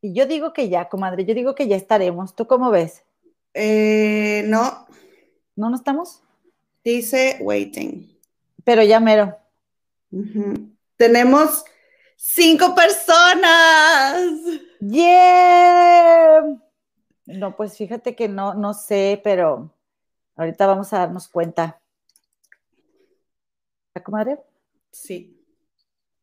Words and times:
Y 0.00 0.14
yo 0.14 0.26
digo 0.26 0.52
que 0.52 0.68
ya, 0.68 0.88
comadre, 0.88 1.24
yo 1.24 1.34
digo 1.34 1.54
que 1.54 1.68
ya 1.68 1.76
estaremos. 1.76 2.34
¿Tú 2.34 2.46
cómo 2.46 2.70
ves? 2.70 3.04
Eh, 3.54 4.44
no. 4.46 4.86
¿No, 5.56 5.70
no 5.70 5.76
estamos? 5.76 6.22
Dice 6.82 7.38
waiting. 7.40 8.18
Pero 8.64 8.82
ya 8.82 9.00
mero. 9.00 9.36
Tenemos 10.96 11.64
cinco 12.16 12.74
personas. 12.74 14.22
¡Yeah! 14.80 16.42
No, 17.26 17.56
pues 17.56 17.76
fíjate 17.76 18.16
que 18.16 18.28
no, 18.28 18.54
no 18.54 18.74
sé, 18.74 19.20
pero 19.22 19.74
ahorita 20.36 20.66
vamos 20.66 20.92
a 20.92 21.00
darnos 21.00 21.28
cuenta. 21.28 21.80
¿La 23.94 24.02
comadre? 24.02 24.38
Sí. 24.90 25.39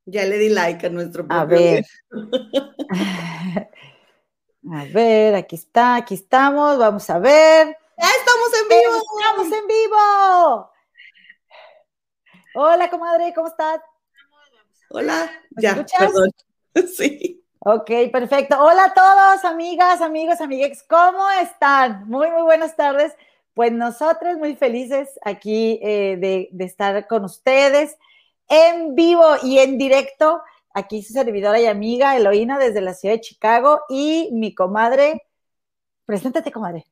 Ya 0.10 0.24
le 0.24 0.38
di 0.38 0.48
like 0.48 0.88
a 0.88 0.89
nuestro 0.89 1.26
A 1.28 1.44
ver. 1.44 1.86
a 4.71 4.86
ver, 4.93 5.36
aquí 5.36 5.56
está, 5.56 5.96
aquí 5.98 6.14
estamos, 6.14 6.78
vamos 6.78 7.10
a 7.10 7.20
ver. 7.20 7.78
¡Ya 7.98 8.10
estamos 8.18 8.48
en 8.62 8.70
vivo! 8.70 9.04
¡Estamos 9.20 9.51
en 9.51 9.68
vivo! 9.68 10.71
Hola, 12.56 12.89
comadre, 12.89 13.34
¿cómo 13.36 13.50
estás? 13.50 13.82
Hola, 14.92 15.29
ya, 15.60 15.71
escuchas? 15.71 16.00
perdón. 16.00 16.32
Sí. 16.96 17.43
Ok, 17.60 17.92
perfecto. 18.10 18.64
Hola 18.64 18.86
a 18.86 18.93
todos, 18.93 19.43
amigas, 19.43 20.00
amigos, 20.00 20.39
amigues, 20.39 20.86
¿cómo 20.87 21.29
están? 21.32 22.07
Muy, 22.07 22.32
muy 22.32 22.43
buenas 22.43 22.78
tardes. 22.78 23.14
Pues 23.54 23.74
nosotros 23.74 24.37
muy 24.37 24.56
felices 24.56 25.20
aquí 25.21 25.82
eh, 25.82 26.15
de, 26.18 26.48
de 26.54 26.65
estar 26.65 27.07
con 27.07 27.26
ustedes 27.26 27.98
en 28.50 28.96
vivo 28.96 29.25
y 29.43 29.60
en 29.60 29.78
directo. 29.78 30.42
Aquí 30.74 31.01
su 31.01 31.14
servidora 31.14 31.60
y 31.60 31.65
amiga 31.65 32.16
Eloína 32.16 32.59
desde 32.59 32.81
la 32.81 32.94
ciudad 32.94 33.16
de 33.16 33.22
Chicago 33.22 33.81
y 33.89 34.30
mi 34.31 34.53
comadre. 34.53 35.23
Preséntate, 36.06 36.52
comadre. 36.52 36.86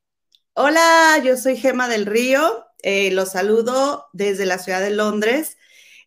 Hola, 0.54 1.20
yo 1.24 1.36
soy 1.36 1.56
Gema 1.56 1.88
del 1.88 2.06
Río. 2.06 2.64
Eh, 2.82 3.10
los 3.12 3.30
saludo 3.30 4.06
desde 4.12 4.46
la 4.46 4.58
ciudad 4.58 4.80
de 4.80 4.90
Londres, 4.90 5.56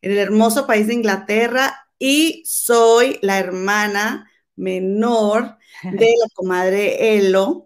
en 0.02 0.12
el 0.12 0.18
hermoso 0.18 0.68
país 0.68 0.88
de 0.88 0.94
Inglaterra, 0.94 1.88
y 1.98 2.44
soy 2.46 3.20
la 3.22 3.40
hermana 3.40 4.30
menor 4.56 5.58
de 5.84 6.14
la 6.20 6.28
comadre 6.34 7.18
Elo. 7.18 7.66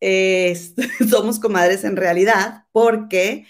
somos 1.08 1.38
comadres 1.40 1.82
en 1.84 1.96
realidad 1.96 2.66
porque 2.72 3.46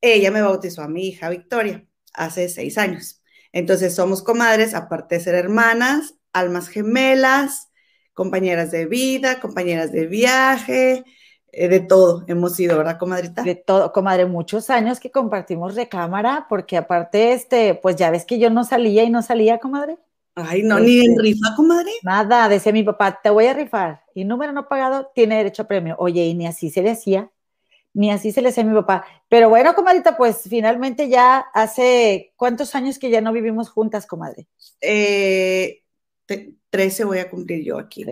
ella 0.00 0.30
me 0.30 0.40
bautizó 0.40 0.82
a 0.82 0.88
mi 0.88 1.08
hija 1.08 1.28
Victoria 1.28 1.84
hace 2.14 2.48
seis 2.48 2.78
años. 2.78 3.22
Entonces 3.52 3.94
somos 3.94 4.22
comadres, 4.22 4.74
aparte 4.74 5.16
de 5.16 5.20
ser 5.20 5.34
hermanas, 5.34 6.14
almas 6.32 6.68
gemelas, 6.68 7.70
compañeras 8.14 8.70
de 8.70 8.86
vida, 8.86 9.40
compañeras 9.40 9.92
de 9.92 10.06
viaje, 10.06 11.04
eh, 11.52 11.68
de 11.68 11.80
todo 11.80 12.24
hemos 12.28 12.56
sido, 12.56 12.78
¿verdad, 12.78 12.98
comadrita? 12.98 13.42
De 13.42 13.54
todo, 13.54 13.92
comadre, 13.92 14.24
muchos 14.24 14.70
años 14.70 14.98
que 14.98 15.10
compartimos 15.10 15.74
recámara, 15.74 16.46
porque 16.48 16.78
aparte, 16.78 17.32
este, 17.32 17.74
pues 17.74 17.96
ya 17.96 18.10
ves 18.10 18.24
que 18.24 18.38
yo 18.38 18.48
no 18.48 18.64
salía 18.64 19.04
y 19.04 19.10
no 19.10 19.20
salía, 19.20 19.58
comadre. 19.58 19.98
Ay, 20.34 20.62
no, 20.62 20.80
ni 20.80 21.04
en 21.04 21.10
este, 21.10 21.22
rifa, 21.22 21.54
comadre. 21.54 21.92
Nada, 22.02 22.48
decía 22.48 22.72
mi 22.72 22.82
papá, 22.82 23.20
te 23.22 23.28
voy 23.28 23.46
a 23.46 23.52
rifar. 23.52 24.02
Y 24.14 24.24
número 24.24 24.52
no 24.52 24.66
pagado 24.66 25.10
tiene 25.14 25.36
derecho 25.36 25.62
a 25.62 25.68
premio. 25.68 25.94
Oye, 25.98 26.24
y 26.24 26.32
ni 26.32 26.46
así 26.46 26.70
se 26.70 26.80
decía 26.80 27.30
ni 27.94 28.10
así 28.10 28.32
se 28.32 28.40
le 28.40 28.48
decía 28.48 28.64
a 28.64 28.66
mi 28.66 28.74
papá. 28.74 29.04
Pero 29.28 29.48
bueno, 29.48 29.74
comadrita, 29.74 30.16
pues 30.16 30.42
finalmente 30.48 31.08
ya 31.08 31.38
hace 31.52 32.32
cuántos 32.36 32.74
años 32.74 32.98
que 32.98 33.10
ya 33.10 33.20
no 33.20 33.32
vivimos 33.32 33.70
juntas, 33.70 34.06
comadre. 34.06 34.46
Eh, 34.80 35.82
13 36.70 37.04
voy 37.04 37.18
a 37.18 37.30
cumplir 37.30 37.64
yo 37.64 37.78
aquí. 37.78 38.04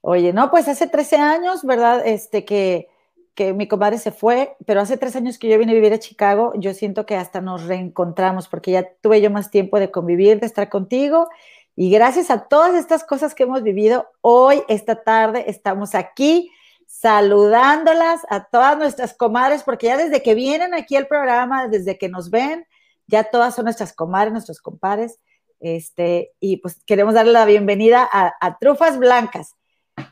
Oye, 0.00 0.32
no, 0.32 0.50
pues 0.50 0.68
hace 0.68 0.86
13 0.86 1.16
años, 1.16 1.64
¿verdad? 1.64 2.06
Este 2.06 2.44
que, 2.44 2.88
que 3.34 3.52
mi 3.52 3.68
comadre 3.68 3.98
se 3.98 4.10
fue, 4.10 4.56
pero 4.66 4.80
hace 4.80 4.96
tres 4.96 5.14
años 5.14 5.38
que 5.38 5.48
yo 5.48 5.58
vine 5.58 5.72
a 5.72 5.74
vivir 5.74 5.92
a 5.92 5.98
Chicago, 5.98 6.52
yo 6.56 6.74
siento 6.74 7.06
que 7.06 7.16
hasta 7.16 7.40
nos 7.40 7.64
reencontramos 7.64 8.48
porque 8.48 8.72
ya 8.72 8.88
tuve 9.00 9.20
yo 9.20 9.30
más 9.30 9.50
tiempo 9.50 9.78
de 9.78 9.90
convivir, 9.90 10.40
de 10.40 10.46
estar 10.46 10.68
contigo. 10.68 11.28
Y 11.76 11.90
gracias 11.90 12.30
a 12.30 12.48
todas 12.48 12.74
estas 12.74 13.04
cosas 13.04 13.34
que 13.34 13.42
hemos 13.42 13.62
vivido, 13.62 14.06
hoy, 14.22 14.62
esta 14.68 15.02
tarde, 15.02 15.44
estamos 15.48 15.94
aquí 15.94 16.50
saludándolas 16.86 18.22
a 18.30 18.44
todas 18.44 18.78
nuestras 18.78 19.14
comadres, 19.14 19.62
porque 19.62 19.86
ya 19.86 19.96
desde 19.96 20.22
que 20.22 20.34
vienen 20.34 20.74
aquí 20.74 20.96
al 20.96 21.06
programa, 21.06 21.68
desde 21.68 21.98
que 21.98 22.08
nos 22.08 22.30
ven, 22.30 22.66
ya 23.06 23.24
todas 23.24 23.54
son 23.54 23.64
nuestras 23.64 23.92
comadres, 23.92 24.32
nuestros 24.32 24.60
compadres, 24.60 25.18
este, 25.60 26.32
y 26.40 26.58
pues 26.58 26.82
queremos 26.84 27.14
darle 27.14 27.32
la 27.32 27.44
bienvenida 27.44 28.08
a, 28.10 28.58
Trufas 28.58 28.98
Blancas. 28.98 29.54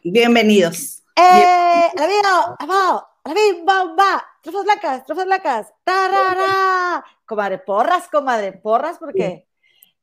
Bienvenidos. 0.02 1.02
¡Eh! 1.16 1.90
¡La 1.94 2.06
vida! 2.06 2.56
¡La 2.60 3.06
¡La 3.24 4.24
Trufas 4.42 4.64
Blancas! 4.64 5.06
¡Trufas 5.06 5.26
Blancas! 5.26 5.72
¡Tarara! 5.84 7.04
Comadre, 7.24 7.58
porras, 7.58 8.08
comadre, 8.08 8.52
porras, 8.52 8.98
porque... 8.98 9.46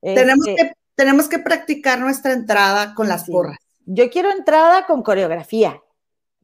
tenemos, 0.01 0.47
este 0.47 0.67
que, 0.67 0.73
tenemos 0.95 1.27
que 1.27 1.39
practicar 1.39 1.99
nuestra 1.99 2.33
entrada 2.33 2.93
con 2.95 3.07
las 3.07 3.25
porras. 3.25 3.57
Yo 3.85 4.09
quiero 4.09 4.31
entrada 4.31 4.85
con 4.85 5.03
coreografía 5.03 5.81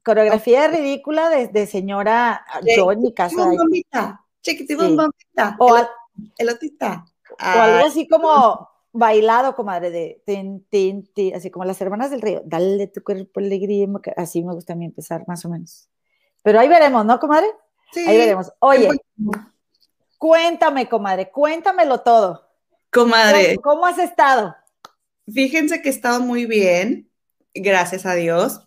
coreografía 0.08 0.70
ridícula 0.70 1.30
de, 1.30 1.68
señora, 1.68 2.46
yo 2.78 2.94
en 2.94 3.02
mi 3.02 3.14
casa. 3.14 3.46
Bombita, 3.46 4.24
bombita, 4.78 5.56
o, 5.60 5.78
elotita. 6.38 7.06
o 7.32 7.36
algo 7.40 7.88
así 7.88 8.08
como 8.08 8.70
bailado, 8.94 9.54
comadre, 9.54 9.92
de 9.92 10.24
tin, 10.26 10.66
tin, 10.70 11.12
tin, 11.14 11.36
así 11.36 11.52
como 11.52 11.66
las 11.66 11.82
hermanas 11.82 12.10
del 12.10 12.22
río. 12.22 12.42
Dale 12.46 12.88
tu 12.88 13.04
cuerpo 13.04 13.42
alegría, 13.42 13.86
así 14.16 14.42
me 14.44 14.54
gusta 14.54 14.74
a 14.74 14.76
mí 14.78 14.86
empezar, 14.86 15.26
más 15.28 15.44
o 15.44 15.50
menos. 15.50 15.90
Pero 16.42 16.62
ahí 16.62 16.70
veremos, 16.70 17.06
¿no, 17.06 17.20
comadre? 17.20 17.48
Sí. 17.92 18.06
Ahí 18.08 18.18
veremos. 18.18 18.50
Oye, 18.60 18.90
cuéntame, 20.18 20.88
comadre, 20.88 21.30
cuéntamelo 21.30 22.00
todo. 22.00 22.48
Comadre. 22.94 23.58
¿Cómo 23.62 23.86
has 23.86 23.98
estado? 23.98 24.56
Fíjense 25.30 25.82
que 25.82 25.90
he 25.90 25.92
estado 25.92 26.22
muy 26.22 26.46
bien, 26.46 27.12
gracias 27.54 28.06
a 28.06 28.16
Dios 28.16 28.67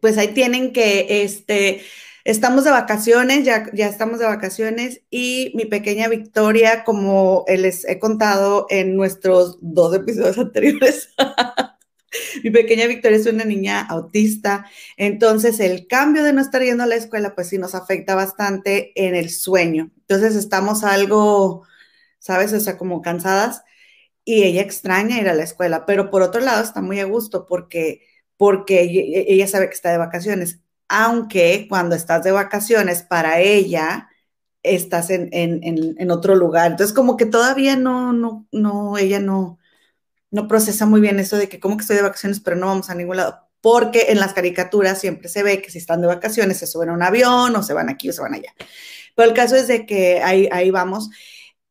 pues 0.00 0.18
ahí 0.18 0.28
tienen 0.28 0.72
que, 0.72 1.22
este, 1.22 1.82
estamos 2.24 2.64
de 2.64 2.70
vacaciones, 2.70 3.44
ya, 3.44 3.66
ya 3.72 3.86
estamos 3.86 4.18
de 4.18 4.26
vacaciones 4.26 5.02
y 5.10 5.52
mi 5.54 5.64
pequeña 5.64 6.08
Victoria, 6.08 6.84
como 6.84 7.44
les 7.48 7.84
he 7.88 7.98
contado 7.98 8.66
en 8.70 8.96
nuestros 8.96 9.58
dos 9.60 9.94
episodios 9.94 10.38
anteriores, 10.38 11.10
mi 12.44 12.50
pequeña 12.50 12.86
Victoria 12.86 13.18
es 13.18 13.26
una 13.26 13.44
niña 13.44 13.80
autista, 13.80 14.66
entonces 14.96 15.60
el 15.60 15.86
cambio 15.86 16.22
de 16.24 16.32
no 16.32 16.40
estar 16.40 16.62
yendo 16.62 16.84
a 16.84 16.86
la 16.86 16.96
escuela, 16.96 17.34
pues 17.34 17.48
sí 17.48 17.58
nos 17.58 17.74
afecta 17.74 18.14
bastante 18.14 18.92
en 18.94 19.14
el 19.14 19.30
sueño. 19.30 19.90
Entonces 20.00 20.34
estamos 20.34 20.84
algo, 20.84 21.64
¿sabes? 22.18 22.52
O 22.52 22.60
sea, 22.60 22.76
como 22.78 23.02
cansadas 23.02 23.62
y 24.24 24.44
ella 24.44 24.62
extraña 24.62 25.20
ir 25.20 25.28
a 25.28 25.34
la 25.34 25.44
escuela, 25.44 25.86
pero 25.86 26.10
por 26.10 26.22
otro 26.22 26.40
lado 26.40 26.62
está 26.62 26.82
muy 26.82 27.00
a 27.00 27.04
gusto 27.04 27.46
porque 27.46 28.02
porque 28.40 29.26
ella 29.28 29.46
sabe 29.46 29.68
que 29.68 29.74
está 29.74 29.90
de 29.90 29.98
vacaciones, 29.98 30.60
aunque 30.88 31.66
cuando 31.68 31.94
estás 31.94 32.24
de 32.24 32.32
vacaciones 32.32 33.02
para 33.02 33.38
ella 33.38 34.08
estás 34.62 35.10
en, 35.10 36.10
otro 36.10 36.34
lugar. 36.34 36.70
Entonces, 36.70 36.96
como 36.96 37.18
que 37.18 37.26
todavía 37.26 37.76
no, 37.76 38.14
no, 38.14 38.46
no, 38.50 38.96
ella 38.96 39.20
no, 39.20 39.58
no 40.30 40.48
procesa 40.48 40.86
muy 40.86 41.02
bien 41.02 41.20
eso 41.20 41.36
de 41.36 41.50
que 41.50 41.60
como 41.60 41.76
que 41.76 41.82
estoy 41.82 41.96
de 41.96 42.02
vacaciones, 42.02 42.40
pero 42.40 42.56
no 42.56 42.68
vamos 42.68 42.88
a 42.88 42.94
ningún 42.94 43.18
lado. 43.18 43.46
Porque 43.60 44.06
en 44.08 44.18
las 44.18 44.32
caricaturas 44.32 44.98
siempre 44.98 45.28
se 45.28 45.42
ve 45.42 45.60
que 45.60 45.70
si 45.70 45.76
están 45.76 46.00
de 46.00 46.06
vacaciones 46.06 46.56
se 46.56 46.66
suben 46.66 46.88
a 46.88 46.94
un 46.94 47.02
avión 47.02 47.54
o 47.54 47.62
se 47.62 47.74
van 47.74 47.90
aquí 47.90 48.08
o 48.08 48.14
se 48.14 48.22
van 48.22 48.32
allá. 48.32 48.54
Pero 49.14 49.28
el 49.28 49.34
caso 49.36 49.54
es 49.54 49.68
de 49.68 49.84
que 49.84 50.22
ahí, 50.22 50.48
ahí 50.50 50.70
vamos. 50.70 51.10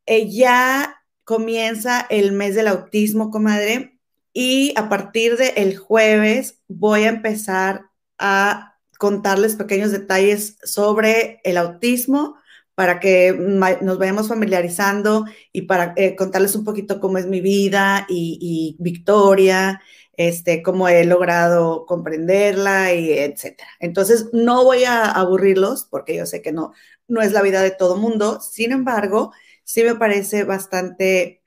ya 0.05 1.01
comienza 1.23 2.05
el 2.11 2.31
mes 2.31 2.53
del 2.53 2.67
autismo, 2.67 3.31
comadre, 3.31 3.98
y 4.41 4.71
a 4.77 4.87
partir 4.87 5.35
del 5.35 5.75
jueves 5.75 6.61
voy 6.69 7.03
a 7.03 7.09
empezar 7.09 7.89
a 8.17 8.77
contarles 8.97 9.57
pequeños 9.57 9.91
detalles 9.91 10.57
sobre 10.63 11.41
el 11.43 11.57
autismo 11.57 12.37
para 12.73 13.01
que 13.01 13.33
nos 13.33 13.97
vayamos 13.97 14.29
familiarizando 14.29 15.25
y 15.51 15.63
para 15.63 15.91
eh, 15.97 16.15
contarles 16.15 16.55
un 16.55 16.63
poquito 16.63 17.01
cómo 17.01 17.17
es 17.17 17.25
mi 17.25 17.41
vida 17.41 18.05
y, 18.07 18.77
Victoria, 18.79 19.81
este, 20.13 20.63
cómo 20.63 20.87
he 20.87 21.03
logrado 21.03 21.85
comprenderla 21.85 22.93
y 22.93 23.11
etcétera. 23.11 23.71
Entonces, 23.81 24.29
no 24.31 24.63
voy 24.63 24.85
a 24.85 25.03
aburrirlos 25.11 25.83
porque 25.83 26.15
yo 26.15 26.25
sé 26.25 26.41
que 26.41 26.53
no, 26.53 26.71
no 27.09 27.21
es 27.21 27.33
la 27.33 27.41
vida 27.41 27.61
de 27.61 27.71
todo 27.71 27.97
mundo. 27.97 28.39
Sin 28.39 28.71
embargo, 28.71 29.33
sí 29.65 29.83
me 29.83 29.95
parece 29.95 30.45
bastante 30.45 31.41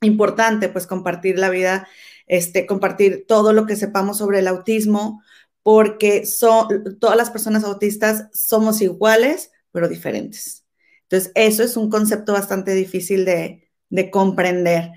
importante 0.00 0.70
pues 0.70 0.86
compartir 0.86 1.38
la 1.38 1.50
vida 1.50 1.86
este, 2.26 2.66
compartir 2.66 3.24
todo 3.26 3.52
lo 3.52 3.66
que 3.66 3.76
sepamos 3.76 4.18
sobre 4.18 4.40
el 4.40 4.48
autismo, 4.48 5.22
porque 5.62 6.26
son, 6.26 6.98
todas 6.98 7.16
las 7.16 7.30
personas 7.30 7.64
autistas 7.64 8.28
somos 8.32 8.80
iguales, 8.82 9.52
pero 9.70 9.88
diferentes. 9.88 10.64
Entonces, 11.02 11.32
eso 11.34 11.62
es 11.62 11.76
un 11.76 11.90
concepto 11.90 12.32
bastante 12.32 12.72
difícil 12.72 13.24
de, 13.24 13.68
comprender. 14.10 14.92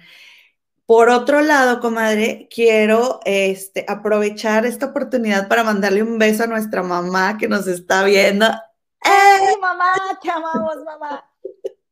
Por 0.86 1.10
otro 1.10 1.42
lado, 1.42 1.81
comadre, 1.81 2.48
quiero 2.50 3.19
este, 3.25 3.86
aprovechar 3.88 4.66
esta 4.66 4.88
oportunidad 4.88 5.48
para 5.48 5.63
mandarle 5.63 6.04
un 6.04 6.18
beso 6.18 6.44
a 6.44 6.48
nuestra 6.48 6.83
mamá 6.83 7.38
que 7.38 7.50
nos 7.50 7.68
está 7.68 8.04
viendo. 8.04 8.45
¡Eh, 8.45 9.57
mamá! 9.60 9.92
¡Te 10.21 10.30
amamos, 10.30 10.78
mamá! 10.86 11.30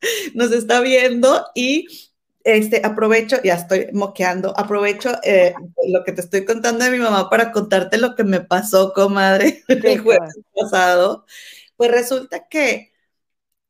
Nos 0.34 0.52
está 0.52 0.80
viendo 0.80 1.46
y 1.56 1.88
este, 2.44 2.82
aprovecho, 2.84 3.42
ya 3.42 3.56
estoy 3.56 3.88
moqueando, 3.94 4.54
aprovecho 4.58 5.12
eh, 5.24 5.54
lo 5.88 6.04
que 6.04 6.12
te 6.12 6.22
estoy 6.22 6.44
contando 6.44 6.84
de 6.84 6.92
mi 6.92 6.98
mamá 6.98 7.30
para 7.30 7.52
contarte 7.52 7.98
lo 7.98 8.16
que 8.16 8.24
me 8.24 8.42
pasó, 8.42 8.92
comadre, 8.94 9.64
el 9.68 10.00
jueves 10.00 10.36
pasado. 10.54 11.26
Pues 11.78 11.92
resulta 11.92 12.48
que 12.48 12.92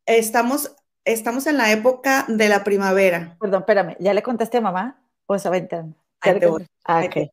estamos, 0.06 0.76
estamos 1.06 1.46
en 1.48 1.58
la 1.58 1.72
época 1.72 2.26
de 2.28 2.50
la 2.50 2.64
primavera. 2.64 3.38
Perdón, 3.40 3.62
espérame, 3.62 3.96
¿ya 4.00 4.14
le 4.14 4.24
contaste 4.24 4.58
a 4.58 4.62
mamá? 4.62 5.00
¿O 5.28 5.38
se 5.38 5.50
va 5.50 5.58
entrando? 5.58 5.96
Ah, 6.86 7.04
okay. 7.06 7.32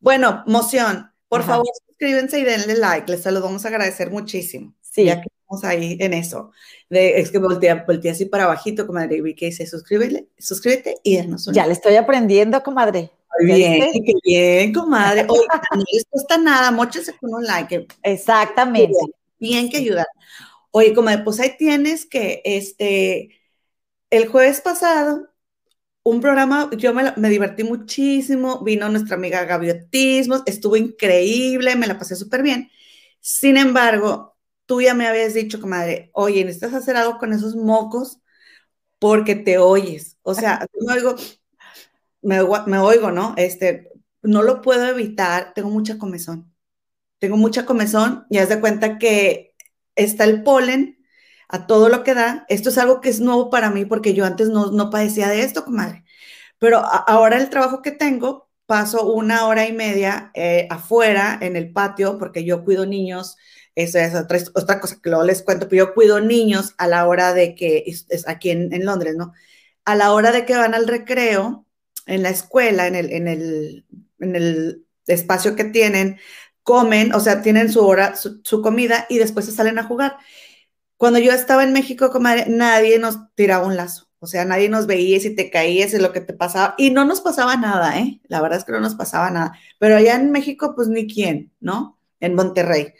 Bueno, 0.00 0.42
moción, 0.46 1.12
por 1.28 1.42
favor, 1.42 1.68
suscríbanse 1.86 2.38
y 2.38 2.44
denle 2.44 2.76
like, 2.76 3.10
les 3.10 3.24
lo 3.26 3.40
vamos 3.40 3.64
a 3.64 3.68
agradecer 3.68 4.10
muchísimo. 4.10 4.74
Sí. 4.80 5.04
Ya 5.04 5.20
que 5.20 5.28
estamos 5.54 5.64
ahí 5.64 5.96
en 6.00 6.14
eso. 6.14 6.52
De, 6.88 7.20
es 7.20 7.30
que 7.30 7.38
voltea, 7.38 7.84
voltea 7.86 8.12
así 8.12 8.26
para 8.26 8.44
abajito, 8.44 8.86
comadre, 8.86 9.20
y 9.24 9.34
que 9.34 9.46
dice 9.46 9.66
suscríbete, 9.66 10.28
suscríbete 10.38 10.96
y 11.02 11.16
denos 11.16 11.46
un 11.46 11.54
Ya 11.54 11.66
le 11.66 11.72
estoy 11.72 11.96
aprendiendo, 11.96 12.62
comadre. 12.62 13.10
Muy 13.38 13.54
bien, 13.54 13.90
qué 13.92 14.12
bien, 14.24 14.72
comadre. 14.72 15.26
Oye, 15.28 15.46
no 15.74 15.84
les 15.92 16.04
cuesta 16.04 16.38
nada, 16.38 16.70
mochese 16.70 17.16
con 17.18 17.34
un 17.34 17.44
like. 17.44 17.86
Exactamente. 18.02 18.98
Bien, 19.38 19.68
que 19.68 19.78
ayudar. 19.78 20.06
Oye, 20.70 20.94
comadre, 20.94 21.22
pues 21.22 21.40
ahí 21.40 21.56
tienes 21.58 22.06
que, 22.06 22.42
este, 22.44 23.40
el 24.10 24.28
jueves 24.28 24.60
pasado 24.60 25.28
un 26.04 26.20
programa, 26.20 26.68
yo 26.76 26.92
me, 26.92 27.12
me, 27.16 27.28
divertí 27.28 27.62
muchísimo, 27.62 28.62
vino 28.64 28.88
nuestra 28.88 29.14
amiga 29.14 29.44
Gaviotismos, 29.44 30.42
estuvo 30.46 30.74
increíble, 30.76 31.76
me 31.76 31.86
la 31.86 31.96
pasé 31.96 32.16
súper 32.16 32.42
bien. 32.42 32.70
Sin 33.20 33.56
embargo, 33.56 34.31
tú 34.66 34.80
ya 34.82 34.94
me 34.94 35.06
habías 35.06 35.34
dicho, 35.34 35.60
comadre, 35.60 36.10
oye, 36.14 36.44
necesitas 36.44 36.74
hacer 36.74 36.96
algo 36.96 37.18
con 37.18 37.32
esos 37.32 37.56
mocos 37.56 38.20
porque 38.98 39.36
te 39.36 39.58
oyes. 39.58 40.18
O 40.22 40.34
sea, 40.34 40.66
me 40.80 40.94
oigo, 40.94 41.16
me, 42.22 42.38
me 42.66 42.78
oigo, 42.78 43.10
¿no? 43.10 43.34
Este, 43.36 43.90
no 44.22 44.42
lo 44.42 44.62
puedo 44.62 44.86
evitar, 44.88 45.52
tengo 45.54 45.70
mucha 45.70 45.98
comezón. 45.98 46.52
Tengo 47.18 47.36
mucha 47.36 47.66
comezón 47.66 48.26
y 48.30 48.38
haz 48.38 48.48
de 48.48 48.60
cuenta 48.60 48.98
que 48.98 49.54
está 49.96 50.24
el 50.24 50.42
polen 50.42 50.98
a 51.48 51.66
todo 51.66 51.88
lo 51.88 52.04
que 52.04 52.14
da. 52.14 52.46
Esto 52.48 52.70
es 52.70 52.78
algo 52.78 53.00
que 53.00 53.10
es 53.10 53.20
nuevo 53.20 53.50
para 53.50 53.70
mí 53.70 53.84
porque 53.84 54.14
yo 54.14 54.26
antes 54.26 54.48
no, 54.48 54.70
no 54.72 54.90
padecía 54.90 55.28
de 55.28 55.42
esto, 55.42 55.64
comadre. 55.64 56.04
Pero 56.58 56.78
ahora 56.80 57.38
el 57.38 57.50
trabajo 57.50 57.82
que 57.82 57.92
tengo, 57.92 58.50
paso 58.66 59.12
una 59.12 59.46
hora 59.46 59.66
y 59.68 59.72
media 59.72 60.30
eh, 60.34 60.66
afuera 60.70 61.38
en 61.42 61.56
el 61.56 61.72
patio 61.72 62.18
porque 62.18 62.44
yo 62.44 62.64
cuido 62.64 62.86
niños. 62.86 63.36
Esa 63.74 64.04
es 64.04 64.14
otra, 64.14 64.38
otra, 64.54 64.80
cosa 64.80 64.98
que 65.02 65.10
luego 65.10 65.24
les 65.24 65.42
cuento, 65.42 65.68
pero 65.68 65.86
yo 65.86 65.94
cuido 65.94 66.20
niños 66.20 66.74
a 66.78 66.86
la 66.86 67.06
hora 67.06 67.32
de 67.32 67.54
que, 67.54 67.84
es, 67.86 68.28
aquí 68.28 68.50
en, 68.50 68.72
en, 68.72 68.84
Londres, 68.84 69.14
¿no? 69.16 69.32
A 69.84 69.96
la 69.96 70.12
hora 70.12 70.32
de 70.32 70.44
que 70.44 70.56
van 70.56 70.74
al 70.74 70.86
recreo, 70.88 71.66
en 72.06 72.22
la 72.22 72.30
escuela, 72.30 72.86
en 72.86 72.94
el, 72.96 73.12
en 73.12 73.28
el, 73.28 73.86
en 74.20 74.36
el 74.36 74.86
espacio 75.06 75.56
que 75.56 75.64
tienen, 75.64 76.18
comen, 76.62 77.14
o 77.14 77.20
sea, 77.20 77.42
tienen 77.42 77.72
su 77.72 77.80
hora, 77.84 78.16
su, 78.16 78.40
su 78.44 78.62
comida 78.62 79.06
y 79.08 79.18
después 79.18 79.46
se 79.46 79.52
salen 79.52 79.78
a 79.78 79.84
jugar. 79.84 80.16
Cuando 80.96 81.18
yo 81.18 81.32
estaba 81.32 81.64
en 81.64 81.72
México, 81.72 82.10
comadre, 82.10 82.46
nadie 82.48 82.98
nos 82.98 83.18
tiraba 83.34 83.66
un 83.66 83.76
lazo. 83.76 84.08
O 84.20 84.28
sea, 84.28 84.44
nadie 84.44 84.68
nos 84.68 84.86
veía 84.86 85.18
si 85.18 85.34
te 85.34 85.50
caías 85.50 85.92
y 85.94 85.98
lo 85.98 86.12
que 86.12 86.20
te 86.20 86.32
pasaba. 86.32 86.76
Y 86.78 86.90
no 86.90 87.04
nos 87.04 87.20
pasaba 87.20 87.56
nada, 87.56 87.98
¿eh? 87.98 88.20
La 88.28 88.40
verdad 88.40 88.58
es 88.58 88.64
que 88.64 88.70
no 88.70 88.78
nos 88.78 88.94
pasaba 88.94 89.30
nada. 89.30 89.58
Pero 89.80 89.96
allá 89.96 90.14
en 90.14 90.30
México, 90.30 90.74
pues 90.76 90.86
ni 90.86 91.08
quién, 91.08 91.52
¿no? 91.58 91.98
En 92.20 92.36
Monterrey, 92.36 92.94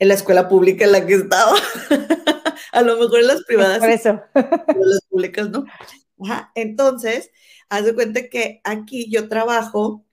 en 0.00 0.08
la 0.08 0.14
escuela 0.14 0.48
pública 0.48 0.84
en 0.84 0.92
la 0.92 1.06
que 1.06 1.14
estaba. 1.14 1.54
a 2.72 2.82
lo 2.82 2.96
mejor 2.96 3.20
en 3.20 3.26
las 3.28 3.44
privadas. 3.44 3.78
Por 3.78 3.90
eso. 3.90 4.20
Pero 4.34 4.84
las 4.84 5.02
públicas, 5.08 5.48
¿no? 5.50 5.64
Ajá. 6.24 6.50
Entonces, 6.56 7.30
haz 7.68 7.84
de 7.84 7.94
cuenta 7.94 8.28
que 8.28 8.60
aquí 8.64 9.08
yo 9.08 9.28
trabajo 9.28 10.04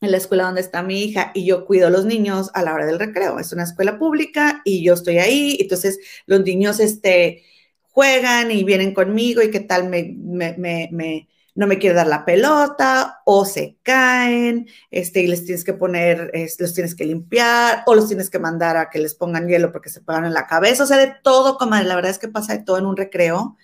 en 0.00 0.10
la 0.10 0.16
escuela 0.16 0.44
donde 0.44 0.60
está 0.60 0.82
mi 0.82 1.02
hija 1.02 1.30
y 1.34 1.44
yo 1.44 1.66
cuido 1.66 1.86
a 1.86 1.90
los 1.90 2.04
niños 2.06 2.50
a 2.54 2.62
la 2.62 2.74
hora 2.74 2.86
del 2.86 2.98
recreo. 2.98 3.38
Es 3.38 3.52
una 3.52 3.64
escuela 3.64 3.98
pública 3.98 4.62
y 4.64 4.84
yo 4.84 4.94
estoy 4.94 5.18
ahí, 5.18 5.58
entonces 5.60 5.98
los 6.26 6.40
niños 6.42 6.80
este, 6.80 7.44
juegan 7.90 8.50
y 8.50 8.64
vienen 8.64 8.94
conmigo 8.94 9.42
y 9.42 9.50
qué 9.50 9.60
tal 9.60 9.88
me, 9.88 10.14
me, 10.16 10.56
me, 10.90 11.28
no 11.54 11.66
me 11.66 11.78
quiere 11.78 11.96
dar 11.96 12.06
la 12.06 12.24
pelota 12.24 13.20
o 13.24 13.44
se 13.44 13.78
caen 13.82 14.68
este, 14.90 15.22
y 15.22 15.26
les 15.26 15.44
tienes 15.44 15.64
que 15.64 15.74
poner, 15.74 16.30
los 16.58 16.74
tienes 16.74 16.94
que 16.94 17.04
limpiar 17.04 17.82
o 17.86 17.94
los 17.94 18.08
tienes 18.08 18.30
que 18.30 18.38
mandar 18.38 18.76
a 18.76 18.90
que 18.90 18.98
les 18.98 19.14
pongan 19.14 19.48
hielo 19.48 19.72
porque 19.72 19.90
se 19.90 20.00
pegan 20.00 20.24
en 20.24 20.34
la 20.34 20.46
cabeza, 20.46 20.84
o 20.84 20.86
sea, 20.86 20.96
de 20.96 21.14
todo, 21.22 21.58
como 21.58 21.76
la 21.76 21.94
verdad 21.94 22.10
es 22.10 22.18
que 22.18 22.28
pasa 22.28 22.56
de 22.56 22.62
todo 22.62 22.78
en 22.78 22.86
un 22.86 22.96
recreo 22.96 23.56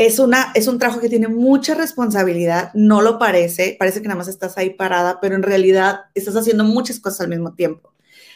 es, 0.00 0.18
una, 0.18 0.50
es 0.54 0.66
un 0.66 0.78
trabajo 0.78 0.98
que 0.98 1.10
tiene 1.10 1.28
mucha 1.28 1.74
responsabilidad, 1.74 2.70
no 2.72 3.02
lo 3.02 3.18
parece, 3.18 3.76
parece 3.78 4.00
que 4.00 4.08
nada 4.08 4.16
más 4.16 4.28
estás 4.28 4.56
ahí 4.56 4.70
parada, 4.70 5.20
pero 5.20 5.34
en 5.34 5.42
realidad 5.42 6.00
estás 6.14 6.36
haciendo 6.36 6.64
muchas 6.64 6.98
cosas 7.00 7.20
al 7.20 7.28
mismo 7.28 7.54
tiempo. 7.54 7.92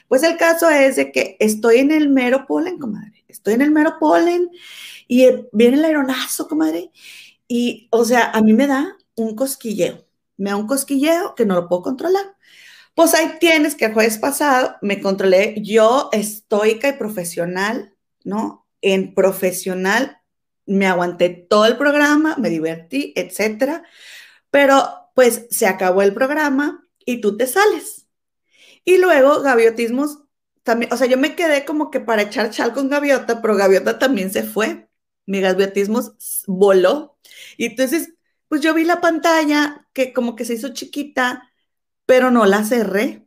Pues 0.06 0.22
el 0.24 0.36
caso 0.36 0.68
es 0.68 0.96
de 0.96 1.10
que 1.10 1.38
estoy 1.40 1.78
en 1.78 1.90
el 1.90 2.10
mero 2.10 2.44
polen, 2.46 2.78
comadre, 2.78 3.24
estoy 3.28 3.54
en 3.54 3.62
el 3.62 3.70
mero 3.70 3.96
polen 3.98 4.50
y 5.08 5.26
viene 5.52 5.78
el 5.78 5.84
aeronazo, 5.86 6.48
comadre, 6.48 6.90
y 7.48 7.88
o 7.90 8.04
sea, 8.04 8.30
a 8.30 8.42
mí 8.42 8.52
me 8.52 8.66
da 8.66 8.96
un 9.16 9.36
cosquilleo, 9.36 10.06
me 10.36 10.50
da 10.50 10.56
un 10.56 10.66
cosquilleo 10.66 11.34
que 11.34 11.46
no 11.46 11.54
lo 11.54 11.68
puedo 11.68 11.82
controlar. 11.82 12.36
Pues 12.94 13.14
ahí 13.14 13.38
tienes 13.40 13.74
que 13.74 13.86
el 13.86 13.94
jueves 13.94 14.18
pasado 14.18 14.76
me 14.82 15.00
controlé, 15.00 15.56
yo 15.62 16.10
estoica 16.12 16.88
y 16.88 16.92
profesional, 16.92 17.94
¿no? 18.24 18.66
En 18.80 19.14
profesional 19.14 20.18
me 20.66 20.86
aguanté 20.86 21.30
todo 21.30 21.66
el 21.66 21.76
programa, 21.76 22.36
me 22.38 22.50
divertí, 22.50 23.12
etcétera, 23.16 23.82
pero 24.50 25.10
pues 25.14 25.46
se 25.50 25.66
acabó 25.66 26.02
el 26.02 26.14
programa 26.14 26.86
y 27.04 27.20
tú 27.20 27.36
te 27.36 27.46
sales. 27.46 28.06
Y 28.84 28.98
luego 28.98 29.40
Gaviotismos 29.42 30.20
también, 30.62 30.92
o 30.92 30.96
sea, 30.96 31.06
yo 31.06 31.18
me 31.18 31.36
quedé 31.36 31.64
como 31.64 31.90
que 31.90 32.00
para 32.00 32.22
echar 32.22 32.50
chal 32.50 32.72
con 32.72 32.88
Gaviota, 32.88 33.42
pero 33.42 33.56
Gaviota 33.56 33.98
también 33.98 34.32
se 34.32 34.42
fue. 34.42 34.88
Mi 35.26 35.40
Gaviotismos 35.40 36.44
voló. 36.46 37.18
Y 37.56 37.66
entonces, 37.66 38.14
pues 38.48 38.60
yo 38.60 38.74
vi 38.74 38.84
la 38.84 39.00
pantalla 39.00 39.88
que 39.92 40.12
como 40.12 40.36
que 40.36 40.44
se 40.44 40.54
hizo 40.54 40.72
chiquita, 40.72 41.50
pero 42.06 42.30
no 42.30 42.46
la 42.46 42.64
cerré. 42.64 43.26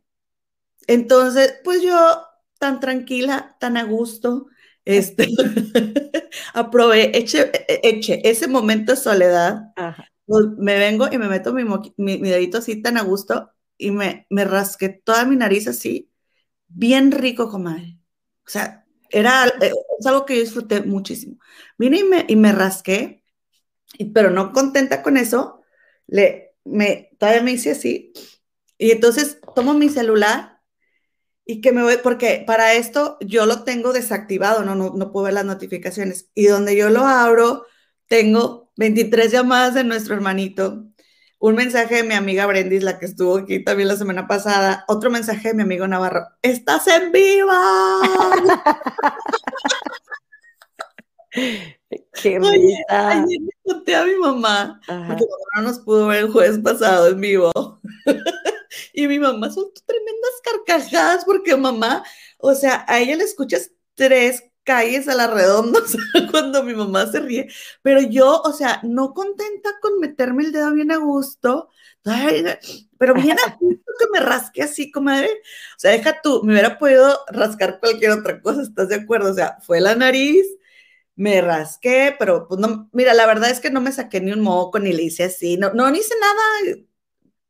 Entonces, 0.86 1.54
pues 1.64 1.82
yo 1.82 2.22
tan 2.58 2.80
tranquila, 2.80 3.56
tan 3.60 3.76
a 3.76 3.84
gusto, 3.84 4.46
este, 4.84 5.28
aproveché 6.54 7.50
eche, 7.82 8.20
ese 8.28 8.48
momento 8.48 8.92
de 8.92 8.96
soledad. 8.96 9.72
Pues, 10.26 10.46
me 10.58 10.78
vengo 10.78 11.08
y 11.10 11.18
me 11.18 11.28
meto 11.28 11.52
mi, 11.52 11.64
mi, 11.96 12.18
dedito 12.18 12.58
así 12.58 12.82
tan 12.82 12.96
a 12.98 13.02
gusto 13.02 13.50
y 13.76 13.90
me, 13.90 14.26
me 14.30 14.44
rasqué 14.44 14.88
toda 14.88 15.24
mi 15.24 15.36
nariz 15.36 15.68
así, 15.68 16.10
bien 16.68 17.12
rico, 17.12 17.50
comadre. 17.50 17.98
O 18.46 18.50
sea, 18.50 18.86
era 19.10 19.46
eh, 19.60 19.72
es 19.98 20.06
algo 20.06 20.26
que 20.26 20.36
yo 20.36 20.42
disfruté 20.42 20.82
muchísimo. 20.82 21.38
Vine 21.78 22.00
y 22.00 22.04
me, 22.04 22.24
y 22.28 22.36
me 22.36 22.52
rasqué, 22.52 23.22
pero 24.14 24.30
no 24.30 24.52
contenta 24.52 25.02
con 25.02 25.16
eso, 25.16 25.62
le, 26.06 26.54
me, 26.64 27.10
todavía 27.18 27.42
me 27.42 27.52
hice 27.52 27.72
así. 27.72 28.12
Y 28.78 28.92
entonces 28.92 29.40
tomo 29.54 29.74
mi 29.74 29.88
celular 29.88 30.60
y 31.46 31.60
que 31.60 31.72
me 31.72 31.82
voy, 31.82 31.98
porque 32.02 32.44
para 32.46 32.74
esto 32.74 33.18
yo 33.20 33.46
lo 33.46 33.64
tengo 33.64 33.92
desactivado, 33.92 34.64
no, 34.64 34.74
no, 34.74 34.92
no 34.94 35.12
puedo 35.12 35.26
ver 35.26 35.34
las 35.34 35.46
notificaciones. 35.46 36.30
Y 36.34 36.46
donde 36.46 36.76
yo 36.76 36.90
lo 36.90 37.06
abro, 37.06 37.66
tengo 38.06 38.72
23 38.76 39.32
llamadas 39.32 39.74
de 39.74 39.84
nuestro 39.84 40.14
hermanito, 40.14 40.87
un 41.38 41.54
mensaje 41.54 41.96
de 41.96 42.02
mi 42.02 42.14
amiga 42.14 42.46
Brendis, 42.46 42.82
la 42.82 42.98
que 42.98 43.06
estuvo 43.06 43.38
aquí 43.38 43.62
también 43.62 43.88
la 43.88 43.96
semana 43.96 44.26
pasada, 44.26 44.84
otro 44.88 45.10
mensaje 45.10 45.48
de 45.48 45.54
mi 45.54 45.62
amigo 45.62 45.86
Navarro, 45.86 46.26
¡estás 46.42 46.86
en 46.88 47.12
viva! 47.12 48.00
Qué 52.20 52.38
Oye, 52.38 52.76
ayer 52.88 53.40
le 53.40 53.50
conté 53.64 53.94
a 53.94 54.04
mi 54.04 54.14
mamá, 54.16 54.80
porque 54.86 55.24
no 55.56 55.62
nos 55.62 55.78
pudo 55.78 56.08
ver 56.08 56.24
el 56.24 56.32
jueves 56.32 56.58
pasado 56.58 57.08
en 57.08 57.20
vivo. 57.20 57.52
Y 58.92 59.06
mi 59.06 59.18
mamá 59.18 59.50
son 59.50 59.64
tremendas 59.86 60.30
carcajadas 60.42 61.24
porque 61.24 61.56
mamá, 61.56 62.04
o 62.38 62.54
sea, 62.54 62.84
a 62.86 62.98
ella 62.98 63.16
le 63.16 63.24
escuchas 63.24 63.70
tres 63.94 64.44
calles 64.68 65.08
a 65.08 65.14
la 65.14 65.26
redonda 65.26 65.80
cuando 66.30 66.62
mi 66.62 66.74
mamá 66.74 67.10
se 67.10 67.20
ríe, 67.20 67.48
pero 67.80 68.02
yo, 68.02 68.42
o 68.42 68.52
sea, 68.52 68.80
no 68.82 69.14
contenta 69.14 69.70
con 69.80 69.98
meterme 69.98 70.44
el 70.44 70.52
dedo 70.52 70.74
bien 70.74 70.92
a 70.92 70.98
gusto, 70.98 71.70
pero 72.98 73.14
bien 73.14 73.38
a 73.46 73.56
gusto 73.60 73.92
que 73.98 74.06
me 74.12 74.20
rasque 74.20 74.62
así, 74.62 74.90
comadre. 74.90 75.30
O 75.30 75.78
sea, 75.78 75.92
deja 75.92 76.20
tú, 76.20 76.42
me 76.44 76.52
hubiera 76.52 76.78
podido 76.78 77.18
rascar 77.28 77.80
cualquier 77.80 78.10
otra 78.10 78.42
cosa, 78.42 78.60
¿estás 78.60 78.90
de 78.90 78.96
acuerdo? 78.96 79.30
O 79.30 79.34
sea, 79.34 79.56
fue 79.62 79.80
la 79.80 79.94
nariz, 79.94 80.44
me 81.16 81.40
rasqué, 81.40 82.14
pero 82.18 82.46
pues 82.46 82.60
no, 82.60 82.90
mira, 82.92 83.14
la 83.14 83.26
verdad 83.26 83.50
es 83.50 83.60
que 83.60 83.70
no 83.70 83.80
me 83.80 83.92
saqué 83.92 84.20
ni 84.20 84.32
un 84.32 84.40
moco, 84.42 84.78
ni 84.78 84.92
le 84.92 85.04
hice 85.04 85.24
así, 85.24 85.56
no, 85.56 85.72
no 85.72 85.90
hice 85.94 86.14
nada 86.20 86.82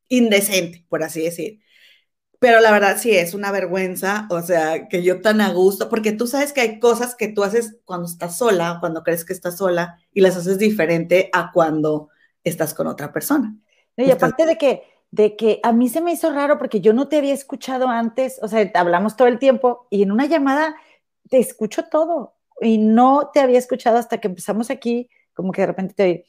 indecente, 0.09 0.87
por 0.89 1.03
así 1.03 1.23
decir. 1.23 1.61
Pero 2.41 2.61
la 2.61 2.71
verdad 2.71 2.97
sí 2.99 3.11
es 3.11 3.35
una 3.35 3.51
vergüenza, 3.51 4.29
o 4.31 4.41
sea, 4.43 4.89
que 4.89 5.03
yo 5.03 5.21
tan 5.21 5.41
a 5.41 5.53
gusto, 5.53 5.89
porque 5.89 6.13
tú 6.13 6.27
sabes 6.27 6.53
que 6.53 6.61
hay 6.61 6.79
cosas 6.79 7.17
que 7.17 7.29
tú 7.29 7.43
haces 7.43 7.79
cuando 7.85 8.07
estás 8.07 8.39
sola, 8.39 8.77
cuando 8.79 9.03
crees 9.03 9.25
que 9.25 9.33
estás 9.33 9.57
sola, 9.57 9.99
y 10.13 10.21
las 10.21 10.37
haces 10.37 10.59
diferente 10.59 11.31
a 11.33 11.51
cuando 11.53 12.11
estás 12.45 12.75
con 12.75 12.87
otra 12.87 13.13
persona. 13.13 13.57
Y 13.97 14.11
aparte 14.13 14.47
de 14.47 14.57
que, 14.57 14.83
de 15.11 15.35
que 15.35 15.59
a 15.65 15.73
mí 15.73 15.89
se 15.89 16.01
me 16.01 16.13
hizo 16.13 16.33
raro 16.33 16.59
porque 16.59 16.81
yo 16.81 16.93
no 16.93 17.09
te 17.09 17.17
había 17.17 17.35
escuchado 17.35 17.89
antes, 17.89 18.39
o 18.41 18.47
sea, 18.47 18.71
hablamos 18.75 19.17
todo 19.17 19.27
el 19.27 19.41
tiempo 19.41 19.89
y 19.91 20.03
en 20.03 20.13
una 20.13 20.27
llamada 20.27 20.77
te 21.29 21.39
escucho 21.39 21.85
todo 21.91 22.37
y 22.61 22.79
no 22.79 23.31
te 23.33 23.41
había 23.41 23.59
escuchado 23.59 23.99
hasta 23.99 24.19
que 24.19 24.29
empezamos 24.29 24.71
aquí, 24.71 25.11
como 25.35 25.51
que 25.51 25.63
de 25.63 25.67
repente 25.67 25.95
te 25.95 26.03
oí. 26.05 26.25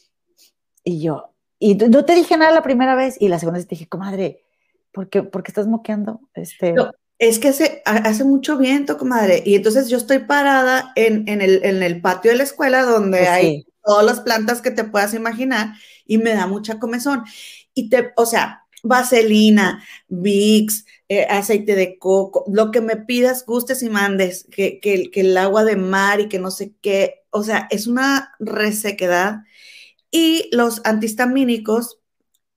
Y 0.84 1.02
yo, 1.02 1.34
y 1.60 1.76
no 1.76 2.06
te 2.06 2.16
dije 2.16 2.38
nada 2.38 2.52
la 2.52 2.64
primera 2.64 2.96
vez 2.96 3.18
y 3.20 3.28
la 3.28 3.38
segunda 3.38 3.60
vez 3.60 3.68
te 3.68 3.76
dije, 3.76 3.88
comadre, 3.88 4.44
¿por 4.92 5.10
qué, 5.10 5.24
¿por 5.24 5.44
qué 5.44 5.52
estás 5.52 5.68
moqueando? 5.68 6.22
Este... 6.34 6.76
es 7.18 7.40
que 7.40 7.50
hace, 7.50 7.82
hace 7.86 8.24
mucho 8.24 8.58
viento, 8.58 8.98
comadre, 8.98 9.44
y 9.46 9.56
entonces 9.56 9.90
yo 9.90 9.98
estoy 9.98 10.20
parada 10.20 10.92
en, 10.96 11.28
en, 11.28 11.42
el, 11.42 11.64
en 11.64 11.84
el, 11.84 12.02
patio 12.02 12.32
de 12.32 12.38
la 12.38 12.44
escuela 12.44 12.84
donde 12.84 13.20
pues 13.20 13.30
hay 13.30 13.68
todas 13.84 14.06
las 14.06 14.22
plantas 14.22 14.62
que 14.62 14.72
te 14.72 14.84
puedas 14.84 15.14
imaginar 15.14 15.74
y 16.06 16.18
me 16.18 16.34
da 16.34 16.48
mucha 16.48 16.80
comezón. 16.80 17.24
Y 17.74 17.90
te, 17.90 18.12
o 18.16 18.26
sea, 18.26 18.66
vaselina, 18.84 19.84
Vicks, 20.08 20.86
eh, 21.08 21.26
aceite 21.30 21.76
de 21.76 21.98
coco, 21.98 22.46
lo 22.52 22.72
que 22.72 22.82
me 22.82 22.98
pidas, 22.98 23.46
gustes 23.46 23.84
y 23.84 23.90
mandes, 23.90 24.48
que, 24.52 24.80
que, 24.80 25.10
el 25.14 25.38
agua 25.38 25.64
de 25.64 25.76
mar 25.76 26.20
y 26.20 26.30
que 26.30 26.40
no 26.40 26.52
sé 26.52 26.74
qué, 26.82 27.24
o 27.32 27.44
sea, 27.44 27.68
es 27.72 27.88
una 27.88 28.36
resequedad. 28.40 29.44
Y 30.12 30.50
los 30.52 30.82
antihistamínicos 30.86 31.99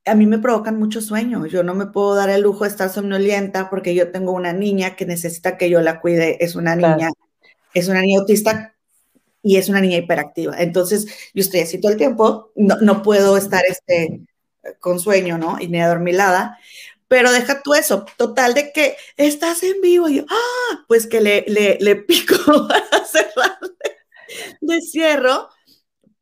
a 0.05 0.15
mí 0.15 0.27
me 0.27 0.39
provocan 0.39 0.79
mucho 0.79 1.01
sueño. 1.01 1.47
Yo 1.47 1.63
no 1.63 1.75
me 1.75 1.87
puedo 1.87 2.15
dar 2.15 2.31
el 2.31 2.43
lujo 2.43 2.65
de 2.65 2.71
estar 2.71 2.91
somnolienta 2.91 3.71
porque 3.71 3.95
yo 3.95 4.11
tengo 4.11 4.33
una 4.33 4.53
niña 4.53 4.97
que 4.97 5.07
necesita 5.07 5.57
que 5.57 5.71
yo 5.71 5.81
la 5.81 6.01
cuide. 6.01 6.45
Es 6.45 6.55
una 6.55 6.75
niña, 6.77 7.11
es 7.75 7.89
una 7.89 8.01
niña 8.03 8.21
autista 8.21 8.75
y 9.43 9.57
es 9.57 9.69
una 9.69 9.81
niña 9.81 9.99
hiperactiva. 9.99 10.61
Entonces, 10.61 11.07
yo 11.35 11.43
estoy 11.43 11.61
así 11.61 11.81
todo 11.81 11.93
el 11.93 11.99
tiempo, 11.99 12.53
no, 12.55 12.77
no 12.81 13.03
puedo 13.03 13.37
estar 13.37 13.63
este, 13.69 14.21
con 14.81 15.01
sueño, 15.01 15.39
¿no? 15.39 15.59
Y 15.61 15.69
ni 15.69 15.81
adormilada. 15.81 16.59
Pero 17.09 17.31
deja 17.31 17.61
tú 17.63 17.75
eso, 17.75 18.07
total 18.17 18.55
de 18.55 18.73
que 18.73 18.97
estás 19.17 19.63
en 19.63 19.81
vivo 19.83 20.09
y 20.09 20.17
yo, 20.17 20.25
ah, 20.31 20.85
pues 20.89 21.07
que 21.07 21.21
le, 21.21 21.45
le, 21.47 21.79
le 21.81 21.97
pico 21.97 22.37
para 22.69 23.05
cerrarle 23.05 23.73
de 24.61 24.81
cierro, 24.81 25.49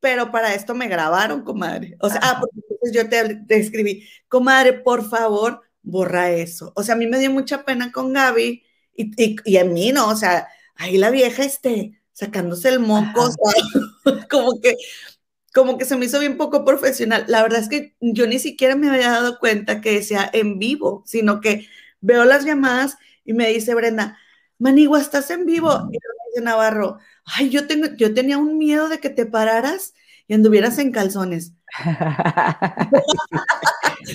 pero 0.00 0.30
para 0.30 0.54
esto 0.54 0.74
me 0.74 0.88
grabaron, 0.88 1.42
comadre. 1.42 1.96
O 2.00 2.08
sea, 2.08 2.20
ah, 2.22 2.40
porque 2.40 2.60
yo 2.92 3.08
te, 3.08 3.36
te, 3.46 3.58
escribí, 3.58 4.08
comadre, 4.28 4.72
por 4.74 5.08
favor, 5.08 5.62
borra 5.82 6.30
eso. 6.30 6.72
O 6.76 6.82
sea, 6.82 6.94
a 6.94 6.98
mí 6.98 7.06
me 7.06 7.18
dio 7.18 7.30
mucha 7.30 7.64
pena 7.64 7.92
con 7.92 8.12
Gaby 8.12 8.64
y, 8.96 9.22
y, 9.22 9.36
y 9.44 9.56
a 9.58 9.64
mí 9.64 9.92
no, 9.92 10.08
o 10.08 10.16
sea, 10.16 10.48
ahí 10.76 10.98
la 10.98 11.10
vieja, 11.10 11.44
este, 11.44 12.00
sacándose 12.12 12.68
el 12.68 12.80
moco, 12.80 13.22
o 13.22 13.30
sea, 13.30 14.26
como 14.30 14.60
que 14.60 14.76
como 15.52 15.78
que 15.78 15.84
se 15.84 15.96
me 15.96 16.06
hizo 16.06 16.20
bien 16.20 16.36
poco 16.36 16.64
profesional. 16.64 17.24
La 17.28 17.42
verdad 17.42 17.60
es 17.60 17.68
que 17.68 17.96
yo 18.00 18.26
ni 18.26 18.38
siquiera 18.38 18.76
me 18.76 18.88
había 18.88 19.10
dado 19.10 19.38
cuenta 19.38 19.80
que 19.80 20.02
sea 20.02 20.30
en 20.32 20.58
vivo, 20.58 21.02
sino 21.06 21.40
que 21.40 21.66
veo 22.00 22.24
las 22.24 22.44
llamadas 22.44 22.96
y 23.24 23.32
me 23.32 23.48
dice 23.48 23.74
Brenda, 23.74 24.18
Manigua, 24.58 25.00
¿estás 25.00 25.30
en 25.30 25.46
vivo? 25.46 25.72
Y 25.92 25.98
me 25.98 26.14
dice 26.28 26.40
Navarro, 26.42 26.98
ay, 27.36 27.50
yo, 27.50 27.66
tengo, 27.66 27.88
yo 27.96 28.14
tenía 28.14 28.38
un 28.38 28.58
miedo 28.58 28.88
de 28.88 28.98
que 28.98 29.10
te 29.10 29.26
pararas 29.26 29.94
y 30.26 30.34
anduvieras 30.34 30.78
en 30.78 30.92
calzones. 30.92 31.52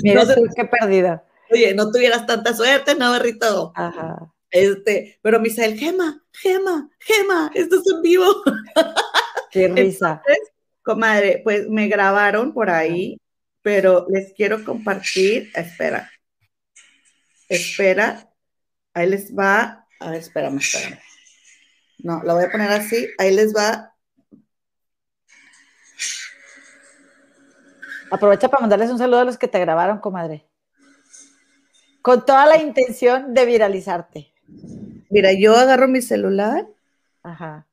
Mira, 0.04 0.24
no, 0.24 0.34
qué 0.56 0.66
perdida. 0.66 1.24
Oye, 1.52 1.74
no 1.74 1.92
tuvieras 1.92 2.26
tanta 2.26 2.54
suerte, 2.54 2.96
Navarrito. 2.96 3.72
Ajá. 3.76 4.32
Este, 4.50 5.20
pero 5.22 5.40
Misael, 5.40 5.78
Gema, 5.78 6.24
Gema, 6.32 6.90
Gema, 7.00 7.52
esto 7.54 7.76
es 7.76 7.94
en 7.94 8.02
vivo. 8.02 8.26
Qué 9.52 9.68
risa. 9.68 10.22
Comadre, 10.82 11.42
pues 11.44 11.68
me 11.68 11.88
grabaron 11.88 12.54
por 12.54 12.70
ahí, 12.70 13.20
pero 13.62 14.06
les 14.10 14.34
quiero 14.34 14.64
compartir. 14.64 15.52
Espera. 15.54 16.10
Espera. 17.50 18.30
Ahí 18.94 19.10
les 19.10 19.36
va. 19.36 19.86
A 20.00 20.12
ver, 20.12 20.20
espérame, 20.20 20.60
espérame. 20.60 21.00
No, 22.06 22.22
lo 22.24 22.36
voy 22.36 22.46
a 22.46 22.52
poner 22.52 22.72
así. 22.72 23.08
Ahí 23.18 23.34
les 23.34 23.56
va. 23.56 23.94
Aprovecha 28.12 28.48
para 28.48 28.62
mandarles 28.62 28.92
un 28.92 28.98
saludo 28.98 29.20
a 29.20 29.26
los 29.26 29.38
que 29.38 29.48
te 29.48 29.60
grabaron, 29.60 30.00
comadre. 30.00 30.48
Con 32.02 32.26
toda 32.26 32.46
la 32.46 32.58
intención 32.62 33.34
de 33.34 33.46
viralizarte. 33.46 34.34
Mira, 35.10 35.34
yo 35.34 35.56
agarro 35.56 35.88
mi 35.88 36.02
celular. 36.02 36.68
Ajá 37.24 37.68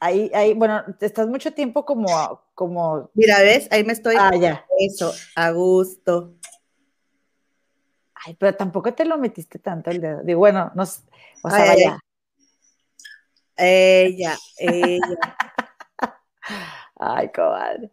ahí, 0.00 0.30
ahí, 0.34 0.54
bueno, 0.54 0.82
estás 1.00 1.28
mucho 1.28 1.52
tiempo 1.52 1.84
como, 1.84 2.42
como. 2.54 3.10
Mira, 3.14 3.40
ves, 3.40 3.68
ahí 3.70 3.84
me 3.84 3.92
estoy. 3.92 4.16
Ah, 4.18 4.34
ya. 4.34 4.64
Eso, 4.78 5.12
a 5.36 5.50
gusto. 5.50 6.34
Ay, 8.14 8.34
pero 8.38 8.54
tampoco 8.56 8.92
te 8.92 9.04
lo 9.04 9.16
metiste 9.18 9.58
tanto 9.58 9.90
el 9.90 10.00
dedo. 10.00 10.22
Digo, 10.22 10.40
bueno, 10.40 10.72
no, 10.74 10.82
o 10.82 11.50
sea, 11.50 11.64
vaya. 11.66 11.98
Ella, 13.60 14.36
ella. 14.58 15.18
Ay, 16.96 17.30
comadre. 17.34 17.90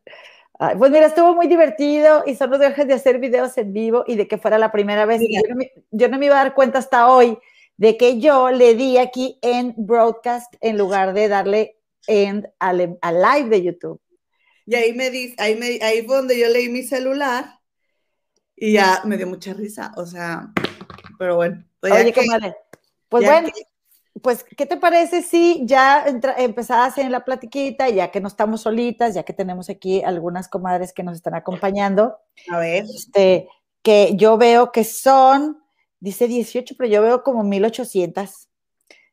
pues 0.77 0.91
mira, 0.91 1.07
estuvo 1.07 1.35
muy 1.35 1.47
divertido 1.47 2.23
y 2.25 2.35
solo 2.35 2.57
dejes 2.57 2.87
de 2.87 2.93
hacer 2.93 3.19
videos 3.19 3.57
en 3.57 3.73
vivo 3.73 4.03
y 4.07 4.15
de 4.15 4.27
que 4.27 4.37
fuera 4.37 4.57
la 4.57 4.71
primera 4.71 5.05
vez. 5.05 5.21
Yo 5.21 5.41
no, 5.49 5.55
me, 5.55 5.71
yo 5.91 6.07
no, 6.09 6.17
me, 6.17 6.25
iba 6.27 6.39
a 6.39 6.43
dar 6.43 6.53
cuenta 6.53 6.79
hasta 6.79 7.09
hoy 7.09 7.37
de 7.77 7.97
que 7.97 8.19
yo 8.19 8.49
le 8.51 8.75
di 8.75 8.97
aquí 8.97 9.39
en 9.41 9.73
broadcast 9.77 10.53
en 10.61 10.77
lugar 10.77 11.13
de 11.13 11.27
darle 11.27 11.77
en 12.07 12.49
al, 12.59 12.77
live 12.77 13.49
de 13.49 13.63
YouTube. 13.63 14.01
Y 14.65 14.75
ahí 14.75 14.93
me 14.93 15.09
dice, 15.09 15.35
ahí, 15.37 15.55
me, 15.55 15.79
ahí 15.81 16.05
fue 16.05 16.17
donde 16.17 16.39
yo 16.39 16.49
leí 16.49 16.69
mi 16.69 16.83
celular 16.83 17.59
y 18.55 18.73
ya 18.73 19.01
me 19.05 19.17
dio 19.17 19.27
mucha 19.27 19.53
risa, 19.53 19.93
o 19.95 20.05
sea, 20.05 20.51
pero 21.19 21.35
bueno. 21.35 21.63
Pues 21.79 21.93
Oye, 21.93 22.11
comadre, 22.11 22.55
pues 23.07 23.23
bueno, 23.23 23.49
pues, 24.21 24.43
¿qué 24.43 24.65
te 24.65 24.77
parece 24.77 25.21
si 25.21 25.65
ya 25.65 26.05
empezabas 26.37 26.97
en 26.97 27.11
la 27.11 27.25
platiquita, 27.25 27.89
ya 27.89 28.11
que 28.11 28.21
no 28.21 28.27
estamos 28.27 28.61
solitas, 28.61 29.13
ya 29.13 29.23
que 29.23 29.33
tenemos 29.33 29.69
aquí 29.69 30.01
algunas 30.03 30.47
comadres 30.47 30.93
que 30.93 31.03
nos 31.03 31.15
están 31.15 31.35
acompañando? 31.35 32.17
A 32.49 32.59
ver. 32.59 32.83
Este, 32.83 33.47
que 33.81 34.15
yo 34.15 34.37
veo 34.37 34.71
que 34.71 34.83
son, 34.83 35.61
dice 35.99 36.27
18, 36.27 36.75
pero 36.77 36.89
yo 36.89 37.01
veo 37.01 37.23
como 37.23 37.43
1800. 37.43 38.47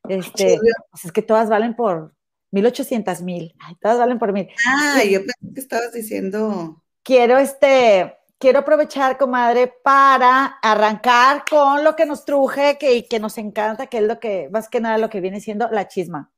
Este, 0.08 0.58
pues 0.90 1.04
es 1.04 1.12
que 1.12 1.22
todas 1.22 1.48
valen 1.48 1.74
por, 1.74 2.14
1800 2.54 3.20
mil. 3.22 3.54
Todas 3.80 3.98
valen 3.98 4.18
por 4.18 4.32
mil. 4.32 4.48
Ah, 4.66 5.02
yo 5.02 5.20
pensé 5.20 5.54
que 5.54 5.60
estabas 5.60 5.92
diciendo. 5.92 6.82
Quiero 7.02 7.36
este, 7.38 8.16
quiero 8.38 8.60
aprovechar, 8.60 9.16
comadre, 9.16 9.68
para 9.82 10.58
arrancar 10.62 11.44
con 11.48 11.84
lo 11.84 11.96
que 11.96 12.06
nos 12.06 12.24
truje, 12.24 12.76
que, 12.78 13.06
que 13.06 13.20
nos 13.20 13.38
encanta, 13.38 13.86
que 13.86 13.98
es 13.98 14.04
lo 14.04 14.18
que, 14.20 14.48
más 14.50 14.68
que 14.68 14.80
nada, 14.80 14.98
lo 14.98 15.10
que 15.10 15.20
viene 15.20 15.40
siendo 15.40 15.68
la 15.70 15.88
chisma. 15.88 16.30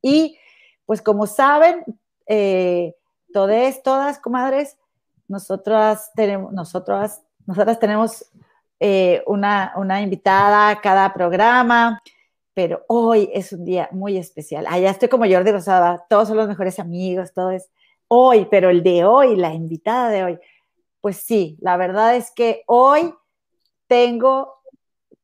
Y 0.00 0.38
pues 0.86 1.00
como 1.00 1.26
saben, 1.26 1.84
eh, 2.26 2.94
todas, 3.32 3.82
todas, 3.82 4.18
comadres, 4.18 4.76
nosotras 5.28 6.10
tenemos, 6.14 6.52
nosotras, 6.52 7.22
nosotras 7.46 7.78
tenemos 7.78 8.26
eh, 8.80 9.22
una, 9.26 9.72
una 9.76 10.02
invitada 10.02 10.68
a 10.68 10.80
cada 10.80 11.12
programa 11.14 12.02
pero 12.54 12.84
hoy 12.88 13.30
es 13.32 13.52
un 13.52 13.64
día 13.64 13.88
muy 13.92 14.16
especial. 14.18 14.66
Allá 14.68 14.90
estoy 14.90 15.08
como 15.08 15.24
Jordi 15.24 15.50
Rosada, 15.50 16.04
todos 16.08 16.28
son 16.28 16.36
los 16.36 16.48
mejores 16.48 16.78
amigos, 16.78 17.32
todo 17.32 17.50
es 17.50 17.70
hoy, 18.08 18.46
pero 18.50 18.68
el 18.68 18.82
de 18.82 19.04
hoy, 19.04 19.36
la 19.36 19.54
invitada 19.54 20.10
de 20.10 20.24
hoy, 20.24 20.38
pues 21.02 21.18
sí, 21.18 21.58
la 21.60 21.76
verdad 21.76 22.16
es 22.16 22.30
que 22.30 22.62
hoy 22.66 23.12
tengo 23.88 24.54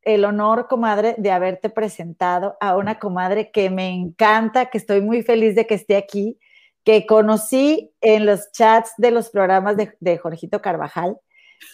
el 0.03 0.25
honor, 0.25 0.67
comadre, 0.69 1.15
de 1.19 1.31
haberte 1.31 1.71
presentado 1.71 2.57
a 2.61 2.77
una 2.77 2.99
comadre 2.99 3.51
que 3.53 3.71
me 3.71 3.89
encanta, 3.89 4.67
que 4.67 4.79
estoy 4.79 5.01
muy 5.01 5.23
feliz 5.23 5.55
de 5.55 5.67
que 5.67 5.75
esté 5.75 5.97
aquí, 5.97 6.39
que 6.85 7.07
conocí 7.07 7.93
en 8.01 8.27
los 8.27 8.51
chats 8.51 8.93
de 8.99 9.13
los 9.13 9.31
programas 9.31 9.77
de, 9.77 10.19
Jorgito 10.19 10.61
Carvajal 10.61 11.17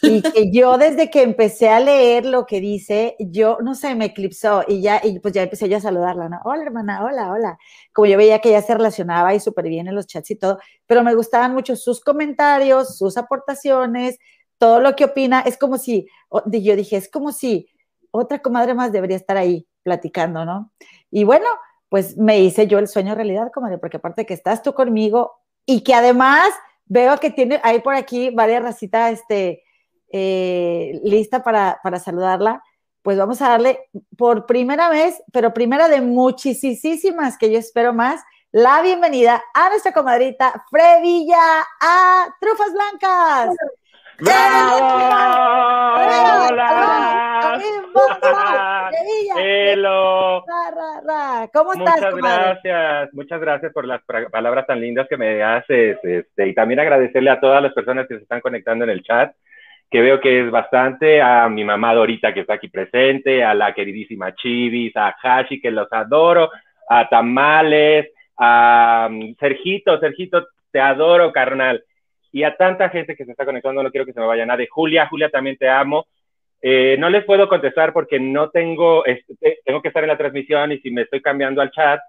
y 0.02 0.22
que 0.22 0.50
yo 0.50 0.78
desde 0.78 1.10
que 1.10 1.22
empecé 1.22 1.68
a 1.68 1.80
leer 1.80 2.26
lo 2.26 2.46
que 2.46 2.60
dice, 2.60 3.16
yo, 3.18 3.58
no 3.62 3.74
sé, 3.74 3.94
me 3.94 4.06
eclipsó 4.06 4.64
y 4.66 4.80
ya, 4.82 5.00
y 5.02 5.18
pues 5.18 5.34
ya 5.34 5.42
empecé 5.42 5.68
yo 5.68 5.78
a 5.78 5.80
saludarla, 5.80 6.28
¿no? 6.28 6.40
Hola, 6.44 6.62
hermana, 6.62 7.04
hola, 7.04 7.32
hola. 7.32 7.58
Como 7.92 8.06
yo 8.06 8.16
veía 8.16 8.40
que 8.40 8.50
ella 8.50 8.62
se 8.62 8.74
relacionaba 8.74 9.34
y 9.34 9.40
súper 9.40 9.68
bien 9.68 9.88
en 9.88 9.94
los 9.94 10.06
chats 10.06 10.30
y 10.30 10.36
todo, 10.36 10.58
pero 10.86 11.02
me 11.02 11.14
gustaban 11.14 11.52
mucho 11.52 11.76
sus 11.76 12.00
comentarios, 12.00 12.96
sus 12.96 13.16
aportaciones, 13.16 14.18
todo 14.58 14.80
lo 14.80 14.94
que 14.96 15.04
opina. 15.04 15.40
Es 15.40 15.56
como 15.56 15.78
si, 15.78 16.06
yo 16.46 16.76
dije, 16.76 16.96
es 16.96 17.10
como 17.10 17.32
si 17.32 17.68
otra 18.10 18.40
comadre 18.40 18.74
más 18.74 18.92
debería 18.92 19.16
estar 19.16 19.36
ahí 19.36 19.66
platicando, 19.82 20.44
¿no? 20.44 20.72
Y 21.10 21.24
bueno, 21.24 21.46
pues 21.88 22.16
me 22.16 22.40
hice 22.40 22.66
yo 22.66 22.78
el 22.78 22.88
sueño 22.88 23.14
realidad, 23.14 23.50
comadre, 23.52 23.78
porque 23.78 23.96
aparte 23.96 24.26
que 24.26 24.34
estás 24.34 24.62
tú 24.62 24.74
conmigo 24.74 25.32
y 25.66 25.82
que 25.82 25.94
además 25.94 26.48
veo 26.86 27.18
que 27.18 27.30
tiene 27.30 27.60
ahí 27.62 27.80
por 27.80 27.94
aquí 27.94 28.30
varias 28.30 28.62
racitas 28.62 29.12
este, 29.12 29.63
eh, 30.16 31.00
lista 31.02 31.42
para, 31.42 31.80
para 31.82 31.98
saludarla, 31.98 32.62
pues 33.02 33.18
vamos 33.18 33.42
a 33.42 33.48
darle 33.48 33.80
por 34.16 34.46
primera 34.46 34.88
vez, 34.88 35.20
pero 35.32 35.52
primera 35.52 35.88
de 35.88 36.02
muchísimas 36.02 37.36
que 37.36 37.50
yo 37.50 37.58
espero 37.58 37.92
más, 37.92 38.22
la 38.52 38.80
bienvenida 38.80 39.42
a 39.52 39.70
nuestra 39.70 39.90
comadrita 39.90 40.64
Frevilla 40.70 41.62
a 41.80 42.28
Trufas 42.40 42.72
Blancas. 42.72 43.56
¡Bravo! 44.20 44.86
¡Hola! 46.46 47.60
¡Hello! 49.36 50.44
¿Cómo 51.52 51.72
estás, 51.72 51.96
Muchas 51.96 52.14
gracias, 52.14 53.14
muchas 53.14 53.40
gracias 53.40 53.72
por 53.72 53.84
las 53.84 54.00
palabras 54.30 54.64
tan 54.68 54.80
lindas 54.80 55.08
que 55.08 55.16
me 55.16 55.42
haces, 55.42 55.98
este, 56.04 56.46
y 56.46 56.54
también 56.54 56.78
agradecerle 56.78 57.30
a 57.30 57.40
todas 57.40 57.60
las 57.60 57.72
personas 57.72 58.06
que 58.06 58.14
se 58.14 58.22
están 58.22 58.40
conectando 58.40 58.84
en 58.84 58.90
el 58.90 59.02
chat, 59.02 59.34
que 59.90 60.00
veo 60.00 60.20
que 60.20 60.40
es 60.40 60.50
bastante, 60.50 61.22
a 61.22 61.48
mi 61.48 61.64
mamá 61.64 61.94
Dorita 61.94 62.34
que 62.34 62.40
está 62.40 62.54
aquí 62.54 62.68
presente, 62.68 63.44
a 63.44 63.54
la 63.54 63.74
queridísima 63.74 64.34
Chivis, 64.34 64.96
a 64.96 65.14
Hashi 65.22 65.60
que 65.60 65.70
los 65.70 65.92
adoro, 65.92 66.50
a 66.88 67.08
Tamales, 67.08 68.10
a 68.36 69.08
um, 69.10 69.34
Sergito, 69.36 69.98
Sergito, 70.00 70.46
te 70.72 70.80
adoro, 70.80 71.32
carnal 71.32 71.84
y 72.34 72.42
a 72.42 72.56
tanta 72.56 72.88
gente 72.88 73.14
que 73.14 73.24
se 73.24 73.30
está 73.30 73.44
conectando, 73.44 73.80
no 73.80 73.92
quiero 73.92 74.04
que 74.04 74.12
se 74.12 74.18
me 74.18 74.26
vaya 74.26 74.44
nadie. 74.44 74.66
Julia, 74.68 75.06
Julia, 75.06 75.30
también 75.30 75.56
te 75.56 75.68
amo. 75.68 76.08
Eh, 76.60 76.96
no 76.98 77.08
les 77.08 77.24
puedo 77.24 77.48
contestar 77.48 77.92
porque 77.92 78.18
no 78.18 78.50
tengo, 78.50 79.06
este, 79.06 79.60
tengo 79.64 79.80
que 79.80 79.86
estar 79.86 80.02
en 80.02 80.08
la 80.08 80.18
transmisión 80.18 80.72
y 80.72 80.80
si 80.80 80.90
me 80.90 81.02
estoy 81.02 81.22
cambiando 81.22 81.62
al 81.62 81.70
chat, 81.70 82.00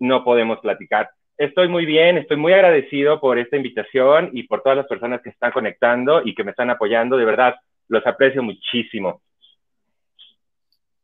no 0.00 0.24
podemos 0.24 0.58
platicar. 0.60 1.10
Estoy 1.36 1.68
muy 1.68 1.84
bien, 1.84 2.18
estoy 2.18 2.36
muy 2.36 2.52
agradecido 2.52 3.20
por 3.20 3.38
esta 3.38 3.56
invitación 3.56 4.30
y 4.32 4.44
por 4.44 4.62
todas 4.62 4.76
las 4.76 4.86
personas 4.86 5.20
que 5.22 5.30
están 5.30 5.52
conectando 5.52 6.22
y 6.24 6.34
que 6.34 6.44
me 6.44 6.50
están 6.50 6.70
apoyando. 6.70 7.16
De 7.16 7.24
verdad, 7.24 7.56
los 7.88 8.06
aprecio 8.06 8.42
muchísimo. 8.42 9.20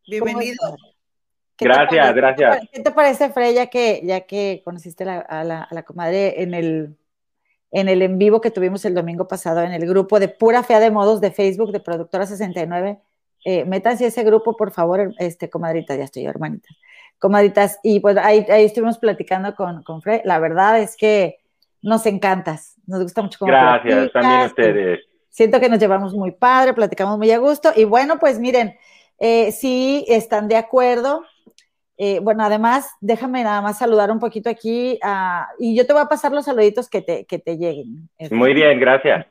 Bienvenido. 0.07 0.77
Gracias, 1.59 2.15
gracias. 2.15 2.69
¿Qué 2.73 2.81
te 2.81 2.91
parece, 2.91 3.31
Freya, 3.31 3.65
ya 3.65 3.67
que, 3.67 4.01
ya 4.05 4.21
que 4.23 4.63
conociste 4.65 5.05
a 5.05 5.45
la 5.45 5.83
comadre 5.83 6.43
en 6.43 6.55
el 6.55 6.97
en 7.71 7.89
el 7.89 8.03
en 8.03 8.19
vivo 8.19 8.41
que 8.41 8.51
tuvimos 8.51 8.85
el 8.85 8.95
domingo 8.95 9.29
pasado 9.29 9.63
en 9.63 9.73
el 9.73 9.87
grupo 9.87 10.19
de 10.19 10.29
Pura 10.29 10.63
Fea 10.63 10.81
de 10.81 10.91
Modos 10.91 11.21
de 11.21 11.31
Facebook 11.31 11.73
de 11.73 11.81
Productora 11.81 12.27
69. 12.27 12.99
Eh, 13.45 13.65
métanse 13.65 14.07
ese 14.07 14.23
grupo, 14.25 14.57
por 14.57 14.71
favor, 14.71 15.15
este, 15.19 15.49
comadritas, 15.49 15.97
ya 15.97 16.05
estoy, 16.05 16.27
hermanitas. 16.27 16.77
Comadritas, 17.21 17.79
y 17.83 18.01
pues 18.01 18.17
ahí, 18.17 18.45
ahí 18.49 18.65
estuvimos 18.65 18.99
platicando 18.99 19.55
con, 19.55 19.83
con 19.85 20.03
Fred. 20.03 20.23
La 20.25 20.39
verdad 20.41 20.81
es 20.81 20.97
que 20.97 21.39
nos 21.83 22.07
encantas, 22.07 22.75
nos 22.87 23.03
gusta 23.03 23.23
mucho 23.23 23.39
cómo 23.39 23.53
Gracias, 23.53 24.13
también 24.13 24.47
ustedes. 24.47 25.01
Siento 25.29 25.61
que 25.61 25.69
nos 25.69 25.79
llevamos 25.79 26.15
muy 26.15 26.33
padre, 26.33 26.75
platicamos 26.75 27.17
muy 27.17 27.31
a 27.31 27.39
gusto. 27.39 27.71
Y 27.77 27.85
bueno, 27.85 28.19
pues 28.19 28.41
miren, 28.41 28.77
eh, 29.19 29.53
si 29.53 30.05
están 30.09 30.49
de 30.49 30.57
acuerdo, 30.57 31.23
eh, 32.03 32.19
bueno, 32.21 32.43
además, 32.43 32.89
déjame 33.03 33.45
nada 33.45 33.61
más 33.61 33.77
saludar 33.77 34.11
un 34.11 34.19
poquito 34.19 34.49
aquí 34.49 34.99
y 35.59 35.77
yo 35.77 35.87
te 35.87 35.93
voy 35.93 36.01
a 36.01 36.07
pasar 36.07 36.33
los 36.33 36.47
saluditos 36.47 36.89
que 36.89 37.03
te, 37.03 37.27
que 37.27 37.39
te 37.39 37.59
lleguen. 37.59 38.09
Muy 38.31 38.55
bien, 38.55 38.81
gracias. 38.81 39.27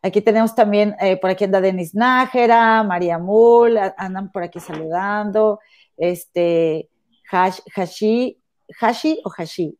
Aquí 0.00 0.22
tenemos 0.22 0.54
también, 0.54 0.96
eh, 1.00 1.18
por 1.18 1.28
aquí 1.28 1.44
anda 1.44 1.60
Denis 1.60 1.94
Nájera, 1.94 2.82
María 2.82 3.18
Mul, 3.18 3.78
andan 3.98 4.32
por 4.32 4.42
aquí 4.42 4.58
saludando, 4.58 5.60
este, 5.98 6.88
Hashi, 7.30 8.38
Hashi 8.80 9.20
o 9.24 9.30
Hashi. 9.30 9.78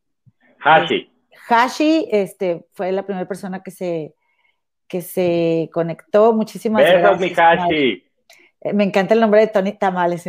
Hashi. 0.58 1.10
Hashi, 1.48 2.08
este, 2.10 2.64
fue 2.72 2.90
la 2.92 3.04
primera 3.04 3.28
persona 3.28 3.62
que 3.62 3.70
se, 3.70 4.14
que 4.88 5.00
se 5.00 5.68
conectó. 5.72 6.32
Muchísimas 6.32 6.82
gracias. 6.82 7.20
mi 7.20 7.32
Hashi. 7.36 8.04
Eh, 8.64 8.72
me 8.72 8.84
encanta 8.84 9.12
el 9.12 9.20
nombre 9.20 9.40
de 9.40 9.48
Tony 9.48 9.72
Tamales. 9.72 10.24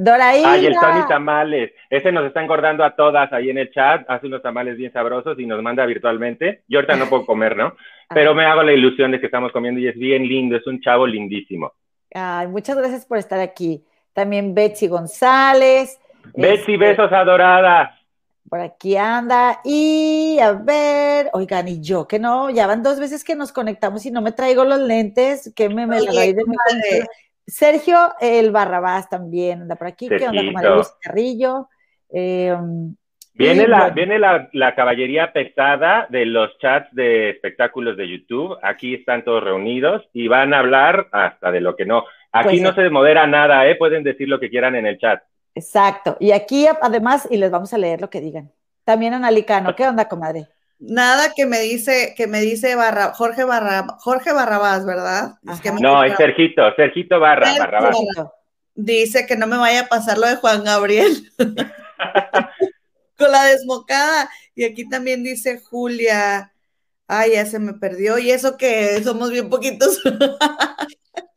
Doraína. 0.00 0.52
Ay, 0.52 0.66
el 0.66 0.74
Tony 0.74 1.06
Tamales. 1.06 1.72
Ese 1.90 2.10
nos 2.10 2.24
está 2.24 2.42
engordando 2.42 2.82
a 2.82 2.96
todas 2.96 3.30
ahí 3.32 3.50
en 3.50 3.58
el 3.58 3.70
chat. 3.70 4.08
Hace 4.08 4.26
unos 4.26 4.42
tamales 4.42 4.78
bien 4.78 4.90
sabrosos 4.90 5.38
y 5.38 5.46
nos 5.46 5.62
manda 5.62 5.84
virtualmente. 5.84 6.62
Yo 6.66 6.78
ahorita 6.78 6.96
no 6.96 7.06
puedo 7.06 7.26
comer, 7.26 7.56
¿no? 7.56 7.74
Ah. 8.06 8.14
Pero 8.16 8.34
me 8.34 8.44
hago 8.44 8.62
la 8.62 8.74
ilusión 8.74 9.12
de 9.12 9.18
que 9.18 9.24
estamos 9.24 9.50
comiendo 9.50 9.80
y 9.80 9.88
es 9.88 9.96
bien 9.96 10.28
lindo. 10.28 10.56
Es 10.58 10.66
un 10.66 10.78
chavo 10.82 11.06
lindísimo. 11.06 11.72
Ay, 12.12 12.48
muchas 12.48 12.76
gracias 12.76 13.06
por 13.06 13.16
estar 13.16 13.40
aquí. 13.40 13.82
También 14.12 14.54
Betsy 14.54 14.88
González. 14.88 15.98
Betsy, 16.34 16.72
este, 16.72 16.76
besos 16.76 17.12
adoradas. 17.12 17.98
Por 18.48 18.60
aquí 18.60 18.96
anda. 18.96 19.60
Y 19.64 20.38
a 20.40 20.52
ver, 20.52 21.30
oigan, 21.32 21.68
y 21.68 21.80
yo 21.80 22.06
que 22.06 22.18
no, 22.18 22.50
ya 22.50 22.66
van 22.66 22.82
dos 22.82 23.00
veces 23.00 23.24
que 23.24 23.34
nos 23.34 23.52
conectamos 23.52 24.04
y 24.06 24.10
no 24.10 24.22
me 24.22 24.32
traigo 24.32 24.64
los 24.64 24.80
lentes, 24.80 25.52
que 25.56 25.68
me, 25.68 25.86
me 25.86 26.00
la 26.00 26.12
de 26.12 26.34
mi 26.34 26.56
Sergio 27.46 28.14
el 28.20 28.50
Barrabás 28.50 29.10
también 29.10 29.62
anda 29.62 29.76
por 29.76 29.86
aquí. 29.86 30.08
¿Qué 30.08 30.26
onda 30.26 30.42
con 30.52 30.74
Luis 30.74 30.94
Carrillo? 31.00 31.68
Eh, 32.10 32.56
viene 33.34 33.68
la, 33.68 33.90
viene 33.90 34.18
la, 34.18 34.74
caballería 34.74 35.32
pesada 35.32 36.06
de 36.08 36.24
los 36.26 36.56
chats 36.58 36.94
de 36.94 37.30
espectáculos 37.30 37.96
de 37.96 38.08
YouTube. 38.08 38.56
Aquí 38.62 38.94
están 38.94 39.24
todos 39.24 39.44
reunidos 39.44 40.08
y 40.12 40.28
van 40.28 40.54
a 40.54 40.60
hablar 40.60 41.08
hasta 41.12 41.50
de 41.50 41.60
lo 41.60 41.76
que 41.76 41.84
no. 41.84 42.04
Aquí 42.32 42.60
pues 42.60 42.62
no 42.62 42.74
se 42.74 42.88
modera 42.88 43.26
nada, 43.26 43.66
¿eh? 43.68 43.76
Pueden 43.76 44.02
decir 44.04 44.28
lo 44.28 44.40
que 44.40 44.50
quieran 44.50 44.74
en 44.74 44.86
el 44.86 44.98
chat. 44.98 45.22
Exacto. 45.54 46.16
Y 46.20 46.32
aquí 46.32 46.66
además, 46.80 47.28
y 47.30 47.36
les 47.36 47.50
vamos 47.50 47.72
a 47.72 47.78
leer 47.78 48.00
lo 48.00 48.10
que 48.10 48.20
digan. 48.20 48.52
También 48.84 49.14
Analicano, 49.14 49.74
¿qué 49.74 49.86
onda, 49.86 50.08
comadre? 50.08 50.48
Nada 50.78 51.32
que 51.34 51.46
me 51.46 51.60
dice, 51.60 52.14
que 52.16 52.26
me 52.26 52.40
dice 52.40 52.74
Barra, 52.74 53.14
Jorge 53.14 53.44
Barra, 53.44 53.86
Jorge 54.00 54.32
Barrabás, 54.32 54.84
¿verdad? 54.84 55.34
no, 55.80 56.04
es 56.04 56.16
Sergito, 56.16 56.62
Sergito 56.76 57.20
Barra, 57.20 57.58
Barrabás. 57.58 57.96
Dice 58.74 59.24
que 59.26 59.36
no 59.36 59.46
me 59.46 59.56
vaya 59.56 59.82
a 59.82 59.86
pasar 59.86 60.18
lo 60.18 60.26
de 60.26 60.36
Juan 60.36 60.64
Gabriel. 60.64 61.30
Con 63.16 63.30
la 63.30 63.44
desmocada. 63.44 64.28
Y 64.56 64.64
aquí 64.64 64.88
también 64.88 65.22
dice 65.22 65.60
Julia. 65.60 66.52
Ay, 67.06 67.32
ya 67.34 67.46
se 67.46 67.60
me 67.60 67.74
perdió. 67.74 68.18
Y 68.18 68.32
eso 68.32 68.56
que 68.56 69.00
somos 69.04 69.30
bien 69.30 69.48
poquitos. 69.48 70.02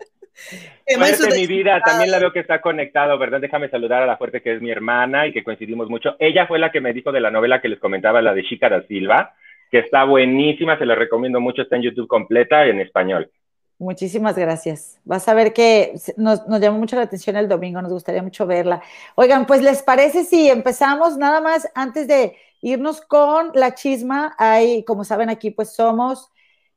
Fuerte 0.96 1.36
mi 1.36 1.48
vida, 1.48 1.82
también 1.84 2.12
la 2.12 2.20
veo 2.20 2.32
que 2.32 2.40
está 2.40 2.62
conectado, 2.62 3.18
¿verdad? 3.18 3.42
Déjame 3.42 3.70
saludar 3.70 4.04
a 4.04 4.06
la 4.06 4.18
fuerte 4.18 4.42
que 4.42 4.54
es 4.54 4.62
mi 4.62 4.72
hermana 4.72 5.28
y 5.28 5.34
que 5.34 5.44
coincidimos 5.44 5.90
mucho. 5.90 6.16
Ella 6.20 6.48
fue 6.48 6.60
la 6.60 6.72
que 6.72 6.80
me 6.80 6.94
dijo 6.94 7.12
de 7.12 7.20
la 7.20 7.32
novela 7.32 7.62
que 7.62 7.70
les 7.70 7.80
comentaba, 7.80 8.22
la 8.22 8.34
de 8.34 8.44
Chica 8.44 8.70
da 8.70 8.84
Silva, 8.84 9.34
que 9.72 9.80
está 9.80 10.04
buenísima, 10.06 10.78
se 10.78 10.86
la 10.86 10.96
recomiendo 10.96 11.42
mucho, 11.42 11.62
está 11.64 11.76
en 11.76 11.84
YouTube 11.84 12.08
completa 12.08 12.66
en 12.66 12.80
español. 12.80 13.30
Muchísimas 13.80 14.36
gracias. 14.38 15.00
Vas 15.06 15.28
a 15.28 15.34
ver 15.36 15.54
que 15.54 15.94
nos, 16.16 16.48
nos, 16.48 16.60
llamó 16.60 16.80
mucho 16.80 16.96
la 16.96 17.04
atención 17.04 17.36
el 17.36 17.48
domingo, 17.48 17.82
nos 17.82 17.94
gustaría 17.94 18.24
mucho 18.24 18.48
verla. 18.48 18.82
Oigan, 19.16 19.46
pues 19.46 19.62
les 19.62 19.84
parece 19.84 20.24
si 20.24 20.50
empezamos 20.50 21.18
nada 21.18 21.42
más 21.42 21.70
antes 21.76 22.08
de 22.08 22.36
irnos 22.62 23.02
con 23.02 23.52
la 23.54 23.76
chisma. 23.76 24.36
Hay, 24.40 24.84
como 24.84 25.04
saben 25.04 25.30
aquí, 25.30 25.52
pues 25.52 25.76
somos 25.76 26.32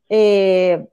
eh, 0.09 0.87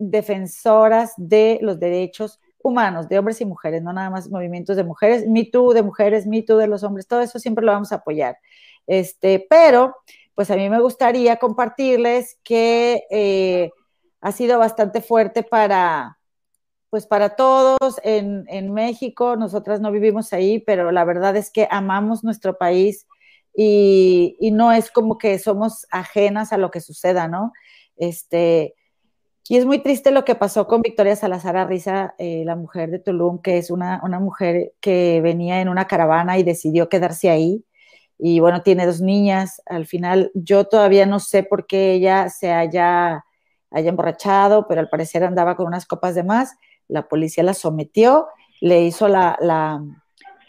defensoras 0.00 1.12
de 1.16 1.58
los 1.62 1.78
derechos 1.78 2.40
humanos, 2.62 3.08
de 3.08 3.18
hombres 3.18 3.40
y 3.40 3.44
mujeres, 3.44 3.82
no 3.82 3.92
nada 3.92 4.10
más 4.10 4.28
movimientos 4.28 4.76
de 4.76 4.84
mujeres, 4.84 5.26
Me 5.28 5.44
Too 5.44 5.72
de 5.72 5.82
mujeres, 5.82 6.26
Me 6.26 6.42
Too 6.42 6.56
de 6.56 6.66
los 6.66 6.82
hombres, 6.82 7.06
todo 7.06 7.20
eso 7.20 7.38
siempre 7.38 7.64
lo 7.64 7.72
vamos 7.72 7.92
a 7.92 7.96
apoyar. 7.96 8.38
Este, 8.86 9.46
pero, 9.48 9.96
pues 10.34 10.50
a 10.50 10.56
mí 10.56 10.68
me 10.68 10.80
gustaría 10.80 11.36
compartirles 11.36 12.38
que 12.42 13.04
eh, 13.10 13.70
ha 14.20 14.32
sido 14.32 14.58
bastante 14.58 15.00
fuerte 15.02 15.42
para, 15.42 16.18
pues 16.90 17.06
para 17.06 17.36
todos 17.36 17.78
en, 18.02 18.44
en, 18.48 18.72
México. 18.72 19.36
Nosotras 19.36 19.80
no 19.80 19.92
vivimos 19.92 20.32
ahí, 20.32 20.58
pero 20.60 20.92
la 20.92 21.04
verdad 21.04 21.36
es 21.36 21.50
que 21.50 21.68
amamos 21.70 22.24
nuestro 22.24 22.58
país 22.58 23.06
y, 23.54 24.36
y 24.40 24.50
no 24.50 24.72
es 24.72 24.90
como 24.90 25.18
que 25.18 25.38
somos 25.38 25.86
ajenas 25.90 26.52
a 26.52 26.58
lo 26.58 26.70
que 26.70 26.80
suceda, 26.80 27.28
¿no? 27.28 27.52
Este, 27.96 28.74
y 29.48 29.56
es 29.56 29.66
muy 29.66 29.80
triste 29.80 30.10
lo 30.12 30.24
que 30.24 30.36
pasó 30.36 30.66
con 30.66 30.82
Victoria 30.82 31.16
Salazar 31.16 31.56
Arriza, 31.56 32.14
eh, 32.18 32.44
la 32.44 32.54
mujer 32.54 32.90
de 32.90 33.00
Tulum, 33.00 33.42
que 33.42 33.58
es 33.58 33.70
una, 33.70 34.00
una, 34.04 34.20
mujer 34.20 34.74
que 34.80 35.20
venía 35.22 35.60
en 35.60 35.68
una 35.68 35.86
caravana 35.86 36.38
y 36.38 36.44
decidió 36.44 36.88
quedarse 36.88 37.30
ahí. 37.30 37.64
Y 38.16 38.38
bueno, 38.38 38.62
tiene 38.62 38.86
dos 38.86 39.00
niñas. 39.00 39.60
Al 39.66 39.86
final, 39.86 40.30
yo 40.34 40.66
todavía 40.66 41.04
no 41.06 41.18
sé 41.18 41.42
por 41.42 41.66
qué 41.66 41.94
ella 41.94 42.28
se 42.28 42.52
haya, 42.52 43.24
haya 43.70 43.88
emborrachado, 43.88 44.68
pero 44.68 44.80
al 44.80 44.88
parecer 44.88 45.24
andaba 45.24 45.56
con 45.56 45.66
unas 45.66 45.86
copas 45.86 46.14
de 46.14 46.22
más. 46.22 46.54
La 46.86 47.08
policía 47.08 47.42
la 47.42 47.54
sometió, 47.54 48.28
le 48.60 48.82
hizo 48.82 49.08
la, 49.08 49.36
la, 49.40 49.82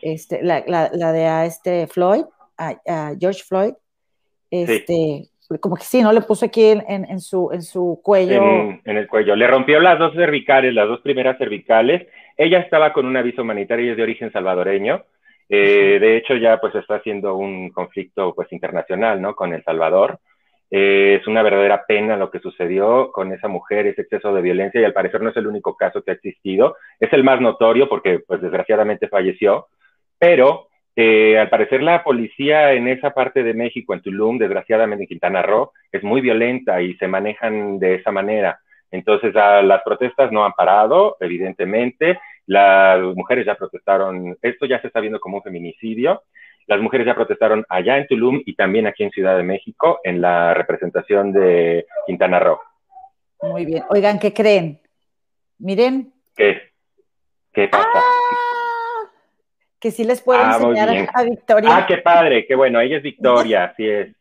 este, 0.04 0.44
la, 0.44 0.64
la, 0.68 1.12
de 1.12 1.26
a 1.26 1.46
este 1.46 1.88
Floyd, 1.88 2.26
a, 2.58 3.16
George 3.20 3.42
Floyd. 3.48 3.74
Este, 4.52 5.31
como 5.60 5.76
que 5.76 5.84
sí, 5.84 6.02
¿no? 6.02 6.14
Le 6.14 6.22
puso 6.22 6.46
aquí 6.46 6.66
en, 6.66 7.20
su, 7.20 7.50
en 7.52 7.62
su 7.62 8.00
cuello. 8.04 8.42
En, 8.86 8.98
el 8.98 9.08
cuello. 9.08 9.36
Le 9.36 9.48
rompió 9.48 9.80
las 9.80 10.00
dos 10.00 10.14
cervicales, 10.14 10.74
las 10.74 10.88
dos 10.88 11.02
primeras 11.02 11.38
cervicales. 11.38 12.08
Ella 12.38 12.60
estaba 12.60 12.94
con 12.94 13.06
un 13.06 13.18
aviso 13.18 13.42
humanitario 13.42 13.86
y 13.86 13.90
es 13.90 13.98
de 13.98 14.04
origen 14.04 14.32
salvadoreño. 14.32 15.04
Eh, 15.50 15.98
de 16.00 16.18
hecho, 16.18 16.36
ya 16.36 16.60
pues 16.60 16.74
está 16.76 16.96
haciendo 16.96 17.36
un 17.36 17.72
conflicto 17.72 18.34
pues 18.34 18.52
internacional, 18.54 19.22
¿no? 19.22 19.36
Con 19.36 19.54
El 19.54 19.64
Salvador. 19.64 20.20
Eh, 20.74 21.18
es 21.20 21.28
una 21.28 21.44
verdadera 21.44 21.86
pena 21.86 22.16
lo 22.16 22.32
que 22.32 22.40
sucedió 22.40 23.12
con 23.12 23.34
esa 23.34 23.50
mujer, 23.50 23.88
ese 23.88 24.04
exceso 24.04 24.34
de 24.34 24.42
violencia 24.42 24.80
y 24.80 24.86
al 24.86 24.94
parecer 24.94 25.22
no 25.22 25.30
es 25.30 25.36
el 25.36 25.48
único 25.48 25.76
caso 25.76 26.02
que 26.02 26.12
ha 26.12 26.14
existido. 26.14 26.78
Es 27.00 27.12
el 27.12 27.26
más 27.26 27.42
notorio 27.42 27.90
porque 27.90 28.20
pues 28.20 28.42
desgraciadamente 28.42 29.10
falleció, 29.10 29.68
pero 30.18 30.68
eh, 30.96 31.38
al 31.40 31.50
parecer 31.50 31.82
la 31.82 32.04
policía 32.04 32.74
en 32.74 32.88
esa 32.88 33.12
parte 33.12 33.44
de 33.44 33.54
México, 33.54 33.94
en 33.94 34.02
Tulum, 34.02 34.38
desgraciadamente 34.38 35.04
en 35.04 35.08
Quintana 35.08 35.42
Roo, 35.42 35.72
es 35.92 36.04
muy 36.04 36.22
violenta 36.22 36.82
y 36.82 36.96
se 36.96 37.08
manejan 37.08 37.80
de 37.80 37.96
esa 37.96 38.12
manera. 38.12 38.60
Entonces 38.92 39.34
las 39.34 39.82
protestas 39.84 40.32
no 40.32 40.44
han 40.46 40.52
parado, 40.52 41.16
evidentemente. 41.22 42.20
Las 42.46 43.02
mujeres 43.16 43.46
ya 43.46 43.56
protestaron, 43.56 44.38
esto 44.42 44.66
ya 44.66 44.82
se 44.82 44.88
está 44.88 45.00
viendo 45.00 45.20
como 45.20 45.38
un 45.38 45.44
feminicidio. 45.44 46.24
Las 46.68 46.82
mujeres 46.82 47.08
ya 47.08 47.16
protestaron 47.16 47.66
allá 47.70 47.98
en 47.98 48.08
Tulum 48.08 48.42
y 48.46 48.56
también 48.56 48.88
aquí 48.88 49.04
en 49.04 49.12
Ciudad 49.12 49.38
de 49.38 49.44
México 49.44 50.00
en 50.04 50.20
la 50.20 50.54
representación 50.54 51.32
de 51.32 51.86
Quintana 52.06 52.40
Roo. 52.40 52.60
Muy 53.42 53.66
bien. 53.66 53.84
Oigan, 53.90 54.20
¿qué 54.20 54.34
creen? 54.34 54.82
Miren. 55.58 56.14
¿Qué? 56.36 56.62
¿Qué 57.54 57.68
pasa? 57.70 57.88
Ah, 57.96 58.61
que 59.82 59.92
sí 59.92 60.06
les 60.06 60.22
puedo 60.22 60.40
ah, 60.42 60.56
enseñar 60.56 61.10
a 61.14 61.24
Victoria. 61.24 61.76
Ah, 61.76 61.86
qué 61.88 61.98
padre, 61.98 62.46
qué 62.48 62.56
bueno, 62.56 62.80
ella 62.80 62.98
es 62.98 63.04
Victoria, 63.04 63.64
así 63.74 63.90
es. 63.90 64.16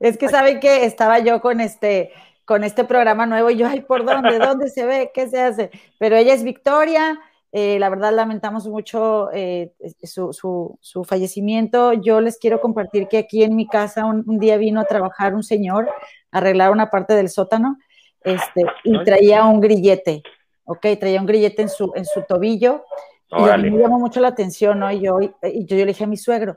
Es 0.00 0.18
que 0.18 0.28
saben 0.28 0.60
que 0.60 0.84
estaba 0.84 1.20
yo 1.20 1.40
con 1.40 1.60
este, 1.60 2.12
con 2.44 2.64
este 2.64 2.84
programa 2.84 3.24
nuevo 3.24 3.48
y 3.48 3.56
yo, 3.56 3.66
ay, 3.66 3.80
¿por 3.80 4.04
dónde? 4.04 4.38
¿Dónde 4.38 4.68
se 4.68 4.84
ve? 4.84 5.10
¿Qué 5.14 5.28
se 5.28 5.40
hace? 5.40 5.70
Pero 5.98 6.16
ella 6.16 6.34
es 6.34 6.42
Victoria, 6.42 7.18
eh, 7.50 7.78
la 7.78 7.88
verdad 7.88 8.12
lamentamos 8.12 8.66
mucho 8.66 9.30
eh, 9.32 9.72
su, 10.02 11.04
fallecimiento. 11.06 11.92
Yo 11.94 12.20
les 12.20 12.38
quiero 12.38 12.60
compartir 12.60 13.08
que 13.08 13.18
aquí 13.18 13.42
en 13.42 13.56
mi 13.56 13.66
casa 13.66 14.04
un, 14.04 14.38
día 14.38 14.56
vino 14.56 14.80
a 14.80 14.84
trabajar 14.84 15.34
un 15.34 15.42
señor 15.42 15.88
a 16.30 16.38
arreglar 16.38 16.72
una 16.72 16.90
parte 16.90 17.14
del 17.14 17.30
sótano 17.30 17.78
este, 18.22 18.64
y 18.84 19.02
traía 19.04 19.44
un 19.44 19.60
grillete, 19.60 20.22
¿ok? 20.64 20.86
Traía 21.00 21.20
un 21.20 21.26
grillete 21.26 21.62
en 21.62 21.68
su, 21.68 21.92
en 21.94 22.04
su 22.04 22.22
tobillo. 22.22 22.84
Y 23.30 23.70
me 23.70 23.78
llamó 23.78 23.98
mucho 23.98 24.20
la 24.20 24.28
atención, 24.28 24.78
¿no? 24.78 24.90
Y 24.90 25.00
yo, 25.00 25.20
y 25.20 25.66
yo, 25.66 25.76
le 25.76 25.86
dije 25.86 26.04
a 26.04 26.06
mi 26.06 26.16
suegro, 26.16 26.56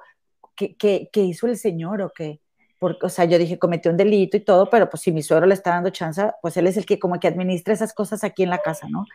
¿qué, 0.56 0.76
qué, 0.76 1.10
qué 1.12 1.22
hizo 1.22 1.48
el 1.48 1.58
señor 1.58 2.02
o 2.02 2.12
qué? 2.16 2.40
Porque, 2.80 3.06
o 3.06 3.10
sea, 3.10 3.26
yo 3.26 3.38
dije, 3.38 3.60
cometió 3.60 3.92
un 3.92 3.98
delito 3.98 4.38
y 4.38 4.40
todo, 4.40 4.70
pero 4.70 4.90
pues 4.90 5.02
si 5.04 5.12
mi 5.12 5.22
suegro 5.22 5.46
le 5.46 5.54
está 5.54 5.72
dando 5.72 5.90
chance, 5.90 6.32
pues 6.42 6.56
él 6.58 6.68
es 6.68 6.78
el 6.78 6.86
que 6.86 6.98
como 6.98 7.20
que 7.20 7.28
administra 7.28 7.74
esas 7.74 7.94
cosas 7.94 8.24
aquí 8.24 8.44
en 8.44 8.50
la 8.50 8.60
casa, 8.60 8.88
¿no? 8.90 9.06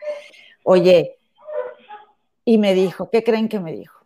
Oye, 0.63 1.17
y 2.45 2.57
me 2.57 2.73
dijo, 2.73 3.09
¿qué 3.09 3.23
creen 3.23 3.49
que 3.49 3.59
me 3.59 3.73
dijo? 3.73 4.05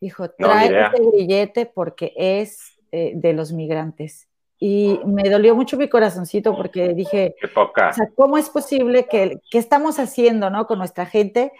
Dijo, 0.00 0.30
trae 0.30 0.66
ese 0.66 1.02
grillete 1.04 1.66
porque 1.66 2.12
es 2.16 2.78
eh, 2.92 3.12
de 3.14 3.32
los 3.32 3.52
migrantes. 3.52 4.28
Y 4.58 5.00
me 5.04 5.28
dolió 5.28 5.56
mucho 5.56 5.76
mi 5.76 5.88
corazoncito 5.88 6.56
porque 6.56 6.94
dije, 6.94 7.34
Qué 7.40 7.48
poca. 7.48 7.88
O 7.88 7.92
sea, 7.92 8.08
¿cómo 8.14 8.38
es 8.38 8.50
posible 8.50 9.06
que, 9.06 9.40
que 9.50 9.58
estamos 9.58 9.98
haciendo 9.98 10.50
¿no? 10.50 10.68
con 10.68 10.78
nuestra 10.78 11.06
gente 11.06 11.52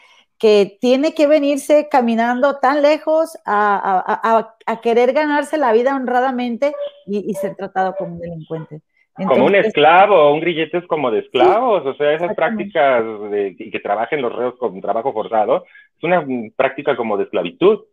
que 0.43 0.77
tiene 0.81 1.15
que 1.15 1.29
venirse 1.29 1.87
caminando 1.89 2.59
tan 2.59 2.83
lejos 2.83 3.39
a, 3.47 4.03
a, 4.05 4.57
a 4.67 4.81
querer 4.81 5.13
ganarse 5.13 5.57
la 5.57 5.73
vida 5.73 5.95
honradamente 5.95 6.73
y, 7.07 7.31
y 7.31 7.35
ser 7.35 7.55
tratado 7.55 7.95
como 7.97 8.15
un 8.15 8.21
delincuente? 8.21 8.81
como 9.15 9.47
un 9.47 9.55
esclavo, 9.55 10.33
un 10.33 10.41
grillete 10.41 10.79
es 10.79 10.87
como 10.89 11.13
de 11.13 11.21
esclavos, 11.21 11.87
o 11.87 11.95
sea, 11.95 12.15
esas 12.15 12.35
prácticas 12.35 13.05
de 13.31 13.55
que 13.57 13.79
trabajen 13.79 14.21
los 14.21 14.35
reos 14.35 14.57
con 14.59 14.81
trabajo 14.81 15.13
forzado, 15.13 15.65
es 15.97 16.03
una 16.03 16.27
práctica 16.57 16.97
como 16.97 17.17
de 17.17 17.25
esclavitud. 17.25 17.85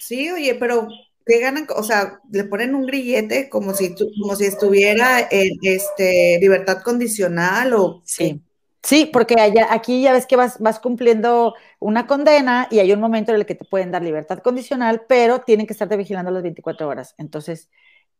Sí, 0.00 0.28
oye, 0.28 0.56
pero 0.58 0.88
¿qué 1.24 1.38
ganan? 1.38 1.68
O 1.76 1.84
sea, 1.84 2.18
le 2.32 2.44
ponen 2.44 2.74
un 2.74 2.84
grillete 2.84 3.48
como 3.48 3.74
si, 3.74 3.94
como 4.20 4.34
si 4.34 4.46
estuviera 4.46 5.20
en 5.30 5.52
este, 5.62 6.38
libertad 6.40 6.82
condicional 6.82 7.74
o... 7.74 8.02
Sí. 8.04 8.40
Sí, 8.82 9.10
porque 9.12 9.34
allá, 9.38 9.68
aquí 9.70 10.02
ya 10.02 10.12
ves 10.12 10.26
que 10.26 10.36
vas, 10.36 10.58
vas 10.58 10.80
cumpliendo 10.80 11.54
una 11.78 12.06
condena 12.06 12.66
y 12.70 12.78
hay 12.78 12.92
un 12.92 13.00
momento 13.00 13.30
en 13.30 13.38
el 13.38 13.46
que 13.46 13.54
te 13.54 13.66
pueden 13.66 13.90
dar 13.90 14.02
libertad 14.02 14.38
condicional, 14.38 15.02
pero 15.06 15.40
tienen 15.40 15.66
que 15.66 15.74
estarte 15.74 15.96
vigilando 15.96 16.30
las 16.30 16.42
24 16.42 16.88
horas. 16.88 17.14
Entonces, 17.18 17.70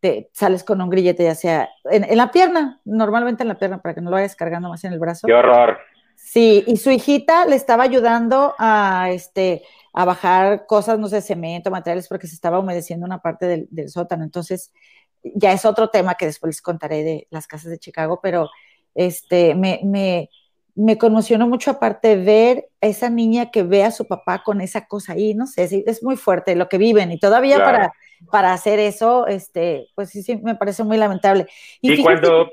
te 0.00 0.30
sales 0.32 0.62
con 0.64 0.80
un 0.80 0.90
grillete, 0.90 1.24
ya 1.24 1.34
sea 1.34 1.70
en, 1.90 2.16
la 2.16 2.30
pierna, 2.30 2.80
normalmente 2.84 3.42
en 3.42 3.48
la 3.48 3.58
pierna, 3.58 3.80
para 3.80 3.94
que 3.94 4.00
no 4.00 4.10
lo 4.10 4.16
vayas 4.16 4.36
cargando 4.36 4.68
más 4.68 4.84
en 4.84 4.92
el 4.92 4.98
brazo. 4.98 5.26
¡Qué 5.26 5.34
horror! 5.34 5.78
Sí, 6.14 6.64
y 6.66 6.76
su 6.76 6.90
hijita 6.90 7.46
le 7.46 7.56
estaba 7.56 7.84
ayudando 7.84 8.54
a, 8.58 9.10
este, 9.10 9.62
a 9.94 10.04
bajar 10.04 10.66
cosas, 10.66 10.98
no 10.98 11.08
sé, 11.08 11.22
cemento, 11.22 11.70
materiales, 11.70 12.08
porque 12.08 12.26
se 12.26 12.34
estaba 12.34 12.58
humedeciendo 12.58 13.06
una 13.06 13.20
parte 13.20 13.46
del, 13.46 13.66
del 13.70 13.88
sótano. 13.88 14.24
Entonces, 14.24 14.72
ya 15.22 15.52
es 15.52 15.64
otro 15.64 15.88
tema 15.88 16.14
que 16.14 16.26
después 16.26 16.48
les 16.48 16.62
contaré 16.62 17.02
de 17.02 17.26
las 17.30 17.46
casas 17.46 17.70
de 17.70 17.78
Chicago, 17.78 18.20
pero 18.22 18.50
este, 18.94 19.54
me, 19.54 19.80
me, 19.84 20.30
me 20.80 20.96
conmocionó 20.96 21.46
mucho 21.46 21.72
aparte 21.72 22.16
ver 22.16 22.64
a 22.80 22.86
esa 22.86 23.10
niña 23.10 23.50
que 23.50 23.62
ve 23.62 23.84
a 23.84 23.90
su 23.90 24.06
papá 24.06 24.42
con 24.42 24.60
esa 24.60 24.86
cosa 24.86 25.12
ahí, 25.12 25.34
no 25.34 25.46
sé, 25.46 25.84
es 25.86 26.02
muy 26.02 26.16
fuerte 26.16 26.56
lo 26.56 26.68
que 26.68 26.78
viven 26.78 27.12
y 27.12 27.18
todavía 27.18 27.58
para, 27.58 27.92
para 28.30 28.52
hacer 28.54 28.78
eso, 28.78 29.26
este, 29.26 29.88
pues 29.94 30.08
sí, 30.08 30.22
sí, 30.22 30.38
me 30.42 30.54
parece 30.54 30.82
muy 30.82 30.96
lamentable. 30.96 31.46
Y, 31.82 32.02
cuando, 32.02 32.50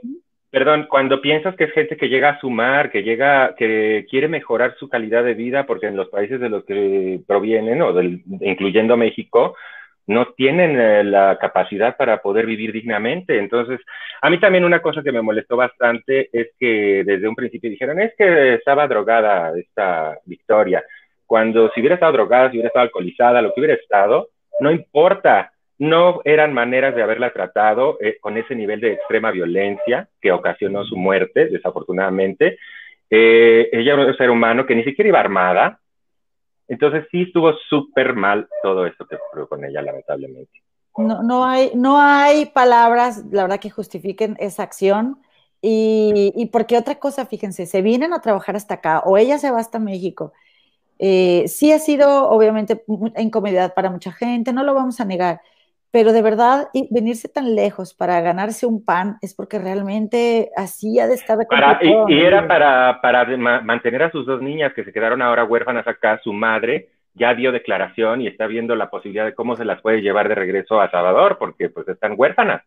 perdón, 0.49 0.87
cuando 0.89 1.21
piensas 1.21 1.55
que 1.55 1.65
es 1.65 1.71
gente 1.71 1.95
que 1.95 2.09
llega 2.09 2.31
a 2.31 2.39
sumar, 2.41 2.91
que 2.91 3.03
llega, 3.03 3.55
que 3.55 4.05
quiere 4.09 4.27
mejorar 4.27 4.75
su 4.77 4.89
calidad 4.89 5.23
de 5.23 5.33
vida, 5.33 5.65
porque 5.65 5.87
en 5.87 5.95
los 5.95 6.09
países 6.09 6.41
de 6.41 6.49
los 6.49 6.65
que 6.65 7.21
provienen, 7.25 7.81
o 7.81 7.93
del, 7.93 8.23
incluyendo 8.41 8.97
México, 8.97 9.55
no 10.07 10.27
tienen 10.33 10.79
eh, 10.79 11.03
la 11.03 11.37
capacidad 11.39 11.95
para 11.97 12.21
poder 12.21 12.45
vivir 12.45 12.71
dignamente. 12.71 13.37
Entonces, 13.37 13.79
a 14.21 14.29
mí 14.29 14.39
también 14.39 14.63
una 14.63 14.81
cosa 14.81 15.03
que 15.03 15.11
me 15.11 15.21
molestó 15.21 15.57
bastante 15.57 16.29
es 16.31 16.49
que 16.57 17.03
desde 17.05 17.27
un 17.27 17.35
principio 17.35 17.69
dijeron, 17.69 17.99
es 17.99 18.13
que 18.17 18.55
estaba 18.55 18.87
drogada 18.87 19.51
esta 19.57 20.17
Victoria. 20.25 20.83
Cuando 21.25 21.69
si 21.71 21.81
hubiera 21.81 21.95
estado 21.95 22.13
drogada, 22.13 22.49
si 22.49 22.55
hubiera 22.55 22.69
estado 22.69 22.85
alcoholizada, 22.85 23.41
lo 23.41 23.53
que 23.53 23.59
hubiera 23.59 23.75
estado, 23.75 24.29
no 24.59 24.71
importa. 24.71 25.51
No 25.79 26.21
eran 26.25 26.53
maneras 26.53 26.95
de 26.95 27.03
haberla 27.03 27.31
tratado 27.31 27.99
eh, 28.01 28.17
con 28.19 28.35
ese 28.35 28.55
nivel 28.55 28.79
de 28.79 28.93
extrema 28.93 29.29
violencia 29.29 30.07
que 30.19 30.31
ocasionó 30.31 30.83
su 30.85 30.97
muerte, 30.97 31.49
desafortunadamente. 31.49 32.57
Eh, 33.11 33.69
ella 33.71 33.93
era 33.93 34.05
un 34.05 34.17
ser 34.17 34.31
humano 34.31 34.65
que 34.65 34.73
ni 34.73 34.83
siquiera 34.83 35.09
iba 35.09 35.19
armada, 35.19 35.79
entonces 36.67 37.05
sí 37.11 37.23
estuvo 37.23 37.53
súper 37.69 38.15
mal 38.15 38.47
todo 38.61 38.85
esto 38.85 39.05
que 39.05 39.15
ocurrió 39.15 39.47
con 39.47 39.63
ella, 39.63 39.81
lamentablemente. 39.81 40.51
No, 40.97 41.21
no, 41.21 41.45
hay, 41.45 41.71
no 41.75 41.99
hay 41.99 42.47
palabras, 42.47 43.23
la 43.31 43.43
verdad, 43.43 43.59
que 43.59 43.69
justifiquen 43.69 44.35
esa 44.39 44.63
acción. 44.63 45.21
Y, 45.61 46.33
y 46.35 46.47
porque 46.47 46.77
otra 46.77 46.95
cosa, 46.95 47.25
fíjense, 47.25 47.65
se 47.65 47.81
vienen 47.81 48.13
a 48.13 48.21
trabajar 48.21 48.55
hasta 48.55 48.75
acá 48.75 48.99
o 49.05 49.17
ella 49.17 49.37
se 49.37 49.51
va 49.51 49.59
hasta 49.59 49.79
México. 49.79 50.33
Eh, 50.99 51.45
sí 51.47 51.71
ha 51.71 51.79
sido, 51.79 52.29
obviamente, 52.29 52.83
incomodidad 53.17 53.73
para 53.73 53.89
mucha 53.89 54.11
gente, 54.11 54.53
no 54.53 54.63
lo 54.63 54.73
vamos 54.73 54.99
a 54.99 55.05
negar, 55.05 55.41
pero 55.91 56.11
de 56.11 56.21
verdad 56.21 56.67
venirse 56.91 57.29
tan 57.29 57.55
lejos 57.55 57.93
para 57.93 58.19
ganarse 58.21 58.65
un 58.65 58.83
pan 58.83 59.17
es 59.21 59.33
porque 59.33 59.57
realmente 59.57 60.51
así 60.55 60.99
ha 60.99 61.07
de 61.07 61.15
estar 61.15 61.37
de 61.37 61.45
para, 61.45 61.79
y, 61.81 62.19
era 62.19 62.47
para, 62.47 62.99
para 63.01 63.25
mantener 63.61 64.03
a 64.03 64.11
sus 64.11 64.25
dos 64.25 64.41
niñas 64.41 64.73
que 64.73 64.83
se 64.83 64.93
quedaron 64.93 65.21
ahora 65.21 65.45
huérfanas 65.45 65.87
acá, 65.87 66.19
su 66.23 66.33
madre 66.33 66.89
ya 67.17 67.33
dio 67.33 67.51
declaración 67.51 68.21
y 68.21 68.27
está 68.27 68.47
viendo 68.47 68.75
la 68.75 68.89
posibilidad 68.89 69.25
de 69.25 69.33
cómo 69.33 69.55
se 69.55 69.65
las 69.65 69.81
puede 69.81 70.01
llevar 70.01 70.29
de 70.29 70.35
regreso 70.35 70.79
a 70.79 70.91
Salvador, 70.91 71.37
porque 71.39 71.69
pues 71.69 71.87
están 71.87 72.13
huérfanas. 72.15 72.63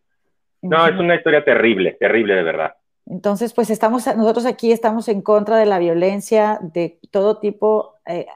No, 0.61 0.85
es 0.85 0.95
una 0.99 1.15
historia 1.15 1.43
terrible, 1.43 1.97
terrible 1.99 2.35
de 2.35 2.43
verdad. 2.43 2.75
Entonces, 3.07 3.53
pues 3.53 3.69
estamos, 3.69 4.05
nosotros 4.15 4.45
aquí 4.45 4.71
estamos 4.71 5.07
en 5.07 5.21
contra 5.21 5.57
de 5.57 5.65
la 5.65 5.79
violencia 5.79 6.59
de 6.61 6.99
todo 7.09 7.39
tipo 7.39 7.95
eh, 8.05 8.27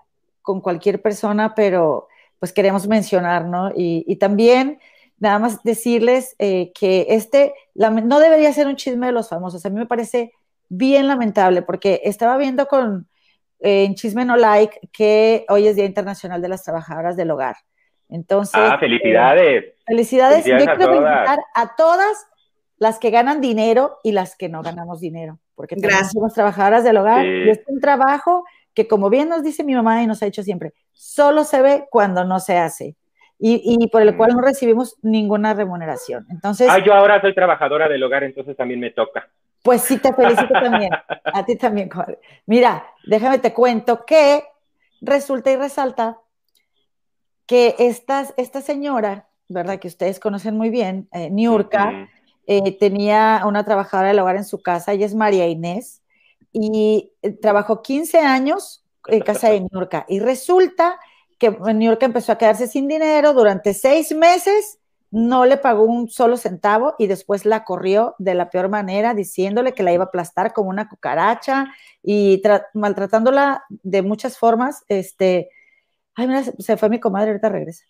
con 0.42 0.62
cualquier 0.62 1.02
persona, 1.02 1.54
pero 1.54 2.08
pues 2.40 2.54
queremos 2.54 2.88
mencionar, 2.88 3.46
¿no? 3.46 3.72
Y, 3.76 4.16
también 4.18 4.80
nada 5.18 5.40
más 5.40 5.64
decirles 5.64 6.36
eh, 6.40 6.72
que 6.74 7.08
este 7.10 7.54
no 7.74 8.20
debería 8.20 8.52
ser 8.52 8.68
un 8.68 8.76
chisme 8.76 9.08
de 9.08 9.12
los 9.12 9.30
famosos. 9.30 9.66
A 9.66 9.70
mí 9.70 9.78
me 9.78 9.86
parece 9.86 10.34
bien 10.68 11.08
lamentable 11.08 11.62
porque 11.62 12.02
estaba 12.04 12.38
viendo 12.38 12.68
con 12.68 13.08
en 13.60 13.96
Chisme 13.96 14.26
No 14.26 14.36
Like 14.36 14.90
que 14.92 15.46
hoy 15.50 15.68
es 15.68 15.76
Día 15.76 15.86
Internacional 15.86 16.42
de 16.42 16.50
las 16.50 16.64
Trabajadoras 16.64 17.16
del 17.16 17.32
Hogar. 17.32 17.56
Entonces. 18.10 18.54
Ah, 18.56 18.78
felicidades. 18.80 19.74
felicidades. 19.86 20.46
Yo 20.46 20.58
quiero 20.58 20.76
felicitar 20.76 21.40
a 21.56 21.76
todas 21.76 22.28
las 22.78 23.00
que 23.00 23.10
ganan 23.10 23.42
dinero 23.42 23.98
y 24.04 24.12
las 24.12 24.36
que 24.36 24.50
no 24.50 24.62
ganamos 24.62 25.00
dinero, 25.00 25.40
porque 25.56 25.76
también 25.76 26.06
somos 26.06 26.34
trabajadoras 26.34 26.84
del 26.84 26.98
hogar 26.98 27.26
y 27.26 27.50
es 27.50 27.62
un 27.68 27.80
trabajo 27.80 28.44
que, 28.76 28.88
como 28.88 29.10
bien 29.10 29.30
nos 29.30 29.42
dice 29.42 29.64
mi 29.64 29.74
mamá 29.74 30.04
y 30.04 30.08
nos 30.08 30.22
ha 30.22 30.26
dicho 30.26 30.44
siempre, 30.44 30.74
solo 30.94 31.44
se 31.44 31.62
ve 31.62 31.88
cuando 31.90 32.26
no 32.26 32.40
se 32.40 32.58
hace. 32.58 32.96
Y, 33.38 33.90
por 33.90 34.02
el 34.02 34.16
cual 34.16 34.34
no 34.34 34.42
recibimos 34.42 34.98
ninguna 35.02 35.54
remuneración. 35.54 36.26
Entonces. 36.30 36.70
Ah, 36.72 36.80
yo 36.84 36.94
ahora 36.94 37.20
soy 37.20 37.36
trabajadora 37.36 37.90
del 37.90 38.02
hogar, 38.02 38.24
entonces 38.24 38.56
también 38.56 38.80
me 38.80 38.92
toca. 38.92 39.28
Pues 39.62 39.82
sí, 39.82 39.98
te 39.98 40.14
felicito 40.14 40.54
también. 40.54 40.92
A 41.26 41.46
ti 41.46 41.58
también, 41.58 41.90
Mira, 42.46 42.86
déjame 43.06 43.40
te 43.40 43.54
cuento 43.54 44.06
que 44.06 44.44
resulta 45.02 45.52
y 45.52 45.58
resalta 45.58 46.18
que 47.46 47.76
esta, 47.78 48.26
esta 48.38 48.62
señora, 48.62 49.28
¿verdad? 49.50 49.80
Que 49.80 49.88
ustedes 49.88 50.20
conocen 50.20 50.58
muy 50.58 50.70
bien, 50.70 51.10
eh, 51.12 51.30
Niurka, 51.30 52.10
eh, 52.48 52.78
tenía 52.78 53.42
una 53.46 53.64
trabajadora 53.66 54.10
del 54.10 54.20
hogar 54.20 54.38
en 54.38 54.46
su 54.46 54.62
casa, 54.62 54.94
ella 54.94 55.06
es 55.06 55.16
María 55.16 55.48
Inés, 55.48 56.02
y 56.58 57.12
eh, 57.22 57.32
trabajó 57.32 57.82
15 57.82 58.20
años 58.20 58.86
en 59.08 59.20
casa 59.20 59.50
de 59.50 59.60
Niurka. 59.60 60.06
Y 60.08 60.20
resulta 60.20 60.98
que 61.38 61.52
Niurka 61.52 62.06
empezó 62.06 62.32
a 62.32 62.38
quedarse 62.38 62.68
sin 62.68 62.88
dinero 62.88 63.34
durante 63.34 63.74
seis 63.74 64.16
meses, 64.16 64.80
no 65.12 65.46
le 65.46 65.58
pagó 65.58 65.84
un 65.84 66.10
solo 66.10 66.38
centavo 66.38 66.96
y 66.98 67.08
después 67.08 67.46
la 67.46 67.66
corrió 67.66 68.16
de 68.20 68.36
la 68.36 68.50
peor 68.50 68.70
manera, 68.70 69.14
diciéndole 69.14 69.74
que 69.74 69.84
la 69.84 69.92
iba 69.92 70.06
a 70.06 70.08
aplastar 70.08 70.54
como 70.54 70.70
una 70.70 70.88
cucaracha 70.88 71.68
y 72.02 72.42
maltratándola 72.74 73.66
de 73.70 74.02
muchas 74.02 74.38
formas. 74.38 74.86
Este, 74.88 75.50
ay, 76.16 76.28
mira, 76.28 76.44
se 76.44 76.78
fue 76.78 76.88
mi 76.88 77.02
comadre, 77.02 77.32
ahorita 77.32 77.50
regresa. 77.50 77.84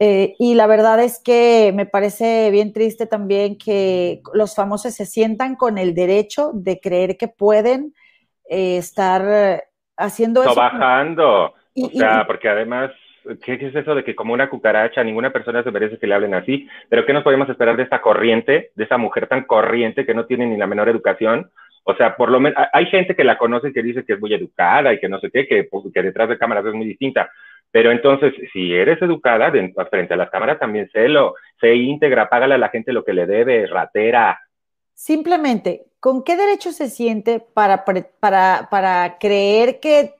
Eh, 0.00 0.36
y 0.38 0.54
la 0.54 0.66
verdad 0.66 1.02
es 1.02 1.20
que 1.22 1.72
me 1.74 1.86
parece 1.86 2.50
bien 2.52 2.72
triste 2.72 3.06
también 3.06 3.58
que 3.58 4.20
los 4.32 4.54
famosos 4.54 4.94
se 4.94 5.06
sientan 5.06 5.56
con 5.56 5.76
el 5.76 5.94
derecho 5.94 6.52
de 6.54 6.78
creer 6.78 7.16
que 7.16 7.26
pueden 7.26 7.94
eh, 8.48 8.76
estar 8.76 9.64
haciendo 9.96 10.42
eso. 10.42 10.54
Bajando. 10.54 11.54
o 11.74 11.88
sea, 11.92 12.26
porque 12.26 12.48
además, 12.48 12.92
¿qué 13.44 13.54
es 13.54 13.74
eso 13.74 13.94
de 13.94 14.04
que 14.04 14.14
como 14.14 14.34
una 14.34 14.48
cucaracha, 14.48 15.02
ninguna 15.02 15.32
persona 15.32 15.64
se 15.64 15.72
merece 15.72 15.98
que 15.98 16.06
le 16.06 16.14
hablen 16.14 16.34
así? 16.34 16.68
Pero 16.88 17.04
¿qué 17.04 17.12
nos 17.12 17.24
podemos 17.24 17.48
esperar 17.48 17.76
de 17.76 17.82
esta 17.82 18.00
corriente, 18.00 18.70
de 18.76 18.84
esa 18.84 18.98
mujer 18.98 19.26
tan 19.26 19.44
corriente 19.44 20.06
que 20.06 20.14
no 20.14 20.26
tiene 20.26 20.46
ni 20.46 20.56
la 20.56 20.68
menor 20.68 20.88
educación? 20.88 21.50
O 21.90 21.94
sea, 21.96 22.16
por 22.16 22.30
lo 22.30 22.38
menos 22.38 22.62
hay 22.74 22.84
gente 22.86 23.16
que 23.16 23.24
la 23.24 23.38
conoce 23.38 23.72
que 23.72 23.82
dice 23.82 24.04
que 24.04 24.12
es 24.12 24.20
muy 24.20 24.32
educada 24.34 24.92
y 24.92 25.00
que 25.00 25.08
no 25.08 25.18
sé 25.20 25.30
qué, 25.30 25.48
que, 25.48 25.64
pues, 25.64 25.86
que 25.92 26.02
detrás 26.02 26.28
de 26.28 26.36
cámaras 26.36 26.66
es 26.66 26.74
muy 26.74 26.86
distinta. 26.86 27.30
Pero 27.70 27.92
entonces, 27.92 28.32
si 28.52 28.74
eres 28.74 29.00
educada 29.02 29.52
frente 29.90 30.14
a 30.14 30.16
las 30.16 30.30
cámaras, 30.30 30.58
también 30.58 30.90
sélo, 30.90 31.34
sé 31.60 31.74
íntegra, 31.74 32.28
págale 32.28 32.54
a 32.54 32.58
la 32.58 32.70
gente 32.70 32.92
lo 32.92 33.04
que 33.04 33.12
le 33.12 33.26
debe, 33.26 33.66
ratera. 33.66 34.40
Simplemente, 34.94 35.84
¿con 36.00 36.24
qué 36.24 36.36
derecho 36.36 36.72
se 36.72 36.88
siente 36.88 37.40
para, 37.40 37.84
para, 38.20 38.68
para 38.70 39.18
creer 39.18 39.80
que 39.80 40.14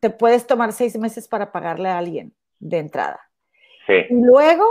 te 0.00 0.10
puedes 0.10 0.46
tomar 0.46 0.72
seis 0.72 0.96
meses 0.96 1.28
para 1.28 1.50
pagarle 1.50 1.88
a 1.88 1.98
alguien 1.98 2.32
de 2.60 2.78
entrada? 2.78 3.20
Sí. 3.86 3.94
Y 4.08 4.14
luego, 4.24 4.64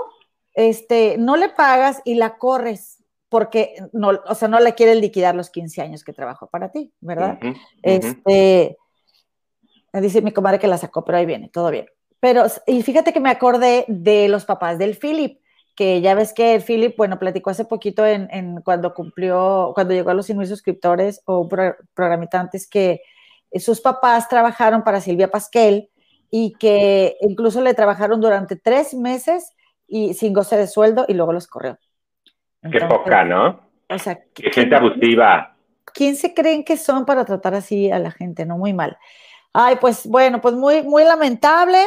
este, 0.54 1.17
no 1.17 1.36
le 1.36 1.50
pagas 1.50 2.02
y 2.06 2.15
la 2.15 2.38
corres 2.38 3.02
porque 3.32 3.76
no, 3.94 4.10
o 4.10 4.36
sea, 4.36 4.50
no 4.50 4.60
le 4.60 4.76
quieres 4.76 4.98
liquidar 4.98 5.36
los 5.36 5.50
15 5.50 5.82
años 5.82 6.04
que 6.04 6.12
trabajó 6.12 6.48
para 6.48 6.70
ti, 6.70 6.91
¿verdad? 7.00 7.39
Este, 7.82 8.78
dice 9.94 10.22
mi 10.22 10.34
comadre 10.34 10.60
que 10.60 10.67
la 10.67 10.78
sacó, 10.78 11.06
pero 11.06 11.17
ahí 11.17 11.26
viene, 11.26 11.48
todo 11.48 11.72
bien. 11.72 11.86
Pero, 12.22 12.46
y 12.68 12.84
fíjate 12.84 13.12
que 13.12 13.20
me 13.20 13.32
acordé 13.32 13.84
de 13.90 14.30
los 14.30 14.46
papás 14.46 14.78
del 14.78 14.96
Philip, 14.96 15.42
que 15.76 16.00
ya 16.02 16.14
ves 16.14 16.34
que 16.34 16.54
el 16.54 16.62
Philip, 16.62 16.96
bueno, 16.96 17.18
platicó 17.18 17.50
hace 17.50 17.66
poquito 17.66 18.06
en, 18.06 18.62
cuando 18.62 18.94
cumplió, 18.94 19.72
cuando 19.74 19.94
llegó 19.94 20.12
a 20.12 20.14
los 20.14 20.30
mil 20.30 20.48
suscriptores 20.48 21.24
o 21.26 21.50
programitantes, 21.94 22.70
que 22.70 23.02
sus 23.56 23.82
papás 23.82 24.30
trabajaron 24.30 24.84
para 24.84 25.02
Silvia 25.02 25.32
Pasquel 25.32 25.90
y 26.30 26.54
que 26.54 27.18
incluso 27.22 27.60
le 27.60 27.74
trabajaron 27.74 28.22
durante 28.22 28.56
tres 28.56 28.94
meses 28.94 29.52
y 29.88 30.14
sin 30.14 30.32
goce 30.32 30.58
de 30.58 30.68
sueldo 30.68 31.06
y 31.08 31.16
luego 31.16 31.34
los 31.34 31.48
corrió. 31.48 31.80
Qué 32.62 32.82
poca, 32.82 33.26
¿no? 33.26 33.62
O 33.90 33.98
sea, 33.98 34.24
qué 34.34 34.52
gente 34.52 34.76
abusiva. 34.76 35.58
¿Quién 35.92 36.16
se 36.16 36.36
creen 36.36 36.64
que 36.64 36.78
son 36.78 37.04
para 37.06 37.26
tratar 37.26 37.56
así 37.56 37.90
a 37.92 37.98
la 37.98 38.12
gente? 38.12 38.46
No, 38.46 38.60
muy 38.60 38.74
mal. 38.74 38.98
Ay, 39.52 39.78
pues 39.82 40.06
bueno, 40.08 40.40
pues 40.40 40.54
muy, 40.54 40.84
muy 40.84 41.04
lamentable. 41.04 41.80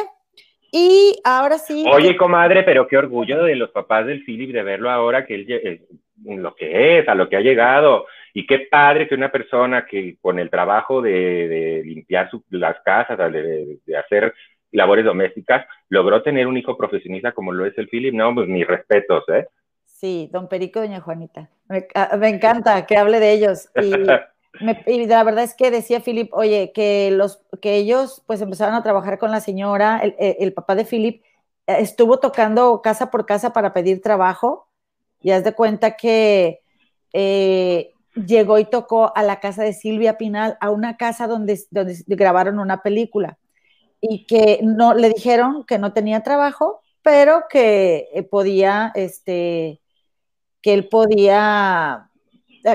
Y 0.77 1.21
ahora 1.23 1.57
sí. 1.57 1.85
Oye, 1.89 2.17
comadre, 2.17 2.63
pero 2.63 2.85
qué 2.85 2.97
orgullo 2.97 3.45
de 3.45 3.55
los 3.55 3.71
papás 3.71 4.05
del 4.05 4.25
Philip 4.25 4.51
de 4.51 4.61
verlo 4.61 4.91
ahora, 4.91 5.25
que 5.25 5.35
él 5.35 5.45
eh, 5.47 5.83
lo 6.25 6.53
que 6.53 6.99
es, 6.99 7.07
a 7.07 7.15
lo 7.15 7.29
que 7.29 7.37
ha 7.37 7.39
llegado. 7.39 8.07
Y 8.33 8.45
qué 8.45 8.67
padre 8.69 9.07
que 9.07 9.15
una 9.15 9.31
persona 9.31 9.85
que 9.85 10.17
con 10.19 10.37
el 10.37 10.49
trabajo 10.49 11.01
de, 11.01 11.81
limpiar 11.85 12.29
las 12.49 12.75
casas, 12.83 13.17
de, 13.31 13.79
hacer 13.97 14.33
labores 14.73 15.05
domésticas, 15.05 15.65
logró 15.87 16.21
tener 16.21 16.45
un 16.45 16.57
hijo 16.57 16.75
profesionista 16.75 17.31
como 17.31 17.53
lo 17.53 17.65
es 17.65 17.77
el 17.77 17.87
Philip. 17.87 18.13
No, 18.13 18.35
pues 18.35 18.49
mis 18.49 18.67
respetos, 18.67 19.23
¿eh? 19.29 19.47
Sí, 19.85 20.29
don 20.33 20.49
Perico, 20.49 20.81
doña 20.81 20.99
Juanita. 20.99 21.49
Me, 21.69 21.87
ah, 21.95 22.17
me 22.19 22.27
encanta 22.27 22.85
que 22.85 22.97
hable 22.97 23.21
de 23.21 23.31
ellos. 23.31 23.69
Y 23.81 23.93
y 24.85 25.05
la 25.05 25.23
verdad 25.23 25.43
es 25.43 25.53
que 25.53 25.71
decía 25.71 26.01
Philip, 26.01 26.33
oye, 26.33 26.71
que, 26.73 27.11
los, 27.11 27.41
que 27.61 27.75
ellos 27.75 28.23
pues 28.25 28.41
empezaron 28.41 28.75
a 28.75 28.83
trabajar 28.83 29.17
con 29.19 29.31
la 29.31 29.41
señora, 29.41 29.99
el, 29.99 30.53
papá 30.53 30.75
de 30.75 30.85
Philip 30.85 31.23
eh, 31.67 31.77
estuvo 31.79 32.19
tocando 32.19 32.81
casa 32.81 33.11
por 33.11 33.25
casa 33.25 33.53
para 33.53 33.73
pedir 33.73 34.01
trabajo 34.01 34.67
y 35.21 35.31
haz 35.31 35.43
de 35.43 35.53
cuenta 35.53 35.95
que 35.97 36.61
eh, 37.13 37.93
llegó 38.13 38.59
y 38.59 38.65
tocó 38.65 39.15
a 39.15 39.23
la 39.23 39.39
casa 39.39 39.63
de 39.63 39.73
Silvia 39.73 40.17
Pinal, 40.17 40.57
a 40.61 40.69
una 40.69 40.97
casa 40.97 41.27
donde, 41.27 41.59
donde 41.71 41.97
grabaron 42.07 42.59
una 42.59 42.81
película 42.81 43.37
y 44.01 44.25
que 44.25 44.59
no 44.63 44.93
le 44.93 45.09
dijeron 45.09 45.65
que 45.65 45.79
no 45.79 45.93
tenía 45.93 46.23
trabajo, 46.23 46.81
pero 47.01 47.43
que 47.49 48.09
eh, 48.13 48.23
podía, 48.23 48.91
este, 48.95 49.81
que 50.61 50.73
él 50.73 50.87
podía 50.89 52.09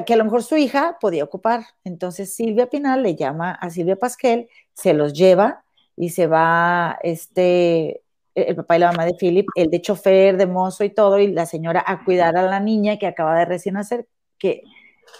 que 0.07 0.15
a 0.15 0.17
lo 0.17 0.25
mejor 0.25 0.43
su 0.43 0.57
hija 0.57 0.99
podía 1.01 1.25
ocupar. 1.25 1.63
Entonces 1.85 2.35
Silvia 2.35 2.69
Pinal 2.69 3.03
le 3.03 3.17
llama 3.17 3.53
a 3.53 3.71
Silvia 3.71 3.97
Pasquel, 3.97 4.49
se 4.73 4.95
los 4.95 5.13
lleva 5.13 5.65
y 5.97 6.11
se 6.11 6.27
va 6.27 6.99
este, 7.03 8.03
el 8.35 8.55
papá 8.55 8.77
y 8.77 8.79
la 8.79 8.93
mamá 8.93 9.05
de 9.05 9.15
Philip, 9.15 9.49
el 9.57 9.69
de 9.69 9.81
chofer, 9.83 10.37
de 10.37 10.47
mozo 10.47 10.85
y 10.85 10.91
todo, 10.91 11.19
y 11.19 11.29
la 11.29 11.45
señora 11.45 11.83
a 11.85 12.05
cuidar 12.05 12.37
a 12.37 12.43
la 12.43 12.61
niña 12.61 12.99
que 12.99 13.07
acaba 13.07 13.37
de 13.37 13.45
recién 13.47 13.75
nacer, 13.75 14.07
que, 14.39 14.63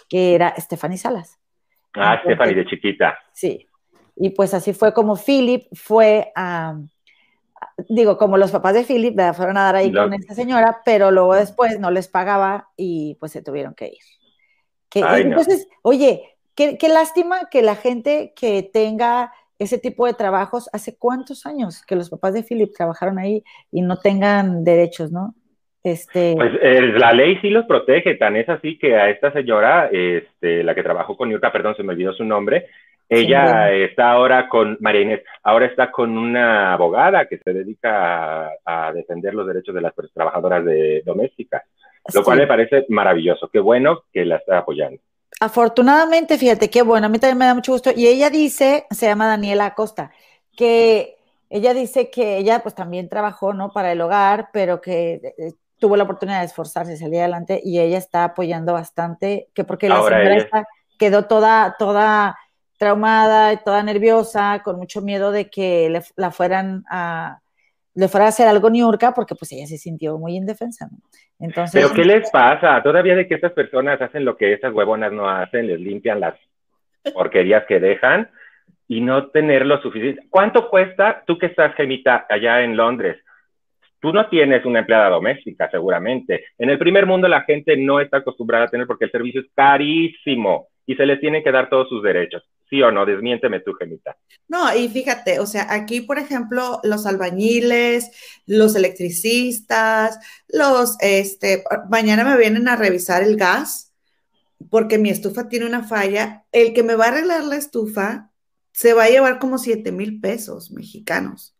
que 0.09 0.35
era 0.35 0.55
Stephanie 0.57 0.97
Salas. 0.97 1.37
Ah, 1.93 2.19
Stephanie 2.23 2.55
de 2.55 2.65
chiquita. 2.65 3.19
Sí. 3.33 3.67
Y 4.15 4.29
pues 4.29 4.53
así 4.53 4.73
fue 4.73 4.93
como 4.93 5.17
Philip 5.17 5.67
fue 5.73 6.31
a, 6.35 6.79
digo, 7.89 8.17
como 8.17 8.37
los 8.37 8.51
papás 8.51 8.73
de 8.73 8.85
Philip 8.85 9.19
fueron 9.33 9.57
a 9.57 9.63
dar 9.63 9.75
ahí 9.75 9.91
con 9.91 10.13
esta 10.13 10.33
señora, 10.33 10.81
pero 10.85 11.11
luego 11.11 11.35
después 11.35 11.79
no 11.79 11.91
les 11.91 12.07
pagaba 12.07 12.69
y 12.77 13.17
pues 13.19 13.33
se 13.33 13.41
tuvieron 13.41 13.73
que 13.73 13.87
ir 13.87 14.20
entonces, 14.93 15.67
oye, 15.81 16.23
qué, 16.55 16.77
lástima 16.89 17.49
que 17.49 17.61
la 17.61 17.75
gente 17.75 18.33
que 18.35 18.63
tenga 18.63 19.31
ese 19.59 19.77
tipo 19.77 20.05
de 20.05 20.13
trabajos, 20.13 20.69
¿hace 20.73 20.97
cuántos 20.97 21.45
años 21.45 21.83
que 21.85 21.95
los 21.95 22.09
papás 22.09 22.33
de 22.33 22.43
Philip 22.43 22.73
trabajaron 22.75 23.19
ahí 23.19 23.43
y 23.71 23.81
no 23.81 23.97
tengan 23.97 24.63
derechos, 24.63 25.11
no? 25.11 25.35
Este... 25.83 26.33
Pues 26.35 26.51
eh, 26.61 26.81
la 26.97 27.13
ley 27.13 27.37
sí 27.41 27.49
los 27.49 27.65
protege, 27.65 28.15
tan 28.15 28.35
es 28.35 28.49
así 28.49 28.77
que 28.77 28.95
a 28.95 29.09
esta 29.09 29.31
señora, 29.31 29.89
este, 29.91 30.63
la 30.63 30.75
que 30.75 30.83
trabajó 30.83 31.15
con 31.15 31.29
Yurka, 31.29 31.51
perdón, 31.51 31.75
se 31.75 31.83
me 31.83 31.93
olvidó 31.93 32.13
su 32.13 32.23
nombre, 32.23 32.67
ella 33.13 33.73
está 33.73 34.11
ahora 34.11 34.47
con, 34.47 34.77
María 34.79 35.01
Inés, 35.01 35.23
ahora 35.43 35.65
está 35.65 35.91
con 35.91 36.17
una 36.17 36.71
abogada 36.71 37.25
que 37.25 37.39
se 37.39 37.51
dedica 37.51 38.49
a, 38.63 38.93
defender 38.93 39.33
los 39.33 39.45
derechos 39.45 39.75
de 39.75 39.81
las 39.81 39.93
trabajadoras 40.13 40.63
de, 40.63 41.01
domésticas. 41.05 41.63
Lo 42.13 42.23
cual 42.23 42.39
me 42.39 42.47
parece 42.47 42.85
maravilloso. 42.89 43.49
Qué 43.51 43.59
bueno 43.59 44.03
que 44.11 44.25
la 44.25 44.37
está 44.37 44.59
apoyando. 44.59 44.99
Afortunadamente, 45.39 46.37
fíjate, 46.37 46.69
qué 46.69 46.81
bueno. 46.81 47.07
A 47.07 47.09
mí 47.09 47.19
también 47.19 47.37
me 47.37 47.45
da 47.45 47.55
mucho 47.55 47.71
gusto. 47.71 47.91
Y 47.95 48.07
ella 48.07 48.29
dice, 48.29 48.85
se 48.91 49.07
llama 49.07 49.27
Daniela 49.27 49.67
Acosta, 49.67 50.11
que 50.55 51.17
ella 51.49 51.73
dice 51.73 52.09
que 52.09 52.37
ella 52.37 52.59
pues 52.63 52.75
también 52.75 53.09
trabajó, 53.09 53.53
¿no? 53.53 53.71
Para 53.71 53.91
el 53.91 54.01
hogar, 54.01 54.49
pero 54.53 54.81
que 54.81 55.33
eh, 55.37 55.53
tuvo 55.79 55.97
la 55.97 56.03
oportunidad 56.03 56.39
de 56.39 56.45
esforzarse, 56.45 56.95
salir 56.97 57.19
adelante 57.19 57.59
y 57.63 57.79
ella 57.79 57.97
está 57.97 58.23
apoyando 58.23 58.73
bastante, 58.73 59.49
que 59.53 59.63
porque 59.63 59.89
la 59.89 60.03
señora 60.03 60.67
quedó 60.97 61.25
toda, 61.25 61.75
toda 61.77 62.37
traumada 62.77 63.53
y 63.53 63.57
toda 63.57 63.83
nerviosa, 63.83 64.61
con 64.63 64.77
mucho 64.77 65.01
miedo 65.01 65.31
de 65.31 65.49
que 65.49 66.01
la 66.15 66.31
fueran 66.31 66.83
a, 66.89 67.41
le 67.93 68.07
fuera 68.07 68.25
a 68.25 68.29
hacer 68.29 68.47
algo 68.47 68.69
Niurka 68.69 69.13
porque 69.13 69.35
pues 69.35 69.51
ella 69.51 69.65
se 69.65 69.77
sintió 69.77 70.17
muy 70.17 70.35
indefensa, 70.35 70.87
¿no? 70.91 70.97
Entonces, 71.39 71.81
Pero 71.81 71.93
¿qué 71.93 72.05
les 72.05 72.29
pasa? 72.29 72.81
Todavía 72.83 73.15
de 73.15 73.27
que 73.27 73.35
estas 73.35 73.51
personas 73.53 74.01
hacen 74.01 74.23
lo 74.23 74.37
que 74.37 74.53
esas 74.53 74.73
huevonas 74.73 75.11
no 75.11 75.27
hacen, 75.27 75.67
les 75.67 75.79
limpian 75.79 76.19
las 76.19 76.35
porquerías 77.13 77.65
que 77.65 77.79
dejan 77.79 78.29
y 78.87 79.01
no 79.01 79.27
tener 79.27 79.65
lo 79.65 79.81
suficiente. 79.81 80.23
¿Cuánto 80.29 80.69
cuesta 80.69 81.23
tú 81.25 81.37
que 81.37 81.47
estás, 81.47 81.73
Gemita, 81.75 82.25
allá 82.29 82.61
en 82.61 82.77
Londres? 82.77 83.17
Tú 83.99 84.11
no 84.13 84.27
tienes 84.29 84.65
una 84.65 84.79
empleada 84.79 85.09
doméstica, 85.09 85.69
seguramente. 85.69 86.45
En 86.57 86.69
el 86.69 86.77
primer 86.77 87.05
mundo 87.05 87.27
la 87.27 87.41
gente 87.41 87.77
no 87.77 87.99
está 87.99 88.17
acostumbrada 88.17 88.65
a 88.65 88.67
tener 88.67 88.87
porque 88.87 89.05
el 89.05 89.11
servicio 89.11 89.41
es 89.41 89.47
carísimo 89.55 90.67
y 90.85 90.95
se 90.95 91.05
les 91.05 91.19
tiene 91.19 91.43
que 91.43 91.51
dar 91.51 91.69
todos 91.69 91.87
sus 91.89 92.03
derechos. 92.03 92.43
¿Sí 92.71 92.81
o 92.81 92.89
no? 92.89 93.05
Desmiénteme 93.05 93.59
tú, 93.59 93.73
Gemita. 93.73 94.17
No, 94.47 94.73
y 94.73 94.87
fíjate, 94.87 95.41
o 95.41 95.45
sea, 95.45 95.67
aquí, 95.73 95.99
por 95.99 96.17
ejemplo, 96.17 96.79
los 96.83 97.05
albañiles, 97.05 98.11
los 98.45 98.75
electricistas, 98.75 100.17
los, 100.47 100.95
este, 101.01 101.65
mañana 101.89 102.23
me 102.23 102.37
vienen 102.37 102.69
a 102.69 102.77
revisar 102.77 103.23
el 103.23 103.35
gas 103.35 103.91
porque 104.69 104.97
mi 104.97 105.09
estufa 105.09 105.49
tiene 105.49 105.65
una 105.65 105.83
falla. 105.83 106.45
El 106.53 106.73
que 106.73 106.83
me 106.83 106.95
va 106.95 107.05
a 107.05 107.07
arreglar 107.09 107.43
la 107.43 107.57
estufa 107.57 108.31
se 108.71 108.93
va 108.93 109.03
a 109.03 109.09
llevar 109.09 109.39
como 109.39 109.57
7 109.57 109.91
mil 109.91 110.21
pesos 110.21 110.71
mexicanos. 110.71 111.57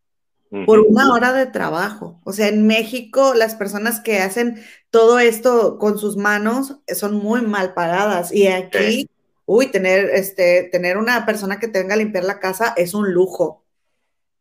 por 0.66 0.80
una 0.80 1.14
hora 1.14 1.32
de 1.32 1.46
trabajo. 1.46 2.20
O 2.26 2.34
sea, 2.34 2.50
en 2.50 2.68
México 2.68 3.34
las 3.34 3.56
personas 3.56 4.02
que 4.02 4.20
hacen 4.20 4.62
todo 4.90 5.20
esto 5.20 5.78
con 5.78 5.98
sus 5.98 6.18
manos 6.18 6.78
son 6.94 7.16
muy 7.16 7.42
mal 7.42 7.74
pagadas 7.74 8.34
y 8.34 8.48
aquí, 8.48 9.10
uy, 9.52 9.68
tener, 9.68 10.10
este, 10.12 10.70
tener 10.72 10.98
una 10.98 11.26
persona 11.26 11.60
que 11.60 11.68
tenga 11.68 11.96
a 11.96 11.98
limpiar 11.98 12.24
la 12.24 12.40
casa 12.40 12.74
es 12.78 12.94
un 12.94 13.12
lujo. 13.12 13.64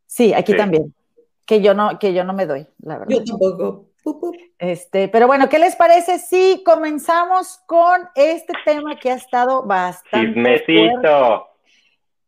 Sí, 0.07 0.33
aquí 0.33 0.57
también. 0.57 0.95
Que 1.45 1.61
yo 1.61 1.75
no, 1.75 1.99
que 1.99 2.15
yo 2.15 2.23
no 2.23 2.33
me 2.33 2.47
doy, 2.47 2.67
la 2.81 2.99
verdad. 2.99 3.17
Yo 3.17 3.25
tampoco. 3.25 3.87
Este, 4.59 5.09
pero 5.09 5.27
bueno, 5.27 5.49
¿qué 5.49 5.59
les 5.59 5.75
parece 5.75 6.19
si 6.19 6.63
comenzamos 6.65 7.59
con 7.67 8.09
este 8.15 8.53
tema 8.65 8.99
que 8.99 9.11
ha 9.11 9.15
estado 9.15 9.65
bastante 9.65 10.33
Chismecito. 10.33 11.49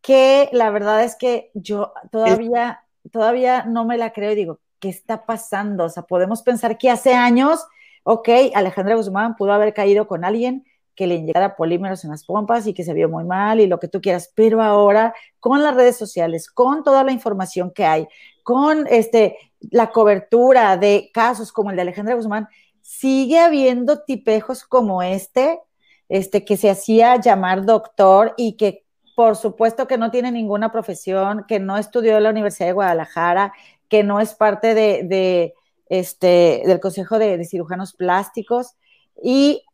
que 0.01 0.49
la 0.53 0.71
verdad 0.71 1.05
es 1.05 1.16
que 1.16 1.51
yo 1.55 1.92
todavía 2.11 2.83
todavía 3.11 3.64
no 3.64 3.85
me 3.85 3.97
la 3.97 4.12
creo 4.12 4.33
y 4.33 4.37
digo, 4.37 4.59
¿qué 4.81 4.88
está 4.88 5.25
pasando? 5.25 5.85
O 5.85 5.88
sea, 5.88 6.03
podemos 6.03 6.42
pensar 6.42 6.79
que 6.79 6.90
hace 6.90 7.14
años, 7.14 7.64
ok, 8.03 8.29
Alejandra 8.55 8.97
Guzmán 8.97 9.37
pudo 9.37 9.53
haber 9.53 9.73
caído 9.73 10.07
con 10.07 10.25
alguien 10.25 10.64
que 10.94 11.07
le 11.07 11.14
inyectara 11.16 11.57
polímeros 11.57 12.05
en 12.05 12.11
las 12.11 12.24
pompas 12.24 12.66
y 12.66 12.74
que 12.74 12.85
se 12.85 12.94
vio 12.94 13.09
muy 13.09 13.24
mal 13.24 13.61
y 13.61 13.66
lo 13.66 13.81
que 13.81 13.88
tú 13.88 14.00
quieras, 14.00 14.31
pero 14.35 14.62
ahora 14.62 15.14
con 15.40 15.62
las 15.62 15.74
redes 15.74 15.96
sociales, 15.96 16.50
con 16.50 16.85
toda 16.85 17.05
la 17.05 17.12
información 17.12 17.70
que 17.70 17.85
hay, 17.85 18.07
con 18.42 18.87
este, 18.88 19.37
la 19.70 19.90
cobertura 19.90 20.76
de 20.76 21.11
casos 21.12 21.52
como 21.52 21.70
el 21.70 21.76
de 21.76 21.83
Alejandra 21.83 22.14
Guzmán, 22.14 22.48
sigue 22.81 23.38
habiendo 23.38 24.02
tipejos 24.02 24.64
como 24.64 25.02
este, 25.02 25.61
este 26.09 26.44
que 26.44 26.57
se 26.57 26.70
hacía 26.70 27.16
llamar 27.20 27.64
doctor 27.64 28.35
y 28.37 28.57
que 28.57 28.85
por 29.14 29.37
supuesto 29.37 29.87
que 29.87 29.98
no 29.98 30.11
tiene 30.11 30.33
ninguna 30.33 30.72
profesión, 30.72 31.44
que 31.46 31.61
no 31.61 31.76
estudió 31.76 32.16
en 32.16 32.22
la 32.24 32.31
Universidad 32.31 32.68
de 32.68 32.72
Guadalajara, 32.72 33.52
que 33.88 34.02
no 34.02 34.20
es 34.20 34.35
parte 34.35 34.74
de, 34.74 35.55
este, 35.88 36.62
del 36.64 36.81
Consejo 36.81 37.18
de, 37.18 37.44
Cirujanos 37.44 37.92
Plásticos 37.92 38.74
y, 39.20 39.64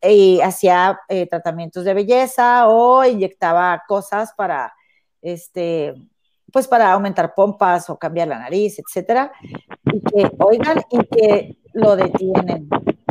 hacía 0.42 1.00
eh, 1.08 1.26
tratamientos 1.26 1.84
de 1.84 1.94
belleza 1.94 2.68
o 2.68 3.04
inyectaba 3.04 3.82
cosas 3.86 4.32
para, 4.36 4.74
este, 5.22 5.94
pues 6.52 6.66
para 6.68 6.92
aumentar 6.92 7.34
pompas 7.34 7.90
o 7.90 7.98
cambiar 7.98 8.28
la 8.28 8.38
nariz, 8.38 8.78
etcétera, 8.78 9.32
y 9.84 10.00
que 10.00 10.30
oigan 10.38 10.82
y 10.90 10.98
que 11.06 11.56
lo 11.72 11.96
detienen. 11.96 12.68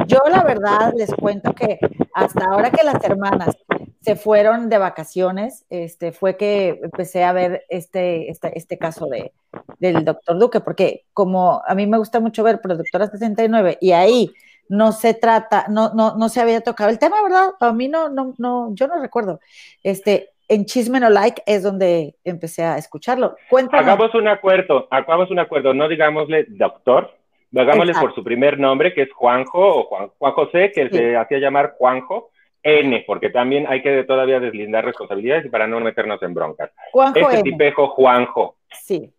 Yo 0.08 0.20
la 0.30 0.44
verdad 0.44 0.94
les 0.96 1.13
cuento 1.13 1.54
que 1.54 1.80
hasta 2.13 2.46
ahora 2.46 2.72
que 2.72 2.84
las 2.84 3.04
hermanas 3.04 3.56
se 4.02 4.16
fueron 4.16 4.70
de 4.70 4.78
vacaciones, 4.78 5.66
este, 5.70 6.13
fue 6.13 6.38
que 6.38 6.80
empecé 6.82 7.26
a 7.26 7.34
ver 7.34 7.66
este, 7.68 8.32
este, 8.32 8.58
este 8.58 8.78
caso 8.78 9.08
de, 9.08 9.34
del 9.80 10.06
doctor 10.06 10.40
Duque, 10.40 10.62
porque 10.62 11.06
como 11.13 11.62
a 11.68 11.76
mí 11.76 11.88
me 11.88 11.98
gusta 11.98 12.22
mucho 12.22 12.44
ver 12.44 12.62
Productora 12.62 13.08
69 13.08 13.78
y 13.82 13.92
ahí 13.92 14.32
no 14.69 14.91
se 14.91 15.13
trata, 15.13 15.65
no, 15.69 15.93
no, 15.93 16.15
no 16.15 16.30
se 16.30 16.41
había 16.41 16.62
tocado 16.62 16.89
el 16.89 16.99
tema, 16.99 17.21
¿verdad? 17.21 17.51
A 17.60 17.71
mí 17.73 17.88
no, 17.88 18.10
no, 18.10 18.34
no, 18.38 18.73
yo 18.73 18.88
no 18.88 18.99
recuerdo. 18.99 19.39
Este, 19.84 20.32
en 20.47 20.65
Chisme 20.65 20.99
No 20.99 21.10
Like 21.10 21.43
es 21.45 21.63
donde 21.63 22.15
empecé 22.23 22.63
a 22.63 22.77
escucharlo. 22.77 23.36
Cuéntame. 23.49 23.84
Hagamos 23.84 24.13
un 24.15 24.27
acuerdo, 24.27 24.88
hagamos 24.91 25.30
un 25.32 25.39
acuerdo, 25.39 25.73
no 25.73 25.88
digámosle 25.88 26.45
doctor, 26.49 27.13
hagámosle 27.56 27.93
por 27.93 28.13
su 28.15 28.23
primer 28.23 28.60
nombre, 28.60 28.93
que 28.93 29.03
es 29.03 29.12
Juanjo 29.13 29.60
o 29.60 29.84
Juan, 29.86 30.10
Juan 30.17 30.34
José, 30.34 30.71
que 30.73 30.89
se 30.89 31.17
hacía 31.17 31.39
llamar 31.39 31.75
Juanjo, 31.77 32.32
N, 32.63 33.03
porque 33.08 33.30
también 33.30 33.65
hay 33.67 33.82
que 33.82 34.03
todavía 34.03 34.39
deslindar 34.39 34.86
responsabilidades 34.86 35.45
y 35.45 35.49
para 35.49 35.67
no 35.67 35.80
meternos 35.80 36.21
en 36.21 36.34
broncas. 36.34 36.71
Juanjo 36.91 37.19
este 37.19 37.39
N. 37.39 37.43
tipejo 37.43 37.89
Juanjo. 37.89 38.58
Sí. 38.71 39.13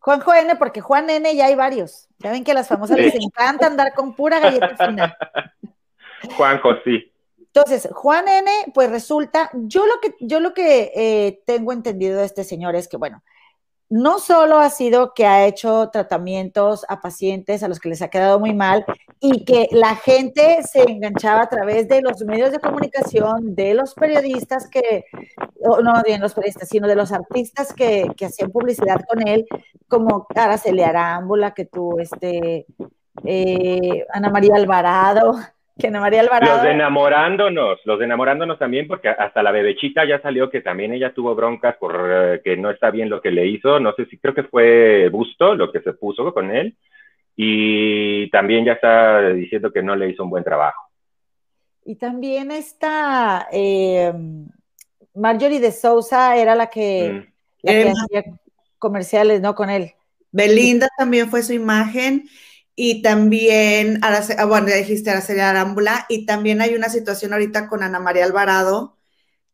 Juanjo 0.00 0.34
N, 0.34 0.56
porque 0.56 0.80
Juan 0.80 1.10
N 1.10 1.36
ya 1.36 1.46
hay 1.46 1.54
varios. 1.54 2.08
Ya 2.18 2.30
ven 2.30 2.42
que 2.42 2.52
a 2.52 2.54
las 2.54 2.68
famosas 2.68 2.96
les 2.96 3.14
encanta 3.14 3.66
andar 3.66 3.94
con 3.94 4.14
pura 4.14 4.40
galleta 4.40 4.76
fina. 4.76 5.16
Juanjo, 6.36 6.70
sí. 6.84 7.12
Entonces, 7.38 7.88
Juan 7.92 8.26
N, 8.28 8.50
pues 8.72 8.90
resulta, 8.90 9.50
yo 9.52 9.86
lo 9.86 10.00
que, 10.00 10.14
yo 10.20 10.40
lo 10.40 10.54
que 10.54 10.92
eh, 10.94 11.42
tengo 11.46 11.72
entendido 11.72 12.18
de 12.18 12.24
este 12.24 12.44
señor 12.44 12.76
es 12.76 12.88
que, 12.88 12.96
bueno, 12.96 13.22
no 13.90 14.20
solo 14.20 14.58
ha 14.60 14.70
sido 14.70 15.14
que 15.14 15.26
ha 15.26 15.46
hecho 15.46 15.90
tratamientos 15.90 16.86
a 16.88 17.00
pacientes 17.00 17.64
a 17.64 17.68
los 17.68 17.80
que 17.80 17.88
les 17.88 18.00
ha 18.02 18.08
quedado 18.08 18.38
muy 18.38 18.54
mal 18.54 18.84
y 19.18 19.44
que 19.44 19.66
la 19.72 19.96
gente 19.96 20.62
se 20.62 20.82
enganchaba 20.82 21.42
a 21.42 21.48
través 21.48 21.88
de 21.88 22.00
los 22.00 22.22
medios 22.22 22.52
de 22.52 22.60
comunicación, 22.60 23.56
de 23.56 23.74
los 23.74 23.94
periodistas 23.94 24.68
que, 24.68 25.06
no 25.60 25.92
bien 26.04 26.20
los 26.20 26.34
periodistas, 26.34 26.68
sino 26.68 26.86
de 26.86 26.94
los 26.94 27.10
artistas 27.10 27.74
que, 27.74 28.06
hacían 28.24 28.52
publicidad 28.52 29.00
con 29.08 29.26
él, 29.26 29.44
como 29.88 30.26
Araceli 30.36 30.82
Arámbula, 30.82 31.52
que 31.52 31.64
tú, 31.64 31.98
este, 31.98 32.66
eh, 33.24 34.06
Ana 34.12 34.30
María 34.30 34.54
Alvarado, 34.54 35.36
María 35.88 36.20
Alvarado. 36.20 36.54
Los 36.54 36.62
de 36.64 36.72
enamorándonos, 36.72 37.78
los 37.84 37.98
de 37.98 38.04
enamorándonos 38.04 38.58
también, 38.58 38.86
porque 38.86 39.08
hasta 39.08 39.42
la 39.42 39.50
bebechita 39.50 40.04
ya 40.04 40.20
salió 40.20 40.50
que 40.50 40.60
también 40.60 40.92
ella 40.92 41.14
tuvo 41.14 41.34
broncas 41.34 41.76
por 41.76 41.96
eh, 42.10 42.40
que 42.44 42.56
no 42.56 42.70
está 42.70 42.90
bien 42.90 43.08
lo 43.08 43.20
que 43.20 43.30
le 43.30 43.46
hizo. 43.46 43.80
No 43.80 43.94
sé 43.94 44.06
si 44.06 44.18
creo 44.18 44.34
que 44.34 44.42
fue 44.42 45.08
Busto 45.08 45.54
lo 45.54 45.72
que 45.72 45.80
se 45.80 45.92
puso 45.94 46.34
con 46.34 46.50
él. 46.50 46.76
Y 47.36 48.28
también 48.30 48.64
ya 48.64 48.72
está 48.72 49.30
diciendo 49.30 49.72
que 49.72 49.82
no 49.82 49.96
le 49.96 50.10
hizo 50.10 50.24
un 50.24 50.30
buen 50.30 50.44
trabajo. 50.44 50.82
Y 51.84 51.96
también 51.96 52.50
está 52.50 53.48
eh, 53.50 54.12
Marjorie 55.14 55.60
de 55.60 55.72
Sousa, 55.72 56.36
era 56.36 56.54
la 56.54 56.66
que, 56.68 57.26
mm. 57.62 57.70
hacía 58.04 58.24
comerciales, 58.78 59.40
¿no? 59.40 59.54
Con 59.54 59.70
él. 59.70 59.92
Belinda 60.32 60.88
también 60.96 61.28
fue 61.28 61.42
su 61.42 61.52
imagen 61.52 62.28
y 62.76 63.02
también, 63.02 64.00
ah, 64.02 64.44
bueno, 64.46 64.68
ya 64.68 64.76
dijiste 64.76 65.10
Araceli 65.10 65.40
Arámbula, 65.40 66.06
y 66.08 66.26
también 66.26 66.60
hay 66.60 66.74
una 66.74 66.88
situación 66.88 67.32
ahorita 67.32 67.68
con 67.68 67.82
Ana 67.82 68.00
María 68.00 68.24
Alvarado, 68.24 68.96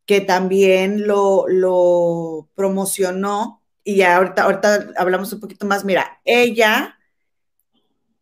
que 0.06 0.20
también 0.20 1.06
lo, 1.06 1.48
lo 1.48 2.48
promocionó, 2.54 3.62
y 3.84 3.96
ya 3.96 4.16
ahorita, 4.16 4.42
ahorita 4.44 4.88
hablamos 4.96 5.32
un 5.32 5.40
poquito 5.40 5.66
más. 5.66 5.84
Mira, 5.84 6.20
ella, 6.24 6.98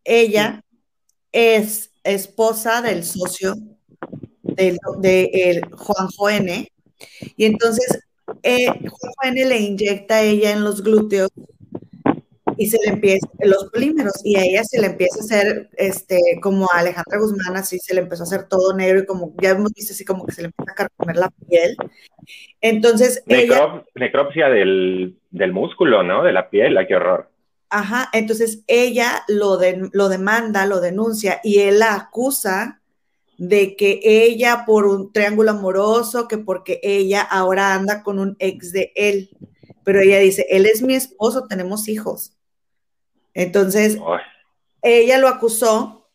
ella 0.04 0.62
es 1.32 1.90
esposa 2.04 2.82
del 2.82 3.04
socio 3.04 3.54
de, 4.42 4.78
de 4.98 5.62
Juanjo 5.76 6.30
N. 6.30 6.70
Y 7.36 7.44
entonces 7.44 8.00
eh, 8.42 8.66
Juanjo 8.66 9.22
N 9.24 9.44
le 9.46 9.58
inyecta 9.58 10.16
a 10.16 10.22
ella 10.22 10.52
en 10.52 10.64
los 10.64 10.82
glúteos 10.82 11.30
y 12.56 12.68
se 12.68 12.78
le 12.84 12.92
empieza 12.92 13.26
los 13.40 13.70
polímeros 13.70 14.20
y 14.24 14.36
a 14.36 14.42
ella 14.42 14.64
se 14.64 14.80
le 14.80 14.86
empieza 14.88 15.18
a 15.18 15.24
hacer 15.24 15.70
este 15.76 16.18
como 16.42 16.66
a 16.72 16.78
Alejandra 16.78 17.18
Guzmán 17.18 17.56
así 17.56 17.78
se 17.78 17.94
le 17.94 18.00
empezó 18.00 18.22
a 18.22 18.26
hacer 18.26 18.48
todo 18.48 18.76
negro 18.76 19.00
y 19.00 19.06
como 19.06 19.34
ya 19.40 19.50
hemos 19.50 19.72
visto 19.72 19.92
así 19.92 20.04
como 20.04 20.26
que 20.26 20.32
se 20.32 20.42
le 20.42 20.46
empieza 20.46 20.72
a 20.72 20.74
carcomer 20.74 21.16
la 21.16 21.30
piel. 21.48 21.76
Entonces 22.60 23.22
necropsia 23.94 24.48
del, 24.48 25.16
del, 25.30 25.52
músculo 25.52 26.02
no 26.02 26.22
de 26.22 26.32
la 26.32 26.50
piel 26.50 26.76
ay 26.78 26.86
qué 26.86 26.96
horror. 26.96 27.30
Ajá 27.70 28.08
entonces 28.12 28.62
ella 28.66 29.24
lo 29.28 29.58
lo 29.92 30.08
demanda 30.08 30.66
lo 30.66 30.80
denuncia 30.80 31.40
y 31.42 31.60
él 31.60 31.80
la 31.80 31.94
acusa 31.94 32.80
de 33.38 33.76
que 33.76 34.00
ella 34.04 34.64
por 34.66 34.86
un 34.86 35.12
triángulo 35.12 35.50
amoroso 35.50 36.28
que 36.28 36.38
porque 36.38 36.80
ella 36.82 37.22
ahora 37.22 37.74
anda 37.74 38.02
con 38.02 38.18
un 38.18 38.36
ex 38.38 38.72
de 38.72 38.92
él. 38.94 39.30
Pero 39.84 40.00
ella 40.00 40.18
dice, 40.18 40.46
él 40.48 40.66
es 40.66 40.82
mi 40.82 40.94
esposo, 40.94 41.46
tenemos 41.46 41.88
hijos. 41.88 42.32
Entonces, 43.34 43.98
ella 44.82 45.18
lo 45.18 45.28
acusó 45.28 46.08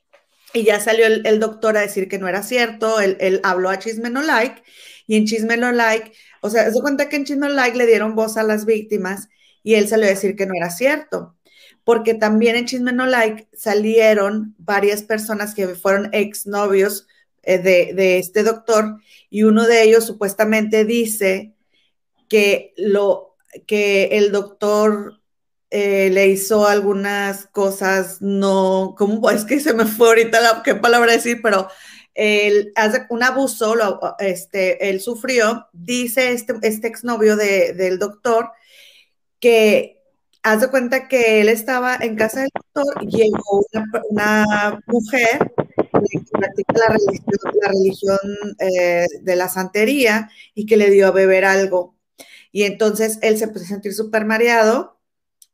y 0.53 0.63
ya 0.63 0.79
salió 0.79 1.05
el, 1.05 1.39
doctor 1.39 1.77
a 1.77 1.82
decir 1.82 2.08
que 2.08 2.17
no 2.17 2.27
era 2.27 2.41
cierto, 2.41 2.99
él, 2.99 3.39
habló 3.43 3.69
a 3.69 3.77
Chisme 3.77 4.10
No 4.10 4.23
Like 4.23 4.63
y 5.05 5.17
en 5.17 5.25
Chisme 5.25 5.58
No 5.58 5.71
Like, 5.71 6.13
o 6.41 6.49
sea, 6.49 6.71
se 6.71 6.82
cuenta 6.82 7.10
que 7.10 7.17
en 7.17 7.25
Chisme 7.25 7.47
No 7.47 7.53
Like 7.53 7.77
le 7.77 7.86
dieron 7.86 8.15
voz 8.15 8.38
a 8.38 8.43
las 8.43 8.65
víctimas 8.65 9.29
y 9.62 9.75
él 9.75 9.88
salió 9.88 10.08
a 10.08 10.10
decir 10.10 10.36
que 10.36 10.45
no 10.45 10.53
era 10.55 10.69
cierto, 10.71 11.36
porque 11.84 12.13
también 12.13 12.55
en 12.55 12.65
Chisme 12.65 12.93
No 12.93 13.05
Like 13.05 13.47
salieron 13.53 14.55
varias 14.58 15.03
personas 15.03 15.53
que 15.53 15.67
fueron 15.67 16.10
exnovios 16.13 17.08
eh, 17.43 17.59
de, 17.59 17.93
de 17.93 18.17
este 18.17 18.43
doctor 18.43 19.01
y 19.30 19.43
uno 19.43 19.67
de 19.67 19.84
ellos 19.84 20.05
supuestamente 20.05 20.86
dice 20.86 21.53
que 22.28 22.74
lo 22.78 23.36
que 23.65 24.05
el 24.11 24.32
doctor 24.32 25.18
eh, 25.72 26.09
le 26.11 26.28
hizo 26.28 26.67
algunas 26.67 27.45
cosas 27.47 28.22
no, 28.22 28.95
¿cómo 28.97 29.30
es 29.30 29.45
que 29.45 29.59
se 29.59 29.74
me 29.74 29.86
fue 29.86 30.07
ahorita 30.07 30.41
la, 30.41 30.63
qué 30.63 30.76
palabra 30.76 31.11
decir? 31.11 31.41
Pero 31.43 31.67
él 32.15 32.72
hace 32.76 33.05
un 33.09 33.24
abuso, 33.24 33.76
lo, 33.76 33.99
este, 34.20 34.89
él 34.89 34.99
sufrió, 34.99 35.67
dice 35.72 36.32
este, 36.32 36.55
este 36.63 36.88
exnovio 36.88 37.36
de, 37.36 37.74
del 37.74 37.99
doctor 37.99 38.51
que 39.39 40.01
hace 40.43 40.70
cuenta 40.70 41.07
que 41.07 41.41
él 41.41 41.49
estaba 41.49 41.95
en 41.95 42.15
casa 42.15 42.41
del 42.41 42.49
doctor, 42.53 43.05
llegó 43.07 43.65
una, 44.09 44.82
mujer 44.88 45.53
que 45.55 46.20
practica 46.32 46.74
la 46.74 46.88
religión, 46.88 47.53
la 47.61 47.67
religión 47.70 48.20
eh, 48.59 49.05
de 49.22 49.36
la 49.36 49.49
santería 49.49 50.30
y 50.55 50.65
que 50.65 50.78
le 50.78 50.89
dio 50.89 51.07
a 51.07 51.11
beber 51.11 51.45
algo. 51.45 51.95
Y 52.51 52.63
entonces 52.63 53.20
él 53.22 53.38
se 53.38 53.45
empezó 53.45 53.65
a 53.65 53.67
sentir 53.67 53.93
súper 53.93 54.26
mareado 54.26 54.99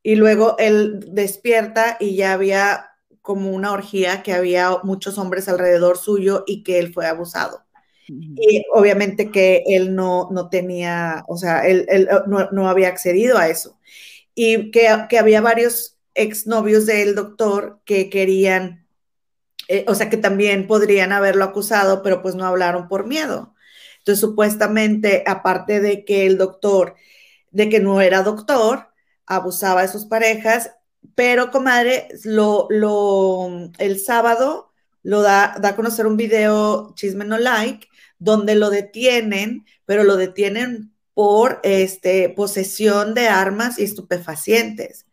y 0.05 0.13
luego 0.13 0.55
él 0.59 1.03
despierta 1.07 1.97
y 1.99 2.15
ya 2.15 2.33
había 2.33 2.91
como 3.23 3.49
una 3.49 3.71
orgía, 3.71 4.21
que 4.21 4.33
había 4.33 4.69
muchos 4.83 5.17
hombres 5.17 5.49
alrededor 5.49 5.97
suyo 5.97 6.43
y 6.45 6.61
que 6.61 6.77
él 6.77 6.93
fue 6.93 7.07
abusado. 7.07 7.65
Y 8.07 8.63
obviamente 8.71 9.31
que 9.31 9.63
él 9.65 9.95
no, 9.95 10.29
no 10.31 10.47
tenía, 10.49 11.23
o 11.27 11.37
sea, 11.37 11.65
él, 11.65 11.87
él 11.89 12.07
no, 12.27 12.51
no, 12.51 12.69
había 12.69 12.89
accedido 12.89 13.39
a 13.39 13.47
eso. 13.47 13.79
Y 14.35 14.69
que, 14.69 14.87
que 15.09 15.17
había 15.17 15.41
varios 15.41 15.97
exnovios 16.13 16.85
del 16.85 17.15
doctor 17.15 17.79
que 17.83 18.11
querían, 18.11 18.85
eh, 19.69 19.85
o 19.87 19.95
sea, 19.95 20.11
que 20.11 20.17
también 20.17 20.67
podrían 20.67 21.13
haberlo 21.13 21.45
acusado, 21.45 22.03
pero 22.03 22.21
pues 22.21 22.35
no 22.35 22.45
hablaron 22.45 22.87
por 22.87 23.07
miedo. 23.07 23.55
Entonces, 23.97 24.21
supuestamente, 24.21 25.23
aparte 25.25 25.79
de 25.79 26.05
que 26.05 26.27
el 26.27 26.37
doctor, 26.37 26.93
de 27.49 27.69
que 27.69 27.79
no 27.79 28.01
era 28.01 28.21
doctor, 28.21 28.93
abusaba 29.25 29.81
de 29.81 29.87
sus 29.87 30.05
parejas, 30.05 30.71
pero 31.15 31.51
comadre, 31.51 32.07
lo, 32.23 32.67
lo, 32.69 33.71
el 33.77 33.99
sábado 33.99 34.71
lo 35.03 35.21
da, 35.21 35.55
da 35.59 35.69
a 35.69 35.75
conocer 35.75 36.07
un 36.07 36.17
video 36.17 36.93
Chisme 36.95 37.25
No 37.25 37.37
Like, 37.37 37.87
donde 38.17 38.55
lo 38.55 38.69
detienen, 38.69 39.65
pero 39.85 40.03
lo 40.03 40.17
detienen 40.17 40.95
por 41.13 41.59
este, 41.63 42.29
posesión 42.29 43.13
de 43.13 43.27
armas 43.27 43.79
y 43.79 43.83
estupefacientes. 43.83 45.04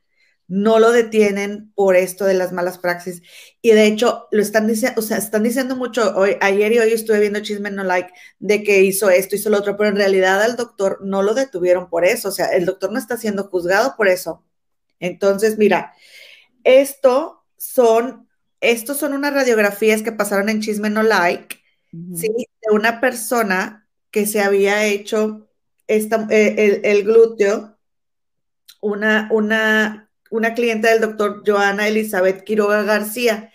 No 0.55 0.78
lo 0.78 0.92
detienen 0.92 1.72
por 1.74 1.96
esto 1.96 2.26
de 2.26 2.34
las 2.34 2.53
malas 2.53 2.76
praxis. 2.76 3.22
Y 3.62 3.70
de 3.70 3.86
hecho, 3.86 4.28
lo 4.30 4.42
están 4.42 4.66
diciendo, 4.66 5.00
o 5.00 5.03
sea, 5.03 5.16
están 5.16 5.44
diciendo 5.44 5.76
mucho, 5.76 6.14
hoy, 6.14 6.36
ayer 6.42 6.72
y 6.72 6.78
hoy 6.78 6.92
estuve 6.92 7.20
viendo 7.20 7.40
Chisme 7.40 7.70
No 7.70 7.84
Like 7.84 8.12
de 8.38 8.62
que 8.62 8.82
hizo 8.82 9.09
esto, 9.09 9.34
hizo 9.34 9.48
lo 9.48 9.57
otro, 9.57 9.78
pero 9.78 9.88
en 9.88 9.96
realidad 9.96 10.42
al 10.42 10.57
doctor 10.57 10.98
no 11.03 11.22
lo 11.22 11.32
detuvieron 11.32 11.88
por 11.88 12.05
eso. 12.05 12.28
O 12.28 12.32
sea, 12.32 12.48
el 12.48 12.66
doctor 12.66 12.92
no 12.92 12.98
está 12.98 13.16
siendo 13.16 13.44
juzgado 13.44 13.94
por 13.96 14.09
eso. 14.09 14.44
Entonces, 15.00 15.57
mira, 15.57 15.94
esto 16.64 17.46
son, 17.57 18.28
estos 18.61 18.98
son 18.98 19.14
unas 19.14 19.32
radiografías 19.32 20.03
que 20.03 20.12
pasaron 20.12 20.50
en 20.50 20.61
Chisme 20.61 20.90
No 20.90 21.03
Like, 21.03 21.57
¿sí? 22.14 22.28
De 22.28 22.74
una 22.74 23.00
persona 23.00 23.88
que 24.11 24.26
se 24.26 24.42
había 24.42 24.84
hecho 24.84 25.48
esta, 25.86 26.26
eh, 26.28 26.82
el, 26.84 27.05
glúteo, 27.05 27.78
una, 28.82 29.30
una, 29.32 30.11
una 30.33 30.55
clienta 30.55 30.89
del 30.89 31.01
doctor 31.01 31.43
Joana 31.47 31.87
Elizabeth 31.87 32.43
Quiroga 32.43 32.83
García. 32.83 33.53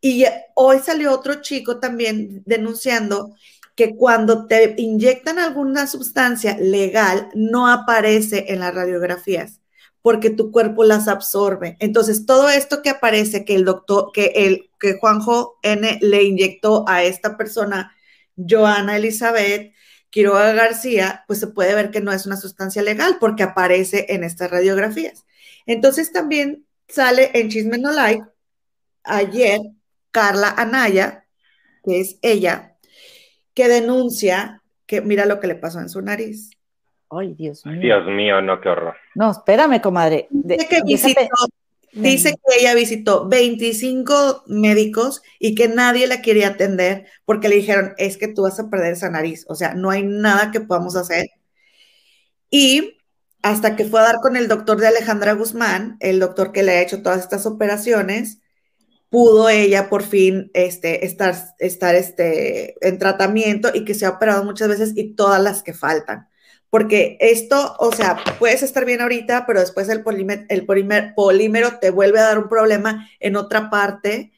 Y 0.00 0.24
hoy 0.54 0.80
salió 0.80 1.12
otro 1.12 1.40
chico 1.40 1.78
también 1.80 2.42
denunciando 2.44 3.34
que 3.74 3.96
cuando 3.96 4.46
te 4.46 4.74
inyectan 4.76 5.38
alguna 5.38 5.86
sustancia 5.86 6.58
legal 6.58 7.30
no 7.34 7.68
aparece 7.68 8.46
en 8.48 8.60
las 8.60 8.74
radiografías 8.74 9.60
porque 10.02 10.30
tu 10.30 10.50
cuerpo 10.50 10.84
las 10.84 11.06
absorbe. 11.06 11.76
Entonces, 11.80 12.24
todo 12.26 12.48
esto 12.48 12.82
que 12.82 12.90
aparece 12.90 13.44
que 13.44 13.54
el 13.54 13.64
doctor, 13.64 14.10
que 14.12 14.32
el, 14.36 14.70
que 14.80 14.98
Juanjo 14.98 15.58
N 15.62 15.98
le 16.00 16.22
inyectó 16.22 16.84
a 16.88 17.02
esta 17.02 17.36
persona, 17.36 17.92
Joana 18.36 18.96
Elizabeth 18.96 19.72
Quiroga 20.10 20.52
García, 20.52 21.24
pues 21.26 21.40
se 21.40 21.48
puede 21.48 21.74
ver 21.74 21.90
que 21.90 22.00
no 22.00 22.12
es 22.12 22.26
una 22.26 22.36
sustancia 22.36 22.82
legal 22.82 23.18
porque 23.20 23.42
aparece 23.42 24.06
en 24.08 24.24
estas 24.24 24.50
radiografías. 24.50 25.26
Entonces, 25.68 26.12
también 26.12 26.66
sale 26.88 27.30
en 27.34 27.50
Chisme 27.50 27.78
No 27.78 27.92
Like 27.92 28.24
ayer 29.04 29.60
Carla 30.10 30.54
Anaya, 30.56 31.26
que 31.84 32.00
es 32.00 32.18
ella, 32.22 32.76
que 33.54 33.68
denuncia 33.68 34.62
que 34.86 35.02
mira 35.02 35.26
lo 35.26 35.38
que 35.38 35.46
le 35.46 35.54
pasó 35.54 35.80
en 35.80 35.90
su 35.90 36.00
nariz. 36.00 36.50
Ay, 37.10 37.34
Dios 37.34 37.64
mío. 37.66 37.80
Dios 37.80 38.06
mío, 38.06 38.40
no, 38.40 38.60
qué 38.60 38.68
horror. 38.70 38.96
No, 39.14 39.30
espérame, 39.30 39.80
comadre. 39.80 40.26
dice, 40.30 40.66
que 40.68 40.82
visitó, 40.82 41.20
dice 41.92 42.32
que 42.32 42.60
ella 42.60 42.74
visitó 42.74 43.28
25 43.28 44.44
médicos 44.46 45.22
y 45.38 45.54
que 45.54 45.68
nadie 45.68 46.06
la 46.06 46.22
quería 46.22 46.48
atender 46.48 47.06
porque 47.24 47.48
le 47.48 47.56
dijeron, 47.56 47.94
es 47.98 48.16
que 48.16 48.28
tú 48.28 48.42
vas 48.42 48.58
a 48.58 48.70
perder 48.70 48.94
esa 48.94 49.10
nariz. 49.10 49.44
O 49.48 49.54
sea, 49.54 49.74
no 49.74 49.90
hay 49.90 50.02
nada 50.02 50.50
que 50.50 50.60
podamos 50.60 50.96
hacer. 50.96 51.26
Y 52.50 52.97
hasta 53.42 53.76
que 53.76 53.84
fue 53.84 54.00
a 54.00 54.04
dar 54.04 54.16
con 54.22 54.36
el 54.36 54.48
doctor 54.48 54.78
de 54.78 54.88
Alejandra 54.88 55.32
Guzmán, 55.32 55.96
el 56.00 56.18
doctor 56.18 56.52
que 56.52 56.62
le 56.62 56.72
ha 56.72 56.82
hecho 56.82 57.02
todas 57.02 57.20
estas 57.20 57.46
operaciones, 57.46 58.38
pudo 59.10 59.48
ella 59.48 59.88
por 59.88 60.02
fin 60.02 60.50
este, 60.54 61.06
estar, 61.06 61.34
estar 61.58 61.94
este, 61.94 62.74
en 62.86 62.98
tratamiento 62.98 63.70
y 63.72 63.84
que 63.84 63.94
se 63.94 64.06
ha 64.06 64.10
operado 64.10 64.44
muchas 64.44 64.68
veces 64.68 64.92
y 64.96 65.14
todas 65.14 65.42
las 65.42 65.62
que 65.62 65.72
faltan 65.74 66.28
porque 66.70 67.16
esto, 67.20 67.76
o 67.78 67.92
sea, 67.92 68.18
puedes 68.38 68.62
estar 68.62 68.84
bien 68.84 69.00
ahorita, 69.00 69.46
pero 69.46 69.60
después 69.60 69.88
el, 69.88 70.02
polímero, 70.02 70.44
el 70.48 70.66
polímero 71.14 71.78
te 71.80 71.90
vuelve 71.90 72.20
a 72.20 72.24
dar 72.24 72.38
un 72.38 72.48
problema 72.48 73.08
en 73.20 73.36
otra 73.36 73.70
parte. 73.70 74.32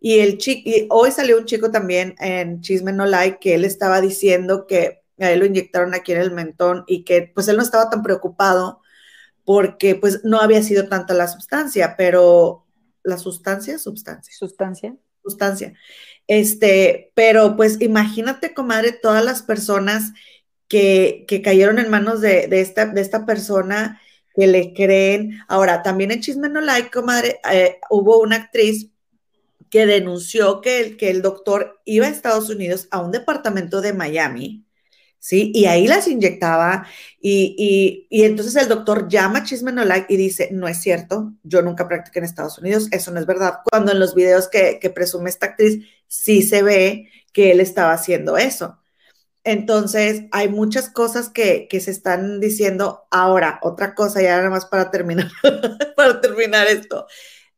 Y, 0.00 0.20
el 0.20 0.38
y 0.46 0.86
hoy 0.90 1.10
salió 1.10 1.38
un 1.38 1.44
chico 1.46 1.70
también 1.70 2.14
en 2.20 2.60
Chisme 2.62 2.92
No 2.92 3.06
Like 3.06 3.38
que 3.40 3.54
él 3.54 3.64
estaba 3.64 4.00
diciendo 4.00 4.66
que 4.66 5.02
a 5.18 5.30
él 5.30 5.40
lo 5.40 5.46
inyectaron 5.46 5.94
aquí 5.94 6.12
en 6.12 6.20
el 6.20 6.30
mentón 6.30 6.84
y 6.86 7.04
que 7.04 7.30
pues 7.34 7.48
él 7.48 7.56
no 7.56 7.62
estaba 7.62 7.90
tan 7.90 8.02
preocupado 8.02 8.80
porque 9.44 9.94
pues 9.94 10.24
no 10.24 10.40
había 10.40 10.62
sido 10.62 10.88
tanta 10.88 11.14
la 11.14 11.28
sustancia, 11.28 11.94
pero 11.96 12.66
la 13.02 13.18
sustancia, 13.18 13.78
sustancia. 13.78 14.34
Sustancia. 14.36 14.96
Sustancia. 15.22 15.74
Este, 16.26 17.12
pero 17.14 17.56
pues 17.56 17.80
imagínate, 17.80 18.54
comadre, 18.54 18.92
todas 18.92 19.24
las 19.24 19.42
personas 19.42 20.12
que, 20.68 21.26
cayeron 21.44 21.78
en 21.78 21.90
manos 21.90 22.20
de, 22.20 22.48
esta, 22.50 22.86
de 22.86 23.00
esta 23.00 23.26
persona 23.26 24.00
que 24.34 24.46
le 24.46 24.72
creen. 24.74 25.40
Ahora, 25.48 25.82
también 25.82 26.10
en 26.10 26.20
Chisme 26.20 26.48
No 26.48 26.60
Like, 26.60 26.90
comadre, 26.90 27.40
eh, 27.52 27.78
hubo 27.90 28.20
una 28.20 28.36
actriz 28.36 28.90
que 29.70 29.86
denunció 29.86 30.60
que 30.60 30.80
el, 30.80 30.96
que 30.96 31.10
el 31.10 31.22
doctor 31.22 31.80
iba 31.84 32.06
a 32.06 32.10
Estados 32.10 32.48
Unidos 32.48 32.88
a 32.90 33.00
un 33.00 33.12
departamento 33.12 33.80
de 33.80 33.92
Miami, 33.92 34.64
¿sí? 35.24 35.50
Y 35.54 35.64
ahí 35.64 35.86
las 35.86 36.06
inyectaba 36.06 36.86
y, 37.18 38.06
entonces 38.10 38.56
el 38.56 38.68
doctor 38.68 39.08
llama 39.08 39.38
a 39.38 39.42
Chisme 39.44 39.72
No 39.72 39.82
Like 39.82 40.12
y 40.12 40.18
dice, 40.18 40.50
no 40.52 40.68
es 40.68 40.82
cierto, 40.82 41.32
yo 41.42 41.62
nunca 41.62 41.88
practiqué 41.88 42.18
en 42.18 42.26
Estados 42.26 42.58
Unidos, 42.58 42.88
eso 42.90 43.10
no 43.10 43.18
es 43.20 43.24
verdad. 43.24 43.60
Cuando 43.64 43.92
en 43.92 44.00
los 44.00 44.14
videos 44.14 44.48
que, 44.48 44.78
que 44.78 44.90
presume 44.90 45.30
esta 45.30 45.46
actriz 45.46 45.86
sí 46.08 46.42
se 46.42 46.62
ve 46.62 47.08
que 47.32 47.52
él 47.52 47.60
estaba 47.60 47.94
haciendo 47.94 48.36
eso. 48.36 48.78
Entonces, 49.44 50.24
hay 50.30 50.48
muchas 50.50 50.90
cosas 50.90 51.30
que, 51.30 51.68
se 51.70 51.90
están 51.90 52.38
diciendo 52.40 53.06
ahora. 53.10 53.60
Otra 53.62 53.94
cosa, 53.94 54.20
ya 54.20 54.36
nada 54.36 54.50
más 54.50 54.66
para 54.66 54.90
terminar, 54.90 55.30
para 55.96 56.20
terminar 56.20 56.66
esto. 56.66 57.06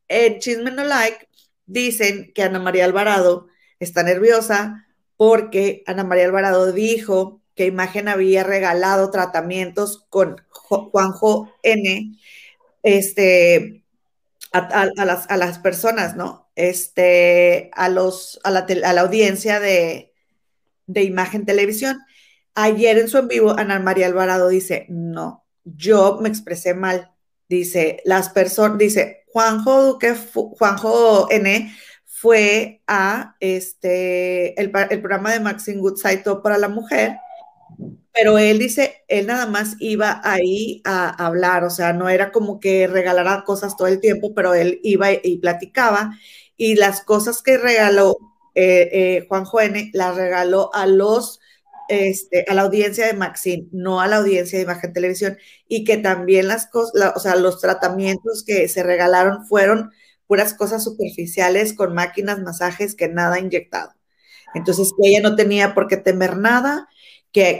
En 0.07 0.39
Chisme 0.39 0.71
No 0.71 0.85
Like 0.85 1.27
dicen 1.65 2.31
que 2.33 2.43
Ana 2.43 2.59
María 2.59 2.85
Alvarado 2.85 3.47
está 3.79 4.03
nerviosa 4.03 4.87
porque 5.17 5.83
Ana 5.85 6.05
María 6.05 6.25
Alvarado 6.25 6.71
dijo 6.71 7.41
que 7.57 7.65
Imagen 7.65 8.07
había 8.07 8.43
regalado 8.43 9.11
tratamientos 9.11 10.05
con 10.09 10.37
Juanjo 10.51 11.51
N. 11.63 12.17
Este, 12.83 13.83
a, 14.53 14.85
las, 14.95 15.29
a 15.29 15.35
las 15.35 15.59
personas, 15.59 16.15
¿no? 16.15 16.49
Este, 16.55 17.69
a, 17.73 17.89
los, 17.89 18.39
a, 18.43 18.51
la, 18.51 18.65
la 18.69 19.01
audiencia 19.01 19.59
de, 19.59 20.13
de 20.85 21.03
Imagen 21.03 21.45
Televisión. 21.45 21.99
Ayer 22.55 22.97
en 22.97 23.09
su 23.09 23.17
en 23.17 23.27
vivo, 23.27 23.57
Ana 23.57 23.79
María 23.79 24.07
Alvarado 24.07 24.47
dice, 24.47 24.85
no, 24.89 25.45
yo 25.63 26.19
me 26.21 26.29
expresé 26.29 26.73
mal. 26.73 27.11
Dice, 27.49 28.01
las 28.05 28.29
personas, 28.29 28.77
dice, 28.77 29.23
Juanjo 29.27 29.83
Duque, 29.83 30.15
Juanjo 30.33 31.27
N 31.29 31.71
fue 32.05 32.81
a 32.87 33.35
este, 33.39 34.59
el, 34.59 34.71
programa 34.71 35.33
de 35.33 35.39
Maxine 35.39 35.79
Goodside 35.79 36.23
para 36.41 36.57
la 36.57 36.67
mujer, 36.67 37.17
pero 38.13 38.37
él 38.39 38.59
dice, 38.59 39.03
él 39.07 39.27
nada 39.27 39.45
más 39.45 39.75
iba 39.79 40.21
ahí 40.23 40.81
a 40.85 41.09
hablar, 41.25 41.63
o 41.63 41.69
sea, 41.69 41.93
no 41.93 42.09
era 42.09 42.31
como 42.31 42.59
que 42.59 42.87
regalara 42.87 43.43
cosas 43.45 43.77
todo 43.77 43.87
el 43.87 43.99
tiempo, 43.99 44.33
pero 44.33 44.53
él 44.53 44.79
iba 44.83 45.11
y 45.11 45.37
platicaba 45.37 46.17
y 46.57 46.75
las 46.75 47.01
cosas 47.01 47.43
que 47.43 47.57
regaló 47.57 48.17
eh, 48.59 48.89
eh, 48.91 49.25
Juan 49.29 49.45
Juene 49.45 49.91
la 49.93 50.13
regaló 50.13 50.73
a 50.73 50.87
los, 50.87 51.39
este, 51.89 52.43
a 52.47 52.55
la 52.55 52.63
audiencia 52.63 53.05
de 53.05 53.13
Maxine, 53.13 53.67
no 53.71 54.01
a 54.01 54.07
la 54.07 54.17
audiencia 54.17 54.57
de 54.57 54.63
Imagen 54.63 54.93
Televisión, 54.93 55.37
y 55.67 55.83
que 55.83 55.97
también 55.97 56.47
las 56.47 56.65
cosas, 56.65 57.13
o 57.15 57.19
sea, 57.19 57.35
los 57.35 57.61
tratamientos 57.61 58.43
que 58.43 58.67
se 58.67 58.81
regalaron 58.81 59.45
fueron 59.45 59.91
puras 60.25 60.55
cosas 60.55 60.83
superficiales 60.83 61.73
con 61.73 61.93
máquinas, 61.93 62.39
masajes, 62.41 62.95
que 62.95 63.07
nada 63.09 63.39
inyectado. 63.39 63.91
Entonces, 64.55 64.91
ella 65.03 65.21
no 65.21 65.35
tenía 65.35 65.75
por 65.75 65.87
qué 65.87 65.97
temer 65.97 66.37
nada, 66.37 66.87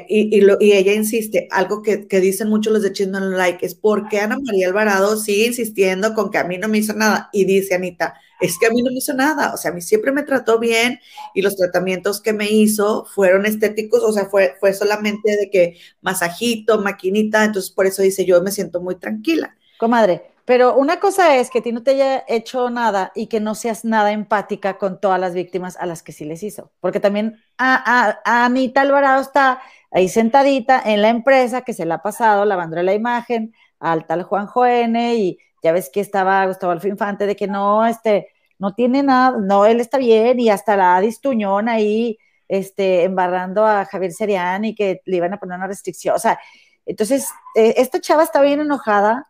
y, 0.07 0.39
y, 0.39 0.71
ella 0.71 0.93
insiste, 0.93 1.47
algo 1.51 1.81
que, 1.81 2.05
dicen 2.19 2.49
muchos 2.49 2.73
los 2.73 2.83
de 2.83 2.93
Chisme 2.93 3.19
Like, 3.19 3.65
es 3.65 3.75
porque 3.75 4.19
Ana 4.19 4.37
María 4.41 4.67
Alvarado 4.67 5.17
sigue 5.17 5.47
insistiendo 5.47 6.13
con 6.13 6.31
que 6.31 6.37
a 6.37 6.43
mí 6.43 6.57
no 6.57 6.67
me 6.67 6.77
hizo 6.77 6.93
nada. 6.93 7.29
Y 7.33 7.45
dice 7.45 7.75
Anita, 7.75 8.15
es 8.39 8.57
que 8.59 8.67
a 8.67 8.69
mí 8.69 8.81
no 8.81 8.91
me 8.91 8.97
hizo 8.97 9.13
nada, 9.13 9.53
o 9.53 9.57
sea, 9.57 9.71
a 9.71 9.73
mí 9.73 9.81
siempre 9.81 10.11
me 10.11 10.23
trató 10.23 10.59
bien 10.59 10.99
y 11.33 11.41
los 11.41 11.55
tratamientos 11.55 12.21
que 12.21 12.33
me 12.33 12.49
hizo 12.49 13.05
fueron 13.05 13.45
estéticos, 13.45 14.03
o 14.03 14.11
sea, 14.11 14.25
fue, 14.25 14.55
fue 14.59 14.73
solamente 14.73 15.35
de 15.35 15.49
que 15.49 15.77
masajito, 16.01 16.79
maquinita, 16.79 17.45
entonces 17.45 17.71
por 17.71 17.87
eso 17.87 18.01
dice 18.01 18.25
yo 18.25 18.41
me 18.41 18.51
siento 18.51 18.79
muy 18.79 18.95
tranquila. 18.95 19.55
Comadre, 19.79 20.36
pero 20.47 20.77
una 20.77 21.01
cosa 21.01 21.35
es 21.35 21.49
que 21.49 21.59
a 21.59 21.61
ti 21.61 21.73
no 21.73 21.83
te 21.83 21.91
haya 21.91 22.23
hecho 22.25 22.69
nada 22.69 23.11
y 23.13 23.27
que 23.27 23.41
no 23.41 23.53
seas 23.53 23.83
nada 23.83 24.13
empática 24.13 24.77
con 24.77 25.01
todas 25.01 25.19
las 25.19 25.33
víctimas 25.33 25.75
a 25.75 25.85
las 25.85 26.03
que 26.03 26.13
sí 26.13 26.23
les 26.23 26.41
hizo. 26.41 26.71
Porque 26.79 27.01
también 27.01 27.43
a, 27.57 28.17
a, 28.23 28.45
Anita 28.45 28.79
Alvarado 28.79 29.21
está 29.21 29.61
ahí 29.91 30.07
sentadita 30.07 30.81
en 30.85 31.01
la 31.01 31.09
empresa 31.09 31.63
que 31.63 31.73
se 31.73 31.85
le 31.85 31.93
ha 31.93 32.01
pasado 32.01 32.45
lavando 32.45 32.81
la 32.81 32.93
imagen 32.93 33.53
al 33.81 34.05
tal 34.07 34.23
Juan 34.23 34.47
N. 34.55 35.15
y 35.15 35.37
ya 35.61 35.73
ves 35.73 35.89
que 35.91 35.99
estaba 35.99 36.45
Gustavo 36.45 36.71
Alfo 36.71 36.87
Infante 36.87 37.25
de 37.25 37.35
que 37.35 37.47
no, 37.47 37.85
este, 37.85 38.29
no 38.57 38.73
tiene 38.73 39.03
nada, 39.03 39.37
no, 39.37 39.65
él 39.65 39.81
está 39.81 39.97
bien 39.97 40.39
y 40.39 40.49
hasta 40.49 40.77
la 40.77 41.01
Distuñón 41.01 41.67
ahí, 41.67 42.19
este, 42.47 43.03
embarrando 43.03 43.65
a 43.65 43.83
Javier 43.83 44.13
Serián 44.13 44.63
y 44.63 44.75
que 44.75 45.01
le 45.03 45.17
iban 45.17 45.33
a 45.33 45.39
poner 45.41 45.57
una 45.57 45.67
restricción. 45.67 46.15
O 46.15 46.19
sea, 46.19 46.39
entonces, 46.85 47.27
eh, 47.53 47.73
esta 47.75 47.99
chava 47.99 48.23
está 48.23 48.41
bien 48.41 48.61
enojada 48.61 49.27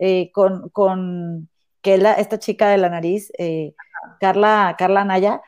eh, 0.00 0.32
con, 0.32 0.68
con, 0.70 1.48
que 1.80 1.96
la, 1.98 2.14
esta 2.14 2.40
chica 2.40 2.68
de 2.68 2.78
la 2.78 2.88
nariz, 2.88 3.30
eh, 3.38 3.74
Carla, 4.18 4.74
Carla 4.76 5.04
Naya, 5.04 5.40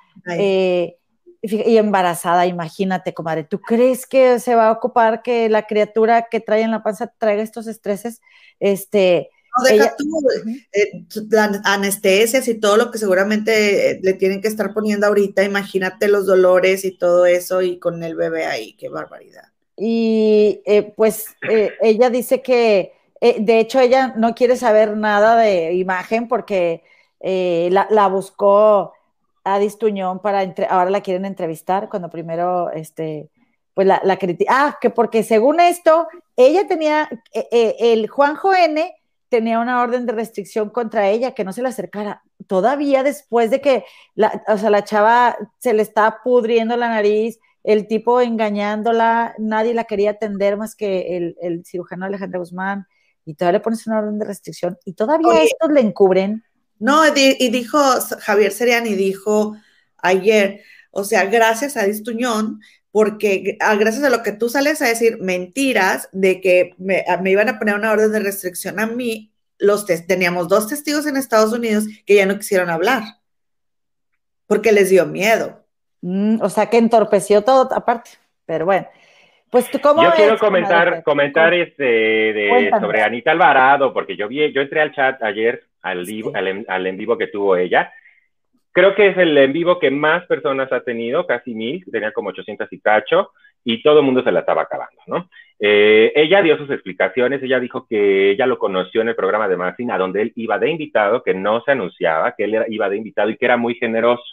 y 1.42 1.76
embarazada, 1.76 2.46
imagínate, 2.46 3.14
comadre. 3.14 3.42
¿Tú 3.42 3.60
crees 3.60 4.06
que 4.06 4.38
se 4.38 4.54
va 4.54 4.68
a 4.68 4.72
ocupar 4.72 5.22
que 5.22 5.48
la 5.48 5.66
criatura 5.66 6.28
que 6.30 6.38
trae 6.38 6.62
en 6.62 6.70
la 6.70 6.84
panza 6.84 7.12
traiga 7.18 7.42
estos 7.42 7.66
estreses? 7.66 8.20
Este, 8.60 9.28
no, 9.58 9.64
deja 9.64 9.96
tú, 9.96 10.06
eh, 10.72 11.04
anestesias 11.64 12.46
y 12.46 12.54
todo 12.54 12.76
lo 12.76 12.90
que 12.90 12.98
seguramente 12.98 13.90
eh, 13.90 14.00
le 14.02 14.14
tienen 14.14 14.40
que 14.40 14.48
estar 14.48 14.72
poniendo 14.72 15.06
ahorita. 15.06 15.42
Imagínate 15.42 16.06
los 16.08 16.26
dolores 16.26 16.84
y 16.84 16.96
todo 16.96 17.26
eso 17.26 17.60
y 17.60 17.78
con 17.78 18.02
el 18.04 18.14
bebé 18.14 18.46
ahí, 18.46 18.74
qué 18.74 18.88
barbaridad. 18.88 19.48
Y 19.76 20.62
eh, 20.64 20.92
pues 20.96 21.26
ella 21.80 22.08
dice 22.08 22.40
que, 22.40 22.92
de 23.38 23.58
hecho, 23.60 23.78
ella 23.80 24.14
no 24.16 24.34
quiere 24.34 24.56
saber 24.56 24.96
nada 24.96 25.36
de 25.36 25.74
imagen 25.74 26.28
porque 26.28 26.82
la, 27.20 27.86
la, 27.90 28.08
buscó 28.08 28.92
a 29.44 29.58
Distuñón 29.58 30.20
para, 30.20 30.42
entre, 30.42 30.66
ahora 30.66 30.90
la 30.90 31.02
quieren 31.02 31.24
entrevistar 31.24 31.88
cuando 31.88 32.10
primero, 32.10 32.70
este, 32.70 33.30
pues 33.74 33.86
la, 33.86 34.00
la 34.04 34.18
Ah, 34.48 34.78
que 34.80 34.90
porque 34.90 35.22
según 35.22 35.60
esto, 35.60 36.08
ella 36.36 36.66
tenía, 36.66 37.08
el 37.32 38.08
Juanjo 38.08 38.54
N 38.54 38.92
tenía 39.32 39.60
una 39.60 39.80
orden 39.80 40.04
de 40.04 40.12
restricción 40.12 40.68
contra 40.68 41.08
ella, 41.08 41.32
que 41.32 41.42
no 41.42 41.54
se 41.54 41.62
le 41.62 41.68
acercara. 41.68 42.22
Todavía 42.46 43.02
después 43.02 43.50
de 43.50 43.62
que 43.62 43.84
la, 44.14 44.44
o 44.46 44.58
sea, 44.58 44.68
la 44.68 44.84
chava 44.84 45.38
se 45.58 45.72
le 45.72 45.80
estaba 45.80 46.18
pudriendo 46.22 46.76
la 46.76 46.88
nariz, 46.88 47.38
el 47.64 47.86
tipo 47.86 48.20
engañándola, 48.20 49.34
nadie 49.38 49.72
la 49.72 49.84
quería 49.84 50.10
atender 50.10 50.58
más 50.58 50.74
que 50.74 51.16
el, 51.16 51.36
el 51.40 51.64
cirujano 51.64 52.04
Alejandro 52.04 52.40
Guzmán, 52.40 52.86
y 53.24 53.34
todavía 53.34 53.58
le 53.58 53.62
pones 53.64 53.86
una 53.86 53.98
orden 53.98 54.18
de 54.18 54.24
restricción, 54.24 54.78
y 54.84 54.92
todavía 54.94 55.42
estos 55.42 55.70
le 55.70 55.80
encubren. 55.80 56.44
No, 56.78 57.02
y 57.06 57.48
dijo 57.50 57.78
Javier 58.20 58.52
Seriani, 58.52 58.94
dijo 58.94 59.56
ayer, 59.98 60.62
o 60.90 61.04
sea, 61.04 61.26
gracias 61.26 61.76
a 61.76 61.84
Distuñón, 61.84 62.60
porque 62.90 63.56
ah, 63.60 63.76
gracias 63.76 64.04
a 64.04 64.10
lo 64.10 64.22
que 64.22 64.32
tú 64.32 64.48
sales 64.48 64.82
a 64.82 64.88
decir 64.88 65.18
mentiras 65.20 66.08
de 66.12 66.40
que 66.40 66.74
me, 66.78 67.04
ah, 67.08 67.22
iban 67.24 67.48
a 67.48 67.58
poner 67.58 67.76
una 67.76 67.92
orden 67.92 68.12
de 68.12 68.20
restricción 68.20 68.80
a 68.80 68.86
mí, 68.86 69.32
los 69.58 69.86
teníamos 69.86 70.48
dos 70.48 70.66
testigos 70.66 71.06
en 71.06 71.16
Estados 71.16 71.52
Unidos 71.52 71.84
que 72.04 72.16
ya 72.16 72.26
no 72.26 72.36
quisieron 72.36 72.68
hablar 72.68 73.04
porque 74.52 74.70
les 74.70 74.90
dio 74.90 75.06
miedo. 75.06 75.64
Mm, 76.02 76.42
o 76.42 76.50
sea, 76.50 76.66
que 76.66 76.76
entorpeció 76.76 77.42
todo 77.42 77.72
aparte, 77.72 78.10
pero 78.44 78.66
bueno. 78.66 78.86
Pues 79.52 79.70
tú 79.70 79.78
cómo 79.80 80.02
Yo 80.02 80.12
quiero 80.12 80.38
comentar, 80.38 81.02
comentar 81.02 81.52
este 81.52 82.70
sobre 82.80 83.02
Anita 83.02 83.32
Alvarado, 83.32 83.92
porque 83.92 84.16
yo 84.16 84.26
vi, 84.26 84.50
yo 84.50 84.62
entré 84.62 84.80
al 84.80 84.94
chat 84.94 85.22
ayer 85.22 85.64
al, 85.82 86.06
al, 86.32 86.64
al 86.66 86.86
en 86.86 86.96
vivo 86.96 87.18
que 87.18 87.26
tuvo 87.26 87.54
ella. 87.56 87.92
Creo 88.72 88.94
que 88.94 89.08
es 89.08 89.18
el 89.18 89.36
en 89.36 89.52
vivo 89.52 89.78
que 89.78 89.90
más 89.90 90.24
personas 90.24 90.72
ha 90.72 90.80
tenido, 90.80 91.26
casi 91.26 91.54
mil, 91.54 91.84
tenía 91.92 92.12
como 92.12 92.30
800 92.30 92.66
y 92.72 92.80
cacho, 92.80 93.32
y 93.62 93.82
todo 93.82 93.98
el 93.98 94.06
mundo 94.06 94.22
se 94.22 94.32
la 94.32 94.40
estaba 94.40 94.62
acabando, 94.62 95.02
¿no? 95.06 95.28
Eh, 95.60 96.12
ella 96.14 96.40
dio 96.40 96.56
sus 96.56 96.70
explicaciones, 96.70 97.42
ella 97.42 97.60
dijo 97.60 97.86
que 97.86 98.30
ella 98.30 98.46
lo 98.46 98.58
conoció 98.58 99.02
en 99.02 99.10
el 99.10 99.14
programa 99.14 99.48
de 99.48 99.58
Martin, 99.58 99.90
a 99.90 99.98
donde 99.98 100.22
él 100.22 100.32
iba 100.34 100.58
de 100.58 100.70
invitado, 100.70 101.22
que 101.22 101.34
no 101.34 101.60
se 101.60 101.72
anunciaba, 101.72 102.34
que 102.34 102.44
él 102.44 102.64
iba 102.68 102.88
de 102.88 102.96
invitado 102.96 103.28
y 103.28 103.36
que 103.36 103.44
era 103.44 103.58
muy 103.58 103.74
generoso, 103.74 104.24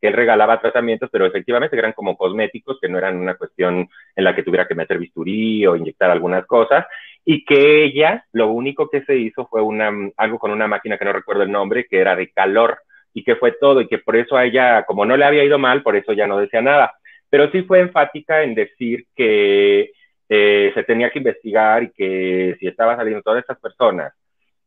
que 0.00 0.08
él 0.08 0.14
regalaba 0.14 0.60
tratamientos, 0.60 1.08
pero 1.10 1.26
efectivamente 1.26 1.76
eran 1.76 1.92
como 1.92 2.16
cosméticos, 2.16 2.78
que 2.80 2.88
no 2.88 2.98
eran 2.98 3.16
una 3.16 3.34
cuestión 3.34 3.88
en 4.14 4.24
la 4.24 4.34
que 4.34 4.42
tuviera 4.42 4.66
que 4.66 4.74
meter 4.74 4.98
bisturí 4.98 5.66
o 5.66 5.76
inyectar 5.76 6.10
algunas 6.10 6.46
cosas, 6.46 6.86
y 7.24 7.44
que 7.44 7.84
ella, 7.84 8.24
lo 8.32 8.48
único 8.48 8.88
que 8.88 9.02
se 9.02 9.16
hizo 9.16 9.46
fue 9.48 9.62
una, 9.62 9.90
algo 10.16 10.38
con 10.38 10.50
una 10.50 10.68
máquina 10.68 10.98
que 10.98 11.04
no 11.04 11.12
recuerdo 11.12 11.42
el 11.42 11.50
nombre, 11.50 11.86
que 11.86 11.98
era 11.98 12.14
de 12.14 12.30
calor, 12.30 12.78
y 13.16 13.24
que 13.24 13.36
fue 13.36 13.52
todo 13.52 13.80
y 13.80 13.88
que 13.88 13.96
por 13.96 14.14
eso 14.14 14.36
a 14.36 14.44
ella, 14.44 14.84
como 14.84 15.06
no 15.06 15.16
le 15.16 15.24
había 15.24 15.42
ido 15.42 15.58
mal, 15.58 15.82
por 15.82 15.96
eso 15.96 16.12
ya 16.12 16.26
no 16.26 16.36
decía 16.36 16.60
nada. 16.60 16.92
Pero 17.30 17.50
sí 17.50 17.62
fue 17.62 17.80
enfática 17.80 18.42
en 18.42 18.54
decir 18.54 19.06
que 19.16 19.92
eh, 20.28 20.70
se 20.74 20.84
tenía 20.84 21.08
que 21.08 21.20
investigar 21.20 21.82
y 21.84 21.92
que 21.92 22.56
si 22.60 22.66
estaba 22.66 22.94
saliendo 22.94 23.22
todas 23.22 23.40
estas 23.40 23.58
personas 23.58 24.12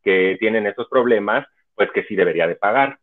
que 0.02 0.36
tienen 0.40 0.66
estos 0.66 0.88
problemas, 0.88 1.46
pues 1.76 1.92
que 1.92 2.02
sí 2.02 2.16
debería 2.16 2.48
de 2.48 2.56
pagar. 2.56 2.98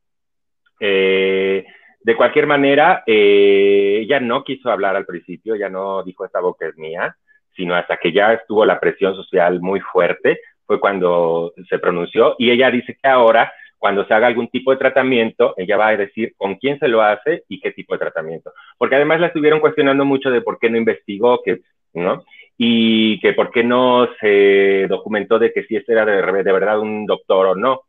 Eh, 0.82 1.66
de 2.08 2.16
cualquier 2.16 2.48
manera, 2.48 3.04
eh, 3.06 4.00
ella 4.02 4.22
no 4.22 4.46
quiso 4.46 4.72
hablar 4.72 4.96
al 4.96 5.06
principio, 5.06 5.58
ya 5.58 5.68
no 5.68 6.04
dijo 6.04 6.24
esta 6.24 6.40
boca 6.40 6.66
es 6.66 6.78
mía, 6.78 7.18
sino 7.54 7.76
hasta 7.76 7.98
que 7.98 8.14
ya 8.14 8.32
estuvo 8.32 8.66
la 8.66 8.80
presión 8.80 9.14
social 9.14 9.60
muy 9.60 9.82
fuerte, 9.82 10.40
fue 10.66 10.80
cuando 10.80 11.52
se 11.68 11.80
pronunció 11.80 12.38
y 12.40 12.50
ella 12.50 12.72
dice 12.72 12.96
que 12.96 13.10
ahora 13.10 13.52
cuando 13.78 14.06
se 14.06 14.14
haga 14.14 14.28
algún 14.28 14.48
tipo 14.48 14.72
de 14.72 14.78
tratamiento, 14.78 15.54
ella 15.58 15.76
va 15.76 15.90
a 15.90 15.98
decir 15.98 16.34
con 16.38 16.56
quién 16.56 16.80
se 16.80 16.88
lo 16.88 17.02
hace 17.02 17.44
y 17.50 17.60
qué 17.60 17.72
tipo 17.72 17.94
de 17.94 18.00
tratamiento. 18.00 18.54
Porque 18.78 18.96
además 18.96 19.20
la 19.20 19.28
estuvieron 19.28 19.60
cuestionando 19.60 20.06
mucho 20.06 20.32
de 20.32 20.40
por 20.40 20.60
qué 20.60 20.70
no 20.70 20.78
investigó, 20.78 21.42
que, 21.44 21.60
¿no? 21.94 22.24
Y 22.58 23.20
que 23.20 23.34
por 23.34 23.52
qué 23.52 23.66
no 23.66 24.08
se 24.22 24.88
documentó 24.88 25.40
de 25.40 25.52
que 25.52 25.66
si 25.66 25.76
este 25.76 25.92
era 25.92 26.06
de, 26.06 26.22
de 26.22 26.54
verdad 26.54 26.80
un 26.80 27.06
doctor 27.06 27.48
o 27.48 27.56
no. 27.56 27.82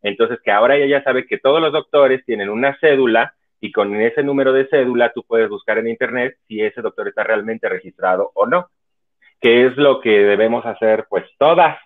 Entonces, 0.00 0.38
que 0.42 0.50
ahora 0.50 0.76
ella 0.76 0.98
ya 0.98 1.04
sabe 1.04 1.26
que 1.26 1.36
todos 1.36 1.60
los 1.60 1.72
doctores 1.72 2.24
tienen 2.24 2.48
una 2.48 2.74
cédula 2.80 3.34
y 3.60 3.72
con 3.72 3.94
ese 4.00 4.22
número 4.22 4.52
de 4.52 4.68
cédula 4.68 5.12
tú 5.14 5.24
puedes 5.24 5.48
buscar 5.48 5.78
en 5.78 5.88
Internet 5.88 6.36
si 6.46 6.60
ese 6.60 6.82
doctor 6.82 7.08
está 7.08 7.24
realmente 7.24 7.68
registrado 7.68 8.30
o 8.34 8.46
no, 8.46 8.70
que 9.40 9.66
es 9.66 9.76
lo 9.76 10.00
que 10.00 10.10
debemos 10.10 10.64
hacer 10.66 11.06
pues 11.08 11.24
todas, 11.38 11.78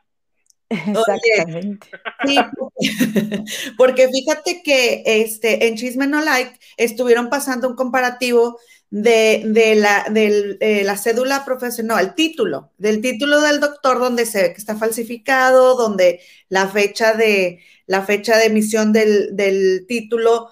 Exactamente. 0.71 1.89
sí, 2.25 2.39
porque 3.77 4.09
fíjate 4.09 4.63
que 4.63 5.03
este, 5.05 5.67
en 5.67 5.75
Chisme 5.75 6.07
No 6.07 6.23
Like 6.23 6.59
estuvieron 6.77 7.29
pasando 7.29 7.69
un 7.69 7.75
comparativo 7.75 8.57
de, 8.89 9.43
de, 9.47 9.75
la, 9.75 10.07
de, 10.11 10.83
la 10.85 10.97
cédula 10.97 11.45
profesional, 11.45 12.05
el 12.05 12.15
título, 12.15 12.71
del 12.79 13.01
título 13.01 13.41
del 13.41 13.61
doctor 13.61 13.99
donde 13.99 14.27
se 14.27 14.43
ve 14.43 14.53
que 14.53 14.59
está 14.59 14.77
falsificado, 14.77 15.77
donde 15.77 16.21
la 16.49 16.69
fecha 16.69 17.15
de, 17.15 17.61
la 17.87 18.03
fecha 18.03 18.37
de 18.37 18.47
emisión 18.47 18.93
del, 18.93 19.37
del 19.37 19.87
título, 19.89 20.51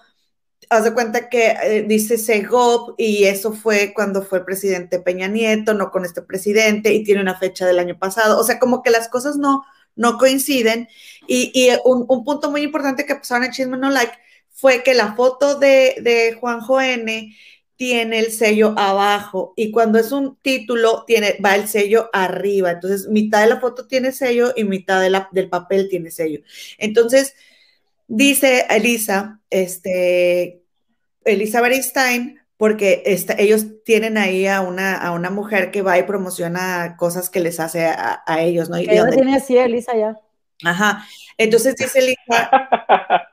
haz 0.71 0.85
de 0.85 0.95
cuenta 0.95 1.29
que 1.29 1.49
eh, 1.63 1.85
dice 1.87 2.19
Segov 2.19 2.95
y 2.99 3.25
eso 3.25 3.53
fue 3.53 3.93
cuando 3.95 4.23
fue 4.23 4.45
presidente 4.45 4.99
Peña 4.99 5.29
Nieto, 5.29 5.75
no 5.75 5.91
con 5.91 6.05
este 6.05 6.23
presidente, 6.23 6.93
y 6.93 7.05
tiene 7.05 7.23
una 7.23 7.39
fecha 7.39 7.67
del 7.67 7.79
año 7.79 7.99
pasado. 7.99 8.39
O 8.39 8.45
sea, 8.45 8.59
como 8.59 8.83
que 8.83 8.91
las 8.91 9.09
cosas 9.09 9.37
no, 9.37 9.65
no 9.97 10.19
coinciden. 10.19 10.89
Y, 11.27 11.69
un, 11.85 12.25
punto 12.25 12.51
muy 12.51 12.63
importante 12.63 13.07
que 13.07 13.15
pasaron 13.17 13.45
en 13.45 13.53
Chisme 13.53 13.77
No 13.77 13.91
Like 13.91 14.15
fue 14.53 14.83
que 14.83 14.95
la 14.95 15.15
foto 15.15 15.59
de, 15.59 15.97
de 16.01 16.37
Juanjo 16.41 16.81
N 16.81 17.35
tiene 17.77 18.19
el 18.19 18.33
sello 18.33 18.75
abajo 18.77 19.53
y 19.57 19.71
cuando 19.71 20.01
es 20.01 20.11
un 20.11 20.37
título 20.43 21.05
tiene, 21.07 21.39
va 21.45 21.55
el 21.55 21.69
sello 21.69 22.11
arriba. 22.13 22.73
Entonces, 22.73 23.09
mitad 23.09 23.41
de 23.41 23.49
la 23.49 23.61
foto 23.61 23.87
tiene 23.87 24.11
sello 24.11 24.53
y 24.57 24.65
mitad 24.65 25.01
de 25.01 25.17
del 25.33 25.49
papel 25.49 25.89
tiene 25.89 26.11
sello. 26.11 26.41
Entonces, 26.79 27.35
dice 28.09 28.67
Elisa, 28.71 29.41
este, 29.51 30.65
Elisa 31.25 31.61
Beristain, 31.61 32.41
porque 32.57 33.05
ellos 33.39 33.67
tienen 33.85 34.19
ahí 34.19 34.49
a 34.49 34.63
una, 34.63 34.97
a 34.97 35.13
una 35.13 35.31
mujer 35.31 35.71
que 35.71 35.83
va 35.83 35.97
y 35.97 36.03
promociona 36.03 36.97
cosas 36.99 37.31
que 37.31 37.39
les 37.39 37.61
hace 37.61 37.87
a, 37.87 38.23
ellos, 38.41 38.69
¿no? 38.69 38.79
Y 38.81 38.91
ella 38.91 39.09
tiene 39.11 39.37
así 39.37 39.57
Elisa 39.57 39.97
ya. 39.97 40.17
Ajá. 40.65 41.07
Entonces 41.37 41.77
dice 41.77 42.01
Elisa 42.01 42.51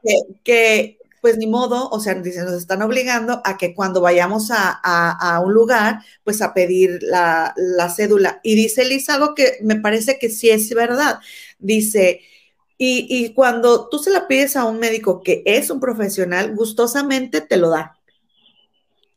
que, 0.43 0.99
pues 1.21 1.37
ni 1.37 1.47
modo, 1.47 1.89
o 1.89 1.99
sea, 1.99 2.13
dice, 2.13 2.43
nos 2.43 2.53
están 2.53 2.83
obligando 2.83 3.41
a 3.43 3.57
que 3.57 3.73
cuando 3.73 3.99
vayamos 3.99 4.51
a, 4.51 5.41
un 5.43 5.53
lugar, 5.55 6.01
pues 6.23 6.43
a 6.43 6.53
pedir 6.53 6.99
la, 7.01 7.51
la, 7.57 7.89
cédula. 7.89 8.39
Y 8.43 8.53
dice 8.53 8.83
Elisa 8.83 9.15
algo 9.15 9.33
que 9.33 9.57
me 9.63 9.77
parece 9.77 10.19
que 10.19 10.29
sí 10.29 10.51
es 10.51 10.71
verdad. 10.75 11.17
Dice, 11.57 12.21
y, 12.77 13.33
cuando 13.33 13.87
tú 13.89 13.99
se 13.99 14.11
la 14.11 14.27
pides 14.27 14.55
a 14.55 14.65
un 14.65 14.79
médico 14.79 15.21
que 15.23 15.43
es 15.45 15.69
un 15.69 15.79
profesional, 15.79 16.53
gustosamente 16.55 17.41
te 17.41 17.57
lo 17.57 17.69
da. 17.69 17.97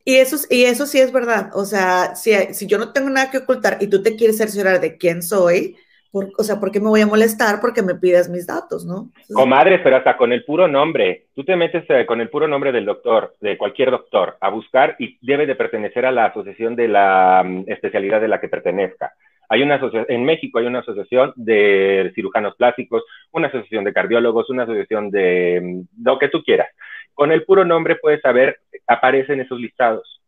Y 0.04 0.16
eso, 0.16 0.36
y 0.48 0.64
eso 0.64 0.86
sí 0.86 1.00
es 1.00 1.12
verdad. 1.12 1.50
O 1.54 1.64
sea, 1.64 2.14
si, 2.14 2.32
si 2.54 2.66
yo 2.66 2.78
no 2.78 2.92
tengo 2.92 3.11
nada 3.11 3.30
que 3.30 3.38
ocultar 3.38 3.78
y 3.80 3.88
tú 3.88 4.02
te 4.02 4.16
quieres 4.16 4.38
cerciorar 4.38 4.80
de 4.80 4.96
quién 4.96 5.22
soy, 5.22 5.76
o 6.12 6.42
sea, 6.42 6.59
¿por 6.59 6.70
qué 6.70 6.80
me 6.80 6.88
voy 6.88 7.02
a 7.02 7.06
molestar 7.06 7.61
porque 7.61 7.82
me 7.82 7.94
pidas 7.94 8.28
mis 8.28 8.46
datos, 8.46 8.86
no? 8.86 9.11
Comadre, 9.32 9.78
pero 9.80 9.96
hasta 9.96 10.16
con 10.16 10.32
el 10.32 10.44
puro 10.44 10.66
nombre. 10.66 11.26
Tú 11.34 11.44
te 11.44 11.54
metes 11.56 11.84
eh, 11.90 12.06
con 12.06 12.20
el 12.20 12.30
puro 12.30 12.48
nombre 12.48 12.72
del 12.72 12.86
doctor, 12.86 13.34
de 13.40 13.59
cualquier 13.59 13.90
doctor, 13.90 14.36
a 14.40 14.48
buscar 14.48 14.96
y 14.98 15.18
debe 15.20 15.46
de 15.46 15.54
pertenecer 15.54 16.06
a 16.06 16.12
la 16.12 16.26
asociación 16.26 16.76
de 16.76 16.88
la 16.88 17.42
mm, 17.44 17.64
especialidad 17.66 18.20
de 18.20 18.28
la 18.28 18.40
que 18.40 18.48
pertenezca. 18.48 19.12
Hay 19.49 19.62
una 19.62 19.80
en 20.09 20.24
México 20.24 20.59
hay 20.59 20.66
una 20.66 20.80
asociación 20.80 21.32
de 21.36 22.12
cirujanos 22.14 22.55
plásticos, 22.57 23.03
una 23.32 23.49
asociación 23.49 23.84
de 23.84 23.92
cardiólogos, 23.92 24.51
una 24.51 24.64
asociación 24.64 25.11
de 25.11 25.61
mm, 25.62 26.05
lo 26.05 26.18
que 26.18 26.28
tú 26.28 26.42
quieras. 26.42 26.68
Con 27.14 27.32
el 27.32 27.44
puro 27.44 27.64
nombre 27.64 27.96
puedes 27.96 28.20
saber, 28.20 28.61
aparecen 28.86 29.40
esos 29.40 29.59
listados. 29.59 30.20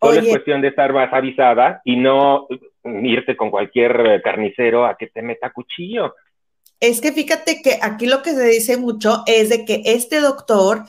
Solo 0.00 0.18
es 0.18 0.28
cuestión 0.28 0.60
de 0.60 0.68
estar 0.68 0.92
más 0.92 1.12
avisada 1.12 1.80
y 1.84 1.94
no 1.94 2.48
irte 2.84 3.36
con 3.36 3.50
cualquier 3.50 4.20
carnicero 4.22 4.84
a 4.84 4.96
que 4.96 5.06
te 5.06 5.22
meta 5.22 5.50
cuchillo. 5.50 6.14
Es 6.80 7.00
que 7.00 7.12
fíjate 7.12 7.62
que 7.62 7.78
aquí 7.80 8.06
lo 8.06 8.22
que 8.22 8.32
se 8.32 8.44
dice 8.44 8.76
mucho 8.76 9.22
es 9.26 9.50
de 9.50 9.64
que 9.64 9.82
este 9.84 10.18
doctor, 10.18 10.82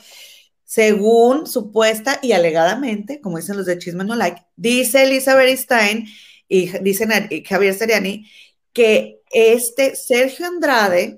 según 0.64 1.46
supuesta 1.46 2.18
y 2.20 2.32
alegadamente, 2.32 3.20
como 3.20 3.36
dicen 3.36 3.56
los 3.56 3.66
de 3.66 3.78
Chisme 3.78 4.02
No 4.02 4.16
Like, 4.16 4.40
dice 4.56 5.04
Elizabeth 5.04 5.56
Stein 5.56 6.06
y 6.54 6.68
dicen 6.78 7.10
Javier 7.44 7.74
Seriani, 7.74 8.30
que 8.72 9.20
este 9.32 9.96
Sergio 9.96 10.46
Andrade 10.46 11.16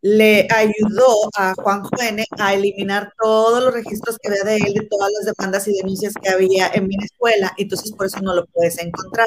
le 0.00 0.48
ayudó 0.50 1.28
a 1.36 1.52
Juan 1.54 1.82
Juene 1.82 2.24
a 2.38 2.54
eliminar 2.54 3.12
todos 3.20 3.62
los 3.64 3.74
registros 3.74 4.16
que 4.16 4.28
había 4.28 4.44
de 4.44 4.56
él, 4.56 4.72
de 4.72 4.86
todas 4.88 5.10
las 5.12 5.34
demandas 5.34 5.68
y 5.68 5.76
denuncias 5.76 6.14
que 6.14 6.30
había 6.30 6.68
en 6.68 6.88
Venezuela, 6.88 7.52
entonces 7.58 7.92
por 7.92 8.06
eso 8.06 8.20
no 8.20 8.34
lo 8.34 8.46
puedes 8.46 8.78
encontrar. 8.78 9.26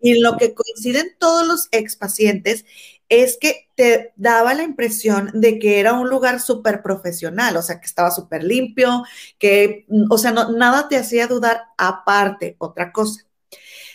Y 0.00 0.20
lo 0.20 0.36
que 0.36 0.52
coinciden 0.54 1.14
todos 1.20 1.46
los 1.46 1.68
ex 1.70 1.94
pacientes 1.94 2.64
es 3.08 3.38
que 3.40 3.68
te 3.76 4.12
daba 4.16 4.52
la 4.54 4.64
impresión 4.64 5.30
de 5.32 5.60
que 5.60 5.78
era 5.78 5.92
un 5.92 6.08
lugar 6.08 6.40
súper 6.40 6.82
profesional, 6.82 7.56
o 7.56 7.62
sea, 7.62 7.78
que 7.78 7.86
estaba 7.86 8.10
súper 8.10 8.42
limpio, 8.42 9.04
que, 9.38 9.86
o 10.10 10.18
sea, 10.18 10.32
nada 10.32 10.88
te 10.88 10.96
hacía 10.96 11.28
dudar 11.28 11.62
aparte, 11.76 12.56
otra 12.58 12.90
cosa 12.90 13.27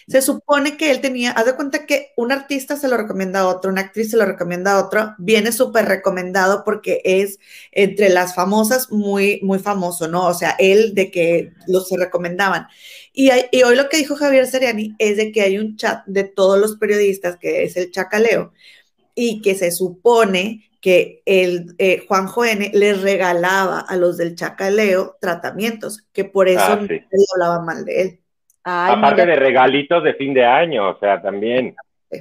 se 0.08 0.22
supone 0.22 0.78
que 0.78 0.92
él 0.92 1.02
tenía, 1.02 1.32
haz 1.32 1.46
de 1.46 1.56
cuenta 1.56 1.86
que 1.86 2.12
un 2.18 2.32
artista 2.32 2.76
se 2.78 2.88
lo 2.88 2.98
recomienda 2.98 3.42
a 3.42 3.48
otro, 3.48 3.72
una 3.72 3.82
actriz 3.82 4.12
se 4.12 4.18
lo 4.18 4.26
recomienda 4.26 4.74
a 4.74 4.86
otro, 4.86 5.16
viene 5.18 5.52
súper 5.52 5.86
recomendado 5.86 6.64
porque 6.64 7.02
es 7.04 7.40
entre 7.72 8.10
las 8.10 8.36
famosas 8.36 8.92
muy, 8.92 9.40
muy 9.42 9.60
famoso, 9.60 10.08
¿no? 10.08 10.28
O 10.28 10.34
sea, 10.34 10.56
él 10.60 10.94
de 10.94 11.12
que 11.12 11.52
los 11.68 11.88
se 11.88 11.98
recomendaban. 11.98 12.68
Y, 13.14 13.30
y 13.52 13.64
hoy 13.64 13.76
lo 13.76 13.90
que 13.90 13.98
dijo 13.98 14.16
Javier 14.16 14.48
Seriani 14.48 14.96
es 15.00 15.18
de 15.18 15.32
que 15.32 15.42
hay 15.42 15.58
un 15.58 15.78
chat 15.78 16.06
de 16.06 16.24
todos 16.24 16.60
los 16.60 16.78
periodistas, 16.78 17.38
que 17.38 17.64
es 17.64 17.78
el 17.78 17.92
chacaleo, 17.92 18.54
y 19.16 19.42
que 19.42 19.56
se 19.56 19.72
supone 19.72 20.70
que 20.84 21.22
el 21.26 21.76
eh, 21.78 22.04
Juan 22.10 22.28
Joene 22.28 22.70
les 22.74 23.02
regalaba 23.02 23.80
a 23.80 23.96
los 23.96 24.18
del 24.18 24.36
chacaleo 24.36 25.16
tratamientos, 25.22 26.06
que 26.12 26.26
por 26.26 26.50
eso 26.50 26.62
ah, 26.62 26.76
no 26.76 27.26
hablaba 27.36 27.64
mal 27.64 27.86
de 27.86 28.02
él. 28.02 28.20
Aparte 28.64 29.26
de 29.26 29.36
regalitos 29.36 30.04
de 30.04 30.14
fin 30.14 30.34
de 30.34 30.46
año, 30.46 30.90
o 30.90 31.00
sea, 31.00 31.22
también. 31.22 31.76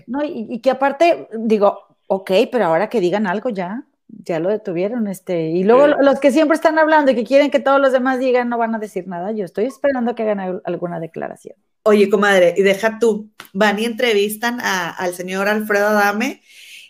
No, 0.06 0.20
y, 0.24 0.58
que 0.60 0.70
aparte, 0.70 1.28
digo, 1.34 1.80
ok, 2.06 2.30
pero 2.50 2.66
ahora 2.66 2.88
que 2.88 3.00
digan 3.00 3.26
algo 3.26 3.50
ya, 3.50 3.84
ya 4.08 4.40
lo 4.40 4.48
detuvieron, 4.48 5.06
este, 5.06 5.50
y 5.50 5.64
luego 5.64 5.86
los 5.86 6.20
que 6.20 6.30
siempre 6.30 6.54
están 6.54 6.78
hablando 6.78 7.10
y 7.10 7.14
que 7.14 7.24
quieren 7.24 7.50
que 7.50 7.60
todos 7.60 7.80
los 7.80 7.92
demás 7.92 8.18
digan, 8.18 8.48
no 8.48 8.58
van 8.58 8.74
a 8.74 8.78
decir 8.78 9.06
nada, 9.08 9.32
yo 9.32 9.44
estoy 9.44 9.66
esperando 9.66 10.14
que 10.14 10.22
hagan 10.22 10.60
alguna 10.64 11.00
declaración. 11.00 11.56
Oye, 11.84 12.08
comadre, 12.08 12.54
y 12.56 12.62
deja 12.62 12.98
tú, 12.98 13.30
van 13.52 13.78
y 13.78 13.84
entrevistan 13.84 14.60
al 14.60 15.14
señor 15.14 15.48
Alfredo 15.48 15.88
Adame 15.88 16.42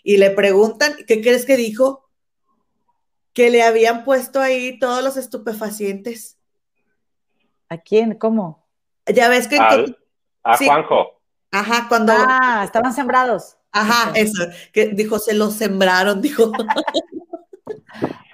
y 0.03 0.17
le 0.17 0.29
preguntan, 0.29 0.93
¿qué 1.07 1.21
crees 1.21 1.45
que 1.45 1.57
dijo? 1.57 2.09
Que 3.33 3.49
le 3.49 3.63
habían 3.63 4.03
puesto 4.03 4.39
ahí 4.39 4.77
todos 4.77 5.03
los 5.03 5.17
estupefacientes. 5.17 6.37
¿A 7.69 7.77
quién? 7.79 8.13
¿Cómo? 8.15 8.62
Ya 9.07 9.29
ves 9.29 9.47
que... 9.47 9.57
a 9.57 10.57
Juanjo. 10.57 11.19
Ajá, 11.51 11.87
cuando... 11.87 12.13
Ah, 12.15 12.61
estaban 12.65 12.93
sembrados. 12.93 13.57
Ajá, 13.71 14.11
eso, 14.15 14.45
que 14.71 14.87
dijo, 14.87 15.19
se 15.19 15.33
los 15.33 15.53
sembraron, 15.55 16.21
dijo. 16.21 16.51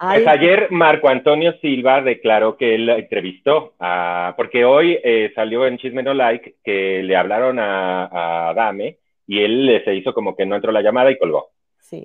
Pues 0.01 0.25
ayer 0.27 0.71
Marco 0.71 1.09
Antonio 1.09 1.53
Silva 1.59 2.01
declaró 2.01 2.55
que 2.55 2.75
él 2.75 2.87
entrevistó, 2.87 3.73
a, 3.79 4.33
porque 4.37 4.63
hoy 4.63 4.97
eh, 5.03 5.33
salió 5.35 5.67
en 5.67 5.77
Chisme 5.77 6.01
No 6.01 6.13
Like 6.13 6.55
que 6.63 7.03
le 7.03 7.17
hablaron 7.17 7.59
a, 7.59 8.49
a 8.49 8.53
Dame 8.53 8.97
y 9.27 9.41
él 9.41 9.81
se 9.83 9.93
hizo 9.95 10.13
como 10.13 10.37
que 10.37 10.45
no 10.45 10.55
entró 10.55 10.71
la 10.71 10.81
llamada 10.81 11.11
y 11.11 11.17
colgó. 11.17 11.49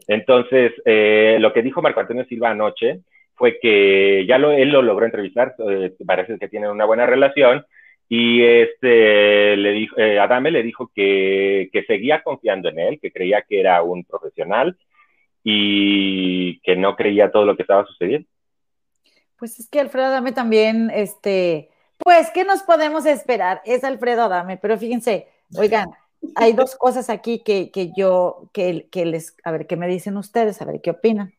Entonces, 0.09 0.73
eh, 0.85 1.37
lo 1.41 1.53
que 1.53 1.63
dijo 1.63 1.83
Marco 1.83 2.01
Antonio 2.01 2.25
Silva 2.25 2.51
anoche 2.51 3.01
fue 3.35 3.59
que 3.61 4.25
ya 4.27 4.39
lo, 4.39 4.53
él 4.53 4.71
lo 4.71 4.83
logró 4.83 5.07
entrevistar, 5.07 5.55
eh, 5.71 5.93
parece 6.07 6.39
que 6.39 6.49
tienen 6.49 6.71
una 6.71 6.85
buena 6.85 7.07
relación, 7.07 7.65
y 8.09 8.43
este, 8.43 9.57
le 9.57 9.73
dijo, 9.73 9.99
eh, 9.99 10.19
Adame 10.19 10.51
le 10.51 10.63
dijo 10.63 10.91
que, 10.95 11.71
que, 11.73 11.85
seguía 11.85 12.23
confiando 12.23 12.69
en 12.69 12.79
él, 12.79 13.01
que 13.01 13.11
creía 13.13 13.43
que 13.43 13.61
era 13.61 13.83
un 13.83 14.05
profesional 14.05 14.77
y 15.43 16.61
que 16.61 16.77
no 16.77 16.97
creía 16.97 17.31
todo 17.31 17.45
lo 17.45 17.57
que 17.57 17.63
estaba 17.63 17.87
sucediendo. 17.87 18.29
Pues 19.37 19.59
es 19.59 19.69
que 19.69 19.81
Alfredo 19.81 20.07
Adame 20.07 20.33
también, 20.33 20.91
este, 20.91 21.71
pues, 21.99 22.31
¿qué 22.31 22.45
nos 22.45 22.63
podemos 22.63 23.07
esperar? 23.07 23.63
Es 23.65 23.85
Alfredo 23.85 24.23
Adame, 24.23 24.57
pero 24.57 24.79
fíjense, 24.79 25.29
oigan, 25.57 25.91
hay 26.35 26.53
dos 26.53 26.77
cosas 26.79 27.11
aquí 27.11 27.41
que, 27.41 27.71
yo, 27.97 28.49
que, 28.53 28.89
que, 28.91 29.07
les, 29.07 29.37
a 29.45 29.51
ver, 29.51 29.67
¿qué 29.67 29.77
me 29.77 29.89
dicen 29.89 30.17
ustedes? 30.17 30.61
A 30.63 30.67
ver, 30.67 30.81
¿qué 30.81 30.91
opinan? 30.91 31.35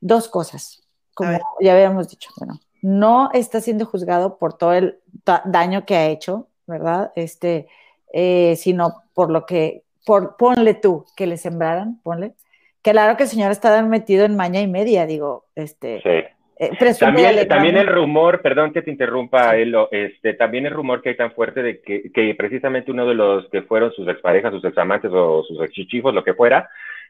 Dos 0.00 0.28
cosas, 0.28 0.82
como 1.14 1.38
ya 1.60 1.74
habíamos 1.74 2.08
dicho, 2.08 2.30
bueno, 2.38 2.60
no 2.82 3.30
está 3.32 3.60
siendo 3.60 3.86
juzgado 3.86 4.38
por 4.38 4.56
todo 4.56 4.72
el 4.72 4.98
daño 5.44 5.84
que 5.84 5.96
ha 5.96 6.08
hecho, 6.08 6.48
¿verdad? 6.66 7.12
Este, 7.16 7.68
eh, 8.12 8.54
sino 8.56 9.02
por 9.14 9.30
lo 9.30 9.46
que, 9.46 9.82
por, 10.04 10.36
ponle 10.36 10.74
tú, 10.74 11.04
que 11.16 11.26
le 11.26 11.36
sembraran, 11.36 12.00
ponle. 12.02 12.34
Claro 12.82 13.16
que 13.16 13.24
el 13.24 13.28
señor 13.28 13.50
está 13.50 13.82
metido 13.82 14.24
en 14.24 14.36
maña 14.36 14.60
y 14.60 14.66
media, 14.66 15.06
digo, 15.06 15.44
este. 15.54 16.00
Sí 16.02 16.34
eh, 16.60 16.94
también, 16.98 17.48
también 17.48 17.78
el 17.78 17.86
rumor, 17.86 18.42
perdón 18.42 18.74
que 18.74 18.82
te 18.82 18.90
interrumpa, 18.90 19.56
este, 19.56 20.34
también 20.34 20.66
el 20.66 20.74
rumor 20.74 21.00
que 21.00 21.08
hay 21.08 21.16
tan 21.16 21.32
fuerte 21.32 21.62
de 21.62 21.80
que, 21.80 22.12
que, 22.12 22.34
precisamente 22.34 22.90
uno 22.90 23.06
de 23.06 23.14
los 23.14 23.48
que 23.48 23.62
fueron 23.62 23.92
sus 23.92 24.06
exparejas, 24.08 24.52
sus 24.52 24.64
examantes 24.66 25.10
o 25.10 25.42
sus 25.42 25.62
exchichifos, 25.62 26.12
lo 26.12 26.22
que 26.22 26.34
fuera, 26.34 26.68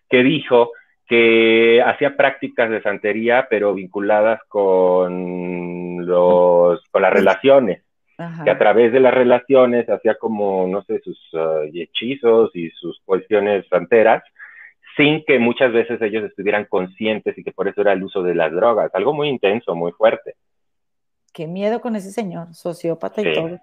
que 0.09 0.23
dijo 0.23 0.71
que 1.11 1.83
hacía 1.85 2.17
prácticas 2.17 2.71
de 2.71 2.81
santería, 2.83 3.49
pero 3.51 3.75
vinculadas 3.75 4.41
con 4.47 6.07
los, 6.07 6.81
con 6.93 7.03
las 7.03 7.13
relaciones. 7.13 7.83
que 8.45 8.51
a 8.51 8.59
través 8.59 8.93
de 8.93 9.01
las 9.01 9.13
relaciones 9.13 9.91
hacía 9.91 10.15
como, 10.15 10.69
no 10.69 10.83
sé, 10.85 11.01
sus 11.01 11.19
uh, 11.33 11.69
hechizos 11.75 12.55
y 12.55 12.71
sus 12.71 13.01
cuestiones 13.05 13.67
santeras, 13.69 14.23
sin 14.97 15.25
que 15.25 15.41
muchas 15.41 15.73
veces 15.73 16.01
ellos 16.01 16.23
estuvieran 16.23 16.67
conscientes 16.67 17.37
y 17.37 17.43
que 17.43 17.51
por 17.51 17.67
eso 17.67 17.81
era 17.81 17.93
el 17.93 18.05
uso 18.05 18.23
de 18.23 18.37
las 18.37 18.53
drogas. 18.53 18.95
Algo 18.95 19.13
muy 19.13 19.29
intenso, 19.31 19.75
muy 19.75 19.91
fuerte. 19.91 20.37
Qué 21.33 21.49
miedo 21.49 21.81
con 21.81 21.97
ese 21.97 22.13
señor, 22.13 22.55
sociópata 22.55 23.21
y 23.21 23.35
todo. 23.35 23.59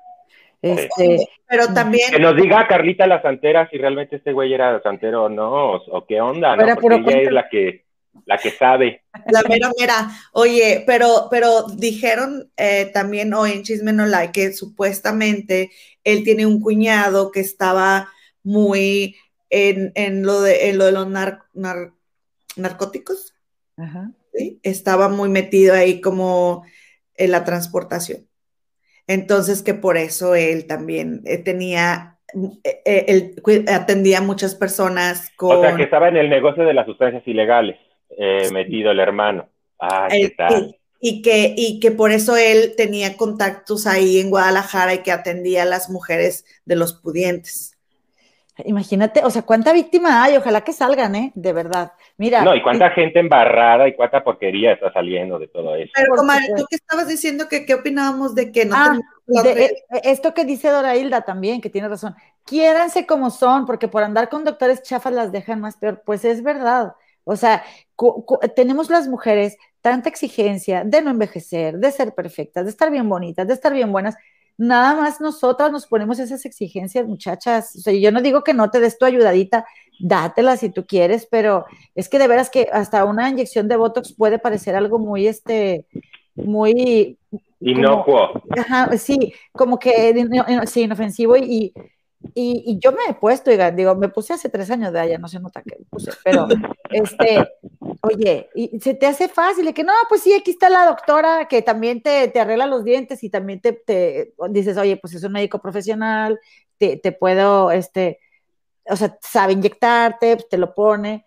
Este, 0.61 1.27
pero 1.47 1.73
también. 1.73 2.11
Que 2.11 2.19
nos 2.19 2.35
diga 2.35 2.67
Carlita 2.67 3.07
la 3.07 3.21
santera 3.21 3.69
si 3.69 3.77
realmente 3.77 4.17
este 4.17 4.33
güey 4.33 4.53
era 4.53 4.81
santero 4.81 5.25
o 5.25 5.29
no, 5.29 5.75
o, 5.75 6.05
qué 6.05 6.19
onda, 6.19 6.55
¿no? 6.55 6.75
Porque 6.75 6.97
ella 6.97 7.21
es 7.21 7.31
la 7.31 7.49
que, 7.49 7.85
la 8.25 8.37
que 8.37 8.51
sabe. 8.51 9.03
La 9.27 9.43
mera 9.43 9.71
mera. 9.79 10.09
Oye, 10.33 10.83
pero, 10.85 11.27
pero 11.29 11.63
dijeron 11.75 12.51
eh, 12.57 12.89
también 12.93 13.33
hoy 13.33 13.51
en 13.51 13.63
Chisme 13.63 13.93
No 13.93 14.05
Like 14.05 14.33
que 14.33 14.53
supuestamente 14.53 15.71
él 16.03 16.23
tiene 16.23 16.45
un 16.45 16.59
cuñado 16.59 17.31
que 17.31 17.39
estaba 17.39 18.09
muy 18.43 19.15
en, 19.49 20.25
lo, 20.25 20.41
de, 20.41 20.73
lo 20.73 20.85
de 20.85 20.91
los 20.91 21.07
narcóticos. 22.55 23.33
Estaba 24.63 25.09
muy 25.09 25.29
metido 25.29 25.73
ahí 25.73 26.01
como 26.01 26.63
en 27.15 27.31
la 27.31 27.43
transportación. 27.43 28.27
Entonces 29.07 29.63
que 29.63 29.73
por 29.73 29.97
eso 29.97 30.35
él 30.35 30.67
también 30.67 31.21
eh, 31.25 31.37
tenía, 31.37 32.17
eh, 32.63 32.81
eh, 32.85 33.33
él 33.45 33.65
atendía 33.69 34.19
a 34.19 34.21
muchas 34.21 34.53
personas 34.53 35.31
con... 35.37 35.57
O 35.57 35.61
sea, 35.61 35.75
que 35.75 35.83
estaba 35.83 36.09
en 36.09 36.17
el 36.17 36.29
negocio 36.29 36.65
de 36.65 36.73
las 36.73 36.85
sustancias 36.85 37.23
ilegales, 37.25 37.77
metido 38.51 38.91
el 38.91 38.99
hermano. 38.99 39.47
Ah, 39.79 40.07
¿qué 40.09 40.29
tal? 40.29 40.77
Y 40.99 41.21
que, 41.21 41.53
y 41.55 41.79
que 41.79 41.91
por 41.91 42.11
eso 42.11 42.35
él 42.35 42.73
tenía 42.75 43.15
contactos 43.17 43.85
ahí 43.85 44.19
en 44.19 44.29
Guadalajara 44.29 44.95
y 44.95 45.03
que 45.03 45.11
atendía 45.11 45.63
a 45.63 45.67
las 45.67 45.89
mujeres 45.89 46.45
de 46.65 46.75
los 46.75 46.93
pudientes. 46.93 47.76
Imagínate, 48.65 49.21
o 49.23 49.29
sea, 49.29 49.43
cuánta 49.43 49.71
víctima 49.71 50.23
hay, 50.23 50.35
ojalá 50.35 50.61
que 50.61 50.73
salgan, 50.73 51.15
¿eh? 51.15 51.31
De 51.35 51.53
verdad. 51.53 51.93
Mira. 52.17 52.43
No, 52.43 52.55
y 52.55 52.61
cuánta 52.61 52.89
gente 52.89 53.19
embarrada 53.19 53.87
y 53.87 53.95
cuánta 53.95 54.23
porquería 54.23 54.73
está 54.73 54.91
saliendo 54.91 55.37
de 55.37 55.47
todo 55.47 55.75
eso. 55.75 55.91
Pero, 55.95 56.15
comadre, 56.15 56.47
tú 56.55 56.65
que 56.69 56.75
estabas 56.77 57.07
diciendo 57.07 57.47
que 57.47 57.65
qué 57.65 57.75
opinábamos 57.75 58.33
de 58.33 58.51
que 58.51 58.65
no 58.65 58.75
ah, 58.75 58.97
esto 60.03 60.33
que 60.33 60.45
dice 60.45 60.69
Dora 60.69 60.95
Hilda 60.95 61.21
también, 61.21 61.61
que 61.61 61.69
tiene 61.69 61.87
razón, 61.87 62.15
quiéranse 62.45 63.05
como 63.05 63.29
son, 63.29 63.65
porque 63.65 63.87
por 63.87 64.03
andar 64.03 64.29
con 64.29 64.43
doctores 64.43 64.81
chafas 64.81 65.13
las 65.13 65.31
dejan 65.31 65.61
más 65.61 65.77
peor, 65.77 66.01
pues 66.05 66.25
es 66.25 66.41
verdad. 66.41 66.93
O 67.23 67.35
sea, 67.35 67.63
tenemos 68.55 68.89
las 68.89 69.07
mujeres 69.07 69.57
tanta 69.81 70.09
exigencia 70.09 70.83
de 70.83 71.01
no 71.01 71.11
envejecer, 71.11 71.77
de 71.77 71.91
ser 71.91 72.15
perfectas, 72.15 72.63
de 72.63 72.71
estar 72.71 72.89
bien 72.89 73.07
bonitas, 73.07 73.45
de 73.45 73.53
estar 73.53 73.73
bien 73.73 73.91
buenas. 73.91 74.15
Nada 74.57 74.99
más 74.99 75.21
nosotras 75.21 75.71
nos 75.71 75.85
ponemos 75.85 76.17
esas 76.17 76.43
exigencias, 76.45 77.05
muchachas. 77.07 77.75
O 77.75 77.79
sea, 77.79 77.93
yo 77.93 78.11
no 78.11 78.21
digo 78.21 78.43
que 78.43 78.53
no 78.53 78.71
te 78.71 78.79
des 78.79 78.97
tu 78.97 79.05
ayudadita, 79.05 79.65
dátela 79.99 80.57
si 80.57 80.69
tú 80.69 80.85
quieres, 80.85 81.27
pero 81.29 81.65
es 81.93 82.09
que 82.09 82.17
de 82.17 82.27
veras 82.27 82.49
que 82.49 82.67
hasta 82.71 83.05
una 83.05 83.29
inyección 83.29 83.67
de 83.67 83.77
Botox 83.77 84.13
puede 84.13 84.39
parecer 84.39 84.75
algo 84.75 84.97
muy, 84.97 85.27
este, 85.27 85.85
muy... 86.35 87.17
Inocuo. 87.59 88.41
Ajá, 88.57 88.95
sí, 88.97 89.33
como 89.51 89.77
que 89.79 90.13
sí, 90.65 90.81
inofensivo 90.81 91.37
y, 91.37 91.73
y, 92.33 92.79
yo 92.79 92.91
me 92.91 92.99
he 93.09 93.13
puesto, 93.13 93.51
digo, 93.71 93.95
me 93.95 94.09
puse 94.09 94.33
hace 94.33 94.49
tres 94.49 94.69
años 94.71 94.91
de 94.91 94.99
allá, 94.99 95.17
no 95.17 95.27
se 95.27 95.39
nota 95.39 95.61
que 95.61 95.77
puse, 95.89 96.11
pero, 96.23 96.47
este, 96.89 97.47
oye, 98.01 98.49
y 98.55 98.79
se 98.79 98.93
te 98.93 99.05
hace 99.05 99.27
fácil, 99.27 99.73
que 99.73 99.83
no, 99.83 99.93
pues 100.09 100.21
sí, 100.21 100.33
aquí 100.33 100.51
está 100.51 100.69
la 100.69 100.85
doctora 100.85 101.47
que 101.47 101.61
también 101.61 102.01
te, 102.01 102.27
te 102.27 102.39
arregla 102.39 102.65
los 102.65 102.83
dientes 102.83 103.23
y 103.23 103.29
también 103.29 103.61
te, 103.61 103.73
te, 103.73 104.33
dices, 104.49 104.77
oye, 104.77 104.97
pues 104.97 105.13
es 105.13 105.23
un 105.23 105.31
médico 105.31 105.59
profesional, 105.59 106.39
te, 106.77 106.97
te 106.97 107.11
puedo, 107.11 107.71
este, 107.71 108.19
o 108.85 108.95
sea, 108.95 109.17
sabe 109.21 109.53
inyectarte, 109.53 110.37
te 110.49 110.57
lo 110.57 110.73
pone, 110.73 111.25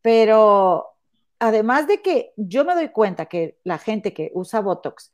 pero 0.00 0.96
además 1.38 1.86
de 1.86 2.00
que 2.00 2.32
yo 2.36 2.64
me 2.64 2.74
doy 2.74 2.88
cuenta 2.88 3.26
que 3.26 3.58
la 3.64 3.78
gente 3.78 4.12
que 4.12 4.30
usa 4.34 4.60
Botox, 4.60 5.12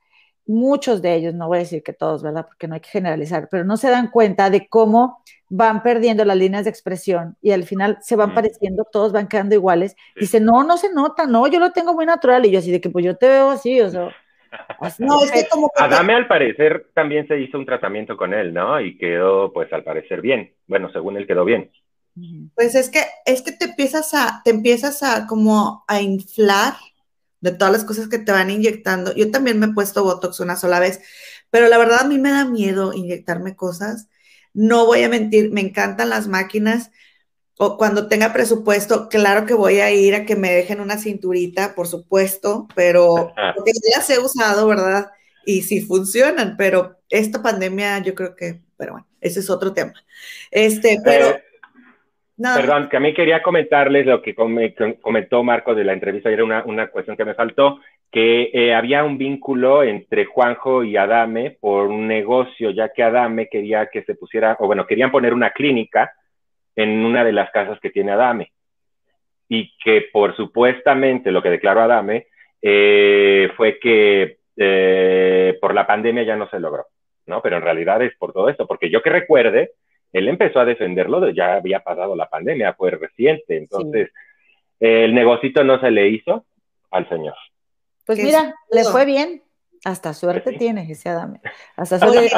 muchos 0.48 1.02
de 1.02 1.14
ellos, 1.14 1.34
no 1.34 1.46
voy 1.46 1.58
a 1.58 1.60
decir 1.60 1.82
que 1.82 1.92
todos, 1.92 2.22
¿verdad? 2.22 2.46
Porque 2.46 2.66
no 2.66 2.74
hay 2.74 2.80
que 2.80 2.88
generalizar, 2.88 3.48
pero 3.50 3.64
no 3.64 3.76
se 3.76 3.90
dan 3.90 4.10
cuenta 4.10 4.50
de 4.50 4.66
cómo 4.66 5.22
van 5.50 5.82
perdiendo 5.82 6.24
las 6.24 6.36
líneas 6.36 6.64
de 6.64 6.70
expresión 6.70 7.36
y 7.40 7.52
al 7.52 7.64
final 7.64 7.98
se 8.00 8.16
van 8.16 8.34
pareciendo, 8.34 8.86
todos 8.90 9.12
van 9.12 9.28
quedando 9.28 9.54
iguales. 9.54 9.94
Dice, 10.16 10.40
no, 10.40 10.64
no 10.64 10.76
se 10.78 10.92
nota, 10.92 11.26
no, 11.26 11.46
yo 11.46 11.60
lo 11.60 11.72
tengo 11.72 11.94
muy 11.94 12.06
natural. 12.06 12.44
Y 12.46 12.50
yo 12.50 12.58
así 12.58 12.72
de 12.72 12.80
que, 12.80 12.90
pues 12.90 13.04
yo 13.04 13.16
te 13.16 13.28
veo 13.28 13.50
así, 13.50 13.80
o 13.80 13.90
sea. 13.90 14.14
no, 14.98 15.22
es 15.22 15.30
que 15.30 15.46
como 15.50 15.70
Adame 15.76 16.14
al 16.14 16.26
parecer 16.26 16.86
también 16.94 17.28
se 17.28 17.38
hizo 17.38 17.58
un 17.58 17.66
tratamiento 17.66 18.16
con 18.16 18.32
él, 18.32 18.54
¿no? 18.54 18.80
Y 18.80 18.96
quedó, 18.96 19.52
pues 19.52 19.70
al 19.72 19.84
parecer 19.84 20.22
bien. 20.22 20.54
Bueno, 20.66 20.90
según 20.92 21.18
él 21.18 21.26
quedó 21.26 21.44
bien. 21.44 21.70
Pues 22.54 22.74
es 22.74 22.90
que, 22.90 23.00
es 23.26 23.42
que 23.42 23.52
te 23.52 23.66
empiezas 23.66 24.12
a, 24.14 24.40
te 24.44 24.50
empiezas 24.50 25.02
a 25.02 25.26
como 25.26 25.84
a 25.86 26.00
inflar 26.00 26.74
de 27.40 27.52
todas 27.52 27.72
las 27.72 27.84
cosas 27.84 28.08
que 28.08 28.18
te 28.18 28.32
van 28.32 28.50
inyectando. 28.50 29.14
Yo 29.14 29.30
también 29.30 29.58
me 29.58 29.66
he 29.66 29.72
puesto 29.72 30.04
Botox 30.04 30.40
una 30.40 30.56
sola 30.56 30.80
vez, 30.80 31.00
pero 31.50 31.68
la 31.68 31.78
verdad 31.78 32.00
a 32.02 32.08
mí 32.08 32.18
me 32.18 32.30
da 32.30 32.44
miedo 32.44 32.92
inyectarme 32.92 33.56
cosas. 33.56 34.08
No 34.54 34.86
voy 34.86 35.02
a 35.02 35.08
mentir, 35.08 35.50
me 35.52 35.60
encantan 35.60 36.10
las 36.10 36.28
máquinas. 36.28 36.90
O 37.60 37.76
cuando 37.76 38.06
tenga 38.06 38.32
presupuesto, 38.32 39.08
claro 39.08 39.44
que 39.44 39.54
voy 39.54 39.80
a 39.80 39.90
ir 39.90 40.14
a 40.14 40.24
que 40.24 40.36
me 40.36 40.52
dejen 40.52 40.80
una 40.80 40.96
cinturita, 40.96 41.74
por 41.74 41.88
supuesto, 41.88 42.68
pero 42.76 43.32
porque 43.56 43.72
ya 43.72 43.98
las 43.98 44.10
he 44.10 44.18
usado, 44.20 44.68
¿verdad? 44.68 45.10
Y 45.44 45.62
sí 45.62 45.80
funcionan, 45.80 46.56
pero 46.56 47.00
esta 47.08 47.42
pandemia 47.42 47.98
yo 47.98 48.14
creo 48.14 48.36
que, 48.36 48.62
pero 48.76 48.92
bueno, 48.92 49.08
ese 49.20 49.40
es 49.40 49.50
otro 49.50 49.72
tema. 49.72 49.92
Este, 50.50 50.98
pero... 51.04 51.36
Perdón, 52.40 52.88
que 52.88 52.96
a 52.96 53.00
mí 53.00 53.12
quería 53.12 53.42
comentarles 53.42 54.06
lo 54.06 54.22
que 54.22 54.34
comentó 54.34 55.42
Marco 55.42 55.74
de 55.74 55.82
la 55.82 55.92
entrevista, 55.92 56.30
era 56.30 56.44
una, 56.44 56.62
una 56.64 56.86
cuestión 56.86 57.16
que 57.16 57.24
me 57.24 57.34
faltó, 57.34 57.80
que 58.12 58.50
eh, 58.52 58.74
había 58.74 59.02
un 59.02 59.18
vínculo 59.18 59.82
entre 59.82 60.24
Juanjo 60.24 60.84
y 60.84 60.96
Adame 60.96 61.56
por 61.60 61.88
un 61.88 62.06
negocio, 62.06 62.70
ya 62.70 62.90
que 62.90 63.02
Adame 63.02 63.48
quería 63.48 63.86
que 63.86 64.02
se 64.04 64.14
pusiera, 64.14 64.56
o 64.60 64.66
bueno, 64.66 64.86
querían 64.86 65.10
poner 65.10 65.34
una 65.34 65.50
clínica 65.50 66.12
en 66.76 67.04
una 67.04 67.24
de 67.24 67.32
las 67.32 67.50
casas 67.50 67.80
que 67.80 67.90
tiene 67.90 68.12
Adame. 68.12 68.52
Y 69.48 69.76
que 69.78 70.08
por 70.12 70.36
supuestamente 70.36 71.32
lo 71.32 71.42
que 71.42 71.50
declaró 71.50 71.80
Adame 71.80 72.28
eh, 72.62 73.50
fue 73.56 73.78
que 73.80 74.38
eh, 74.56 75.58
por 75.60 75.74
la 75.74 75.86
pandemia 75.86 76.22
ya 76.22 76.36
no 76.36 76.48
se 76.48 76.60
logró, 76.60 76.86
¿no? 77.26 77.42
Pero 77.42 77.56
en 77.56 77.62
realidad 77.62 78.00
es 78.02 78.16
por 78.16 78.32
todo 78.32 78.48
esto, 78.48 78.66
porque 78.66 78.90
yo 78.90 79.02
que 79.02 79.10
recuerde, 79.10 79.72
él 80.12 80.28
empezó 80.28 80.60
a 80.60 80.64
defenderlo, 80.64 81.20
de, 81.20 81.34
ya 81.34 81.54
había 81.54 81.80
pasado 81.80 82.16
la 82.16 82.28
pandemia, 82.28 82.74
fue 82.74 82.90
reciente, 82.90 83.56
entonces 83.56 84.10
el 84.80 85.14
negocito 85.14 85.64
no 85.64 85.80
se 85.80 85.90
le 85.90 86.08
hizo 86.08 86.46
al 86.90 87.08
señor. 87.08 87.34
Pues 88.06 88.18
mira, 88.22 88.54
le 88.70 88.84
fue 88.84 89.04
bien, 89.04 89.42
hasta 89.84 90.14
suerte 90.14 90.52
tiene 90.52 90.90
ese 90.90 91.10
Adame. 91.10 91.40
Hasta 91.76 91.98
suerte. 91.98 92.30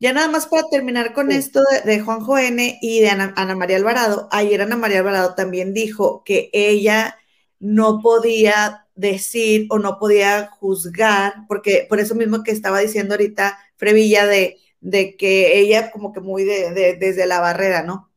Ya 0.00 0.12
nada 0.12 0.28
más 0.28 0.46
para 0.46 0.62
terminar 0.70 1.12
con 1.12 1.32
esto 1.32 1.60
de, 1.84 2.00
Juanjo 2.00 2.38
N 2.38 2.78
y 2.80 3.00
de 3.00 3.10
Ana, 3.10 3.34
Ana, 3.36 3.56
María 3.56 3.76
Alvarado, 3.76 4.28
ayer 4.30 4.62
Ana 4.62 4.76
María 4.76 5.00
Alvarado 5.00 5.34
también 5.34 5.74
dijo 5.74 6.22
que 6.24 6.50
ella 6.52 7.18
no 7.58 8.00
podía 8.00 8.86
decir 8.94 9.66
o 9.70 9.78
no 9.80 9.98
podía 9.98 10.50
juzgar, 10.52 11.34
porque 11.48 11.84
por 11.88 11.98
eso 11.98 12.14
mismo 12.14 12.44
que 12.44 12.52
estaba 12.52 12.78
diciendo 12.78 13.14
ahorita 13.14 13.58
Frevilla 13.76 14.26
de 14.26 14.56
de 14.80 15.16
que 15.16 15.58
ella 15.58 15.90
como 15.90 16.12
que 16.12 16.20
muy 16.20 16.44
de, 16.44 16.96
desde 16.96 17.26
la 17.26 17.40
barrera, 17.40 17.82
¿no? 17.82 18.10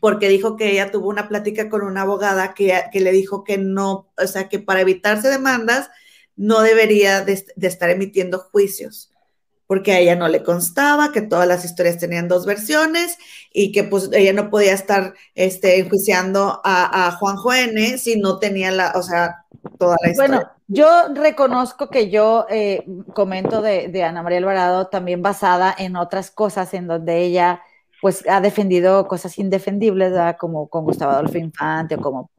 Porque 0.00 0.28
dijo 0.28 0.56
que 0.56 0.70
ella 0.70 0.90
tuvo 0.90 1.08
una 1.08 1.28
plática 1.28 1.68
con 1.70 1.82
una 1.82 2.02
abogada 2.02 2.54
que, 2.54 2.74
que 2.92 3.00
le 3.00 3.12
dijo 3.12 3.44
que 3.44 3.58
no, 3.58 4.12
o 4.18 4.26
sea, 4.26 4.48
que 4.48 4.58
para 4.58 4.80
evitarse 4.80 5.28
demandas 5.28 5.88
no 6.36 6.60
debería 6.60 7.24
de, 7.24 7.44
estar 7.62 7.90
emitiendo 7.90 8.38
juicios, 8.38 9.10
porque 9.66 9.92
a 9.92 9.98
ella 9.98 10.16
no 10.16 10.28
le 10.28 10.42
constaba, 10.42 11.12
que 11.12 11.22
todas 11.22 11.46
las 11.46 11.64
historias 11.64 11.98
tenían 11.98 12.28
dos 12.28 12.46
versiones 12.46 13.18
y 13.52 13.72
que 13.72 13.84
pues 13.84 14.10
ella 14.12 14.32
no 14.32 14.50
podía 14.50 14.72
estar 14.72 15.14
este, 15.34 15.78
enjuiciando 15.80 16.60
a, 16.64 17.06
a 17.06 17.12
Juan 17.12 17.36
Juene 17.36 17.98
si 17.98 18.18
no 18.18 18.38
tenía 18.38 18.70
la, 18.70 18.92
o 18.94 19.02
sea, 19.02 19.44
toda 19.78 19.96
la 20.02 20.10
historia. 20.10 20.36
Bueno, 20.36 20.50
yo 20.68 20.86
reconozco 21.14 21.90
que 21.90 22.10
yo 22.10 22.46
eh, 22.50 22.84
comento 23.14 23.62
de, 23.62 24.02
Ana 24.02 24.22
María 24.22 24.38
Alvarado 24.38 24.88
también 24.88 25.22
basada 25.22 25.74
en 25.76 25.96
otras 25.96 26.30
cosas 26.30 26.74
en 26.74 26.88
donde 26.88 27.22
ella 27.22 27.62
pues 28.00 28.28
ha 28.28 28.40
defendido 28.40 29.06
cosas 29.06 29.38
indefendibles, 29.38 30.12
como 30.38 30.68
con 30.68 30.84
Gustavo 30.84 31.12
Adolfo 31.12 31.38
Infante 31.38 31.94
o 31.94 31.98
como, 31.98 32.30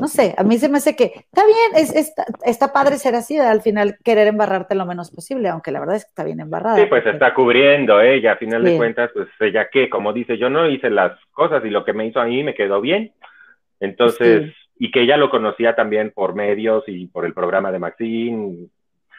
no 0.00 0.08
sé, 0.08 0.34
a 0.36 0.42
mí 0.42 0.58
se 0.58 0.68
me 0.68 0.78
hace 0.78 0.96
que 0.96 1.12
está 1.14 1.44
bien, 1.44 1.84
es, 1.84 2.12
está, 2.44 2.72
padre 2.72 2.96
ser 2.96 3.14
así, 3.14 3.38
al 3.38 3.62
final 3.62 3.96
querer 4.04 4.26
embarrarte 4.26 4.74
lo 4.74 4.86
menos 4.86 5.10
posible, 5.10 5.48
aunque 5.48 5.70
la 5.70 5.80
verdad 5.80 5.96
es 5.96 6.04
que 6.04 6.10
está 6.10 6.24
bien 6.24 6.40
embarrada. 6.40 6.76
Sí, 6.76 6.86
pues 6.88 7.06
está 7.06 7.32
cubriendo 7.32 8.00
ella, 8.00 8.32
a 8.32 8.36
final 8.36 8.64
de 8.64 8.76
cuentas, 8.76 9.10
pues 9.14 9.28
ella 9.40 9.68
que, 9.70 9.88
como 9.88 10.12
dice, 10.12 10.36
yo 10.36 10.50
no 10.50 10.68
hice 10.68 10.90
las 10.90 11.12
cosas 11.32 11.64
y 11.64 11.70
lo 11.70 11.84
que 11.84 11.92
me 11.92 12.06
hizo 12.06 12.20
a 12.20 12.26
mí 12.26 12.42
me 12.42 12.54
quedó 12.54 12.80
bien, 12.80 13.12
entonces 13.80 14.52
y 14.78 14.90
que 14.90 15.02
ella 15.02 15.16
lo 15.16 15.30
conocía 15.30 15.74
también 15.74 16.10
por 16.10 16.34
medios 16.34 16.84
y 16.88 17.06
por 17.06 17.24
el 17.24 17.32
programa 17.34 17.70
de 17.70 17.78
Maxine. 17.78 18.66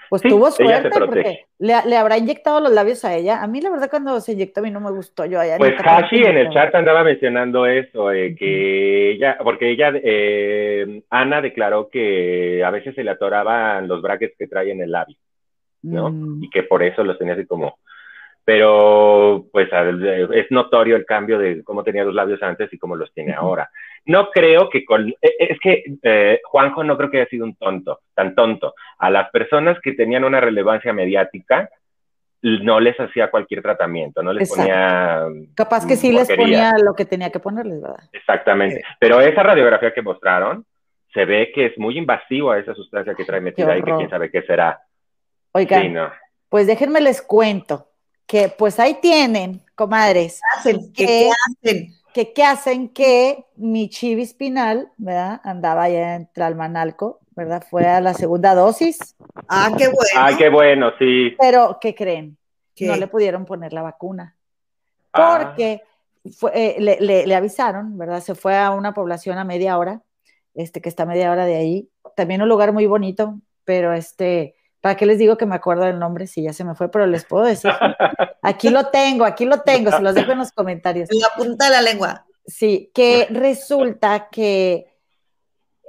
Pues 0.09 0.21
tuvo 0.21 0.51
suerte 0.51 0.89
porque 0.89 1.45
le, 1.59 1.73
habrá 1.73 2.17
inyectado 2.17 2.59
los 2.59 2.71
labios 2.71 3.03
a 3.05 3.15
ella. 3.15 3.41
A 3.41 3.47
mí 3.47 3.61
la 3.61 3.69
verdad 3.69 3.89
cuando 3.89 4.19
se 4.19 4.33
inyectó 4.33 4.59
a 4.59 4.63
mí 4.63 4.71
no 4.71 4.79
me 4.79 4.91
gustó 4.91 5.25
yo 5.25 5.39
allá. 5.39 5.57
Pues 5.57 5.73
Hashi 5.77 6.23
en 6.23 6.37
el 6.37 6.49
chat 6.51 6.73
andaba 6.75 7.03
mencionando 7.03 7.65
eso, 7.65 8.11
eh, 8.11 8.35
que 8.35 9.11
ella, 9.11 9.37
porque 9.43 9.71
ella, 9.71 9.91
eh, 9.95 11.01
Ana 11.09 11.41
declaró 11.41 11.89
que 11.89 12.63
a 12.63 12.69
veces 12.71 12.95
se 12.95 13.03
le 13.03 13.11
atoraban 13.11 13.87
los 13.87 14.01
brackets 14.01 14.35
que 14.37 14.47
trae 14.47 14.71
en 14.71 14.81
el 14.81 14.91
labio, 14.91 15.17
¿no? 15.83 16.09
Mm. 16.11 16.43
Y 16.43 16.49
que 16.49 16.63
por 16.63 16.83
eso 16.83 17.03
los 17.03 17.17
tenía 17.17 17.33
así 17.33 17.45
como, 17.45 17.77
pero 18.45 19.47
pues 19.51 19.67
es 19.71 20.51
notorio 20.51 20.95
el 20.95 21.05
cambio 21.05 21.39
de 21.39 21.63
cómo 21.63 21.83
tenía 21.83 22.03
los 22.03 22.13
labios 22.13 22.41
antes 22.43 22.71
y 22.71 22.77
cómo 22.77 22.95
los 22.95 23.11
tiene 23.11 23.33
ahora. 23.33 23.71
No 24.05 24.29
creo 24.29 24.69
que 24.69 24.85
con, 24.85 25.09
e, 25.09 25.15
e, 25.21 25.35
es 25.39 25.59
que 25.59 25.83
eh, 26.03 26.39
Juanjo 26.43 26.83
no 26.83 26.95
creo 26.95 27.09
que 27.09 27.21
haya 27.21 27.29
sido 27.29 27.43
un 27.43 27.55
tonto, 27.55 28.01
tan 28.13 28.35
tonto. 28.35 28.75
A 28.99 29.09
las 29.09 29.31
personas 29.31 29.79
que 29.81 29.93
tenían 29.93 30.23
una 30.23 30.39
relevancia 30.39 30.93
mediática, 30.93 31.67
no 32.43 32.79
les 32.79 32.95
hacía 32.99 33.31
cualquier 33.31 33.63
tratamiento, 33.63 34.21
no 34.21 34.31
les 34.31 34.47
ponía... 34.47 35.25
Capaz 35.55 35.87
que 35.87 35.95
sí 35.95 36.11
les 36.11 36.31
ponía 36.31 36.73
lo 36.77 36.93
que 36.93 37.05
tenía 37.05 37.31
que 37.31 37.39
ponerles, 37.39 37.81
¿verdad? 37.81 38.03
Exactamente. 38.13 38.83
Pero 38.99 39.19
esa 39.21 39.41
radiografía 39.41 39.91
que 39.91 40.03
mostraron, 40.03 40.63
se 41.11 41.25
ve 41.25 41.51
que 41.55 41.65
es 41.65 41.77
muy 41.79 41.97
invasivo 41.97 42.51
a 42.51 42.59
esa 42.59 42.75
sustancia 42.75 43.15
que 43.15 43.25
trae 43.25 43.41
metida 43.41 43.75
y 43.75 43.81
que 43.81 43.95
quién 43.95 44.09
sabe 44.11 44.29
qué 44.29 44.43
será. 44.43 44.79
Oigan, 45.53 46.11
pues 46.49 46.67
déjenme 46.67 47.01
les 47.01 47.23
cuento 47.23 47.87
que 48.25 48.49
pues 48.49 48.79
ahí 48.79 48.95
tienen, 49.01 49.61
comadres. 49.75 50.41
¿Qué 50.93 51.31
hacen? 51.31 51.93
Que, 52.13 52.33
¿Qué 52.33 52.43
hacen? 52.43 52.89
Que 52.89 53.45
mi 53.55 53.89
chivi 53.89 54.23
espinal, 54.23 54.91
¿verdad? 54.97 55.41
Andaba 55.43 55.83
allá 55.83 56.15
en 56.15 56.27
Tlalmanalco, 56.31 57.19
¿verdad? 57.35 57.63
Fue 57.69 57.85
a 57.85 58.01
la 58.01 58.13
segunda 58.13 58.55
dosis. 58.55 59.15
Ah, 59.47 59.71
qué 59.77 59.87
bueno. 59.87 60.09
Ah, 60.15 60.31
qué 60.37 60.49
bueno, 60.49 60.91
sí. 60.97 61.35
Pero, 61.39 61.77
¿qué 61.81 61.93
creen? 61.93 62.37
No 62.79 62.95
le 62.95 63.07
pudieron 63.07 63.45
poner 63.45 63.73
la 63.73 63.81
vacuna. 63.81 64.35
Ah. 65.13 65.39
Porque 65.41 65.81
eh, 66.53 66.97
le, 66.99 67.35
avisaron, 67.35 67.97
¿verdad? 67.97 68.21
Se 68.21 68.35
fue 68.35 68.57
a 68.57 68.71
una 68.71 68.93
población 68.93 69.37
a 69.37 69.43
media 69.43 69.77
hora, 69.77 70.01
este, 70.53 70.81
que 70.81 70.89
está 70.89 71.03
a 71.03 71.07
media 71.07 71.31
hora 71.31 71.45
de 71.45 71.55
ahí. 71.55 71.89
También 72.15 72.41
un 72.41 72.49
lugar 72.49 72.73
muy 72.73 72.85
bonito, 72.85 73.39
pero 73.63 73.93
este, 73.93 74.55
¿Para 74.85 74.97
qué 74.97 75.07
les 75.07 75.17
digo 75.17 75.35
que 75.35 75.47
me 75.47 75.55
acuerdo 75.55 75.83
del 75.85 75.97
nombre 75.97 76.27
si 76.27 76.43
ya 76.43 76.53
se 76.53 76.63
me 76.63 76.75
fue? 76.75 76.91
Pero 76.91 77.07
les 77.07 77.25
puedo 77.25 77.43
decir. 77.43 77.71
Aquí 78.43 78.69
lo 78.69 78.89
tengo, 78.89 79.25
aquí 79.25 79.43
lo 79.43 79.61
tengo, 79.61 79.89
se 79.89 79.99
los 79.99 80.13
dejo 80.13 80.33
en 80.33 80.37
los 80.37 80.51
comentarios. 80.51 81.09
En 81.09 81.21
la 81.21 81.29
punta 81.35 81.65
de 81.65 81.71
la 81.71 81.81
lengua. 81.81 82.27
Sí, 82.45 82.91
que 82.93 83.25
resulta 83.31 84.29
que 84.29 84.85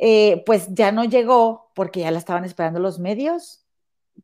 eh, 0.00 0.42
pues 0.46 0.68
ya 0.70 0.92
no 0.92 1.04
llegó 1.04 1.72
porque 1.74 2.00
ya 2.00 2.10
la 2.10 2.16
estaban 2.16 2.46
esperando 2.46 2.80
los 2.80 2.98
medios. 2.98 3.66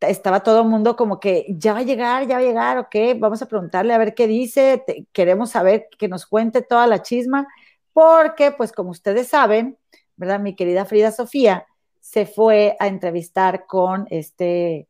Estaba 0.01 0.43
todo 0.43 0.63
el 0.63 0.69
mundo 0.69 0.97
como 0.97 1.21
que 1.21 1.45
ya 1.51 1.75
va 1.75 1.81
a 1.81 1.83
llegar, 1.83 2.27
ya 2.27 2.37
va 2.37 2.41
a 2.41 2.45
llegar, 2.45 2.79
ok, 2.79 2.97
vamos 3.19 3.43
a 3.43 3.49
preguntarle 3.49 3.93
a 3.93 3.99
ver 3.99 4.15
qué 4.15 4.27
dice, 4.27 4.87
queremos 5.13 5.51
saber 5.51 5.89
que 5.99 6.09
nos 6.09 6.25
cuente 6.25 6.63
toda 6.63 6.87
la 6.87 7.03
chisma, 7.03 7.47
porque 7.93 8.53
pues 8.53 8.73
como 8.73 8.89
ustedes 8.89 9.29
saben, 9.29 9.77
¿verdad? 10.17 10.41
Mi 10.41 10.57
querida 10.57 10.87
Frida 10.87 11.13
Sofía 11.13 11.67
se 12.03 12.27
fue 12.27 12.77
a 12.81 12.89
entrevistar 12.89 13.65
con 13.67 14.07
este, 14.11 14.89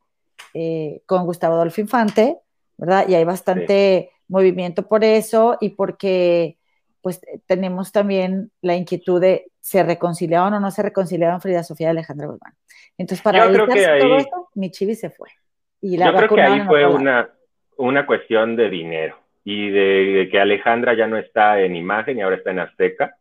eh, 0.55 1.03
con 1.05 1.27
Gustavo 1.27 1.55
Adolfo 1.55 1.83
Infante, 1.83 2.39
¿verdad? 2.79 3.07
Y 3.07 3.15
hay 3.15 3.25
bastante 3.25 4.11
movimiento 4.29 4.89
por 4.89 5.05
eso 5.05 5.59
y 5.61 5.71
porque 5.71 6.57
pues 7.03 7.21
tenemos 7.47 7.93
también 7.93 8.51
la 8.63 8.75
inquietud 8.75 9.21
de 9.21 9.51
se 9.61 9.83
reconciliaban 9.83 10.55
o 10.55 10.61
no 10.61 10.71
se 10.71 10.83
reconciliaban 10.83 11.41
Frida 11.43 11.63
Sofía 11.63 11.89
y 11.89 11.91
Alejandra 11.91 12.29
Guzmán. 12.29 12.55
Entonces, 12.97 13.23
para 13.23 13.45
todo 13.53 14.17
esto, 14.17 14.49
mi 14.55 14.71
chivi 14.71 14.95
se 14.95 15.11
fue. 15.11 15.29
Y 15.83 15.99
la 15.99 16.07
yo 16.07 16.17
creo 16.17 16.29
que 16.31 16.43
ahí 16.43 16.61
fue 16.63 16.87
una, 16.87 17.29
una 17.77 18.07
cuestión 18.07 18.57
de 18.57 18.71
dinero 18.71 19.19
y 19.45 19.71
de, 19.71 20.29
que 20.31 20.41
Alejandra 20.41 20.95
ya 20.95 21.07
no 21.07 21.19
está 21.19 21.61
en 21.61 21.77
imagen 21.77 22.19
y 22.19 22.23
ahora 22.23 22.37
está 22.37 22.53
en 22.53 22.61
Azteca. 22.61 23.17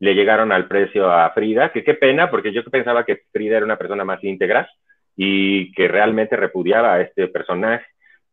Le 0.00 0.14
llegaron 0.14 0.50
al 0.50 0.66
precio 0.66 1.10
a 1.10 1.30
Frida, 1.30 1.70
que 1.72 1.84
qué 1.84 1.94
pena, 1.94 2.30
porque 2.30 2.52
yo 2.52 2.64
pensaba 2.64 3.04
que 3.04 3.22
Frida 3.30 3.58
era 3.58 3.66
una 3.66 3.78
persona 3.78 4.04
más 4.04 4.22
íntegra 4.24 4.68
y 5.14 5.72
que 5.72 5.86
realmente 5.86 6.36
repudiaba 6.36 6.94
a 6.94 7.00
este 7.02 7.28
personaje, 7.28 7.84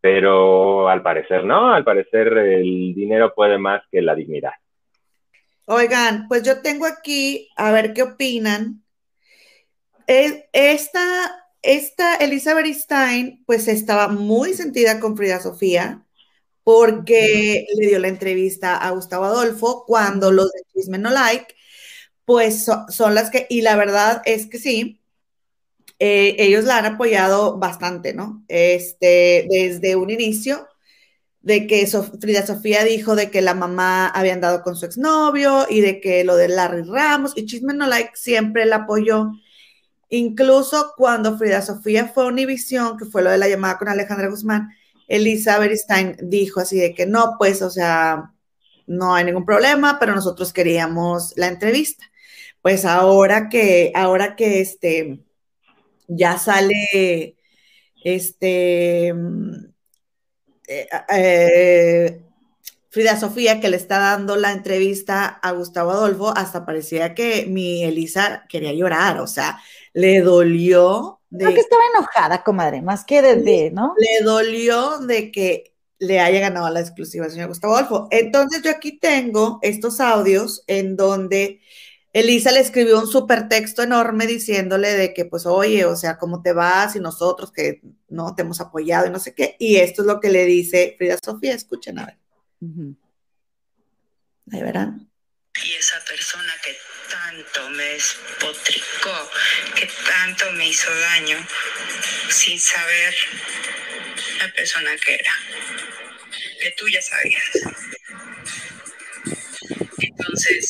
pero 0.02 0.88
al 0.90 1.04
parecer 1.04 1.44
no, 1.44 1.74
al 1.74 1.84
parecer 1.84 2.30
el 2.38 2.94
dinero 2.96 3.34
puede 3.36 3.58
más 3.58 3.84
que 3.92 4.02
la 4.02 4.16
dignidad. 4.16 4.54
Oigan, 5.66 6.30
pues 6.30 6.44
yo 6.44 6.62
tengo 6.62 6.86
aquí, 6.86 7.50
a 7.58 7.74
ver 7.74 7.94
qué 7.94 8.04
opinan. 8.04 8.84
Esta, 10.08 11.02
esta 11.62 12.16
Elizabeth 12.16 12.74
Stein, 12.74 13.44
pues 13.46 13.68
estaba 13.68 14.08
muy 14.08 14.54
sentida 14.54 15.02
con 15.02 15.18
Frida 15.18 15.42
Sofía, 15.42 16.06
porque 16.64 17.66
le 17.78 17.88
dio 17.88 18.00
la 18.00 18.08
entrevista 18.08 18.78
a 18.78 18.92
Gustavo 18.92 19.26
Adolfo 19.26 19.84
cuando 19.86 20.32
los 20.32 20.50
de 20.52 20.62
Chisme 20.72 20.98
No 20.98 21.10
Like, 21.10 21.54
pues 22.28 22.66
son, 22.90 23.16
las 23.16 23.30
que, 23.30 23.48
y 23.50 23.62
la 23.62 23.78
verdad 23.78 24.22
es 24.26 24.48
que 24.48 24.60
sí, 24.60 25.00
eh, 25.98 26.36
ellos 26.40 26.66
la 26.66 26.78
han 26.78 26.86
apoyado 26.86 27.58
bastante, 27.58 28.14
¿no? 28.14 28.44
Este, 28.50 29.48
desde 29.50 29.96
un 29.96 30.10
inicio 30.10 30.68
de 31.40 31.68
que 31.68 31.88
Frida 32.20 32.46
Sofía 32.46 32.84
dijo 32.84 33.16
de 33.16 33.32
que 33.32 33.42
la 33.42 33.54
mamá 33.54 34.08
había 34.08 34.34
andado 34.34 34.62
con 34.62 34.76
su 34.76 34.86
exnovio 34.86 35.68
y 35.70 35.80
de 35.80 36.02
que 36.02 36.26
lo 36.26 36.36
de 36.36 36.50
Larry 36.50 36.82
Ramos 36.82 37.32
y 37.38 37.46
Chisme 37.46 37.74
No 37.74 37.88
Like 37.88 38.12
siempre 38.16 38.66
la 38.66 38.78
apoyó. 38.78 39.32
Incluso 40.10 40.96
cuando 40.98 41.38
Frida 41.38 41.62
Sofía 41.62 42.10
fue 42.10 42.26
a 42.26 42.28
Univision, 42.28 42.98
que 42.98 43.06
fue 43.06 43.24
lo 43.24 43.32
de 43.32 43.38
la 43.38 43.48
llamada 43.48 43.78
con 43.78 43.88
Alejandra 43.88 44.28
Guzmán, 44.28 44.70
Elizabeth 45.08 45.78
Stein 45.78 46.18
dijo 46.24 46.60
así 46.60 46.78
de 46.78 46.94
que 46.94 47.06
no, 47.06 47.36
pues, 47.40 47.62
o 47.62 47.70
sea, 47.70 48.34
no 48.86 49.16
hay 49.16 49.24
ningún 49.24 49.46
problema, 49.46 49.98
pero 49.98 50.14
nosotros 50.14 50.52
queríamos 50.52 51.32
la 51.38 51.48
entrevista. 51.48 52.04
Pues 52.68 52.84
ahora 52.84 53.48
que, 53.48 53.94
ahora 53.96 54.36
que 54.36 54.60
este, 54.60 55.22
ya 56.10 56.38
sale, 56.38 57.38
este, 58.04 59.08
eh, 60.68 60.88
eh, 61.08 62.22
Frida 62.90 63.18
Sofía, 63.18 63.62
que 63.62 63.70
le 63.70 63.78
está 63.78 64.00
dando 64.00 64.36
la 64.36 64.52
entrevista 64.52 65.28
a 65.28 65.52
Gustavo 65.52 65.92
Adolfo, 65.92 66.34
hasta 66.36 66.66
parecía 66.66 67.16
que 67.16 67.46
mi 67.46 67.86
Elisa 67.86 68.44
quería 68.50 68.74
llorar, 68.74 69.22
o 69.22 69.28
sea, 69.28 69.62
le 69.94 70.20
dolió. 70.20 71.22
De, 71.30 71.46
Creo 71.46 71.56
que 71.56 71.62
estaba 71.62 71.84
enojada, 71.96 72.44
comadre, 72.44 72.82
más 72.82 73.06
que 73.06 73.22
de, 73.22 73.72
¿no? 73.72 73.94
Le 73.98 74.26
dolió 74.26 74.98
de 74.98 75.32
que 75.32 75.74
le 76.00 76.20
haya 76.20 76.42
ganado 76.42 76.70
la 76.70 76.82
exclusiva 76.82 77.30
señor 77.30 77.48
Gustavo 77.48 77.78
Adolfo. 77.78 78.10
Entonces 78.12 78.62
yo 78.62 78.72
aquí 78.72 79.00
tengo 79.00 79.60
estos 79.62 80.02
audios 80.02 80.66
en 80.68 80.98
donde 80.98 81.62
Elisa 82.20 82.52
le 82.52 82.62
escribió 82.62 83.00
un 83.00 83.08
súper 83.08 83.48
texto 83.48 83.84
enorme 83.84 84.26
diciéndole 84.26 84.94
de 84.94 85.14
que, 85.14 85.26
pues, 85.26 85.46
oye, 85.46 85.86
o 85.86 85.96
sea, 85.96 86.18
¿cómo 86.18 86.42
te 86.42 86.52
vas? 86.52 86.96
Y 86.96 87.00
nosotros 87.00 87.52
que 87.52 87.82
no 88.10 88.34
te 88.34 88.42
hemos 88.42 88.60
apoyado 88.60 89.06
y 89.06 89.12
no 89.12 89.20
sé 89.20 89.36
qué. 89.36 89.56
Y 89.60 89.76
esto 89.76 90.02
es 90.02 90.08
lo 90.08 90.20
que 90.20 90.32
le 90.32 90.46
dice 90.46 90.96
Frida 90.98 91.20
Sofía. 91.24 91.54
Escuchen 91.54 92.00
a 92.00 92.08
ver. 92.08 92.18
Ahí 94.52 94.64
verán. 94.64 95.12
Y 95.64 95.74
esa 95.74 96.04
persona 96.06 96.52
que 96.66 96.76
tanto 97.08 97.70
me 97.70 97.84
despotricó, 97.84 99.30
que 99.76 99.88
tanto 100.10 100.52
me 100.54 100.70
hizo 100.70 100.90
daño, 101.00 101.38
sin 102.30 102.60
saber 102.60 103.14
la 104.40 104.52
persona 104.56 104.90
que 105.06 105.14
era, 105.14 105.34
que 106.64 106.72
tú 106.72 106.88
ya 106.88 107.02
sabías. 107.04 107.44
Entonces, 110.00 110.68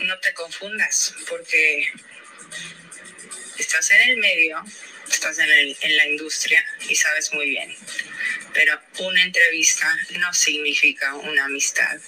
no 0.00 0.18
te 0.18 0.32
confundas, 0.34 1.14
porque 1.28 1.92
estás 3.58 3.90
en 3.90 4.10
el 4.10 4.16
medio, 4.16 4.62
estás 5.10 5.38
en, 5.38 5.48
en, 5.80 5.96
la 5.96 6.06
industria 6.06 6.64
y 6.88 6.94
sabes 6.94 7.32
muy 7.32 7.50
bien. 7.50 7.74
Pero 8.52 8.80
una 8.98 9.22
entrevista 9.22 9.96
no 10.18 10.32
significa 10.32 11.14
una 11.14 11.44
amistad. 11.44 11.98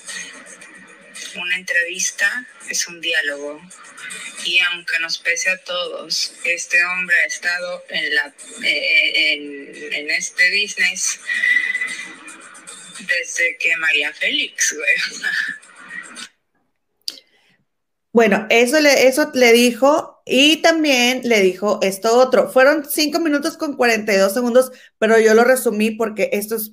Una 1.36 1.56
entrevista 1.56 2.46
es 2.68 2.86
un 2.88 3.00
diálogo. 3.00 3.60
Y 4.44 4.58
aunque 4.58 4.98
nos 4.98 5.18
pese 5.18 5.50
a 5.50 5.58
todos, 5.58 6.34
este 6.44 6.82
hombre 6.84 7.16
ha 7.20 7.26
estado 7.26 7.84
en, 7.88 8.14
la, 8.14 8.34
eh, 8.64 9.32
en, 9.32 9.92
en 9.92 10.10
este 10.10 10.50
business 10.50 11.20
desde 12.98 13.56
que 13.56 13.76
María 13.76 14.12
Félix, 14.12 14.74
güey. 14.74 14.96
Bueno, 18.12 18.46
eso 18.50 18.78
le, 18.80 19.06
eso 19.06 19.30
le 19.32 19.52
dijo 19.52 20.22
y 20.26 20.58
también 20.58 21.22
le 21.24 21.40
dijo 21.40 21.78
esto 21.82 22.18
otro. 22.18 22.50
Fueron 22.50 22.88
cinco 22.88 23.20
minutos 23.20 23.56
con 23.56 23.74
42 23.76 24.34
segundos, 24.34 24.70
pero 24.98 25.18
yo 25.18 25.32
lo 25.32 25.44
resumí 25.44 25.92
porque 25.92 26.28
esto 26.32 26.56
es 26.56 26.72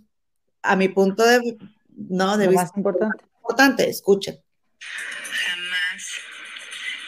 a 0.61 0.75
mi 0.75 0.89
punto 0.89 1.25
de, 1.25 1.57
no, 1.95 2.37
de 2.37 2.47
vista 2.47 2.63
más 2.63 2.71
importante. 2.75 3.23
importante. 3.37 3.89
Escuchen. 3.89 4.43
Jamás 4.79 6.13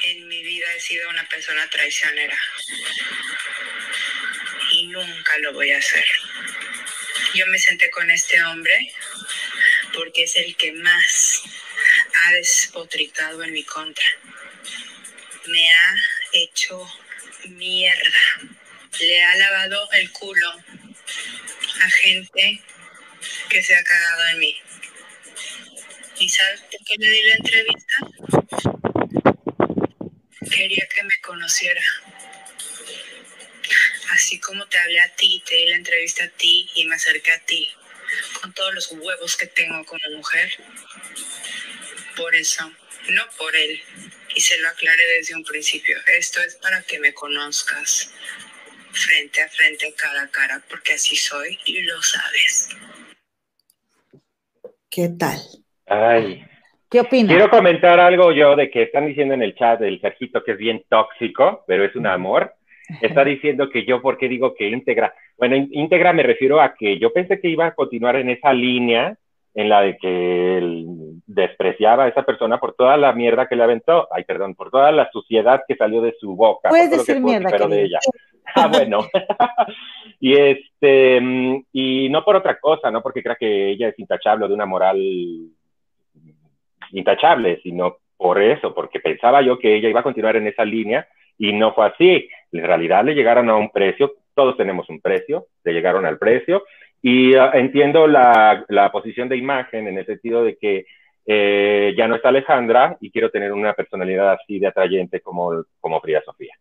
en 0.06 0.28
mi 0.30 0.42
vida 0.44 0.66
he 0.78 0.80
sido 0.80 1.10
una 1.10 1.28
persona 1.28 1.70
traicionera 1.70 2.38
y 4.72 4.88
nunca 4.88 5.38
lo 5.40 5.54
voy 5.54 5.72
a 5.72 5.78
hacer. 5.78 6.06
Yo 7.36 7.46
me 7.48 7.60
senté 7.60 7.92
con 7.92 8.10
este 8.10 8.42
hombre 8.44 8.94
porque 9.94 10.24
es 10.24 10.38
el 10.38 10.56
que 10.56 10.72
más 10.72 11.44
ha 12.16 12.32
despotricado 12.34 13.44
en 13.44 13.54
mi 13.54 13.64
contra. 13.64 14.06
Me 15.48 15.72
ha 15.72 15.96
hecho 16.34 16.88
mierda. 17.46 18.20
Le 19.00 19.24
ha 19.24 19.36
lavado 19.38 19.90
el 19.94 20.12
culo 20.12 20.52
a 21.82 21.90
gente 21.90 22.62
que 23.50 23.64
se 23.64 23.76
ha 23.76 23.84
cagado 23.84 24.28
en 24.30 24.40
mí. 24.40 24.62
¿Y 26.20 26.30
sabes 26.30 26.62
por 26.62 26.84
qué 26.86 26.96
le 27.00 27.10
di 27.10 27.24
la 27.24 27.36
entrevista? 27.36 27.94
Quería 30.52 30.88
que 30.94 31.04
me 31.04 31.22
conociera. 31.22 31.82
Así 34.12 34.40
como 34.40 34.68
te 34.68 34.78
hablé 34.78 35.00
a 35.02 35.16
ti, 35.16 35.42
te 35.48 35.56
di 35.56 35.66
la 35.70 35.78
entrevista 35.78 36.26
a 36.26 36.30
ti 36.30 36.70
y 36.76 36.86
me 36.86 36.96
acerqué 36.96 37.32
a 37.32 37.40
ti, 37.40 37.70
con 38.40 38.54
todos 38.54 38.74
los 38.76 38.92
huevos 38.92 39.38
que 39.38 39.48
tengo 39.48 39.84
como 39.86 40.18
mujer, 40.18 40.52
por 42.16 42.34
eso, 42.36 42.70
no 43.10 43.24
por 43.38 43.56
él. 43.56 43.80
Y 44.36 44.40
se 44.40 44.60
lo 44.60 44.70
aclaré 44.70 45.04
desde 45.18 45.36
un 45.36 45.44
principio. 45.44 45.98
Esto 46.18 46.42
es 46.42 46.56
para 46.56 46.82
que 46.84 47.00
me 47.00 47.14
conozcas 47.14 48.14
frente 48.92 49.42
a 49.42 49.48
frente, 49.50 49.94
cara 49.96 50.24
a 50.24 50.28
cara, 50.30 50.62
porque 50.70 50.94
así 50.94 51.16
soy 51.16 51.58
y 51.66 51.82
lo 51.82 52.02
sabes. 52.02 52.70
¿Qué 54.90 55.10
tal? 55.18 55.40
Ay. 55.88 56.46
¿Qué 56.90 57.00
opinas? 57.00 57.34
Quiero 57.34 57.50
comentar 57.50 58.00
algo 58.00 58.34
yo 58.34 58.56
de 58.56 58.70
que 58.70 58.84
están 58.84 59.08
diciendo 59.08 59.34
en 59.34 59.42
el 59.42 59.56
chat 59.56 59.80
del 59.80 60.02
Sergito 60.02 60.44
que 60.44 60.52
es 60.52 60.58
bien 60.58 60.84
tóxico, 60.90 61.64
pero 61.66 61.86
es 61.86 61.96
un 61.96 62.08
amor. 62.08 62.54
Está 63.02 63.24
diciendo 63.24 63.70
que 63.70 63.86
yo, 63.86 64.02
¿por 64.02 64.18
qué 64.18 64.28
digo 64.28 64.54
que 64.54 64.68
íntegra? 64.68 65.14
Bueno, 65.38 65.56
íntegra 65.56 66.12
me 66.12 66.24
refiero 66.24 66.60
a 66.60 66.76
que 66.76 67.00
yo 67.00 67.14
pensé 67.14 67.40
que 67.40 67.48
iba 67.48 67.68
a 67.68 67.74
continuar 67.74 68.18
en 68.18 68.30
esa 68.30 68.52
línea 68.52 69.18
en 69.54 69.70
la 69.70 69.82
de 69.82 69.98
que 69.98 70.58
él 70.58 70.86
despreciaba 71.26 72.06
a 72.06 72.08
esa 72.08 72.24
persona 72.24 72.60
por 72.60 72.74
toda 72.74 72.96
la 72.98 73.14
mierda 73.14 73.48
que 73.48 73.56
le 73.56 73.64
aventó, 73.64 74.08
ay, 74.12 74.24
perdón, 74.24 74.56
por 74.56 74.72
toda 74.72 74.92
la 74.92 75.10
suciedad 75.12 75.64
que 75.68 75.76
salió 75.76 76.02
de 76.02 76.16
su 76.20 76.36
boca. 76.36 76.70
Puedes 76.70 76.92
decir 76.92 77.20
mierda, 77.20 77.68
de 77.68 77.84
ella. 77.84 78.00
Ah, 78.54 78.68
bueno. 78.68 79.06
y 80.20 80.36
este, 80.36 81.22
y 81.72 82.10
no 82.10 82.26
por 82.26 82.36
otra 82.36 82.60
cosa, 82.60 82.92
no 82.92 83.02
porque 83.02 83.24
crea 83.24 83.38
que 83.38 83.70
ella 83.70 83.88
es 83.88 84.00
intachable 84.00 84.46
de 84.46 84.54
una 84.54 84.66
moral 84.66 85.00
intachable, 86.92 87.62
sino 87.62 87.98
por 88.18 88.42
eso, 88.42 88.74
porque 88.74 89.00
pensaba 89.00 89.42
yo 89.42 89.58
que 89.58 89.76
ella 89.76 89.88
iba 89.88 90.02
a 90.02 90.04
continuar 90.04 90.36
en 90.36 90.48
esa 90.48 90.66
línea 90.66 91.08
y 91.38 91.54
no 91.54 91.74
fue 91.74 91.88
así. 91.88 92.28
En 92.52 92.64
realidad 92.64 93.06
le 93.06 93.14
llegaron 93.14 93.50
a 93.50 93.56
un 93.56 93.70
precio, 93.70 94.16
todos 94.36 94.58
tenemos 94.58 94.90
un 94.90 95.00
precio, 95.00 95.48
le 95.64 95.72
llegaron 95.72 96.06
al 96.06 96.18
precio 96.18 96.64
y 97.02 97.36
uh, 97.36 97.52
entiendo 97.54 98.08
la, 98.08 98.64
la, 98.68 98.92
posición 98.92 99.28
de 99.28 99.38
imagen 99.38 99.88
en 99.88 99.98
el 99.98 100.06
sentido 100.06 100.44
de 100.44 100.58
que 100.58 100.86
eh, 101.26 101.94
ya 101.98 102.08
no 102.08 102.16
está 102.16 102.30
Alejandra 102.30 102.98
y 103.00 103.12
quiero 103.12 103.30
tener 103.30 103.52
una 103.54 103.74
personalidad 103.74 104.34
así 104.34 104.60
de 104.60 104.68
atrayente 104.68 105.22
como, 105.22 105.64
como 105.80 106.00
Frida 106.02 106.22
Sofía. 106.24 106.54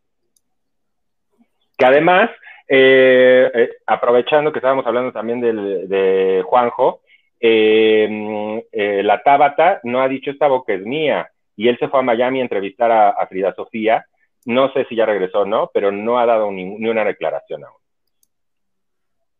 Que 1.76 1.86
además, 1.86 2.30
eh, 2.68 3.50
eh, 3.54 3.70
aprovechando 3.86 4.52
que 4.52 4.58
estábamos 4.58 4.86
hablando 4.86 5.12
también 5.12 5.40
del, 5.40 5.88
de 5.88 6.42
Juanjo, 6.46 7.00
eh, 7.40 9.02
la 9.02 9.22
Tábata 9.22 9.80
no 9.84 10.02
ha 10.02 10.08
dicho 10.08 10.30
esta 10.30 10.46
boca 10.46 10.74
es 10.74 10.82
mía 10.82 11.30
y 11.56 11.68
él 11.68 11.78
se 11.78 11.88
fue 11.88 12.00
a 12.00 12.02
Miami 12.02 12.40
a 12.40 12.42
entrevistar 12.42 12.90
a, 12.90 13.10
a 13.10 13.26
Frida 13.26 13.54
Sofía. 13.54 14.04
No 14.44 14.72
sé 14.72 14.84
si 14.88 14.96
ya 14.96 15.06
regresó 15.06 15.40
o 15.40 15.46
no, 15.46 15.70
pero 15.72 15.90
no 15.90 16.18
ha 16.18 16.26
dado 16.26 16.50
ni, 16.50 16.64
ni 16.64 16.88
una 16.88 17.04
declaración 17.04 17.64
aún. 17.64 17.79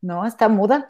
No, 0.03 0.27
está 0.27 0.49
muda. 0.49 0.89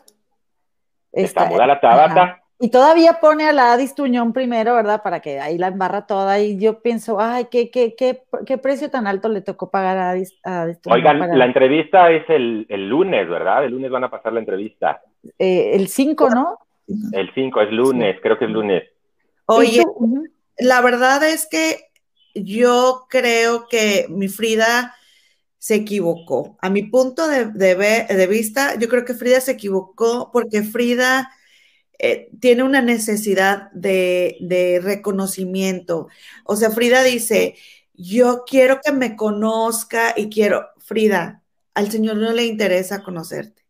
Está, 1.12 1.42
está 1.42 1.44
muda 1.46 1.66
la 1.66 1.80
Tábata. 1.80 2.42
Y 2.62 2.68
todavía 2.70 3.20
pone 3.20 3.48
a 3.48 3.52
la 3.54 3.72
Adis 3.72 3.94
Tuñón 3.94 4.34
primero, 4.34 4.74
¿verdad? 4.74 5.02
Para 5.02 5.20
que 5.20 5.40
ahí 5.40 5.56
la 5.56 5.68
embarra 5.68 6.06
toda. 6.06 6.38
Y 6.40 6.58
yo 6.58 6.80
pienso, 6.80 7.18
ay, 7.18 7.46
¿qué, 7.50 7.70
qué, 7.70 7.94
qué, 7.96 8.22
qué 8.44 8.58
precio 8.58 8.90
tan 8.90 9.06
alto 9.06 9.30
le 9.30 9.40
tocó 9.40 9.70
pagar 9.70 9.96
a 9.96 10.10
Adis, 10.10 10.38
a 10.44 10.66
Tuñón? 10.82 10.98
Oigan, 10.98 11.38
la 11.38 11.46
entrevista 11.46 12.10
es 12.10 12.28
el, 12.28 12.66
el, 12.68 12.86
lunes, 12.86 13.26
¿verdad? 13.30 13.64
El 13.64 13.72
lunes 13.72 13.90
van 13.90 14.04
a 14.04 14.10
pasar 14.10 14.34
la 14.34 14.40
entrevista. 14.40 15.00
Eh, 15.38 15.70
el 15.72 15.88
5, 15.88 16.28
¿no? 16.30 16.58
El 17.12 17.32
5 17.32 17.60
es 17.62 17.72
lunes, 17.72 18.16
sí. 18.16 18.20
creo 18.20 18.38
que 18.38 18.44
es 18.44 18.50
lunes. 18.50 18.84
Oye, 19.46 19.82
la 20.58 20.82
verdad 20.82 21.26
es 21.26 21.48
que 21.50 21.78
yo 22.34 23.06
creo 23.08 23.68
que 23.68 24.06
mi 24.10 24.28
Frida 24.28 24.94
se 25.60 25.74
equivocó. 25.76 26.56
A 26.62 26.70
mi 26.70 26.84
punto 26.84 27.28
de, 27.28 27.44
de, 27.44 28.26
vista, 28.26 28.78
yo 28.78 28.88
creo 28.88 29.04
que 29.04 29.14
Frida 29.14 29.40
se 29.42 29.52
equivocó 29.52 30.30
porque 30.32 30.62
Frida 30.62 31.30
eh, 31.98 32.30
tiene 32.40 32.62
una 32.62 32.80
necesidad 32.80 33.70
de, 33.72 34.38
de, 34.40 34.80
reconocimiento. 34.82 36.08
O 36.44 36.56
sea, 36.56 36.70
Frida 36.70 37.02
dice, 37.02 37.56
yo 37.94 38.44
quiero 38.46 38.80
que 38.82 38.92
me 38.92 39.16
conozca 39.16 40.14
y 40.16 40.30
quiero, 40.30 40.66
Frida, 40.78 41.42
al 41.74 41.90
Señor 41.90 42.16
no 42.16 42.32
le 42.32 42.46
interesa 42.46 43.02
conocerte. 43.02 43.62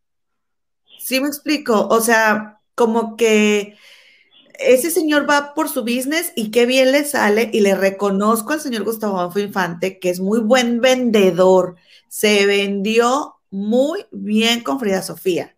¿Sí 1.01 1.21
me 1.21 1.27
explico? 1.27 1.89
O 1.89 2.01
sea, 2.01 2.61
como 2.77 3.17
que 3.17 3.77
ese 4.61 4.91
señor 4.91 5.29
va 5.29 5.55
por 5.55 5.69
su 5.69 5.83
business 5.83 6.33
y 6.37 6.51
qué 6.51 6.67
bien 6.67 6.93
le 6.93 7.05
sale 7.05 7.51
y 7.53 7.61
le 7.61 7.75
reconozco 7.75 8.53
al 8.53 8.61
señor 8.61 8.85
Gustavo 8.85 9.33
Infante 9.39 9.99
que 9.99 10.11
es 10.11 10.21
muy 10.21 10.41
buen 10.41 10.81
vendedor. 10.81 11.77
Se 12.09 12.47
vendió 12.47 13.37
muy 13.51 14.07
bien 14.13 14.63
con 14.63 14.79
Frida 14.81 15.03
Sofía 15.03 15.57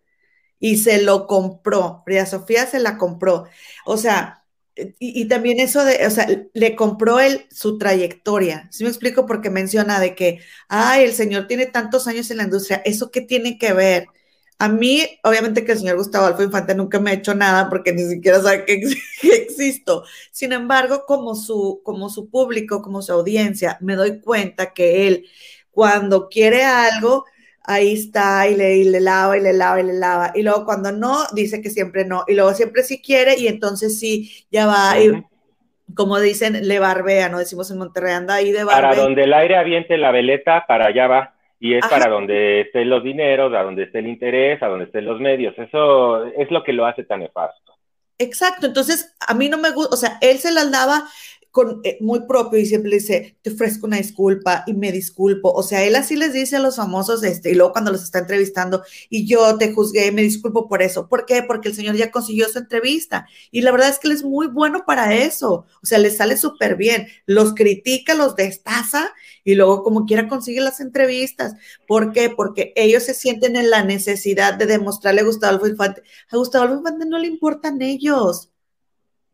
y 0.59 0.77
se 0.77 1.01
lo 1.01 1.27
compró. 1.27 2.01
Frida 2.05 2.25
Sofía 2.25 2.65
se 2.65 2.79
la 2.79 2.97
compró. 2.97 3.45
O 3.85 3.97
sea, 3.97 4.43
y, 4.75 5.27
también 5.27 5.59
eso 5.59 5.83
de, 5.85 6.05
o 6.07 6.09
sea, 6.09 6.27
le 6.53 6.75
compró 6.75 7.19
él 7.19 7.45
su 7.51 7.77
trayectoria. 7.77 8.67
¿Sí 8.71 8.83
me 8.83 8.89
explico? 8.89 9.25
Porque 9.25 9.49
menciona 9.49 9.99
de 9.99 10.15
que, 10.15 10.39
ay, 10.67 11.03
el 11.03 11.13
señor 11.13 11.47
tiene 11.47 11.67
tantos 11.67 12.07
años 12.07 12.31
en 12.31 12.37
la 12.37 12.43
industria. 12.43 12.81
¿Eso 12.85 13.11
qué 13.11 13.21
tiene 13.21 13.57
que 13.57 13.73
ver? 13.73 14.07
A 14.63 14.69
mí, 14.69 15.01
obviamente 15.23 15.65
que 15.65 15.73
el 15.73 15.77
señor 15.79 15.97
Gustavo 15.97 16.25
Alfo 16.25 16.41
Infante 16.41 16.73
nunca 16.73 16.97
me 16.97 17.11
ha 17.11 17.15
hecho 17.15 17.35
nada 17.35 17.69
porque 17.69 17.91
ni 17.91 18.03
siquiera 18.03 18.39
sabe 18.39 18.63
que, 18.65 18.81
existo. 19.21 20.05
Sin 20.31 20.53
embargo, 20.53 21.03
como 21.05 21.35
su, 21.35 21.81
como 21.83 22.07
su 22.07 22.29
público, 22.29 22.81
como 22.81 23.01
su 23.01 23.11
audiencia, 23.11 23.77
me 23.81 23.97
doy 23.97 24.21
cuenta 24.21 24.71
que 24.71 25.05
él, 25.05 25.25
cuando 25.69 26.29
quiere 26.29 26.63
algo, 26.63 27.25
ahí 27.61 27.91
está 27.91 28.47
y 28.47 28.55
le, 28.55 28.77
y 28.77 28.85
le, 28.85 29.01
lava 29.01 29.37
y 29.37 29.41
le 29.41 29.51
lava 29.51 29.81
y 29.81 29.83
le 29.83 29.95
lava. 29.95 30.31
Y 30.33 30.43
luego 30.43 30.63
cuando 30.63 30.93
no, 30.93 31.25
dice 31.33 31.61
que 31.61 31.69
siempre 31.69 32.05
no. 32.05 32.23
Y 32.25 32.33
luego 32.33 32.53
siempre 32.53 32.83
sí 32.83 33.01
quiere 33.01 33.37
y 33.37 33.49
entonces 33.49 33.99
sí, 33.99 34.45
ya 34.49 34.65
va. 34.65 34.97
Y, 34.97 35.11
como 35.93 36.21
dicen, 36.21 36.65
le 36.69 36.79
barbea, 36.79 37.27
¿no? 37.27 37.39
Decimos 37.39 37.69
en 37.69 37.79
Monterrey, 37.79 38.13
anda 38.13 38.35
ahí 38.35 38.53
de 38.53 38.63
barbea. 38.63 38.91
Para 38.91 39.01
donde 39.01 39.25
el 39.25 39.33
aire 39.33 39.57
aviente 39.57 39.97
la 39.97 40.11
veleta, 40.11 40.63
para 40.65 40.85
allá 40.85 41.07
va. 41.07 41.32
Y 41.63 41.75
es 41.75 41.83
Ajá. 41.85 41.95
para 41.95 42.11
donde 42.11 42.59
estén 42.59 42.89
los 42.89 43.01
dineros, 43.05 43.53
a 43.53 43.63
donde 43.63 43.83
esté 43.83 43.99
el 43.99 44.07
interés, 44.07 44.61
a 44.61 44.67
donde 44.67 44.83
estén 44.83 45.05
los 45.05 45.21
medios. 45.21 45.57
Eso 45.57 46.25
es 46.25 46.51
lo 46.51 46.61
que 46.61 46.73
lo 46.73 46.85
hace 46.85 47.05
tan 47.05 47.21
nefasto. 47.21 47.71
Exacto. 48.17 48.65
Entonces, 48.65 49.15
a 49.25 49.33
mí 49.33 49.47
no 49.47 49.57
me 49.57 49.71
gusta, 49.71 49.93
o 49.93 49.97
sea, 49.97 50.17
él 50.19 50.39
se 50.39 50.51
las 50.51 50.69
daba 50.69 51.07
con, 51.51 51.79
eh, 51.85 51.99
muy 52.01 52.27
propio 52.27 52.59
y 52.59 52.65
siempre 52.65 52.91
dice, 52.91 53.37
te 53.41 53.51
ofrezco 53.51 53.87
una 53.87 53.95
disculpa 53.95 54.65
y 54.67 54.73
me 54.73 54.91
disculpo. 54.91 55.53
O 55.53 55.63
sea, 55.63 55.85
él 55.85 55.95
así 55.95 56.17
les 56.17 56.33
dice 56.33 56.57
a 56.57 56.59
los 56.59 56.75
famosos, 56.75 57.23
este, 57.23 57.51
y 57.51 57.55
luego 57.55 57.71
cuando 57.71 57.93
los 57.93 58.03
está 58.03 58.19
entrevistando, 58.19 58.83
y 59.09 59.25
yo 59.25 59.57
te 59.57 59.71
juzgué, 59.71 60.11
me 60.11 60.21
disculpo 60.21 60.67
por 60.67 60.81
eso. 60.81 61.07
¿Por 61.07 61.25
qué? 61.25 61.43
Porque 61.43 61.69
el 61.69 61.75
señor 61.75 61.95
ya 61.95 62.11
consiguió 62.11 62.49
su 62.49 62.59
entrevista. 62.59 63.25
Y 63.51 63.61
la 63.61 63.71
verdad 63.71 63.87
es 63.87 63.99
que 63.99 64.09
él 64.09 64.15
es 64.15 64.23
muy 64.25 64.47
bueno 64.47 64.83
para 64.85 65.13
eso. 65.13 65.65
O 65.81 65.85
sea, 65.85 65.97
le 65.97 66.09
sale 66.09 66.35
súper 66.35 66.75
bien. 66.75 67.07
Los 67.25 67.53
critica, 67.53 68.15
los 68.15 68.35
destaza 68.35 69.13
y 69.43 69.55
luego 69.55 69.83
como 69.83 70.05
quiera 70.05 70.27
consigue 70.27 70.61
las 70.61 70.79
entrevistas. 70.79 71.55
¿Por 71.87 72.13
qué? 72.13 72.29
Porque 72.35 72.73
ellos 72.75 73.03
se 73.03 73.13
sienten 73.13 73.55
en 73.55 73.69
la 73.69 73.83
necesidad 73.83 74.57
de 74.57 74.65
demostrarle 74.65 75.21
a 75.21 75.25
Gustavo 75.25 75.67
Infante. 75.67 76.01
A 76.31 76.37
Gustavo 76.37 76.73
Infante 76.73 77.05
no 77.05 77.17
le 77.19 77.27
importan 77.27 77.81
ellos. 77.81 78.49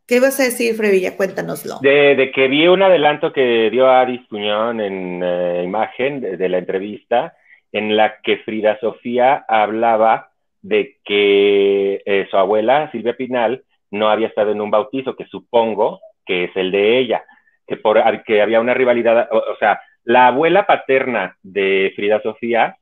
¿Qué 0.07 0.15
ibas 0.15 0.39
a 0.39 0.43
decir, 0.43 0.73
Frevilla? 0.73 1.15
Cuéntanoslo. 1.15 1.75
De, 1.81 2.31
que 2.33 2.47
vi 2.47 2.67
un 2.67 2.81
adelanto 2.81 3.31
que 3.31 3.69
dio 3.69 3.87
Aris 3.87 4.21
Puñón 4.27 4.81
en 4.81 5.21
uh, 5.21 5.63
imagen 5.63 6.21
de, 6.21 6.49
la 6.49 6.57
entrevista, 6.57 7.35
en 7.71 7.95
la 7.95 8.19
que 8.23 8.37
Frida 8.37 8.79
Sofía 8.79 9.45
hablaba 9.47 10.31
de 10.63 10.97
que 11.05 12.01
eh, 12.03 12.27
su 12.31 12.37
abuela, 12.37 12.89
Silvia 12.91 13.15
Pinal, 13.15 13.63
no 13.91 14.09
había 14.09 14.27
estado 14.27 14.51
en 14.51 14.61
un 14.61 14.71
bautizo, 14.71 15.15
que 15.15 15.25
supongo 15.25 15.99
que 16.25 16.45
es 16.45 16.51
el 16.55 16.71
de 16.71 16.97
ella, 16.97 17.23
que, 17.67 17.77
por, 17.77 18.01
que 18.23 18.41
había 18.41 18.59
una 18.59 18.73
rivalidad, 18.73 19.29
o 19.31 19.55
sea, 19.59 19.79
la 20.09 20.25
abuela 20.25 20.65
paterna 20.65 21.37
de 21.43 21.93
Frida 21.95 22.19
Sofía 22.23 22.75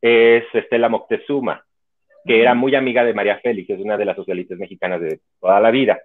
es 0.00 0.44
Estela 0.54 0.88
Moctezuma, 0.88 1.64
que 2.24 2.40
era 2.40 2.54
muy 2.54 2.76
amiga 2.76 3.04
de 3.04 3.14
María 3.14 3.40
Félix, 3.40 3.68
es 3.70 3.80
una 3.80 3.96
de 3.96 4.04
las 4.04 4.14
socialistas 4.14 4.58
mexicanas 4.58 5.00
de 5.00 5.18
toda 5.40 5.58
la 5.58 5.72
vida. 5.72 5.98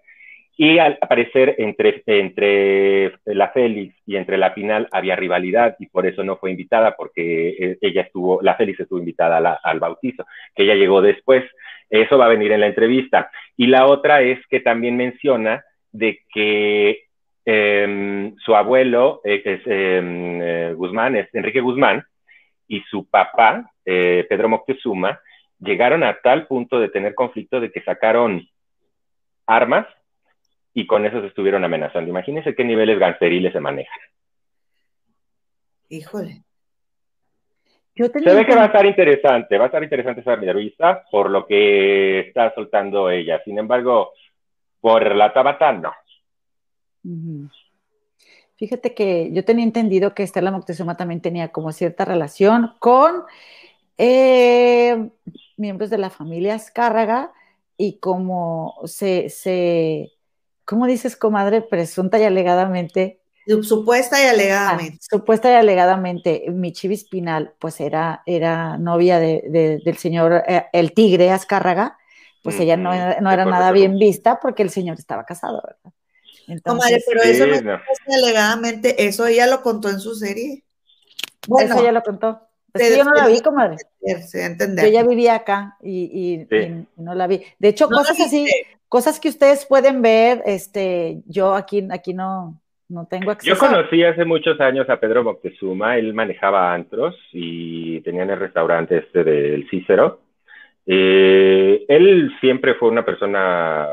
Y 0.58 0.80
al 0.80 0.98
parecer 0.98 1.54
entre, 1.60 2.02
entre 2.08 3.14
la 3.26 3.50
Félix 3.50 3.96
y 4.08 4.16
entre 4.16 4.36
la 4.40 4.56
Pinal 4.56 4.88
había 4.92 5.16
rivalidad 5.16 5.76
y 5.78 5.86
por 5.86 6.08
eso 6.08 6.24
no 6.24 6.38
fue 6.38 6.50
invitada 6.50 6.96
porque 6.96 7.78
ella 7.80 8.02
estuvo, 8.02 8.42
la 8.42 8.56
Félix 8.56 8.80
estuvo 8.80 8.98
invitada 8.98 9.40
la, 9.40 9.60
al 9.64 9.80
bautizo, 9.80 10.26
que 10.56 10.64
ella 10.64 10.74
llegó 10.74 11.04
después. 11.04 11.44
Eso 11.88 12.18
va 12.18 12.26
a 12.26 12.30
venir 12.30 12.52
en 12.52 12.62
la 12.62 12.68
entrevista. 12.68 13.30
Y 13.56 13.68
la 13.68 13.86
otra 13.86 14.24
es 14.24 14.40
que 14.48 14.60
también 14.60 14.98
menciona 14.98 15.64
de 15.92 16.22
que 16.34 17.04
eh, 17.46 18.34
su 18.44 18.56
abuelo 18.56 19.22
es 19.24 19.42
eh, 19.46 20.74
Guzmán, 20.76 21.16
es 21.16 21.34
Enrique 21.34 21.62
Guzmán, 21.62 22.06
y 22.68 22.82
su 22.90 23.06
papá, 23.10 23.72
eh, 23.86 24.26
Pedro 24.30 24.50
Moctezuma, 24.50 25.20
llegaron 25.60 26.04
a 26.04 26.20
tal 26.22 26.48
punto 26.48 26.80
de 26.80 26.90
tener 26.90 27.16
conflicto 27.16 27.60
de 27.60 27.72
que 27.72 27.82
sacaron 27.82 28.48
armas 29.46 29.88
y 30.74 30.88
con 30.88 31.06
eso 31.06 31.22
se 31.22 31.28
estuvieron 31.28 31.64
amenazando. 31.64 32.10
Imagínense 32.10 32.56
qué 32.56 32.64
niveles 32.64 33.00
gansteriles 33.00 33.54
se 33.54 33.60
manejan. 33.60 34.00
Híjole. 35.90 36.42
Yo 37.96 38.08
se 38.08 38.34
ve 38.34 38.46
que 38.46 38.56
va 38.56 38.64
a 38.64 38.68
estar 38.68 38.86
interesante, 38.88 39.56
va 39.56 39.66
a 39.66 39.68
estar 39.68 39.84
interesante 39.84 40.22
esa 40.22 40.34
entrevista 40.34 41.04
por 41.12 41.30
lo 41.30 41.46
que 41.46 42.22
está 42.22 42.52
soltando 42.56 43.12
ella. 43.12 43.40
Sin 43.46 43.60
embargo, 43.60 44.14
por 44.82 45.16
la 45.16 45.32
Tabata, 45.32 45.72
no. 45.74 45.94
Uh 47.04 47.10
-huh. 47.10 47.52
Fíjate 48.56 48.94
que 48.94 49.32
yo 49.34 49.44
tenía 49.44 49.66
entendido 49.66 50.14
que 50.14 50.24
Estela 50.24 50.52
Moctezuma 50.52 50.96
también 50.96 51.22
tenía 51.22 51.52
como 51.52 51.72
cierta 51.72 52.06
relación 52.06 52.72
con 52.80 53.24
eh, 53.98 55.10
miembros 55.58 55.90
de 55.90 55.98
la 55.98 56.10
familia 56.10 56.56
Azcárraga 56.56 57.34
y 57.78 58.00
como 58.00 58.76
se, 58.86 59.30
se 59.30 60.14
¿cómo 60.66 60.86
dices, 60.88 61.18
comadre? 61.18 61.62
Presunta 61.62 62.20
y 62.20 62.24
alegadamente. 62.24 63.20
Supuesta 63.64 64.24
y 64.24 64.28
alegadamente. 64.28 65.00
Ah, 65.02 65.08
supuesta 65.12 65.52
y 65.52 65.56
alegadamente, 65.56 66.46
Michibi 66.50 66.94
Espinal, 66.94 67.54
pues 67.60 67.82
era, 67.82 68.24
era 68.26 68.78
novia 68.78 69.20
de, 69.20 69.44
de, 69.50 69.82
del 69.84 69.98
señor, 69.98 70.44
eh, 70.48 70.68
el 70.72 70.94
tigre 70.94 71.32
Azcárraga, 71.32 71.98
pues 72.42 72.58
mm 72.58 72.62
ella 72.62 72.78
no, 72.78 72.92
no 73.20 73.32
era 73.32 73.46
nada 73.46 73.72
bien 73.72 73.98
vista 73.98 74.40
porque 74.40 74.64
el 74.64 74.70
señor 74.70 74.98
estaba 74.98 75.26
casado, 75.26 75.62
¿verdad? 75.66 75.94
Entonces, 76.48 76.64
comadre, 76.64 77.04
pero 77.08 77.22
eso 77.22 77.48
no 77.48 77.76
es 77.76 77.82
y 78.08 78.14
alegadamente, 78.14 79.06
eso 79.06 79.26
ella 79.26 79.48
lo 79.48 79.62
contó 79.62 79.90
en 79.90 80.00
su 80.00 80.16
serie. 80.16 80.64
Bueno, 81.48 81.74
eso 81.74 81.84
ella 81.84 81.92
lo 81.92 82.02
contó. 82.02 82.42
Pues 82.72 82.98
yo 82.98 83.04
no 83.04 83.14
la 83.14 83.28
vi, 83.28 83.40
comadre. 83.42 83.78
Entender. 84.02 84.86
Yo 84.86 84.92
ya 84.92 85.04
vivía 85.04 85.36
acá 85.36 85.78
y, 85.82 86.46
no 86.98 87.14
la 87.14 87.28
vi. 87.28 87.44
De 87.60 87.70
hecho, 87.70 87.88
cosas 87.88 88.20
así, 88.20 88.48
cosas 88.90 89.20
que 89.20 89.30
ustedes 89.30 89.66
pueden 89.66 90.02
ver, 90.02 90.42
este, 90.46 91.22
yo 91.28 91.54
aquí, 91.54 91.88
aquí 91.92 92.14
no, 92.14 92.60
no 92.90 93.06
tengo 93.06 93.32
acceso. 93.32 93.54
Yo 93.54 93.60
conocí 93.60 94.04
hace 94.04 94.26
muchos 94.26 94.60
años 94.60 94.90
a 94.90 95.00
Pedro 95.00 95.24
Moctezuma, 95.24 95.98
él 95.98 96.14
manejaba 96.14 96.74
antros 96.74 97.16
y 97.32 98.02
tenían 98.02 98.32
el 98.32 98.40
restaurante 98.40 98.98
este 98.98 99.24
del 99.24 99.70
Cícero. 99.70 100.22
Eh, 100.86 101.86
él 101.88 102.32
siempre 102.42 102.74
fue 102.74 102.90
una 102.90 103.06
persona 103.06 103.88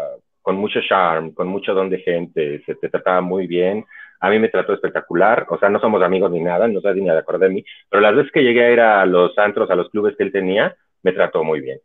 con 0.50 0.56
mucho 0.56 0.80
charm, 0.80 1.32
con 1.32 1.46
mucho 1.46 1.74
don 1.74 1.88
de 1.88 1.98
gente, 1.98 2.60
se 2.66 2.74
te 2.74 2.88
trataba 2.88 3.20
muy 3.20 3.46
bien. 3.46 3.86
A 4.18 4.28
mí 4.28 4.40
me 4.40 4.48
trató 4.48 4.72
espectacular, 4.72 5.46
o 5.48 5.56
sea, 5.58 5.68
no 5.68 5.78
somos 5.78 6.02
amigos 6.02 6.32
ni 6.32 6.40
nada, 6.40 6.66
no 6.66 6.80
sé 6.80 6.92
ni 6.92 7.04
de 7.04 7.16
acuerdo 7.16 7.44
de 7.44 7.50
mí, 7.50 7.64
pero 7.88 8.00
las 8.00 8.16
veces 8.16 8.32
que 8.32 8.42
llegué 8.42 8.64
a 8.64 8.72
ir 8.72 8.80
a 8.80 9.06
los 9.06 9.38
antros, 9.38 9.70
a 9.70 9.76
los 9.76 9.88
clubes 9.90 10.16
que 10.16 10.24
él 10.24 10.32
tenía, 10.32 10.74
me 11.04 11.12
trató 11.12 11.44
muy 11.44 11.60
bien. 11.60 11.78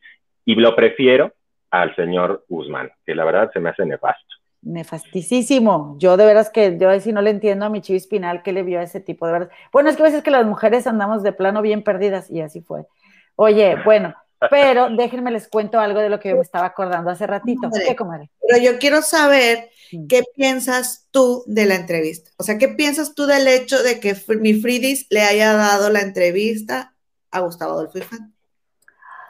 Y 0.45 0.55
lo 0.55 0.75
prefiero 0.75 1.31
al 1.69 1.95
señor 1.95 2.43
Guzmán, 2.49 2.89
que 3.05 3.13
la 3.13 3.23
verdad 3.23 3.51
se 3.53 3.59
me 3.59 3.69
hace 3.69 3.85
nefasto. 3.85 4.33
Nefastísimo. 4.63 5.95
Yo 5.99 6.17
de 6.17 6.25
veras 6.25 6.49
que 6.49 6.75
yo 6.79 6.99
si 6.99 7.13
no 7.13 7.21
le 7.21 7.29
entiendo 7.29 7.65
a 7.65 7.69
mi 7.69 7.81
chivo 7.81 7.97
espinal 7.97 8.41
que 8.41 8.51
le 8.51 8.63
vio 8.63 8.79
a 8.79 8.83
ese 8.83 8.99
tipo 8.99 9.27
de 9.27 9.33
verdad. 9.33 9.51
Bueno, 9.71 9.91
es 9.91 9.95
que 9.95 10.01
a 10.01 10.05
veces 10.05 10.23
que 10.23 10.31
las 10.31 10.47
mujeres 10.47 10.87
andamos 10.87 11.21
de 11.21 11.33
plano 11.33 11.61
bien 11.61 11.83
perdidas 11.83 12.31
y 12.31 12.41
así 12.41 12.61
fue. 12.61 12.87
Oye, 13.35 13.77
bueno, 13.85 14.15
pero 14.49 14.89
déjenme 14.89 15.31
les 15.31 15.47
cuento 15.47 15.79
algo 15.79 15.99
de 15.99 16.09
lo 16.09 16.19
que 16.19 16.29
yo 16.29 16.35
me 16.35 16.41
estaba 16.41 16.67
acordando 16.67 17.09
hace 17.09 17.27
ratito. 17.27 17.69
¿Qué, 17.85 17.95
comadre? 17.95 18.29
Pero 18.47 18.61
yo 18.61 18.79
quiero 18.79 19.01
saber 19.01 19.69
qué 20.09 20.23
piensas 20.35 21.07
tú 21.11 21.43
de 21.47 21.65
la 21.65 21.75
entrevista. 21.75 22.31
O 22.37 22.43
sea, 22.43 22.57
¿qué 22.57 22.67
piensas 22.69 23.15
tú 23.15 23.25
del 23.25 23.47
hecho 23.47 23.81
de 23.81 23.99
que 23.99 24.15
mi 24.39 24.53
Fridis 24.53 25.07
le 25.09 25.21
haya 25.21 25.53
dado 25.53 25.89
la 25.89 26.01
entrevista 26.01 26.93
a 27.31 27.39
Gustavo 27.39 27.73
Adolfo 27.73 27.97
Infante? 27.97 28.35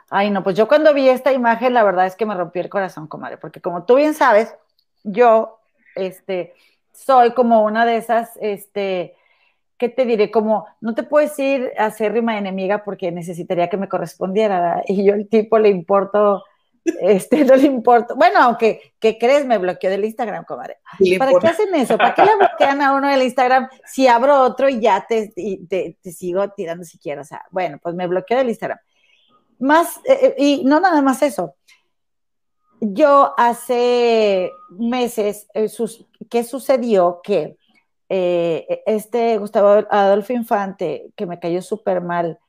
Ay, 0.09 0.29
no, 0.29 0.43
pues 0.43 0.55
yo 0.55 0.67
cuando 0.67 0.93
vi 0.93 1.09
esta 1.09 1.33
imagen, 1.33 1.73
la 1.73 1.83
verdad 1.83 2.05
es 2.05 2.15
que 2.15 2.25
me 2.25 2.35
rompió 2.35 2.61
el 2.61 2.69
corazón, 2.69 3.07
comadre, 3.07 3.37
porque 3.37 3.59
como 3.59 3.85
tú 3.85 3.95
bien 3.95 4.13
sabes, 4.13 4.53
yo, 5.03 5.59
este, 5.95 6.53
soy 6.93 7.33
como 7.33 7.63
una 7.63 7.85
de 7.85 7.97
esas, 7.97 8.37
este, 8.39 9.15
¿qué 9.77 9.89
te 9.89 10.05
diré? 10.05 10.31
Como, 10.31 10.65
no 10.81 10.95
te 10.95 11.03
puedes 11.03 11.37
ir 11.39 11.71
a 11.77 11.91
ser 11.91 12.13
rima 12.13 12.37
enemiga 12.37 12.83
porque 12.83 13.11
necesitaría 13.11 13.69
que 13.69 13.77
me 13.77 13.89
correspondiera, 13.89 14.83
y 14.87 15.05
yo 15.05 15.13
el 15.13 15.27
tipo 15.27 15.59
le 15.59 15.69
importo, 15.69 16.43
este, 16.83 17.43
no 17.45 17.55
le 17.55 17.65
importo, 17.65 18.15
bueno, 18.15 18.39
aunque, 18.41 18.93
¿qué 18.99 19.17
crees? 19.17 19.45
Me 19.45 19.57
bloqueó 19.57 19.89
del 19.89 20.05
Instagram, 20.05 20.45
comadre. 20.45 20.77
¿Para 21.17 21.31
qué 21.39 21.47
hacen 21.47 21.73
eso? 21.73 21.97
¿Para 21.97 22.13
qué 22.13 22.23
le 22.23 22.35
bloquean 22.37 22.81
a 22.81 22.93
uno 22.93 23.07
del 23.07 23.23
Instagram 23.23 23.69
si 23.85 24.07
abro 24.07 24.39
otro 24.41 24.69
y 24.69 24.79
ya 24.79 25.05
te, 25.07 25.33
te, 25.67 26.11
sigo 26.11 26.49
tirando 26.51 26.83
siquiera? 26.83 27.21
O 27.21 27.25
sea, 27.25 27.43
bueno, 27.49 27.79
pues 27.81 27.95
me 27.95 28.07
bloqueó 28.07 28.37
del 28.37 28.49
Instagram. 28.49 28.77
Más, 29.57 29.97
eh, 30.05 30.19
eh, 30.21 30.35
y 30.37 30.63
no 30.65 30.79
nada 30.79 31.01
más 31.01 31.21
eso, 31.23 31.55
yo 32.81 33.33
hace 33.37 34.51
meses, 34.69 35.47
eh, 35.53 35.69
¿qué 36.29 36.43
sucedió? 36.43 37.21
Que 37.23 37.57
eh, 38.09 38.83
este 38.85 39.37
Gustavo 39.37 39.85
Adolfo 39.89 40.33
Infante, 40.33 41.11
que 41.15 41.25
me 41.25 41.39
cayó 41.39 41.61
súper 41.61 42.01
mal, 42.01 42.39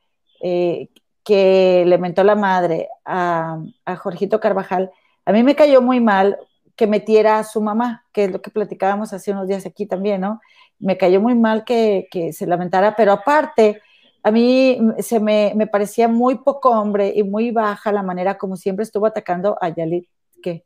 eh, 0.42 0.88
que 1.24 1.84
le 1.86 1.98
mentó 1.98 2.22
la 2.24 2.36
madre 2.36 2.88
a, 3.04 3.58
a, 3.84 3.96
Jorgito 3.96 4.38
Carvajal, 4.38 4.90
a 5.24 5.32
mí 5.32 5.42
me 5.42 5.56
cayó 5.56 5.82
muy 5.82 6.00
mal 6.00 6.38
que 6.76 6.86
metiera 6.86 7.38
a 7.38 7.44
su 7.44 7.60
mamá, 7.60 8.04
que 8.12 8.24
es 8.24 8.30
lo 8.30 8.42
que 8.42 8.50
platicábamos 8.50 9.12
hace 9.12 9.32
unos 9.32 9.48
días 9.48 9.66
aquí 9.66 9.86
también, 9.86 10.20
¿no? 10.20 10.40
Me 10.78 10.98
cayó 10.98 11.20
muy 11.20 11.34
mal 11.34 11.64
que, 11.64 12.06
que 12.10 12.32
se 12.32 12.46
lamentara, 12.46 12.94
pero 12.94 13.12
aparte, 13.12 13.80
a 14.22 14.30
mí 14.30 14.78
se 14.98 15.20
me, 15.20 15.52
me, 15.56 15.66
parecía 15.66 16.06
muy 16.06 16.36
poco 16.38 16.70
hombre 16.70 17.12
y 17.14 17.22
muy 17.22 17.50
baja 17.50 17.92
la 17.92 18.02
manera 18.02 18.36
como 18.36 18.56
siempre 18.56 18.82
estuvo 18.82 19.06
atacando 19.06 19.56
a 19.60 19.68
Yalit 19.70 20.08
¿Qué? 20.42 20.64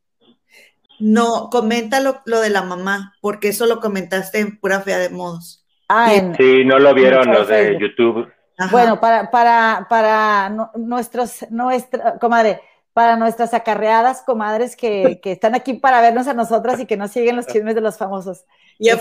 No, 1.01 1.49
comenta 1.51 2.01
lo, 2.01 2.23
de 2.25 2.51
la 2.51 2.63
mamá, 2.63 3.15
porque 3.21 3.49
eso 3.49 3.67
lo 3.67 3.81
comentaste 3.81 4.39
en 4.39 4.59
pura 4.59 4.81
fea 4.81 4.99
de 4.99 5.11
modos. 5.11 5.65
Ah, 5.89 6.13
sí, 6.37 6.65
no 6.65 6.79
lo 6.79 6.95
vieron 6.95 7.27
los 7.33 7.49
de 7.49 7.79
YouTube. 7.81 8.31
Bueno, 8.71 9.01
para, 9.01 9.31
para, 9.31 9.87
para 9.89 10.51
nuestros, 10.77 11.47
nuestra, 11.51 12.19
comadre, 12.19 12.61
para 12.93 13.17
nuestras 13.17 13.55
acarreadas 13.55 14.23
comadres 14.23 14.77
que, 14.77 15.21
están 15.25 15.55
aquí 15.55 15.75
para 15.75 16.01
vernos 16.03 16.29
a 16.29 16.35
nosotras 16.35 16.79
y 16.81 16.87
que 16.87 16.97
no 16.97 17.09
siguen 17.09 17.37
los 17.37 17.47
chismes 17.47 17.75
de 17.75 17.81
los 17.81 17.97
famosos. 17.97 18.45
Y 18.79 18.89
a 18.89 18.99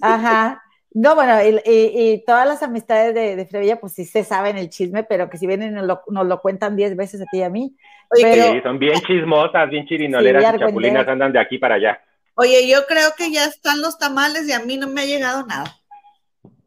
Ajá. 0.00 0.62
No, 0.94 1.14
bueno, 1.14 1.38
y, 1.42 2.22
todas 2.26 2.46
las 2.46 2.62
amistades 2.62 3.14
de, 3.14 3.34
de, 3.34 3.46
Frevilla, 3.46 3.80
pues 3.80 3.94
sí 3.94 4.04
se 4.04 4.24
saben 4.24 4.58
el 4.58 4.68
chisme, 4.68 5.04
pero 5.04 5.30
que 5.30 5.38
si 5.38 5.46
vienen 5.46 5.74
nos 5.74 5.86
lo, 5.86 6.02
nos 6.08 6.26
lo 6.26 6.40
cuentan 6.40 6.76
diez 6.76 6.94
veces 6.96 7.22
a 7.22 7.24
ti 7.30 7.38
y 7.38 7.42
a 7.42 7.48
mí. 7.48 7.74
sí, 8.12 8.60
son 8.62 8.78
bien 8.78 9.00
chismosas, 9.06 9.70
bien 9.70 9.86
chirinoleras 9.86 10.54
y 10.54 10.58
chapulinas, 10.58 11.08
andan 11.08 11.32
de 11.32 11.40
aquí 11.40 11.58
para 11.58 11.76
allá. 11.76 12.00
Oye, 12.34 12.68
yo 12.68 12.86
creo 12.86 13.10
que 13.16 13.30
ya 13.30 13.46
están 13.46 13.80
los 13.80 13.98
tamales 13.98 14.46
y 14.48 14.52
a 14.52 14.60
mí 14.60 14.76
no 14.76 14.88
me 14.88 15.02
ha 15.02 15.06
llegado 15.06 15.46
nada. 15.46 15.64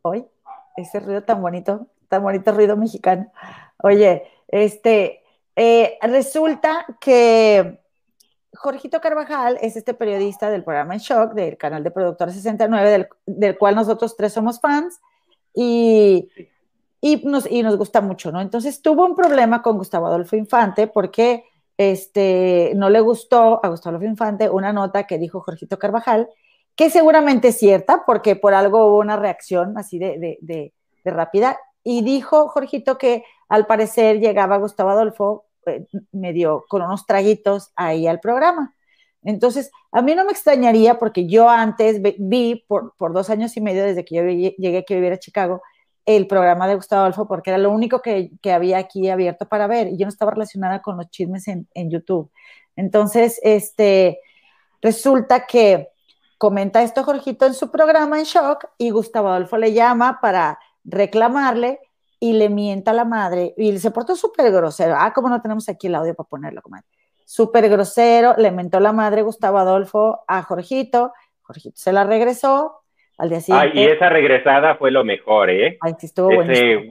Hoy, 0.01 0.25
ese 0.75 0.99
ruido 0.99 1.23
tan 1.23 1.41
bonito, 1.41 1.87
tan 2.09 2.23
bonito 2.23 2.51
ruido 2.51 2.77
mexicano. 2.77 3.31
Oye, 3.83 4.23
este, 4.47 5.23
eh, 5.55 5.97
resulta 6.01 6.85
que 6.99 7.79
Jorgito 8.55 9.01
Carvajal 9.01 9.57
es 9.61 9.75
este 9.75 9.93
periodista 9.93 10.49
del 10.49 10.63
programa 10.63 10.93
En 10.93 10.99
Shock, 10.99 11.33
del 11.33 11.57
canal 11.57 11.83
de 11.83 11.91
Productor 11.91 12.31
69, 12.31 13.09
del, 13.25 13.57
cual 13.57 13.75
nosotros 13.75 14.15
tres 14.15 14.33
somos 14.33 14.59
fans 14.59 14.99
y, 15.53 16.29
y, 17.01 17.17
nos, 17.25 17.49
y 17.49 17.63
nos 17.63 17.77
gusta 17.77 18.01
mucho, 18.01 18.31
¿no? 18.31 18.41
Entonces 18.41 18.81
tuvo 18.81 19.05
un 19.05 19.15
problema 19.15 19.61
con 19.61 19.77
Gustavo 19.77 20.07
Adolfo 20.07 20.35
Infante 20.35 20.87
porque 20.87 21.45
este, 21.77 22.73
no 22.75 22.89
le 22.89 23.01
gustó 23.01 23.59
a 23.63 23.69
Gustavo 23.69 23.95
Adolfo 23.95 24.09
Infante 24.09 24.49
una 24.49 24.73
nota 24.73 25.05
que 25.07 25.17
dijo 25.17 25.41
Jorgito 25.41 25.77
Carvajal, 25.77 26.29
que 26.75 26.89
seguramente 26.89 27.49
es 27.49 27.57
cierta 27.57 28.03
porque 28.05 28.35
por 28.35 28.53
algo 28.53 28.87
hubo 28.87 28.99
una 28.99 29.15
reacción 29.15 29.77
así 29.77 29.99
de, 29.99 30.37
de 30.41 31.11
rápida 31.11 31.57
y 31.83 32.01
dijo 32.01 32.47
Jorgito 32.47 32.97
que 32.97 33.23
al 33.47 33.67
parecer 33.67 34.19
llegaba 34.19 34.57
Gustavo 34.57 34.89
Adolfo 34.89 35.44
eh, 35.65 35.85
medio 36.11 36.65
con 36.67 36.81
unos 36.81 37.05
traguitos 37.05 37.71
ahí 37.75 38.07
al 38.07 38.19
programa. 38.19 38.73
Entonces, 39.23 39.71
a 39.91 40.01
mí 40.01 40.13
no 40.15 40.23
me 40.23 40.31
extrañaría 40.31 40.99
porque 40.99 41.27
yo 41.27 41.49
antes 41.49 41.99
vi 42.19 42.63
por, 42.67 42.93
por 42.95 43.13
dos 43.13 43.29
años 43.29 43.57
y 43.57 43.61
medio 43.61 43.83
desde 43.83 44.05
que 44.05 44.15
yo 44.15 44.23
llegué 44.23 44.77
aquí 44.77 44.93
a 44.93 44.97
vivir 44.97 45.13
a 45.13 45.19
Chicago 45.19 45.61
el 46.05 46.27
programa 46.27 46.67
de 46.67 46.75
Gustavo 46.75 47.01
Adolfo 47.01 47.27
porque 47.27 47.49
era 47.49 47.57
lo 47.57 47.71
único 47.71 48.01
que, 48.01 48.29
que, 48.41 48.51
había 48.51 48.77
aquí 48.77 49.09
abierto 49.09 49.47
para 49.47 49.65
ver 49.65 49.87
y 49.87 49.97
yo 49.97 50.05
no 50.05 50.09
estaba 50.09 50.31
relacionada 50.31 50.81
con 50.81 50.97
los 50.97 51.09
chismes 51.09 51.47
en, 51.47 51.67
en 51.73 51.89
YouTube. 51.89 52.31
Entonces, 52.75 53.39
este, 53.43 54.19
resulta 54.81 55.47
que 55.47 55.89
comenta 56.37 56.83
esto 56.83 57.03
Jorgito 57.03 57.45
en 57.45 57.55
su 57.55 57.71
programa 57.71 58.19
en 58.19 58.25
Shock 58.25 58.67
y 58.77 58.91
Gustavo 58.91 59.29
Adolfo 59.29 59.57
le 59.57 59.73
llama 59.73 60.19
para 60.21 60.59
reclamarle 60.83 61.79
y 62.19 62.33
le 62.33 62.49
mienta 62.49 62.91
a 62.91 62.93
la 62.93 63.05
madre 63.05 63.53
y 63.57 63.77
se 63.77 63.91
portó 63.91 64.15
súper 64.15 64.51
grosero. 64.51 64.95
Ah, 64.97 65.13
como 65.13 65.29
no 65.29 65.41
tenemos 65.41 65.67
aquí 65.69 65.87
el 65.87 65.95
audio 65.95 66.13
para 66.15 66.29
ponerlo, 66.29 66.61
comadre. 66.61 66.85
Súper 67.25 67.69
grosero, 67.69 68.35
le 68.37 68.51
mentó 68.51 68.79
la 68.79 68.93
madre 68.93 69.23
Gustavo 69.23 69.57
Adolfo 69.57 70.23
a 70.27 70.43
Jorgito, 70.43 71.11
Jorgito 71.41 71.75
se 71.75 71.91
la 71.91 72.03
regresó 72.03 72.81
al 73.17 73.29
día 73.29 73.41
siguiente. 73.41 73.79
Ay, 73.79 73.83
y 73.83 73.87
esa 73.87 74.09
regresada 74.09 74.75
fue 74.75 74.91
lo 74.91 75.03
mejor, 75.03 75.49
¿eh? 75.49 75.77
Ay, 75.81 75.93
sí, 75.99 76.07
estuvo 76.07 76.31
Ese, 76.41 76.89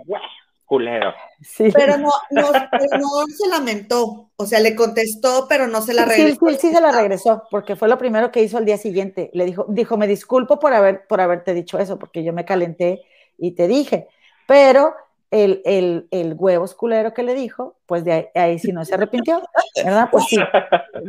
culero. 0.64 1.12
Sí. 1.42 1.70
Pero 1.74 1.98
no, 1.98 2.10
no, 2.30 2.52
no, 2.52 3.26
se 3.28 3.48
lamentó, 3.48 4.30
o 4.34 4.46
sea, 4.46 4.60
le 4.60 4.74
contestó, 4.74 5.46
pero 5.48 5.66
no 5.66 5.82
se 5.82 5.92
la 5.92 6.04
regresó. 6.04 6.46
Sí, 6.48 6.54
sí, 6.54 6.68
sí 6.68 6.74
se 6.74 6.80
la 6.80 6.90
regresó, 6.90 7.44
porque 7.50 7.76
fue 7.76 7.88
lo 7.88 7.98
primero 7.98 8.30
que 8.30 8.42
hizo 8.42 8.56
al 8.56 8.64
día 8.64 8.78
siguiente. 8.78 9.30
Le 9.34 9.44
dijo, 9.44 9.66
dijo, 9.68 9.96
me 9.96 10.06
disculpo 10.06 10.58
por, 10.58 10.72
haber, 10.72 11.06
por 11.06 11.20
haberte 11.20 11.52
dicho 11.52 11.78
eso, 11.78 11.98
porque 11.98 12.24
yo 12.24 12.32
me 12.32 12.44
calenté 12.44 13.02
y 13.36 13.52
te 13.52 13.68
dije, 13.68 14.08
pero 14.46 14.94
el, 15.34 15.62
el, 15.64 16.06
el 16.12 16.34
huevos 16.38 16.76
culero 16.76 17.12
que 17.12 17.24
le 17.24 17.34
dijo, 17.34 17.74
pues 17.86 18.04
de 18.04 18.30
ahí, 18.36 18.56
sí 18.60 18.70
no 18.70 18.84
se 18.84 18.94
arrepintió, 18.94 19.42
¿verdad? 19.84 20.08
Pues 20.12 20.26
sí, 20.26 20.38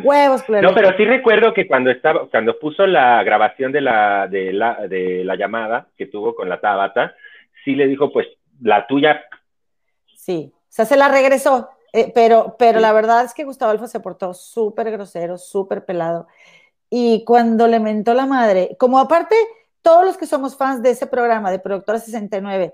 huevos 0.04 0.42
culero. 0.42 0.70
No, 0.70 0.74
pero 0.76 0.98
sí 0.98 1.06
recuerdo 1.06 1.54
que 1.54 1.68
cuando 1.68 1.92
estaba, 1.92 2.28
cuando 2.32 2.58
puso 2.58 2.88
la 2.88 3.22
grabación 3.22 3.72
de 3.72 3.82
la, 3.82 4.28
de 4.28 4.52
la, 4.52 4.88
de 4.88 5.24
la 5.24 5.36
llamada 5.36 5.90
que 5.96 6.08
tuvo 6.08 6.34
con 6.34 6.50
la 6.50 6.60
Tabata, 6.60 7.14
sí 7.64 7.76
le 7.76 7.86
dijo, 7.86 8.12
pues, 8.12 8.26
la 8.62 8.88
tuya. 8.88 9.24
Sí, 10.16 10.52
o 10.52 10.60
sea, 10.70 10.86
se 10.86 10.98
la 10.98 11.08
regresó, 11.08 11.70
eh, 11.94 12.12
pero, 12.16 12.56
pero 12.58 12.80
la 12.80 12.94
verdad 12.94 13.26
es 13.26 13.34
que 13.36 13.44
Gustavo 13.44 13.74
Alfa 13.74 13.86
se 13.86 14.00
portó 14.00 14.34
súper 14.34 14.90
grosero, 14.90 15.38
súper 15.38 15.86
pelado. 15.86 16.26
Y 16.90 17.24
cuando 17.26 17.68
le 17.68 17.80
mentó 17.80 18.16
la 18.16 18.26
madre, 18.26 18.76
como 18.80 18.98
aparte, 18.98 19.36
todos 19.84 20.04
los 20.04 20.18
que 20.18 20.26
somos 20.26 20.58
fans 20.58 20.82
de 20.82 20.90
ese 20.90 21.06
programa 21.06 21.52
de 21.52 21.60
Productora 21.60 22.00
69, 22.00 22.74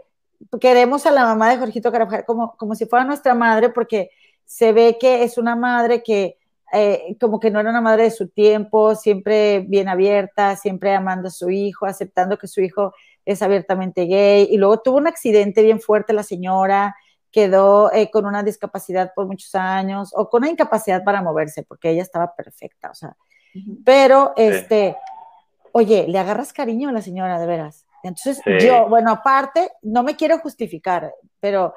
queremos 0.59 1.05
a 1.05 1.11
la 1.11 1.23
mamá 1.23 1.49
de 1.49 1.57
Jorgito 1.57 1.91
Carvajal 1.91 2.25
como, 2.25 2.55
como 2.57 2.75
si 2.75 2.85
fuera 2.85 3.05
nuestra 3.05 3.33
madre, 3.33 3.69
porque 3.69 4.11
se 4.45 4.73
ve 4.73 4.97
que 4.99 5.23
es 5.23 5.37
una 5.37 5.55
madre 5.55 6.03
que 6.03 6.37
eh, 6.73 7.17
como 7.19 7.39
que 7.39 7.51
no 7.51 7.59
era 7.59 7.69
una 7.69 7.81
madre 7.81 8.03
de 8.03 8.11
su 8.11 8.29
tiempo, 8.29 8.95
siempre 8.95 9.59
bien 9.67 9.89
abierta, 9.89 10.55
siempre 10.55 10.95
amando 10.95 11.27
a 11.27 11.31
su 11.31 11.49
hijo, 11.49 11.85
aceptando 11.85 12.37
que 12.37 12.47
su 12.47 12.61
hijo 12.61 12.93
es 13.25 13.41
abiertamente 13.41 14.05
gay. 14.05 14.47
Y 14.49 14.57
luego 14.57 14.79
tuvo 14.79 14.97
un 14.97 15.07
accidente 15.07 15.63
bien 15.63 15.81
fuerte 15.81 16.13
la 16.13 16.23
señora, 16.23 16.95
quedó 17.31 17.91
eh, 17.91 18.09
con 18.09 18.25
una 18.25 18.43
discapacidad 18.43 19.11
por 19.13 19.27
muchos 19.27 19.53
años 19.55 20.11
o 20.15 20.29
con 20.29 20.43
una 20.43 20.51
incapacidad 20.51 21.03
para 21.03 21.21
moverse 21.21 21.63
porque 21.63 21.89
ella 21.89 22.01
estaba 22.01 22.35
perfecta, 22.35 22.89
o 22.91 22.93
sea, 22.93 23.15
pero 23.85 24.33
este, 24.35 24.97
oye, 25.71 26.07
le 26.07 26.19
agarras 26.19 26.53
cariño 26.53 26.89
a 26.89 26.91
la 26.91 27.01
señora, 27.01 27.39
de 27.39 27.45
veras. 27.45 27.85
Entonces 28.03 28.41
yo, 28.63 28.87
bueno, 28.87 29.11
aparte, 29.11 29.71
no 29.81 30.03
me 30.03 30.15
quiero 30.15 30.39
justificar, 30.39 31.13
pero 31.39 31.73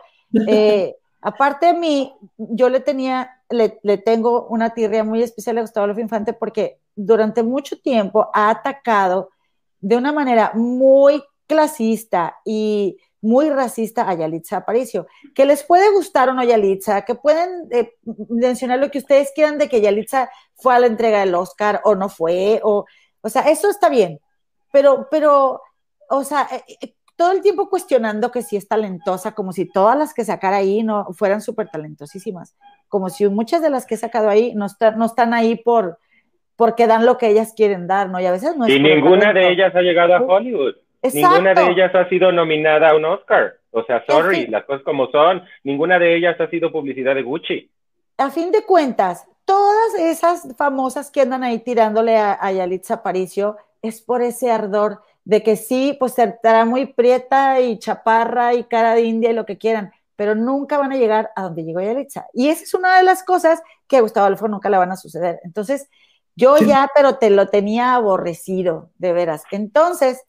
eh, 0.48 0.96
aparte 1.20 1.66
de 1.66 1.74
mí, 1.74 2.14
yo 2.36 2.68
le 2.68 2.80
tenía, 2.80 3.42
le, 3.50 3.78
le, 3.82 3.98
tengo 3.98 4.46
una 4.46 4.74
tirria 4.74 5.04
muy 5.04 5.22
especial 5.22 5.58
a 5.58 5.62
Gustavo 5.62 5.84
Adolfo 5.84 6.00
Infante 6.00 6.32
porque 6.32 6.78
durante 6.94 7.42
mucho 7.42 7.78
tiempo 7.80 8.30
ha 8.32 8.50
atacado 8.50 9.30
de 9.80 9.96
una 9.96 10.12
manera 10.12 10.52
muy 10.54 11.22
clasista 11.46 12.36
y 12.44 12.98
muy 13.24 13.48
racista 13.48 14.08
a 14.08 14.14
Yalitza 14.14 14.58
Aparicio. 14.58 15.06
Que 15.34 15.46
les 15.46 15.64
puede 15.64 15.90
gustar 15.92 16.28
o 16.28 16.34
no 16.34 16.44
Yalitza, 16.44 17.02
que 17.06 17.14
pueden 17.14 17.68
eh, 17.70 17.94
mencionar 18.28 18.78
lo 18.78 18.90
que 18.90 18.98
ustedes 18.98 19.32
quieran 19.34 19.56
de 19.56 19.68
que 19.68 19.80
Yalitza 19.80 20.30
fue 20.54 20.74
a 20.74 20.78
la 20.78 20.86
entrega 20.86 21.20
del 21.20 21.34
Oscar 21.34 21.80
o 21.84 21.94
no 21.94 22.10
fue, 22.10 22.60
o, 22.62 22.84
o 23.22 23.28
sea, 23.30 23.42
eso 23.50 23.70
está 23.70 23.88
bien, 23.88 24.20
pero, 24.70 25.08
pero, 25.10 25.62
o 26.16 26.24
sea, 26.24 26.48
eh, 26.52 26.76
eh, 26.80 26.94
todo 27.16 27.32
el 27.32 27.42
tiempo 27.42 27.68
cuestionando 27.68 28.30
que 28.30 28.42
si 28.42 28.56
es 28.56 28.66
talentosa, 28.66 29.34
como 29.34 29.52
si 29.52 29.70
todas 29.70 29.96
las 29.96 30.14
que 30.14 30.24
sacara 30.24 30.58
ahí 30.58 30.82
no 30.82 31.06
fueran 31.12 31.40
súper 31.40 31.68
talentosísimas, 31.68 32.56
como 32.88 33.08
si 33.08 33.28
muchas 33.28 33.62
de 33.62 33.70
las 33.70 33.86
que 33.86 33.94
he 33.94 33.98
sacado 33.98 34.28
ahí 34.28 34.54
no, 34.54 34.66
no 34.96 35.04
están 35.04 35.34
ahí 35.34 35.56
por 35.56 35.98
porque 36.56 36.86
dan 36.86 37.04
lo 37.04 37.18
que 37.18 37.28
ellas 37.28 37.52
quieren 37.56 37.86
dar, 37.86 38.08
¿no? 38.08 38.20
Y 38.20 38.26
a 38.26 38.32
veces 38.32 38.56
no 38.56 38.64
es 38.64 38.72
Y 38.72 38.78
ninguna 38.78 39.32
de 39.32 39.50
ellas 39.50 39.74
ha 39.74 39.80
llegado 39.80 40.14
a 40.14 40.20
Hollywood. 40.20 40.74
Ninguna 41.02 41.52
de 41.52 41.70
ellas 41.70 41.94
ha 41.94 42.08
sido 42.08 42.32
nominada 42.32 42.90
a 42.90 42.96
un 42.96 43.04
Oscar. 43.04 43.54
O 43.70 43.82
sea, 43.84 44.04
sorry, 44.08 44.46
las 44.46 44.64
cosas 44.64 44.82
como 44.84 45.08
son. 45.10 45.42
Ninguna 45.64 45.98
de 45.98 46.16
ellas 46.16 46.40
ha 46.40 46.48
sido 46.48 46.70
publicidad 46.70 47.14
de 47.14 47.22
Gucci. 47.22 47.70
A 48.18 48.30
fin 48.30 48.52
de 48.52 48.64
cuentas, 48.64 49.26
todas 49.44 49.94
esas 49.98 50.56
famosas 50.56 51.10
que 51.10 51.22
andan 51.22 51.42
ahí 51.42 51.58
tirándole 51.58 52.16
a, 52.16 52.38
a 52.40 52.52
Yalitza 52.52 52.94
Aparicio 52.94 53.56
es 53.82 54.00
por 54.00 54.22
ese 54.22 54.50
ardor 54.50 55.00
de 55.24 55.42
que 55.42 55.56
sí, 55.56 55.96
pues 55.98 56.18
estará 56.18 56.64
muy 56.64 56.86
prieta 56.86 57.60
y 57.60 57.78
chaparra 57.78 58.54
y 58.54 58.64
cara 58.64 58.94
de 58.94 59.02
india 59.02 59.30
y 59.30 59.34
lo 59.34 59.46
que 59.46 59.58
quieran, 59.58 59.92
pero 60.16 60.34
nunca 60.34 60.78
van 60.78 60.92
a 60.92 60.96
llegar 60.96 61.30
a 61.34 61.42
donde 61.42 61.64
llegó 61.64 61.80
Yalitza. 61.80 62.26
Y 62.32 62.48
esa 62.48 62.64
es 62.64 62.74
una 62.74 62.96
de 62.96 63.02
las 63.02 63.22
cosas 63.22 63.62
que 63.86 63.96
a 63.96 64.00
Gustavo 64.00 64.26
Alfaro 64.26 64.50
nunca 64.50 64.70
le 64.70 64.78
van 64.78 64.92
a 64.92 64.96
suceder. 64.96 65.40
Entonces, 65.44 65.88
yo 66.36 66.58
ya, 66.58 66.90
pero 66.94 67.16
te 67.16 67.30
lo 67.30 67.48
tenía 67.48 67.94
aborrecido, 67.94 68.90
de 68.98 69.12
veras. 69.12 69.44
Entonces, 69.50 70.22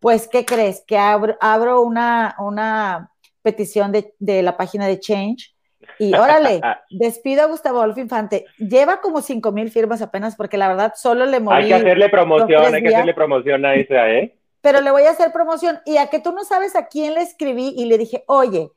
pues, 0.00 0.28
¿qué 0.28 0.44
crees? 0.44 0.82
Que 0.86 0.98
abro, 0.98 1.36
abro 1.40 1.82
una, 1.82 2.36
una 2.38 3.12
petición 3.42 3.92
de, 3.92 4.14
de 4.18 4.42
la 4.42 4.56
página 4.56 4.86
de 4.86 5.00
Change 5.00 5.54
y 5.98 6.14
órale, 6.14 6.60
despido 6.90 7.42
a 7.42 7.46
Gustavo 7.46 7.78
Adolfo 7.78 8.00
Infante. 8.00 8.46
Lleva 8.58 9.00
como 9.00 9.22
cinco 9.22 9.52
mil 9.52 9.70
firmas 9.70 10.02
apenas 10.02 10.36
porque 10.36 10.56
la 10.56 10.68
verdad 10.68 10.94
solo 10.96 11.26
le 11.26 11.40
moví. 11.40 11.56
Hay 11.56 11.68
que 11.68 11.74
hacerle 11.74 12.08
promoción, 12.08 12.74
hay 12.74 12.82
que 12.82 12.88
hacerle 12.88 13.14
promoción 13.14 13.64
a 13.64 13.74
esa, 13.74 14.10
¿eh? 14.10 14.36
Pero 14.60 14.80
le 14.80 14.90
voy 14.90 15.04
a 15.04 15.10
hacer 15.10 15.32
promoción 15.32 15.80
y 15.86 15.98
a 15.98 16.08
que 16.08 16.18
tú 16.18 16.32
no 16.32 16.44
sabes 16.44 16.74
a 16.74 16.88
quién 16.88 17.14
le 17.14 17.22
escribí 17.22 17.74
y 17.76 17.84
le 17.84 17.96
dije, 17.96 18.24
oye, 18.26 18.70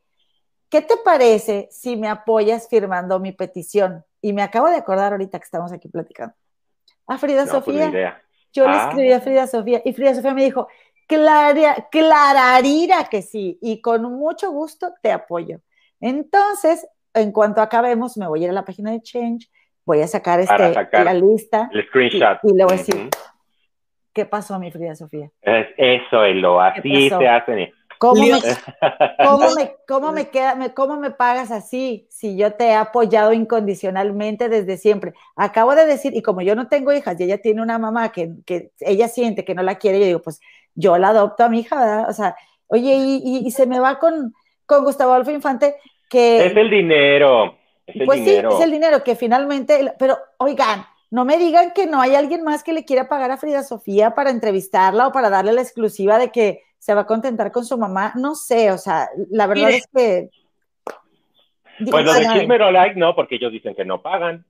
¿qué 0.69 0.81
te 0.81 0.95
parece 1.03 1.67
si 1.71 1.95
me 1.95 2.07
apoyas 2.07 2.67
firmando 2.69 3.19
mi 3.19 3.31
petición? 3.31 4.05
Y 4.21 4.33
me 4.33 4.43
acabo 4.43 4.69
de 4.69 4.75
acordar 4.75 5.11
ahorita 5.13 5.39
que 5.39 5.45
estamos 5.45 5.71
aquí 5.71 5.87
platicando. 5.87 6.35
A 7.07 7.17
Frida 7.17 7.41
pues, 7.41 7.51
Sofía. 7.51 8.21
Yo 8.53 8.67
le 8.67 8.75
ah. 8.75 8.87
escribí 8.89 9.11
a 9.11 9.21
Frida 9.21 9.47
Sofía 9.47 9.81
y 9.83 9.93
Frida 9.93 10.13
Sofía 10.13 10.33
me 10.33 10.43
dijo, 10.43 10.67
Clara, 11.07 11.87
clararira 11.91 13.05
que 13.09 13.21
sí, 13.21 13.57
y 13.61 13.81
con 13.81 14.03
mucho 14.03 14.51
gusto 14.51 14.93
te 15.01 15.11
apoyo. 15.11 15.59
Entonces, 16.01 16.85
en 17.13 17.31
cuanto 17.31 17.61
acabemos, 17.61 18.17
me 18.17 18.27
voy 18.27 18.41
a 18.41 18.43
ir 18.45 18.49
a 18.49 18.53
la 18.53 18.65
página 18.65 18.91
de 18.91 19.01
Change, 19.01 19.49
voy 19.85 20.01
a 20.01 20.07
sacar, 20.07 20.39
este, 20.39 21.03
la 21.03 21.13
lista. 21.13 21.69
El 21.71 21.87
screenshot. 21.87 22.39
Y, 22.43 22.53
le 22.53 22.63
voy 22.63 22.73
a 22.73 22.77
decir, 22.77 23.09
¿qué 24.13 24.25
pasó, 24.25 24.59
mi 24.59 24.71
Frida 24.71 24.95
Sofía? 24.95 25.29
Es 25.41 25.67
eso, 25.77 26.25
lo 26.27 26.59
así 26.59 27.09
se 27.09 27.27
hacen. 27.27 27.71
¿Cómo 28.01 28.23
me, 28.23 28.39
cómo 29.23 29.55
me, 29.55 29.75
cómo 29.87 30.11
me, 30.11 30.29
queda, 30.29 30.55
me, 30.55 30.73
¿Cómo 30.73 30.97
me 30.97 31.11
pagas 31.11 31.51
así 31.51 32.07
si 32.09 32.35
yo 32.35 32.53
te 32.53 32.69
he 32.69 32.73
apoyado 32.73 33.31
incondicionalmente 33.31 34.49
desde 34.49 34.77
siempre? 34.77 35.13
Acabo 35.35 35.75
de 35.75 35.85
decir, 35.85 36.15
y 36.15 36.23
como 36.23 36.41
yo 36.41 36.55
no 36.55 36.67
tengo 36.67 36.91
hijas 36.91 37.19
y 37.19 37.25
ella 37.25 37.37
tiene 37.37 37.61
una 37.61 37.77
mamá 37.77 38.11
que, 38.11 38.31
que 38.43 38.71
ella 38.79 39.07
siente 39.07 39.45
que 39.45 39.53
no 39.53 39.61
la 39.61 39.75
quiere, 39.75 39.99
yo 39.99 40.05
digo, 40.07 40.21
pues 40.23 40.41
yo 40.73 40.97
la 40.97 41.09
adopto 41.09 41.43
a 41.43 41.49
mi 41.49 41.59
hija, 41.59 41.79
¿verdad? 41.79 42.09
O 42.09 42.13
sea, 42.13 42.35
oye, 42.65 42.95
y, 42.95 43.43
y, 43.45 43.51
se 43.51 43.67
me 43.67 43.79
va 43.79 43.99
con, 43.99 44.33
con 44.65 44.83
Gustavo 44.83 45.13
Adolfo 45.13 45.31
Infante, 45.31 45.75
que... 46.09 46.45
Es 46.45 46.55
el 46.55 46.69
dinero. 46.69 47.57
pues 48.05 48.23
sí, 48.23 48.35
es 48.35 48.59
el 48.61 48.71
dinero 48.71 49.03
que 49.03 49.15
finalmente, 49.15 49.93
pero 49.97 50.17
oigan, 50.37 50.85
no 51.09 51.25
me 51.25 51.37
digan 51.37 51.71
que 51.71 51.87
no 51.87 52.01
hay 52.01 52.15
alguien 52.15 52.43
más 52.43 52.63
que 52.63 52.73
le 52.73 52.85
quiera 52.85 53.09
pagar 53.09 53.31
a 53.31 53.37
Frida 53.37 53.63
Sofía 53.63 54.15
para 54.15 54.29
entrevistarla 54.29 55.07
o 55.07 55.11
para 55.11 55.29
darle 55.29 55.53
la 55.53 55.61
exclusiva 55.61 56.17
de 56.17 56.31
que 56.31 56.63
se 56.79 56.93
va 56.93 57.01
a 57.01 57.05
contentar 57.05 57.51
con 57.51 57.65
su 57.65 57.77
mamá, 57.77 58.13
no 58.15 58.33
sé, 58.33 58.71
o 58.71 58.77
sea, 58.77 59.09
la 59.29 59.45
verdad 59.45 59.71
es 59.71 59.85
que... 59.93 60.29
Pues 61.89 62.05
lo 62.05 62.13
de 62.13 62.27
Chisme 62.27 62.57
Like 62.57 62.95
no, 62.95 63.15
porque 63.15 63.35
ellos 63.35 63.51
dicen 63.51 63.75
que 63.75 63.85
no 63.85 64.01
pagan. 64.01 64.45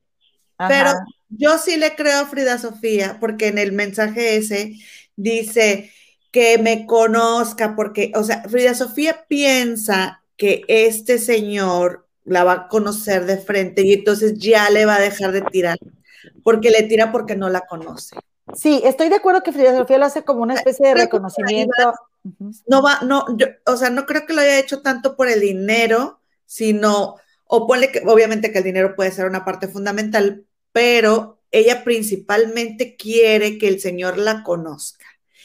Pero 0.67 0.91
yo 1.29 1.57
sí 1.57 1.77
le 1.77 1.95
creo 1.95 2.21
a 2.21 2.25
Frida 2.25 2.57
Sofía, 2.57 3.17
porque 3.19 3.47
en 3.47 3.57
el 3.57 3.71
mensaje 3.71 4.35
ese 4.35 4.73
dice 5.15 5.91
que 6.31 6.57
me 6.57 6.85
conozca, 6.85 7.75
porque, 7.75 8.11
o 8.15 8.23
sea, 8.23 8.43
Frida 8.43 8.73
Sofía 8.73 9.25
piensa 9.27 10.23
que 10.37 10.63
este 10.67 11.17
señor 11.17 12.07
la 12.23 12.43
va 12.43 12.53
a 12.53 12.67
conocer 12.67 13.25
de 13.25 13.37
frente 13.37 13.81
y 13.81 13.93
entonces 13.93 14.37
ya 14.37 14.69
le 14.69 14.85
va 14.85 14.95
a 14.95 15.01
dejar 15.01 15.31
de 15.33 15.41
tirar, 15.41 15.77
porque 16.43 16.71
le 16.71 16.83
tira 16.83 17.11
porque 17.11 17.35
no 17.35 17.49
la 17.49 17.61
conoce. 17.61 18.15
Sí, 18.55 18.81
estoy 18.83 19.09
de 19.09 19.15
acuerdo 19.15 19.43
que 19.43 19.51
Frida 19.51 19.75
Sofía 19.75 19.97
lo 19.97 20.05
hace 20.05 20.23
como 20.23 20.41
una 20.41 20.55
especie 20.55 20.87
de 20.87 20.95
reconocimiento. 20.95 21.93
No 22.67 22.81
va, 22.81 22.99
no, 23.01 23.25
o 23.65 23.77
sea, 23.77 23.89
no 23.89 24.05
creo 24.05 24.25
que 24.25 24.33
lo 24.33 24.41
haya 24.41 24.59
hecho 24.59 24.81
tanto 24.81 25.15
por 25.15 25.27
el 25.27 25.41
dinero, 25.41 26.19
sino, 26.45 27.15
o 27.45 27.67
ponle 27.67 27.91
que, 27.91 28.03
obviamente 28.05 28.51
que 28.51 28.59
el 28.59 28.63
dinero 28.63 28.95
puede 28.95 29.11
ser 29.11 29.25
una 29.25 29.45
parte 29.45 29.67
fundamental, 29.67 30.45
pero 30.71 31.39
ella 31.51 31.83
principalmente 31.83 32.95
quiere 32.95 33.57
que 33.57 33.67
el 33.67 33.79
Señor 33.79 34.17
la 34.17 34.43
conozca. 34.43 35.00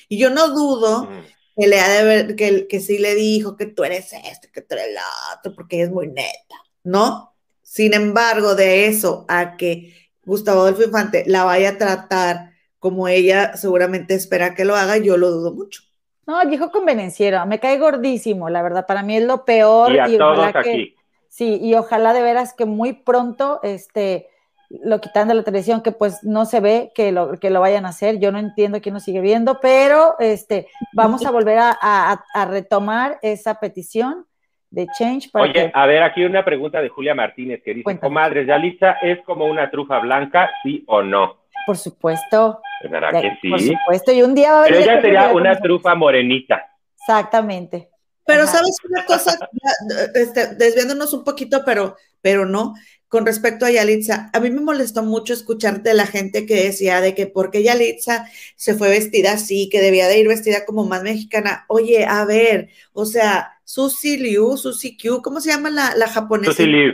Y 0.09 0.19
yo 0.19 0.31
no 0.31 0.49
dudo 0.49 1.09
que 1.57 1.67
le 1.67 1.81
ha 1.81 1.89
de 1.89 2.05
ver, 2.05 2.37
que, 2.37 2.67
que 2.67 2.81
sí 2.81 2.99
le 2.99 3.15
dijo 3.15 3.57
que 3.57 3.67
tú 3.67 3.85
eres 3.85 4.13
este, 4.13 4.51
que 4.53 4.63
tú 4.63 4.75
eres 4.75 4.89
el 4.89 4.97
otro, 5.37 5.55
porque 5.55 5.83
es 5.83 5.91
muy 5.91 6.09
neta, 6.09 6.57
¿no? 6.85 7.35
Sin 7.63 7.95
embargo, 7.95 8.55
de 8.55 8.87
eso 8.87 9.25
a 9.29 9.57
que 9.57 9.93
Gustavo 10.25 10.61
Adolfo 10.61 10.85
Infante 10.85 11.25
la 11.27 11.45
vaya 11.45 11.71
a 11.71 11.79
tratar 11.79 12.51
como 12.79 13.09
ella 13.09 13.57
seguramente 13.57 14.15
espera 14.15 14.55
que 14.55 14.65
lo 14.65 14.77
haga, 14.77 14.99
yo 14.99 15.17
lo 15.17 15.31
dudo 15.31 15.53
mucho. 15.53 15.83
No, 16.27 16.45
viejo 16.47 16.71
convenenciero, 16.71 17.45
me 17.47 17.61
cae 17.61 17.79
gordísimo, 17.79 18.51
la 18.51 18.63
verdad, 18.63 18.87
para 18.87 19.03
mí 19.03 19.17
es 19.17 19.25
lo 19.25 19.45
peor. 19.45 19.93
Y, 19.93 19.99
a 19.99 20.19
todos 20.19 20.55
aquí. 20.55 20.95
sí, 21.29 21.59
y 21.63 21.75
ojalá 21.75 22.13
de 22.13 22.23
veras 22.23 22.53
que 22.53 22.67
muy 22.67 22.93
pronto 22.93 23.61
este, 23.63 24.29
lo 24.69 25.01
quitan 25.01 25.29
de 25.29 25.35
la 25.35 25.43
televisión, 25.43 25.83
que 25.83 25.93
pues 25.93 26.23
no 26.25 26.45
se 26.45 26.61
ve 26.61 26.93
que 26.95 27.13
lo, 27.13 27.39
que 27.39 27.51
lo 27.51 27.61
vayan 27.61 27.87
a 27.87 27.91
hacer, 27.91 28.19
yo 28.19 28.33
no 28.33 28.39
entiendo 28.39 28.81
quién 28.81 28.95
nos 28.95 29.05
sigue 29.05 29.21
viendo, 29.21 29.61
pero 29.61 30.17
este, 30.19 30.69
vamos 30.93 31.25
a 31.25 31.31
volver 31.31 31.59
a, 31.61 32.25
retomar 32.49 33.19
esa 33.23 33.61
petición 33.61 34.27
de 34.71 34.87
Change. 34.99 35.31
Para 35.31 35.45
Oye, 35.45 35.71
a 35.73 35.87
ver, 35.87 36.03
aquí 36.03 36.25
una 36.25 36.45
pregunta 36.45 36.81
de 36.81 36.89
Julia 36.89 37.15
Martínez 37.15 37.63
que 37.63 37.73
dice, 37.73 37.85
Cuéntame. 37.85 38.09
comadre, 38.09 38.47
¿Yalitza 38.47 38.93
es 39.03 39.23
como 39.25 39.47
una 39.47 39.71
trufa 39.71 39.99
blanca, 40.01 40.51
sí 40.63 40.85
o 40.87 41.03
no? 41.03 41.47
Por 41.67 41.77
supuesto. 41.77 42.61
¿Verdad 42.89 43.21
que 43.21 43.39
sí? 43.41 43.51
Por 43.51 43.61
supuesto, 43.61 44.13
y 44.13 44.23
un 44.23 44.35
día 44.35 44.53
va 44.53 44.63
a 44.63 44.65
Pero 44.65 44.79
ella 44.79 45.01
sería 45.01 45.33
una 45.33 45.59
trufa 45.59 45.95
morenita. 45.95 46.65
Exactamente. 46.99 47.91
Pero 48.27 48.47
sabes 48.47 48.77
una 48.89 49.05
cosa, 49.05 49.39
este, 50.15 50.55
desviándonos 50.57 51.13
un 51.15 51.23
poquito, 51.23 51.63
pero, 51.65 51.97
pero 52.21 52.45
no, 52.45 52.75
con 53.09 53.25
respecto 53.25 53.65
a 53.65 53.71
Yalitza, 53.71 54.31
a 54.33 54.41
mí 54.41 54.51
me 54.51 54.61
molestó 54.61 55.03
mucho 55.03 55.33
escucharte 55.33 55.95
la 55.95 56.07
gente 56.07 56.45
que 56.45 56.65
decía 56.65 57.01
de 57.01 57.15
que 57.15 57.27
porque 57.27 57.63
Yalitza 57.63 58.29
se 58.57 58.75
fue 58.75 58.89
vestida 58.89 59.33
así, 59.33 59.69
que 59.71 59.81
debía 59.81 60.09
de 60.09 60.19
ir 60.19 60.29
vestida 60.29 60.65
como 60.65 60.85
más 60.85 61.03
mexicana. 61.03 61.65
Oye, 61.69 62.05
a 62.05 62.25
ver, 62.25 62.71
o 62.93 63.07
sea, 63.07 63.61
Susi 63.65 64.17
Liu, 64.17 64.57
Susi 64.57 64.97
Q, 64.97 65.23
¿cómo 65.23 65.41
se 65.41 65.51
llama 65.51 65.71
la, 65.71 65.95
la 65.97 66.09
japonesa? 66.09 66.53
Susi 66.53 66.67
Liu. 66.67 66.93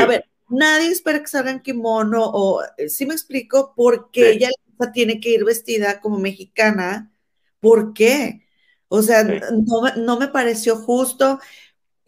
A 0.00 0.06
ver, 0.06 0.24
nadie 0.48 0.90
espera 0.90 1.20
que 1.20 1.28
salga 1.28 1.50
en 1.50 1.60
kimono 1.60 2.22
o, 2.22 2.62
si 2.88 3.06
me 3.06 3.14
explico, 3.14 3.74
por 3.74 4.10
qué 4.10 4.30
ella 4.30 4.50
tiene 4.92 5.20
que 5.20 5.30
ir 5.30 5.44
vestida 5.44 6.00
como 6.00 6.18
mexicana, 6.18 7.12
¿por 7.60 7.92
qué? 7.92 8.46
O 8.88 9.02
sea, 9.02 9.24
no, 9.24 10.18
me 10.18 10.28
pareció 10.28 10.76
justo. 10.76 11.40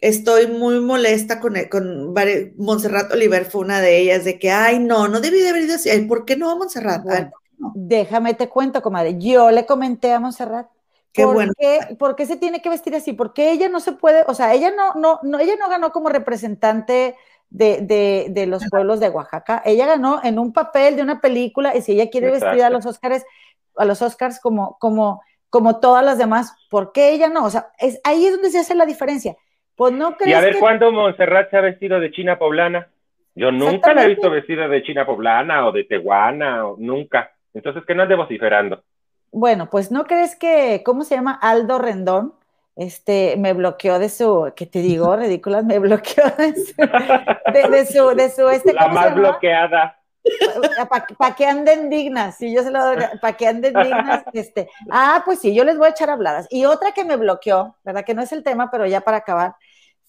Estoy 0.01 0.47
muy 0.47 0.79
molesta 0.79 1.39
con, 1.39 1.55
con 1.69 2.13
Montserrat 2.57 3.11
Oliver, 3.11 3.45
fue 3.45 3.61
una 3.61 3.79
de 3.79 3.99
ellas, 3.99 4.25
de 4.25 4.39
que, 4.39 4.51
ay, 4.51 4.79
no, 4.79 5.07
no 5.07 5.21
debí 5.21 5.39
de 5.39 5.49
haber 5.49 5.63
ido 5.63 5.75
así. 5.75 5.89
¿Por 6.01 6.25
qué 6.25 6.35
no, 6.35 6.55
Montserrat? 6.57 7.05
Déjame 7.75 8.33
te 8.33 8.49
cuento, 8.49 8.81
comadre. 8.81 9.17
Yo 9.19 9.51
le 9.51 9.65
comenté 9.65 10.11
a 10.11 10.19
Montserrat 10.19 10.67
Qué 11.13 11.23
¿Por, 11.23 11.33
bueno. 11.33 11.53
qué, 11.57 11.95
¿Por 11.99 12.15
qué 12.15 12.25
se 12.25 12.37
tiene 12.37 12.61
que 12.61 12.69
vestir 12.69 12.95
así? 12.95 13.13
Porque 13.13 13.51
ella 13.51 13.67
no 13.67 13.79
se 13.79 13.91
puede, 13.91 14.23
o 14.27 14.33
sea, 14.33 14.53
ella 14.53 14.71
no, 14.71 14.93
no, 14.93 15.19
no, 15.23 15.39
ella 15.39 15.55
no 15.59 15.69
ganó 15.69 15.91
como 15.91 16.07
representante 16.09 17.17
de, 17.49 17.81
de, 17.81 18.27
de 18.29 18.45
los 18.45 18.63
pueblos 18.69 19.01
de 19.01 19.09
Oaxaca. 19.09 19.61
Ella 19.65 19.85
ganó 19.87 20.21
en 20.23 20.39
un 20.39 20.53
papel 20.53 20.95
de 20.95 21.01
una 21.01 21.19
película 21.19 21.75
y 21.75 21.81
si 21.81 21.91
ella 21.93 22.09
quiere 22.09 22.27
Exacto. 22.27 22.45
vestir 22.45 22.63
a 22.63 22.69
los 22.69 22.85
Oscars, 22.85 23.25
a 23.75 23.83
los 23.83 24.01
Oscars 24.01 24.39
como, 24.39 24.77
como, 24.79 25.21
como 25.49 25.81
todas 25.81 26.03
las 26.05 26.17
demás, 26.17 26.53
¿por 26.69 26.93
qué 26.93 27.09
ella 27.11 27.27
no? 27.27 27.43
O 27.43 27.49
sea, 27.49 27.71
es, 27.77 27.99
ahí 28.05 28.25
es 28.25 28.31
donde 28.31 28.49
se 28.49 28.59
hace 28.59 28.73
la 28.73 28.85
diferencia. 28.85 29.35
Pues 29.81 29.93
no 29.93 30.11
Y 30.11 30.13
crees 30.13 30.37
a 30.37 30.41
ver 30.41 30.53
que 30.53 30.59
cuándo 30.59 30.91
Montserrat 30.91 31.49
se 31.49 31.57
ha 31.57 31.61
vestido 31.61 31.99
de 31.99 32.11
china 32.11 32.37
poblana. 32.37 32.87
Yo 33.33 33.51
nunca 33.51 33.95
la 33.95 34.03
he 34.03 34.09
visto 34.09 34.29
vestida 34.29 34.67
de 34.67 34.83
china 34.83 35.07
poblana 35.07 35.65
o 35.65 35.71
de 35.71 35.85
tehuana, 35.85 36.67
o 36.67 36.75
nunca. 36.77 37.31
Entonces, 37.51 37.83
que 37.87 37.95
no 37.95 38.03
ande 38.03 38.13
vociferando. 38.13 38.83
Bueno, 39.31 39.71
pues 39.71 39.91
no 39.91 40.03
crees 40.03 40.35
que, 40.35 40.83
¿cómo 40.85 41.03
se 41.03 41.15
llama? 41.15 41.33
Aldo 41.33 41.79
Rendón, 41.79 42.35
este, 42.75 43.33
me 43.39 43.53
bloqueó 43.53 43.97
de 43.97 44.09
su, 44.09 44.53
¿qué 44.55 44.67
te 44.67 44.83
digo? 44.83 45.15
Ridículas, 45.17 45.65
me 45.65 45.79
bloqueó 45.79 46.25
de 46.37 46.53
su, 46.53 46.75
de, 47.51 47.69
de 47.71 47.85
su, 47.87 48.09
de 48.09 48.29
su, 48.29 48.49
este, 48.49 48.73
La 48.73 48.83
¿cómo 48.83 49.01
se 49.01 49.05
más 49.09 49.15
bloqueada. 49.15 49.97
Para 51.17 51.35
que 51.35 51.47
anden 51.47 51.89
dignas, 51.89 52.37
sí, 52.37 52.53
yo 52.53 52.61
se 52.61 52.69
lo 52.69 52.79
para 53.19 53.35
que 53.35 53.47
anden 53.47 53.73
dignas, 53.73 54.25
este, 54.33 54.69
ah, 54.91 55.23
pues 55.25 55.39
sí, 55.39 55.55
yo 55.55 55.63
les 55.63 55.79
voy 55.79 55.87
a 55.87 55.89
echar 55.89 56.11
habladas. 56.11 56.45
Y 56.51 56.65
otra 56.65 56.91
que 56.91 57.03
me 57.03 57.15
bloqueó, 57.15 57.75
¿verdad? 57.83 58.05
Que 58.05 58.13
no 58.13 58.21
es 58.21 58.31
el 58.31 58.43
tema, 58.43 58.69
pero 58.69 58.85
ya 58.85 59.01
para 59.01 59.17
acabar. 59.17 59.55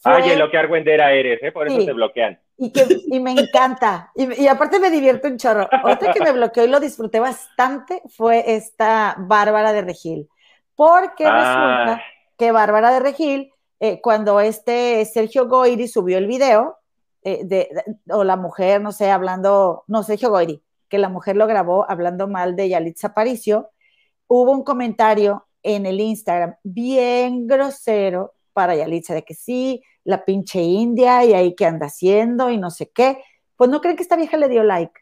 Fue- 0.03 0.15
Oye, 0.23 0.37
lo 0.37 0.51
que 0.51 0.59
argüendera 0.59 1.13
eres, 1.13 1.43
¿eh? 1.43 1.53
Por 1.53 1.69
eso 1.69 1.79
Sí. 1.81 1.87
te 1.87 1.93
bloquean. 1.93 2.39
y, 2.59 2.71
que, 2.73 2.87
y 3.07 3.19
me 3.21 3.33
encanta. 3.33 4.11
Y, 4.15 4.43
y 4.43 4.47
aparte 4.47 4.79
me 4.79 4.91
divierte 4.91 5.27
un 5.29 5.37
chorro. 5.37 5.69
Otra 5.85 6.13
que 6.13 6.21
me 6.21 6.33
bloqueó 6.33 6.65
y 6.65 6.69
lo 6.69 6.79
disfruté 6.81 7.19
bastante 7.19 8.03
fue 8.17 8.55
esta 8.55 9.17
Bárbara 9.19 9.73
de 9.73 9.83
Regil. 9.83 10.29
Porque 10.77 11.25
Ah. 11.27 11.85
resulta 11.87 12.03
que 12.39 12.53
Bárbara 12.53 12.93
de 12.93 13.01
Regil, 13.01 13.53
eh, 13.81 14.01
cuando 14.01 14.39
este 14.41 15.05
Sergio 15.07 15.49
Goyri 15.49 15.89
subió 15.89 16.19
el 16.19 16.27
video, 16.27 16.79
eh, 17.25 17.41
de, 17.45 17.69
de- 17.73 18.15
o 18.15 18.23
la 18.25 18.37
mujer, 18.37 18.81
no 18.81 18.93
sé, 18.93 19.11
hablando, 19.11 19.85
no, 19.89 20.03
Sergio 20.03 20.31
Goyri, 20.31 20.63
que 20.89 20.99
la 20.99 21.09
mujer 21.09 21.37
lo 21.37 21.47
grabó 21.47 21.85
hablando 21.91 22.29
mal 22.29 22.55
de 22.57 22.69
Yalitza 22.69 23.09
Aparicio, 23.09 23.71
hubo 24.29 24.51
un 24.53 24.63
comentario 24.65 25.47
en 25.65 25.87
el 25.87 26.01
Instagram 26.01 26.57
bien 26.63 27.47
grosero 27.47 28.35
para 28.53 28.75
Yalitza 28.77 29.15
de 29.15 29.23
que 29.25 29.35
sí, 29.35 29.83
la 30.05 30.25
pinche 30.25 30.61
India 30.61 31.25
y 31.25 31.33
ahí 31.33 31.55
qué 31.55 31.67
anda 31.67 31.87
haciendo 31.87 32.51
y 32.51 32.59
no 32.59 32.71
sé 32.71 32.91
qué. 32.91 33.23
Pues 33.57 33.71
no 33.71 33.81
creen 33.81 33.97
que 33.97 34.03
esta 34.03 34.17
vieja 34.17 34.37
le 34.37 34.49
dio 34.49 34.63
like. 34.65 35.01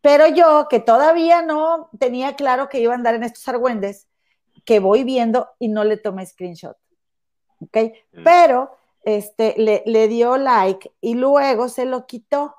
Pero 0.00 0.28
yo, 0.28 0.68
que 0.70 0.80
todavía 0.80 1.42
no 1.42 1.90
tenía 1.98 2.36
claro 2.36 2.68
que 2.68 2.80
iba 2.80 2.92
a 2.92 2.96
andar 2.96 3.14
en 3.14 3.24
estos 3.24 3.46
argüendes, 3.48 4.06
que 4.64 4.78
voy 4.78 5.04
viendo 5.04 5.48
y 5.58 5.68
no 5.68 5.84
le 5.84 5.96
tomé 5.96 6.24
screenshot. 6.24 6.76
¿Ok? 7.60 7.76
Mm. 8.12 8.24
Pero 8.24 8.70
este, 9.04 9.54
le, 9.56 9.82
le 9.86 10.08
dio 10.08 10.36
like 10.36 10.92
y 11.00 11.14
luego 11.14 11.68
se 11.68 11.86
lo 11.86 12.06
quitó. 12.06 12.54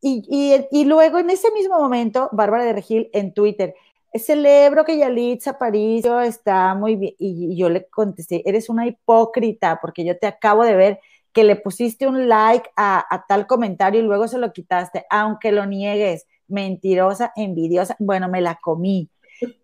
Y, 0.00 0.24
y, 0.28 0.66
y 0.70 0.84
luego 0.84 1.18
en 1.18 1.30
ese 1.30 1.50
mismo 1.52 1.78
momento, 1.78 2.28
Bárbara 2.32 2.64
de 2.64 2.72
Regil 2.72 3.08
en 3.12 3.32
Twitter, 3.32 3.74
celebro 4.18 4.84
que 4.84 4.98
Yalitza 4.98 5.52
Aparicio 5.52 6.20
está 6.20 6.74
muy 6.74 6.96
bien. 6.96 7.14
Y 7.18 7.56
yo 7.56 7.68
le 7.68 7.86
contesté, 7.88 8.42
eres 8.48 8.68
una 8.68 8.86
hipócrita 8.86 9.78
porque 9.80 10.04
yo 10.04 10.18
te 10.18 10.26
acabo 10.26 10.64
de 10.64 10.76
ver 10.76 11.00
que 11.32 11.44
le 11.44 11.56
pusiste 11.56 12.06
un 12.06 12.28
like 12.28 12.70
a, 12.76 13.24
tal 13.26 13.46
comentario 13.46 14.00
y 14.00 14.04
luego 14.04 14.28
se 14.28 14.38
lo 14.38 14.52
quitaste, 14.52 15.06
aunque 15.08 15.50
lo 15.50 15.66
niegues, 15.66 16.26
mentirosa, 16.46 17.32
envidiosa. 17.36 17.96
Bueno, 17.98 18.28
me 18.28 18.40
la 18.40 18.56
comí. 18.56 19.08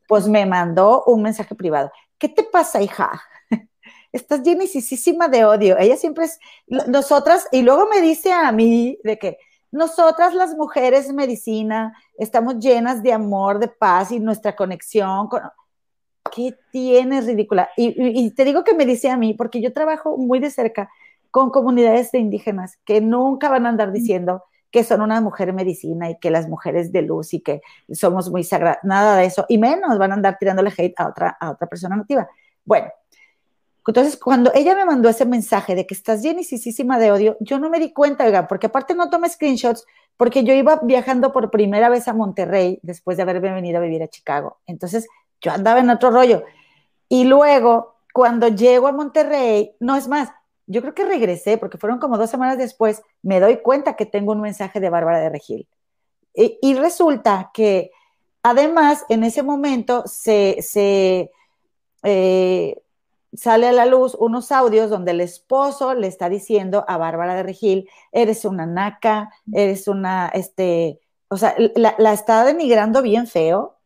Pues 0.06 0.26
me 0.26 0.46
mandó 0.46 1.04
un 1.06 1.22
mensaje 1.22 1.54
privado. 1.54 1.92
¿Qué 2.16 2.28
te 2.28 2.42
pasa, 2.42 2.80
hija? 2.80 3.20
Estás 4.12 4.42
llenísima 4.42 5.28
de 5.28 5.44
odio. 5.44 5.76
Ella 5.78 5.96
siempre 5.96 6.24
es, 6.24 6.38
nosotras, 6.66 7.46
y 7.52 7.62
luego 7.62 7.86
me 7.86 8.00
dice 8.00 8.32
a 8.32 8.50
mí 8.50 8.98
de 9.04 9.18
que 9.18 9.38
nosotras 9.70 10.34
las 10.34 10.54
mujeres 10.54 11.12
medicina 11.12 11.96
estamos 12.16 12.58
llenas 12.58 13.02
de 13.02 13.12
amor, 13.12 13.58
de 13.58 13.68
paz 13.68 14.12
y 14.12 14.20
nuestra 14.20 14.56
conexión 14.56 15.28
con... 15.28 15.42
¿Qué 16.30 16.54
tienes, 16.70 17.26
ridícula? 17.26 17.70
Y, 17.76 17.86
y, 17.86 18.26
y, 18.26 18.30
te 18.32 18.44
digo 18.44 18.62
que 18.62 18.74
me 18.74 18.84
dice 18.84 19.08
a 19.08 19.16
mí, 19.16 19.32
porque 19.32 19.62
yo 19.62 19.72
trabajo 19.72 20.18
muy 20.18 20.40
de 20.40 20.50
cerca 20.50 20.90
con 21.30 21.50
comunidades 21.50 22.12
de 22.12 22.18
indígenas 22.18 22.78
que 22.84 23.00
nunca 23.00 23.48
van 23.48 23.64
a 23.64 23.70
andar 23.70 23.92
diciendo 23.92 24.44
que 24.70 24.84
son 24.84 25.00
una 25.00 25.20
mujer 25.20 25.52
medicina 25.52 26.10
y 26.10 26.18
que 26.18 26.30
las 26.30 26.48
mujeres 26.48 26.92
de 26.92 27.02
luz 27.02 27.32
y 27.32 27.40
que 27.40 27.62
somos 27.90 28.30
muy 28.30 28.44
sagradas, 28.44 28.78
nada 28.82 29.16
de 29.16 29.24
eso, 29.24 29.46
y 29.48 29.58
menos 29.58 29.98
van 29.98 30.12
a 30.12 30.14
andar 30.14 30.36
tirándole 30.38 30.72
hate 30.76 30.98
a 30.98 31.08
otra, 31.08 31.36
a 31.40 31.50
otra 31.50 31.66
persona 31.66 31.96
nativa. 31.96 32.28
Bueno, 32.64 32.88
entonces, 33.88 34.18
cuando 34.18 34.52
ella 34.54 34.74
me 34.74 34.84
mandó 34.84 35.08
ese 35.08 35.24
mensaje 35.24 35.74
de 35.74 35.86
que 35.86 35.94
estás 35.94 36.22
llenísima 36.22 36.98
de 36.98 37.10
odio, 37.10 37.38
yo 37.40 37.58
no 37.58 37.70
me 37.70 37.80
di 37.80 37.90
cuenta, 37.90 38.26
oiga, 38.26 38.46
porque 38.46 38.66
aparte 38.66 38.94
no 38.94 39.08
tomé 39.08 39.30
screenshots, 39.30 39.86
porque 40.18 40.44
yo 40.44 40.52
iba 40.52 40.78
viajando 40.82 41.32
por 41.32 41.50
primera 41.50 41.88
vez 41.88 42.06
a 42.06 42.12
Monterrey 42.12 42.80
después 42.82 43.16
de 43.16 43.22
haberme 43.22 43.50
venido 43.50 43.78
a 43.78 43.80
vivir 43.80 44.02
a 44.02 44.08
Chicago. 44.08 44.58
Entonces, 44.66 45.08
yo 45.40 45.52
andaba 45.52 45.80
en 45.80 45.88
otro 45.88 46.10
rollo. 46.10 46.44
Y 47.08 47.24
luego, 47.24 47.96
cuando 48.12 48.48
llego 48.48 48.88
a 48.88 48.92
Monterrey, 48.92 49.74
no 49.80 49.96
es 49.96 50.06
más, 50.06 50.28
yo 50.66 50.82
creo 50.82 50.92
que 50.92 51.06
regresé, 51.06 51.56
porque 51.56 51.78
fueron 51.78 51.98
como 51.98 52.18
dos 52.18 52.28
semanas 52.28 52.58
después, 52.58 53.00
me 53.22 53.40
doy 53.40 53.62
cuenta 53.62 53.96
que 53.96 54.04
tengo 54.04 54.32
un 54.32 54.42
mensaje 54.42 54.80
de 54.80 54.90
Bárbara 54.90 55.18
de 55.18 55.30
Regil. 55.30 55.66
Y, 56.34 56.58
y 56.60 56.74
resulta 56.74 57.50
que, 57.54 57.90
además, 58.42 59.06
en 59.08 59.24
ese 59.24 59.42
momento 59.42 60.02
se... 60.06 60.58
se 60.60 61.30
eh, 62.02 62.76
sale 63.32 63.68
a 63.68 63.72
la 63.72 63.86
luz 63.86 64.16
unos 64.18 64.52
audios 64.52 64.90
donde 64.90 65.12
el 65.12 65.20
esposo 65.20 65.94
le 65.94 66.06
está 66.06 66.28
diciendo 66.28 66.84
a 66.88 66.96
Bárbara 66.96 67.34
de 67.34 67.42
Regil, 67.42 67.88
eres 68.12 68.44
una 68.44 68.66
naca, 68.66 69.30
eres 69.52 69.88
una, 69.88 70.28
este, 70.28 71.00
o 71.28 71.36
sea, 71.36 71.54
la, 71.76 71.94
la 71.98 72.12
está 72.12 72.44
denigrando 72.44 73.02
bien 73.02 73.26
feo, 73.26 73.76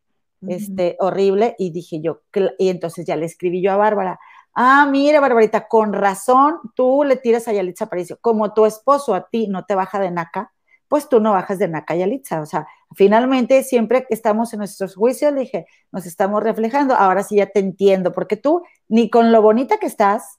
uh 0.40 0.46
-huh. 0.46 0.54
este, 0.54 0.96
horrible, 1.00 1.56
y 1.58 1.70
dije 1.70 2.00
yo, 2.00 2.20
y 2.58 2.68
entonces 2.68 3.06
ya 3.06 3.16
le 3.16 3.26
escribí 3.26 3.62
yo 3.62 3.72
a 3.72 3.76
Bárbara, 3.76 4.18
ah, 4.54 4.86
mira, 4.90 5.20
Barbarita, 5.20 5.68
con 5.68 5.92
razón 5.92 6.58
tú 6.74 7.04
le 7.04 7.16
tiras 7.16 7.48
a 7.48 7.52
Yalitza 7.52 7.86
Aparicio, 7.86 8.18
como 8.20 8.52
tu 8.52 8.66
esposo 8.66 9.14
a 9.14 9.28
ti 9.28 9.48
no 9.48 9.64
te 9.64 9.74
baja 9.74 9.98
de 9.98 10.10
naca, 10.10 10.52
pues 10.92 11.08
tú 11.08 11.20
no 11.20 11.32
bajas 11.32 11.58
de 11.58 11.68
naca 11.68 11.96
Yalitza, 11.96 12.42
o 12.42 12.44
sea, 12.44 12.68
finalmente 12.94 13.62
siempre 13.62 14.04
que 14.06 14.12
estamos 14.12 14.52
en 14.52 14.58
nuestros 14.58 14.94
juicios, 14.94 15.34
dije, 15.34 15.64
nos 15.90 16.04
estamos 16.04 16.42
reflejando, 16.42 16.94
ahora 16.94 17.22
sí 17.22 17.36
ya 17.36 17.46
te 17.46 17.60
entiendo, 17.60 18.12
porque 18.12 18.36
tú, 18.36 18.62
ni 18.88 19.08
con 19.08 19.32
lo 19.32 19.40
bonita 19.40 19.78
que 19.78 19.86
estás, 19.86 20.38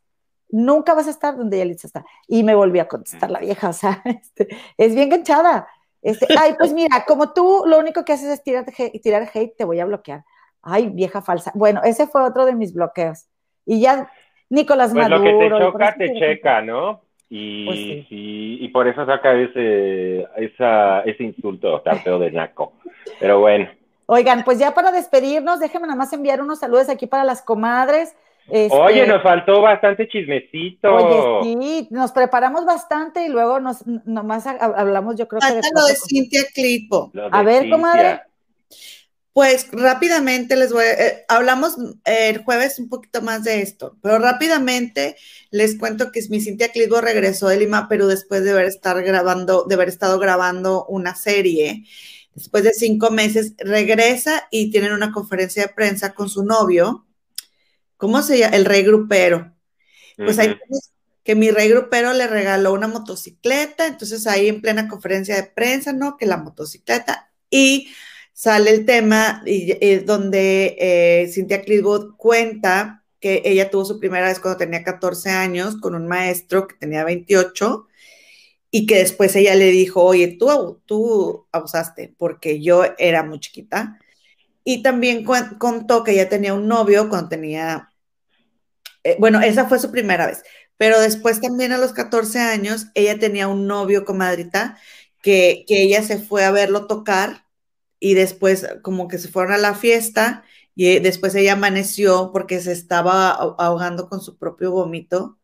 nunca 0.50 0.94
vas 0.94 1.08
a 1.08 1.10
estar 1.10 1.36
donde 1.36 1.58
Yalitza 1.58 1.88
está. 1.88 2.06
Y 2.28 2.44
me 2.44 2.54
volvió 2.54 2.84
a 2.84 2.88
contestar 2.88 3.32
la 3.32 3.40
vieja, 3.40 3.70
o 3.70 3.74
sea, 3.74 4.04
este, 4.06 4.48
es 4.78 4.94
bien 4.94 5.10
ganchada. 5.10 5.68
Este, 6.04 6.28
ay, 6.40 6.54
pues 6.56 6.72
mira, 6.72 7.04
como 7.08 7.34
tú 7.34 7.64
lo 7.66 7.80
único 7.80 8.06
que 8.06 8.14
haces 8.14 8.30
es 8.30 8.44
tirar, 8.44 8.64
tirar 9.02 9.28
hate, 9.34 9.58
te 9.58 9.66
voy 9.66 9.80
a 9.80 9.86
bloquear. 9.86 10.24
Ay, 10.62 10.90
vieja 10.90 11.24
falsa. 11.24 11.52
Bueno, 11.56 11.82
ese 11.84 12.06
fue 12.06 12.22
otro 12.22 12.46
de 12.46 12.54
mis 12.54 12.76
bloqueos. 12.76 13.26
Y 13.66 13.82
ya, 13.82 14.12
Nicolás 14.50 14.92
pues 14.94 15.10
Maduro. 15.10 15.32
Lo 15.32 15.40
que 15.40 15.50
te 15.50 15.60
choca, 15.66 15.96
te 15.98 16.14
checa, 16.14 16.62
¿no? 16.62 17.02
Y, 17.36 17.66
pues 17.66 17.78
sí. 17.80 18.08
y, 18.12 18.66
y, 18.66 18.68
por 18.68 18.88
eso 18.88 19.08
saca 19.08 19.34
ese, 19.34 20.28
esa, 20.38 21.00
ese 21.02 21.24
insulto 21.24 21.82
tan 21.82 22.00
feo 22.02 22.20
de 22.20 22.30
naco. 22.30 22.74
Pero 23.20 23.40
bueno. 23.40 23.72
Oigan, 24.06 24.44
pues 24.44 24.60
ya 24.60 24.76
para 24.76 24.92
despedirnos, 24.92 25.60
déjenme 25.60 25.88
nada 25.88 25.98
más 25.98 26.14
enviar 26.14 26.44
unos 26.44 26.60
saludos 26.60 26.90
aquí 26.90 27.08
para 27.08 27.24
las 27.24 27.42
comadres. 27.42 28.16
Este... 28.48 28.78
Oye, 28.78 29.08
nos 29.08 29.24
faltó 29.24 29.62
bastante 29.62 30.08
chismecito. 30.08 30.94
Oye, 30.94 31.56
sí, 31.60 31.88
nos 31.90 32.12
preparamos 32.12 32.66
bastante 32.66 33.26
y 33.26 33.30
luego 33.30 33.60
nos 33.60 33.84
nomás 33.88 34.46
hablamos, 34.46 35.16
yo 35.16 35.28
creo 35.28 35.42
Falta 35.42 35.62
que 35.62 35.70
lo 35.74 35.88
de 35.88 35.96
Cintia 35.96 36.44
Clipo. 36.54 37.12
A 37.32 37.42
ver, 37.42 37.64
Cintia. 37.64 37.76
comadre. 37.76 38.22
Pues 39.34 39.68
rápidamente 39.72 40.56
les 40.56 40.72
voy 40.72 40.84
a, 40.84 40.92
eh, 40.92 41.26
hablamos 41.28 41.76
eh, 42.06 42.30
el 42.30 42.44
jueves 42.44 42.78
un 42.78 42.88
poquito 42.88 43.22
más 43.24 43.44
de 43.44 43.62
esto, 43.62 43.98
pero 44.02 44.20
rápidamente 44.20 45.16
les 45.50 45.76
cuento 45.78 46.12
que 46.12 46.22
mi 46.30 46.40
Cintia 46.40 46.70
Clitbo 46.72 47.02
regresó 47.02 47.48
de 47.48 47.58
Lima, 47.58 47.90
Perú 47.90 48.06
después 48.06 48.44
de 48.44 48.52
haber 48.52 48.68
estar 48.68 49.02
grabando, 49.04 49.66
de 49.68 49.74
haber 49.74 49.90
estado 49.90 50.20
grabando 50.20 50.86
una 50.86 51.16
serie. 51.16 51.84
Después 52.36 52.64
de 52.64 52.74
cinco 52.74 53.10
meses 53.10 53.54
regresa 53.58 54.48
y 54.52 54.72
tienen 54.72 54.92
una 54.94 55.12
conferencia 55.12 55.64
de 55.64 55.74
prensa 55.74 56.14
con 56.14 56.30
su 56.30 56.44
novio. 56.44 57.08
¿Cómo 57.98 58.22
se 58.22 58.38
llama? 58.38 58.56
El 58.56 58.66
rey 58.66 58.84
grupero. 58.84 59.56
Pues 60.18 60.38
uh 60.38 60.42
-huh. 60.42 60.50
ahí 60.50 60.58
que 61.24 61.36
mi 61.36 61.52
rey 61.52 61.70
grupero 61.70 62.14
le 62.14 62.28
regaló 62.28 62.74
una 62.74 62.88
motocicleta, 62.88 63.88
entonces 63.88 64.28
ahí 64.28 64.50
en 64.50 64.62
plena 64.62 64.88
conferencia 64.90 65.36
de 65.36 65.44
prensa, 65.44 65.94
¿no? 65.94 66.18
Que 66.18 66.26
la 66.26 66.38
motocicleta 66.38 67.32
y 67.50 67.88
sale 68.34 68.72
el 68.72 68.86
tema 68.86 69.44
y, 69.46 69.74
y 69.86 69.98
donde 70.00 70.76
eh, 70.80 71.30
Cynthia 71.32 71.62
Clitwood 71.62 72.16
cuenta 72.18 73.04
que 73.20 73.42
ella 73.46 73.70
tuvo 73.70 73.86
su 73.86 74.00
primera 74.00 74.28
vez 74.28 74.40
cuando 74.40 74.58
tenía 74.58 74.84
14 74.84 75.30
años 75.32 75.78
con 75.78 75.96
un 75.96 76.08
maestro 76.08 76.68
que 76.68 76.76
tenía 76.76 77.06
28 77.06 77.88
y 78.72 78.86
que 78.88 78.98
después 78.98 79.36
ella 79.36 79.56
le 79.56 79.72
dijo, 79.72 80.04
oye, 80.04 80.36
tú, 80.40 80.82
tú 80.86 81.48
abusaste 81.52 82.14
porque 82.18 82.62
yo 82.62 82.84
era 82.98 83.24
muy 83.24 83.40
chiquita 83.40 84.00
Y 84.64 84.84
también 84.84 85.26
contó 85.60 86.04
que 86.04 86.14
ella 86.14 86.30
tenía 86.30 86.54
un 86.54 86.68
novio 86.68 87.10
cuando 87.10 87.30
tenía, 87.30 87.92
eh, 89.04 89.18
bueno, 89.20 89.42
esa 89.42 89.68
fue 89.68 89.80
su 89.80 89.92
primera 89.92 90.28
vez, 90.28 90.44
pero 90.78 91.00
después 91.00 91.42
también 91.42 91.72
a 91.74 91.78
los 91.78 91.94
14 91.94 92.40
años, 92.40 92.88
ella 92.96 93.20
tenía 93.20 93.48
un 93.48 93.68
novio, 93.68 94.06
comadrita, 94.06 94.78
que, 95.22 95.66
que 95.68 95.84
ella 95.84 96.04
se 96.04 96.20
fue 96.20 96.44
a 96.46 96.52
verlo 96.52 96.88
tocar 96.88 97.43
y 98.04 98.16
después 98.16 98.68
como 98.82 99.08
que 99.08 99.18
se 99.18 99.30
fueron 99.30 99.54
a 99.54 99.58
la 99.58 99.76
fiesta 99.76 100.44
y 100.76 101.00
después 101.00 101.34
ella 101.36 101.54
amaneció 101.54 102.32
porque 102.34 102.60
se 102.60 102.74
estaba 102.74 103.30
ahogando 103.30 104.10
con 104.10 104.20
su 104.20 104.38
propio 104.38 104.72
vómito 104.72 105.38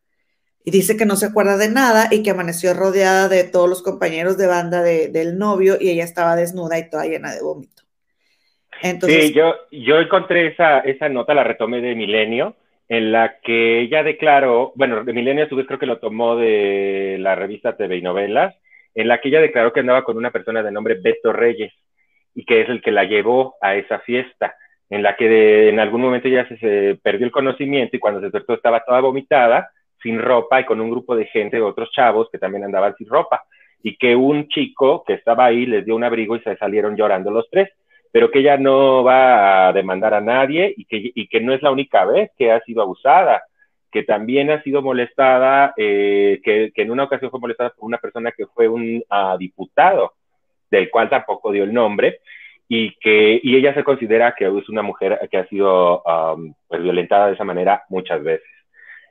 y 0.66 0.72
dice 0.72 0.98
que 0.98 1.06
no 1.06 1.16
se 1.16 1.28
acuerda 1.28 1.56
de 1.56 1.70
nada 1.70 2.10
y 2.12 2.22
que 2.22 2.32
amaneció 2.32 2.74
rodeada 2.74 3.30
de 3.30 3.46
todos 3.46 3.70
los 3.70 3.82
compañeros 3.82 4.38
de 4.38 4.48
banda 4.48 4.84
del 4.84 5.38
novio 5.38 5.78
y 5.80 5.90
ella 5.90 6.04
estaba 6.04 6.36
desnuda 6.36 6.78
y 6.78 6.90
toda 6.90 7.06
llena 7.06 7.34
de 7.34 7.42
vómito. 7.42 7.84
Entonces, 8.82 9.28
sí, 9.28 9.34
yo, 9.34 9.56
yo 9.72 9.98
encontré 9.98 10.48
esa, 10.48 10.80
esa 10.80 11.08
nota, 11.08 11.34
la 11.34 11.46
retomé 11.46 11.80
de 11.80 11.96
Milenio, 11.96 12.58
en 12.90 13.14
la 13.14 13.40
que 13.40 13.80
ella 13.80 14.04
declaró, 14.04 14.74
bueno, 14.76 15.06
de 15.06 15.14
Milenio 15.14 15.46
a 15.46 15.50
su 15.50 15.56
vez 15.56 15.66
creo 15.66 15.80
que 15.80 15.86
lo 15.86 16.00
tomó 16.00 16.36
de 16.36 17.16
la 17.22 17.36
revista 17.36 17.78
TV 17.78 17.98
y 17.98 18.02
Novelas, 18.02 18.54
en 18.96 19.08
la 19.08 19.22
que 19.22 19.30
ella 19.30 19.40
declaró 19.40 19.72
que 19.72 19.80
andaba 19.80 20.04
con 20.04 20.18
una 20.18 20.32
persona 20.32 20.62
de 20.62 20.74
nombre 20.74 20.96
Beto 21.02 21.32
Reyes 21.32 21.72
y 22.36 22.46
que 22.46 22.62
es 22.62 22.70
el 22.70 22.82
que 22.82 22.92
la 22.92 23.04
llevó 23.04 23.56
a 23.62 23.76
esa 23.76 24.00
fiesta, 24.00 24.56
en 24.90 25.04
la 25.04 25.16
que 25.16 25.70
en 25.70 25.80
algún 25.80 26.02
momento 26.02 26.28
ella 26.28 26.48
se, 26.48 27.00
perdió 27.02 27.26
el 27.26 27.32
conocimiento 27.32 27.96
y 27.96 28.00
cuando 28.00 28.20
se 28.20 28.26
despertó 28.26 28.54
estaba 28.54 28.84
toda 28.84 29.02
vomitada, 29.02 29.70
sin 30.02 30.20
ropa 30.20 30.62
y 30.62 30.66
con 30.66 30.80
un 30.82 30.90
grupo 30.90 31.16
de 31.16 31.26
gente, 31.26 31.58
de 31.58 31.64
otros 31.64 31.92
chavos 31.92 32.30
que 32.32 32.40
también 32.40 32.64
andaban 32.64 32.96
sin 32.98 33.08
ropa, 33.08 33.44
y 33.84 33.98
que 33.98 34.16
un 34.16 34.48
chico 34.48 35.04
que 35.06 35.14
estaba 35.14 35.46
ahí 35.46 35.66
les 35.66 35.86
dio 35.86 35.96
un 35.96 36.04
abrigo 36.04 36.36
y 36.36 36.42
se 36.42 36.58
salieron 36.58 36.96
llorando 36.96 37.32
los 37.32 37.50
tres 37.50 37.70
pero 38.12 38.32
que 38.32 38.40
ella 38.40 38.58
no 38.58 39.04
va 39.04 39.68
a 39.68 39.74
demandar 39.74 40.14
a 40.14 40.22
nadie 40.22 40.74
y 40.76 40.86
que, 40.86 41.12
y 41.14 41.28
que 41.28 41.42
no 41.42 41.54
es 41.54 41.62
la 41.62 41.72
única 41.72 42.06
vez 42.06 42.32
que 42.38 42.52
ha 42.52 42.60
sido 42.62 42.82
abusada, 42.82 43.44
que 43.92 44.04
también 44.04 44.50
ha 44.50 44.62
sido 44.64 44.82
molestada, 44.82 45.74
eh, 45.78 46.42
que, 46.44 46.72
que, 46.74 46.82
en 46.82 46.92
una 46.92 47.04
ocasión 47.04 47.32
fue 47.32 47.40
molestada 47.40 47.72
por 47.72 47.86
una 47.86 47.98
persona 47.98 48.32
que 48.32 48.48
fue 48.48 48.68
un 48.68 49.04
uh, 49.10 49.38
diputado, 49.38 50.14
del 50.70 50.90
cual 50.90 51.10
tampoco 51.10 51.52
dio 51.52 51.64
el 51.64 51.74
nombre, 51.74 52.20
y 52.68 52.96
que 53.00 53.40
y 53.42 53.56
ella 53.56 53.74
se 53.74 53.84
considera 53.84 54.36
que 54.38 54.46
es 54.46 54.70
una 54.70 54.84
mujer 54.84 55.20
que 55.32 55.38
ha 55.38 55.48
sido 55.48 56.04
um, 56.04 56.54
pues, 56.68 56.82
violentada 56.82 57.28
de 57.28 57.34
esa 57.34 57.44
manera 57.44 57.84
muchas 57.90 58.24
veces. 58.24 58.48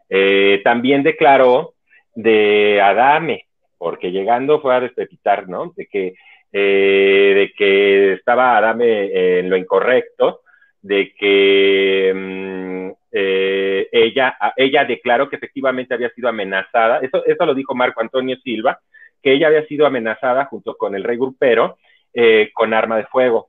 Eh, 0.09 0.61
también 0.65 1.03
declaró 1.03 1.75
de 2.15 2.81
Adame, 2.81 3.47
porque 3.77 4.11
llegando 4.11 4.61
fue 4.61 4.75
a 4.75 4.81
despepitar, 4.81 5.49
¿no? 5.49 5.73
De 5.77 5.87
que 5.87 6.15
eh, 6.53 7.33
de 7.35 7.53
que 7.57 8.13
estaba 8.15 8.57
Adame 8.57 9.39
en 9.41 9.51
lo 9.51 9.57
incorrecto, 9.57 10.43
de 10.81 11.13
que 11.15 12.13
mm, 12.15 12.91
eh, 13.13 13.89
ella, 13.91 14.37
ella 14.57 14.85
declaró 14.85 15.29
que 15.29 15.37
efectivamente 15.37 15.95
había 15.95 16.11
sido 16.11 16.29
amenazada, 16.29 17.01
eso, 17.01 17.25
eso 17.27 17.47
lo 17.47 17.55
dijo 17.55 17.75
Marco 17.75 18.01
Antonio 18.01 18.37
Silva, 18.43 18.79
que 19.23 19.33
ella 19.33 19.49
había 19.49 19.67
sido 19.67 19.87
amenazada 19.87 20.47
junto 20.47 20.77
con 20.77 20.95
el 20.95 21.05
rey 21.05 21.17
grupero 21.17 21.79
eh, 22.15 22.51
con 22.55 22.75
arma 22.75 22.97
de 22.97 23.07
fuego. 23.07 23.49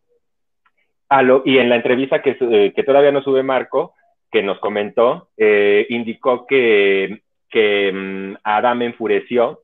y 1.45 1.57
en 1.57 1.69
la 1.69 1.75
entrevista 1.75 2.21
que, 2.21 2.73
que, 2.75 2.83
todavía 2.83 3.11
no 3.11 3.21
sube 3.21 3.43
Marco, 3.43 3.93
que 4.31 4.43
nos 4.43 4.59
comentó, 4.59 5.29
indicó 5.89 6.45
que, 6.45 7.21
que 7.49 7.91
mm, 7.91 8.35
Adame 8.43 8.85
enfureció 8.85 9.61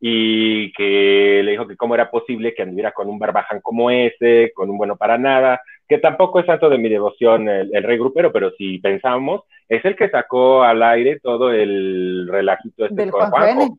y 0.00 0.72
que 0.72 1.42
le 1.44 1.52
dijo 1.52 1.66
que 1.66 1.76
cómo 1.76 1.94
era 1.94 2.10
posible 2.10 2.54
que 2.54 2.62
anduviera 2.62 2.92
con 2.92 3.08
un 3.08 3.18
barbaján 3.18 3.60
como 3.60 3.90
ese, 3.90 4.52
con 4.54 4.70
un 4.70 4.78
bueno 4.78 4.96
para 4.96 5.18
nada, 5.18 5.60
que 5.88 5.98
tampoco 5.98 6.40
es 6.40 6.46
tanto 6.46 6.68
de 6.68 6.78
mi 6.78 6.88
devoción 6.88 7.48
el, 7.48 7.82
rey 7.82 7.98
grupero, 7.98 8.32
pero 8.32 8.52
si 8.52 8.78
pensamos, 8.78 9.42
es 9.68 9.84
el 9.84 9.96
que 9.96 10.08
sacó 10.08 10.62
al 10.62 10.82
aire 10.82 11.18
todo 11.20 11.52
el 11.52 12.28
relajito 12.30 12.84
este 12.84 12.94
Del 12.94 13.10
con 13.10 13.30
Juanjo. 13.30 13.78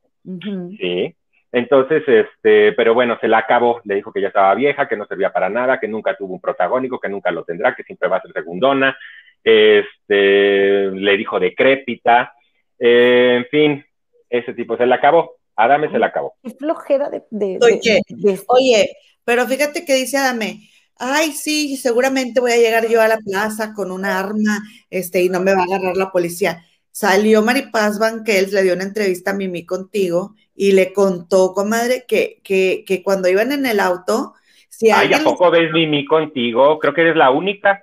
Sí. 0.78 1.16
Entonces, 1.52 2.04
este, 2.08 2.74
pero 2.74 2.94
bueno, 2.94 3.18
se 3.20 3.28
la 3.28 3.40
acabó, 3.40 3.82
le 3.84 3.96
dijo 3.96 4.14
que 4.14 4.22
ya 4.22 4.28
estaba 4.28 4.54
vieja, 4.54 4.88
que 4.88 4.96
no 4.96 5.06
servía 5.08 5.34
para 5.34 5.50
nada, 5.50 5.80
que 5.80 5.88
nunca 5.88 6.16
tuvo 6.16 6.34
un 6.34 6.42
protagónico, 6.42 7.00
que 7.00 7.10
nunca 7.10 7.32
lo 7.32 7.44
tendrá, 7.44 7.76
que 7.76 7.84
siempre 7.84 8.08
va 8.08 8.18
a 8.18 8.22
ser 8.22 8.34
segundona, 8.34 8.96
este, 9.44 10.92
le 10.92 11.18
dijo 11.18 11.40
decrépita, 11.40 12.34
eh, 12.78 13.36
en 13.38 13.46
fin, 13.46 13.86
ese 14.30 14.54
tipo 14.54 14.78
se 14.78 14.86
la 14.86 14.96
acabó. 14.96 15.38
Adame 15.56 15.92
se 15.92 16.00
la 16.00 16.08
acabó. 16.08 16.36
Qué 16.42 16.52
flojera 16.52 17.10
de, 17.10 17.60
oye, 17.62 18.02
oye, 18.48 18.96
pero 19.26 19.46
fíjate 19.46 19.84
que 19.84 19.96
dice 19.96 20.18
Adame, 20.18 20.70
ay, 20.96 21.32
sí, 21.34 21.76
seguramente 21.76 22.40
voy 22.40 22.54
a 22.54 22.58
llegar 22.58 22.88
yo 22.88 23.02
a 23.02 23.10
la 23.10 23.18
plaza 23.18 23.74
con 23.74 23.92
un 23.92 24.06
arma, 24.06 24.60
este, 24.90 25.22
y 25.22 25.30
no 25.30 25.42
me 25.42 25.54
va 25.54 25.62
a 25.62 25.66
agarrar 25.66 25.98
la 25.98 26.12
policía. 26.12 26.64
Salió 26.92 27.42
Maripaz 27.42 28.00
Banquels, 28.00 28.54
le 28.54 28.64
dio 28.64 28.74
una 28.74 28.84
entrevista 28.84 29.32
a 29.32 29.34
Mimi 29.34 29.66
contigo 29.66 30.36
y 30.62 30.74
le 30.74 30.92
contó, 30.92 31.54
comadre, 31.54 32.04
que, 32.06 32.42
que, 32.44 32.84
que 32.86 33.02
cuando 33.02 33.30
iban 33.30 33.54
en 33.54 33.66
el 33.66 33.80
auto, 33.80 34.34
si 34.68 34.92
Ay, 34.92 35.14
¿a 35.14 35.24
poco 35.24 35.50
ves 35.50 35.72
Mimi 35.72 36.04
contigo? 36.04 36.78
Creo 36.80 36.94
que 36.94 37.00
eres 37.00 37.16
la 37.16 37.32
única. 37.32 37.82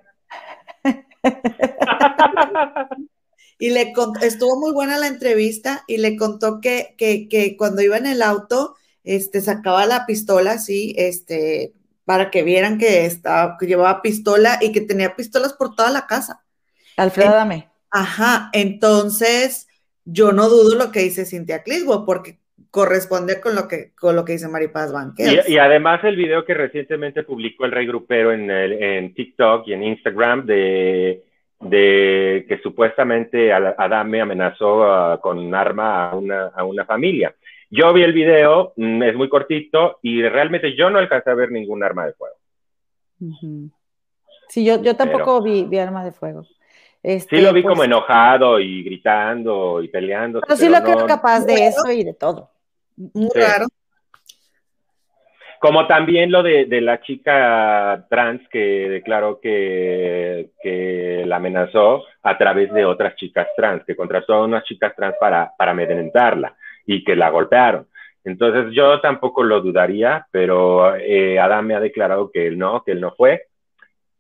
y 3.59 3.71
le 3.71 3.95
estuvo 4.21 4.61
muy 4.61 4.73
buena 4.73 4.99
la 4.99 5.07
entrevista 5.07 5.85
y 5.87 5.97
le 5.97 6.19
contó 6.19 6.61
que, 6.61 6.95
que, 6.99 7.31
que, 7.31 7.57
cuando 7.57 7.81
iba 7.81 7.97
en 7.97 8.05
el 8.05 8.21
auto, 8.21 8.77
este, 9.05 9.41
sacaba 9.41 9.87
la 9.87 10.05
pistola 10.05 10.53
así, 10.53 10.95
este, 10.99 11.73
para 12.05 12.31
que 12.31 12.43
vieran 12.43 12.77
que, 12.77 13.07
estaba, 13.07 13.57
que 13.59 13.65
llevaba 13.65 14.03
pistola 14.03 14.59
y 14.61 14.73
que 14.73 14.83
tenía 14.83 15.17
pistolas 15.17 15.55
por 15.55 15.75
toda 15.75 15.91
la 15.91 16.07
casa. 16.07 16.45
Alfredo, 16.99 17.33
dame. 17.33 17.71
Ajá, 17.91 18.51
entonces 18.53 19.67
yo 20.05 20.33
no 20.33 20.51
dudo 20.51 20.77
lo 20.77 20.93
que 20.93 21.01
dice 21.01 21.25
Cintia 21.25 21.63
Clisbo, 21.63 22.05
porque 22.05 22.39
corresponde 22.77 23.41
con 23.41 23.55
lo 23.55 23.67
que, 23.67 23.95
con 23.99 24.15
lo 24.15 24.23
que 24.23 24.33
dice 24.33 24.49
Maripaz 24.49 24.93
Banquet. 24.93 25.45
Y, 25.49 25.55
y, 25.55 25.59
además 25.59 26.05
el 26.05 26.15
video 26.15 26.45
que 26.45 26.53
recientemente 26.53 27.23
publicó 27.23 27.65
el 27.65 27.73
Rey 27.73 27.87
Grupero 27.87 28.33
en, 28.33 28.51
el, 28.51 28.75
en 28.75 29.15
TikTok 29.15 29.67
y 29.67 29.73
en 29.73 29.83
Instagram 29.83 30.45
de 30.45 31.23
de 31.59 32.45
que 32.47 32.59
supuestamente 32.59 33.51
Adame 33.51 34.21
amenazó 34.21 35.19
con 35.23 35.39
un 35.39 35.55
arma 35.55 36.11
a 36.11 36.15
una, 36.15 36.49
a 36.49 36.65
una 36.65 36.85
familia. 36.85 37.35
Yo 37.71 37.95
vi 37.95 38.03
el 38.03 38.13
video, 38.13 38.75
mm, 38.77 39.03
es 39.05 39.17
muy 39.17 39.31
cortito 39.31 39.99
y 40.03 40.21
realmente 40.21 40.77
yo 40.77 40.91
no 40.91 40.99
alcancé 40.99 41.31
a 41.31 41.35
ver 41.35 41.51
ningún 41.51 41.83
arma 41.83 42.05
de 42.05 42.13
fuego. 42.13 42.37
Sí, 44.51 44.67
yo, 44.67 44.83
yo 44.83 44.97
tampoco 44.97 45.41
vi, 45.41 45.65
vi 45.65 45.79
armas 45.79 46.05
de 46.05 46.13
fuego. 46.13 46.45
Este, 47.03 47.37
sí 47.37 47.43
lo 47.43 47.55
vi 47.55 47.63
como 47.63 47.77
pues 47.77 47.87
enojado 47.87 48.61
y 48.61 48.83
gritando 48.83 49.81
y 49.81 49.89
peleando. 49.89 50.43
Pero 50.43 50.57
sí 50.57 50.69
lo 50.69 50.83
creo 50.83 51.07
capaz 51.07 51.47
de 51.47 51.69
eso 51.69 51.91
y 51.91 52.05
de 52.05 52.13
todo. 52.13 52.51
Muy 52.97 53.31
raro. 53.35 53.67
Como 55.59 55.87
también 55.87 56.31
lo 56.31 56.43
de, 56.43 56.67
la 56.81 57.01
chica 57.01 58.07
trans 58.11 58.47
que 58.51 58.89
declaró 58.89 59.41
que, 59.41 60.51
que, 60.63 61.25
la 61.27 61.37
amenazó 61.37 62.05
a 62.23 62.37
través 62.37 62.73
de 62.73 62.85
otras 62.85 63.17
chicas 63.17 63.49
trans, 63.57 63.83
que 63.85 63.97
contrató 63.97 64.35
a 64.35 64.45
unas 64.45 64.65
chicas 64.65 64.95
trans 64.95 65.17
para, 65.19 65.53
para 65.57 65.73
amedrentarla 65.73 66.55
y 66.85 67.03
que 67.03 67.17
la 67.17 67.31
golpearon. 67.31 67.87
Entonces 68.25 68.75
yo 68.75 69.01
tampoco 69.01 69.43
lo 69.43 69.61
dudaría, 69.61 70.27
pero 70.31 70.95
eh, 70.97 71.39
Adam 71.39 71.67
me 71.67 71.75
ha 71.75 71.81
declarado 71.81 72.31
que 72.31 72.47
él 72.49 72.59
no, 72.59 72.83
que 72.85 72.93
él 72.93 73.01
no 73.01 73.13
fue. 73.13 73.45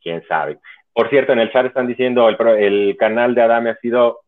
Quién 0.01 0.23
sabe. 0.27 0.59
Por 0.93 1.11
cierto, 1.11 1.32
en 1.32 1.40
el 1.40 1.53
chat 1.53 1.66
están 1.66 1.86
diciendo 1.86 2.28
el, 2.28 2.36
el 2.59 2.97
canal 2.97 3.35
de 3.35 3.43
Adame 3.43 3.70
ha 3.70 3.77
sido 3.77 4.20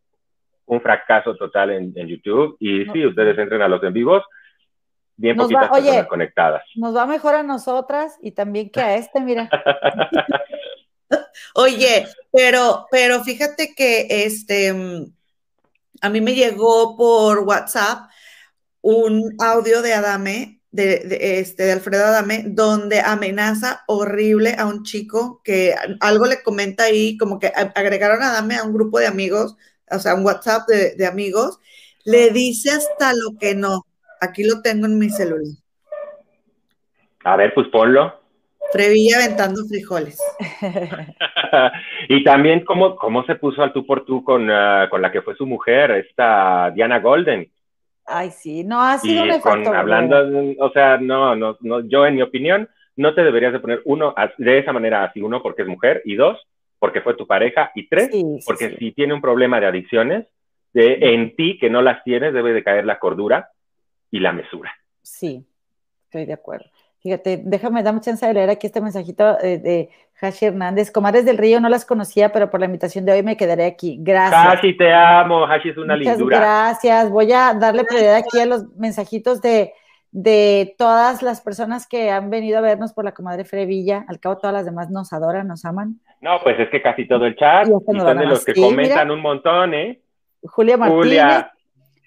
un 0.67 0.81
fracaso 0.81 1.35
total 1.37 1.71
en, 1.71 1.95
YouTube. 2.07 2.57
Y 2.61 2.85
sí, 2.87 3.07
ustedes 3.07 3.39
entren 3.39 3.63
a 3.63 3.69
los 3.69 3.83
en 3.83 3.93
vivos 3.93 4.23
bien 5.19 5.37
poquitas 5.37 5.69
personas 5.69 6.07
conectadas. 6.07 6.63
Nos 6.77 6.97
va 6.97 7.05
mejor 7.05 7.35
a 7.35 7.43
nosotras 7.43 8.17
y 8.23 8.33
también 8.33 8.71
que 8.71 8.81
a 8.81 8.97
este, 8.97 9.21
mira. 9.21 9.51
Oye, 11.55 12.07
pero, 12.33 12.87
pero 12.91 13.23
fíjate 13.25 13.75
que 13.75 14.07
este, 14.09 14.69
a 16.01 16.09
mí 16.09 16.21
me 16.21 16.35
llegó 16.35 16.97
por 16.97 17.41
WhatsApp 17.41 18.09
un 18.81 19.35
audio 19.41 19.83
de 19.83 19.95
Adame, 19.95 20.61
de, 20.71 21.41
este, 21.41 21.65
de 21.65 21.73
Alfredo 21.73 22.07
Adame, 22.07 22.45
donde 22.47 23.01
amenaza 23.01 23.83
horrible 23.89 24.55
a 24.57 24.67
un 24.67 24.85
chico 24.85 25.41
que 25.43 25.75
algo 26.01 26.27
le 26.27 26.43
comenta 26.43 26.85
ahí, 26.85 27.17
como 27.17 27.39
que 27.39 27.53
agregaron 27.75 28.23
a 28.23 28.31
Adame 28.31 28.57
a 28.57 28.65
un 28.65 28.73
grupo 28.73 29.01
de 29.01 29.09
amigos, 29.09 29.57
o 29.91 29.99
sea, 29.99 30.15
un 30.15 30.25
WhatsApp 30.25 30.69
de, 30.69 30.95
de 30.95 31.07
amigos, 31.07 31.59
le 32.05 32.31
dice 32.31 32.71
hasta 32.71 33.13
lo 33.15 33.37
que 33.39 33.55
no. 33.55 33.88
Aquí 34.21 34.45
lo 34.45 34.61
tengo 34.63 34.87
en 34.87 34.99
mi 34.99 35.11
celular. 35.11 35.55
A 37.25 37.37
ver, 37.37 37.53
pues 37.55 37.69
ponlo. 37.69 38.15
Trevilla 38.73 39.19
aventando 39.19 39.65
frijoles. 39.67 40.21
y 42.09 42.23
también 42.23 42.65
cómo, 42.65 42.97
cómo 42.97 43.25
se 43.25 43.37
puso 43.37 43.63
al 43.63 43.73
tú 43.73 43.87
por 43.87 44.05
tú 44.05 44.23
con, 44.23 44.51
ah, 44.51 44.89
con 44.91 45.01
la 45.01 45.11
que 45.11 45.23
fue 45.23 45.35
su 45.37 45.47
mujer, 45.47 45.91
esta 45.93 46.71
Diana 46.75 47.01
Golden. 47.01 47.51
Ay, 48.05 48.31
sí, 48.31 48.65
no 48.65 48.83
ha 48.83 48.99
sido 48.99 49.27
y 49.27 49.41
con, 49.41 49.67
hablando, 49.67 50.17
o 50.59 50.71
sea, 50.71 50.97
no, 50.97 51.37
no, 51.37 51.59
no, 51.61 51.81
yo 51.81 52.07
en 52.07 52.15
mi 52.17 52.23
opinión 52.23 52.69
no 52.97 53.15
te 53.15 53.23
deberías 53.23 53.53
de 53.53 53.61
poner 53.61 53.83
uno 53.85 54.15
de 54.39 54.59
esa 54.59 54.73
manera 54.73 55.05
así, 55.05 55.21
uno 55.21 55.43
porque 55.43 55.63
es 55.63 55.69
mujer 55.69 56.01
y 56.05 56.15
dos 56.15 56.39
porque 56.79 57.03
fue 57.03 57.15
tu 57.15 57.27
pareja 57.27 57.71
y 57.75 57.87
tres 57.89 58.11
porque 58.47 58.77
si 58.79 58.93
tiene 58.93 59.13
un 59.13 59.21
problema 59.21 59.61
de 59.61 59.67
adicciones, 59.67 60.27
de, 60.73 60.99
en 61.01 61.37
ti 61.37 61.59
que 61.59 61.69
no 61.69 61.83
las 61.83 62.03
tienes 62.03 62.33
debe 62.33 62.53
de 62.53 62.65
caer 62.65 62.87
la 62.87 62.99
cordura 62.99 63.51
y 64.11 64.21
la 64.21 64.33
mesura. 64.33 64.73
Sí, 65.03 65.47
estoy 66.05 66.27
de 66.27 66.33
acuerdo. 66.33 66.67
Fíjate, 67.01 67.41
déjame, 67.45 67.83
dame 67.83 68.01
chance 68.01 68.27
de 68.27 68.35
leer 68.35 68.51
aquí 68.51 68.67
este 68.67 68.81
mensajito 68.81 69.39
eh, 69.41 69.59
de 69.59 69.91
Hashi 70.21 70.47
Hernández. 70.47 70.91
Comadres 70.91 71.25
del 71.25 71.39
Río 71.39 71.61
no 71.61 71.69
las 71.69 71.85
conocía, 71.85 72.33
pero 72.33 72.51
por 72.51 72.59
la 72.59 72.67
invitación 72.67 73.05
de 73.05 73.13
hoy 73.13 73.23
me 73.23 73.37
quedaré 73.37 73.67
aquí. 73.67 73.99
Gracias. 74.01 74.59
Hashi, 74.59 74.77
te 74.77 74.93
amo. 74.93 75.47
Hashi 75.47 75.71
es 75.71 75.77
una 75.77 75.97
Muchas 75.97 76.19
Gracias. 76.19 77.11
Voy 77.11 77.33
a 77.33 77.55
darle 77.55 77.85
prioridad 77.85 78.17
aquí 78.17 78.41
a 78.41 78.47
los 78.47 78.69
mensajitos 78.77 79.41
de, 79.41 79.73
de 80.11 80.75
todas 80.77 81.23
las 81.23 81.41
personas 81.41 81.87
que 81.87 82.11
han 82.11 82.31
venido 82.31 82.59
a 82.59 82.63
vernos 82.63 82.93
por 82.93 83.05
la 83.05 83.13
comadre 83.13 83.45
Frevilla. 83.45 84.05
Al 84.09 84.19
cabo, 84.19 84.39
todas 84.39 84.53
las 84.53 84.65
demás 84.65 84.91
nos 84.91 85.13
adoran, 85.13 85.47
nos 85.47 85.65
aman. 85.65 86.01
No, 86.21 86.41
pues 86.43 86.59
es 86.59 86.69
que 86.69 86.83
casi 86.83 87.07
todo 87.07 87.27
el 87.27 87.37
chat. 87.37 87.69
Y, 87.69 87.71
son 87.71 88.19
de 88.19 88.27
los 88.27 88.45
que 88.45 88.55
comentan 88.55 89.13
un 89.13 89.21
montón, 89.21 89.73
¿eh? 89.73 90.01
Julia 90.43 90.77
Martínez. 90.77 91.05
Julia. 91.05 91.53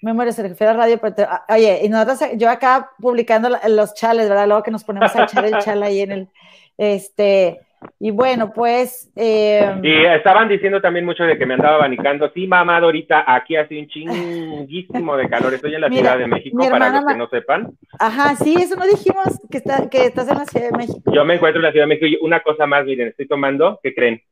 Memoria 0.02 0.32
se 0.32 0.42
refiere 0.42 0.72
a 0.72 0.76
radio, 0.76 0.98
pero 0.98 1.14
ah, 1.28 1.46
oye, 1.48 1.80
y 1.84 1.88
nosotros, 1.88 2.30
yo 2.36 2.50
acá 2.50 2.90
publicando 3.00 3.48
los 3.68 3.94
chales, 3.94 4.28
¿verdad? 4.28 4.46
Luego 4.46 4.62
que 4.62 4.72
nos 4.72 4.84
ponemos 4.84 5.14
a 5.14 5.24
echar 5.24 5.44
el 5.44 5.58
chal 5.58 5.82
ahí 5.82 6.00
en 6.00 6.12
el, 6.12 6.28
este, 6.76 7.60
y 7.98 8.10
bueno, 8.10 8.52
pues... 8.52 9.10
Eh, 9.16 9.74
y 9.82 10.04
estaban 10.06 10.48
diciendo 10.48 10.80
también 10.80 11.04
mucho 11.04 11.24
de 11.24 11.38
que 11.38 11.46
me 11.46 11.54
andaba 11.54 11.76
abanicando. 11.76 12.30
Sí, 12.34 12.46
mamá, 12.46 12.78
ahorita 12.78 13.24
aquí 13.26 13.56
hace 13.56 13.78
un 13.78 13.86
chinguísimo 13.88 15.16
de 15.16 15.28
calor. 15.28 15.54
Estoy 15.54 15.74
en 15.74 15.82
la 15.82 15.88
Ciudad 15.88 16.18
de 16.18 16.26
México, 16.26 16.58
para 16.68 16.90
los 16.90 17.06
que 17.06 17.16
no 17.16 17.28
sepan. 17.28 17.72
Ajá, 17.98 18.34
sí, 18.36 18.56
eso 18.58 18.76
no 18.76 18.86
dijimos, 18.86 19.40
que, 19.50 19.58
está, 19.58 19.88
que 19.88 20.06
estás 20.06 20.28
en 20.28 20.38
la 20.38 20.44
Ciudad 20.44 20.70
de 20.70 20.76
México. 20.76 21.12
Yo 21.12 21.24
me 21.24 21.34
encuentro 21.34 21.60
en 21.60 21.64
la 21.64 21.72
Ciudad 21.72 21.86
de 21.86 21.94
México 21.94 22.06
y 22.06 22.18
una 22.24 22.40
cosa 22.40 22.66
más, 22.66 22.84
miren, 22.84 23.08
estoy 23.08 23.26
tomando, 23.26 23.78
¿qué 23.82 23.94
creen? 23.94 24.22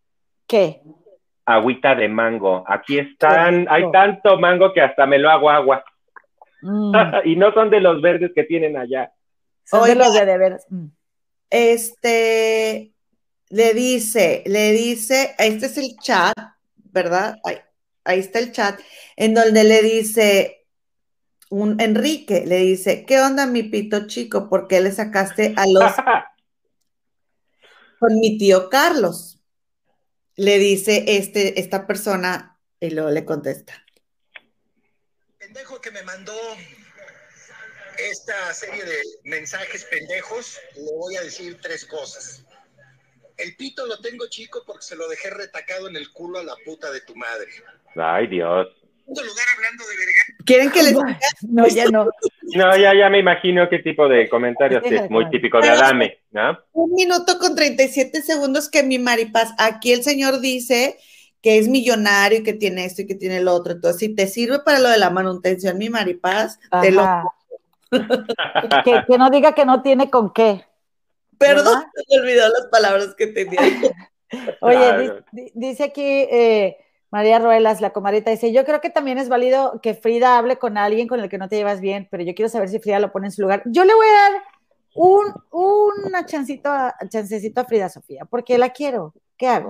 ¿Qué? 0.46 0.80
Agüita 1.54 1.94
de 1.94 2.08
mango. 2.08 2.64
Aquí 2.66 2.98
están, 2.98 3.66
hay 3.68 3.90
tanto 3.90 4.38
mango 4.38 4.72
que 4.72 4.80
hasta 4.80 5.06
me 5.06 5.18
lo 5.18 5.30
hago 5.30 5.50
agua. 5.50 5.84
Mm. 6.62 6.94
y 7.24 7.36
no 7.36 7.52
son 7.52 7.70
de 7.70 7.80
los 7.80 8.00
verdes 8.00 8.32
que 8.34 8.44
tienen 8.44 8.76
allá. 8.76 9.12
Son 9.64 9.86
de 9.86 9.94
los 9.94 10.12
de, 10.12 10.26
de 10.26 10.58
mm. 10.68 10.86
Este 11.50 12.92
le 13.48 13.74
dice, 13.74 14.44
le 14.46 14.72
dice, 14.72 15.34
este 15.38 15.66
es 15.66 15.76
el 15.76 15.96
chat, 16.00 16.34
¿verdad? 16.76 17.36
Ahí, 17.44 17.56
ahí 18.04 18.20
está 18.20 18.38
el 18.38 18.52
chat, 18.52 18.78
en 19.16 19.34
donde 19.34 19.64
le 19.64 19.82
dice, 19.82 20.60
un 21.50 21.80
Enrique 21.80 22.44
le 22.46 22.58
dice, 22.58 23.04
¿qué 23.04 23.20
onda 23.20 23.46
mi 23.46 23.64
pito 23.64 24.06
chico? 24.06 24.48
¿Por 24.48 24.68
qué 24.68 24.80
le 24.80 24.92
sacaste 24.92 25.52
a 25.56 25.66
los 25.66 25.92
con 27.98 28.20
mi 28.20 28.38
tío 28.38 28.70
Carlos? 28.70 29.39
Le 30.40 30.58
dice 30.58 31.04
este, 31.06 31.60
esta 31.60 31.86
persona 31.86 32.58
y 32.80 32.88
luego 32.90 33.10
le 33.10 33.26
contesta. 33.26 33.84
Pendejo 35.36 35.82
que 35.82 35.90
me 35.90 36.02
mandó 36.02 36.32
esta 37.98 38.54
serie 38.54 38.82
de 38.82 39.02
mensajes 39.24 39.84
pendejos, 39.84 40.58
le 40.76 40.96
voy 40.96 41.16
a 41.16 41.22
decir 41.22 41.58
tres 41.60 41.84
cosas. 41.84 42.42
El 43.36 43.54
pito 43.56 43.84
lo 43.84 44.00
tengo 44.00 44.28
chico 44.28 44.62
porque 44.66 44.82
se 44.82 44.96
lo 44.96 45.08
dejé 45.08 45.28
retacado 45.28 45.88
en 45.88 45.96
el 45.96 46.10
culo 46.10 46.38
a 46.38 46.44
la 46.44 46.56
puta 46.64 46.90
de 46.90 47.02
tu 47.02 47.14
madre. 47.16 47.50
Ay, 47.96 48.26
Dios. 48.26 48.66
Lugar 49.06 49.46
hablando 49.56 49.84
de 49.86 49.96
verga. 49.96 50.44
¿Quieren 50.44 50.70
que 50.70 50.82
les 50.82 50.94
No, 51.42 51.66
ya 51.66 51.86
no. 51.86 52.08
No, 52.54 52.76
ya, 52.76 52.94
ya 52.94 53.08
me 53.08 53.18
imagino 53.18 53.68
qué 53.68 53.78
tipo 53.78 54.08
de 54.08 54.28
comentarios 54.28 54.82
es 54.84 55.10
muy 55.10 55.28
típico 55.30 55.60
de 55.60 55.68
Adame, 55.68 56.18
¿no? 56.30 56.58
Un 56.72 56.92
minuto 56.94 57.38
con 57.38 57.54
37 57.54 58.22
segundos 58.22 58.68
que 58.68 58.82
mi 58.82 58.98
maripaz, 58.98 59.52
aquí 59.58 59.92
el 59.92 60.02
señor 60.02 60.40
dice 60.40 60.98
que 61.42 61.58
es 61.58 61.68
millonario 61.68 62.40
y 62.40 62.42
que 62.42 62.52
tiene 62.52 62.84
esto 62.84 63.02
y 63.02 63.06
que 63.06 63.14
tiene 63.14 63.40
lo 63.40 63.54
otro. 63.54 63.72
Entonces, 63.72 64.00
si 64.00 64.14
te 64.14 64.26
sirve 64.26 64.60
para 64.60 64.78
lo 64.78 64.88
de 64.88 64.98
la 64.98 65.10
manutención, 65.10 65.78
mi 65.78 65.88
maripaz, 65.88 66.58
te 66.82 66.90
lo... 66.90 67.04
que, 67.90 69.02
que, 69.06 69.18
no 69.18 69.30
diga 69.30 69.54
que 69.54 69.64
no 69.64 69.82
tiene 69.82 70.10
con 70.10 70.32
qué. 70.32 70.64
Perdón, 71.38 71.84
se 71.94 72.16
me 72.16 72.22
olvidó 72.22 72.48
las 72.48 72.66
palabras 72.70 73.14
que 73.16 73.28
tenía. 73.28 73.60
Oye, 74.60 75.22
dice, 75.54 75.84
aquí... 75.84 76.02
Eh, 76.02 76.76
María 77.10 77.40
Ruelas, 77.40 77.80
la 77.80 77.90
comadita, 77.90 78.30
dice, 78.30 78.52
yo 78.52 78.64
creo 78.64 78.80
que 78.80 78.90
también 78.90 79.18
es 79.18 79.28
válido 79.28 79.80
que 79.82 79.94
Frida 79.94 80.38
hable 80.38 80.58
con 80.58 80.78
alguien 80.78 81.08
con 81.08 81.18
el 81.18 81.28
que 81.28 81.38
no 81.38 81.48
te 81.48 81.56
llevas 81.56 81.80
bien, 81.80 82.06
pero 82.10 82.22
yo 82.22 82.34
quiero 82.34 82.48
saber 82.48 82.68
si 82.68 82.78
Frida 82.78 83.00
lo 83.00 83.10
pone 83.10 83.26
en 83.26 83.32
su 83.32 83.42
lugar. 83.42 83.62
Yo 83.66 83.84
le 83.84 83.94
voy 83.94 84.06
a 84.06 84.12
dar 84.12 84.42
un, 84.94 85.34
una 85.50 86.24
chancito 86.24 86.70
a, 86.70 86.94
chancecito 87.08 87.60
a 87.60 87.64
Frida 87.64 87.88
Sofía, 87.88 88.24
porque 88.24 88.58
la 88.58 88.70
quiero. 88.70 89.12
¿Qué 89.36 89.48
hago? 89.48 89.68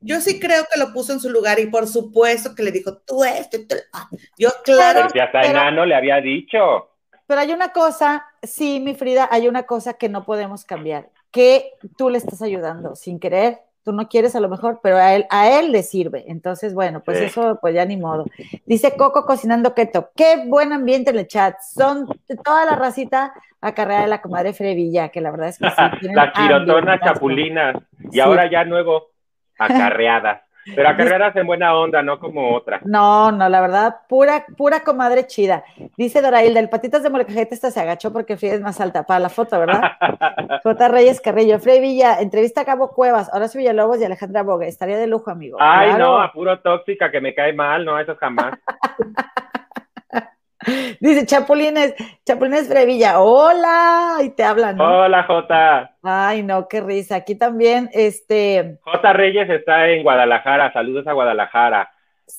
Yo, 0.00 0.20
sí 0.20 0.38
creo 0.38 0.64
que 0.72 0.78
lo 0.78 0.92
puso 0.92 1.12
en 1.12 1.20
su 1.20 1.28
lugar 1.28 1.58
y 1.58 1.66
por 1.66 1.86
supuesto 1.88 2.54
que 2.54 2.62
le 2.62 2.70
dijo, 2.70 2.98
tú 2.98 3.24
esto, 3.24 3.58
ah, 3.92 4.08
yo 4.38 4.50
claro. 4.64 5.08
Pero 5.12 5.24
hasta 5.24 5.42
enano 5.42 5.84
le 5.84 5.94
había 5.94 6.20
dicho. 6.20 6.90
Pero 7.26 7.40
hay 7.40 7.52
una 7.52 7.72
cosa, 7.72 8.24
sí, 8.42 8.80
mi 8.80 8.94
Frida, 8.94 9.28
hay 9.30 9.48
una 9.48 9.64
cosa 9.64 9.94
que 9.94 10.08
no 10.08 10.24
podemos 10.24 10.64
cambiar, 10.64 11.10
que 11.30 11.72
tú 11.98 12.08
le 12.08 12.16
estás 12.16 12.40
ayudando 12.40 12.96
sin 12.96 13.18
querer 13.18 13.58
tú 13.88 13.94
no 13.94 14.06
quieres 14.06 14.36
a 14.36 14.40
lo 14.40 14.50
mejor, 14.50 14.80
pero 14.82 14.98
a 14.98 15.14
él, 15.14 15.24
a 15.30 15.48
él 15.48 15.72
le 15.72 15.82
sirve. 15.82 16.24
Entonces, 16.28 16.74
bueno, 16.74 17.00
pues 17.02 17.22
eso, 17.22 17.58
pues 17.58 17.74
ya 17.74 17.86
ni 17.86 17.96
modo. 17.96 18.26
Dice 18.66 18.94
Coco 18.98 19.24
cocinando 19.24 19.72
keto. 19.72 20.10
Qué 20.14 20.44
buen 20.44 20.74
ambiente 20.74 21.08
en 21.08 21.16
el 21.16 21.26
chat. 21.26 21.56
Son 21.62 22.06
toda 22.44 22.66
la 22.66 22.76
racita 22.76 23.32
acarreada 23.62 24.02
de 24.02 24.08
la 24.08 24.20
comadre 24.20 24.52
Frevilla, 24.52 25.08
que 25.08 25.22
la 25.22 25.30
verdad 25.30 25.48
es 25.48 25.58
que 25.58 25.70
sí. 25.70 26.08
Las 26.14 26.34
chirotonas 26.34 27.00
chapulinas. 27.00 27.76
Y 28.12 28.20
ahora 28.20 28.50
ya 28.50 28.62
nuevo, 28.66 29.06
acarreadas. 29.58 30.42
Pero 30.74 30.96
carreras 30.96 31.34
en 31.36 31.46
buena 31.46 31.74
onda, 31.74 32.02
no 32.02 32.18
como 32.18 32.54
otra. 32.54 32.80
No, 32.84 33.32
no, 33.32 33.48
la 33.48 33.60
verdad, 33.60 33.96
pura, 34.08 34.44
pura 34.56 34.80
comadre 34.80 35.26
chida. 35.26 35.64
Dice 35.96 36.22
Dorailda, 36.22 36.60
el 36.60 36.68
patitas 36.68 37.02
de 37.02 37.10
molcajete 37.10 37.54
esta 37.54 37.70
se 37.70 37.80
agachó 37.80 38.12
porque 38.12 38.36
Frida 38.36 38.54
es 38.54 38.60
más 38.60 38.80
alta 38.80 39.04
para 39.04 39.20
la 39.20 39.28
foto, 39.28 39.58
¿verdad? 39.58 39.92
J. 40.62 40.88
Reyes 40.88 41.20
Carrillo, 41.20 41.58
Frey 41.58 41.80
Villa, 41.80 42.20
entrevista 42.20 42.62
a 42.62 42.64
Cabo 42.64 42.92
Cuevas, 42.92 43.30
Horacio 43.32 43.58
Villalobos 43.58 44.00
y 44.00 44.04
Alejandra 44.04 44.42
Boga. 44.42 44.66
Estaría 44.66 44.98
de 44.98 45.06
lujo, 45.06 45.30
amigo. 45.30 45.58
Ay, 45.60 45.94
no, 45.98 46.20
a 46.20 46.32
puro 46.32 46.58
tóxica 46.60 47.10
que 47.10 47.20
me 47.20 47.34
cae 47.34 47.52
mal, 47.52 47.84
no, 47.84 47.98
eso 47.98 48.16
jamás. 48.16 48.54
Dice 51.00 51.26
Chapulines, 51.26 51.94
Chapulines 52.24 52.68
Frevilla, 52.68 53.20
hola, 53.20 54.18
y 54.22 54.30
te 54.30 54.44
hablan. 54.44 54.80
Hola, 54.80 55.24
Jota. 55.24 55.96
Ay, 56.02 56.42
no, 56.42 56.68
qué 56.68 56.80
risa. 56.80 57.16
Aquí 57.16 57.34
también, 57.34 57.90
este. 57.92 58.78
J. 58.82 59.12
Reyes 59.12 59.48
está 59.48 59.88
en 59.88 60.02
Guadalajara, 60.02 60.72
saludos 60.72 61.06
a 61.06 61.12
Guadalajara. 61.12 61.90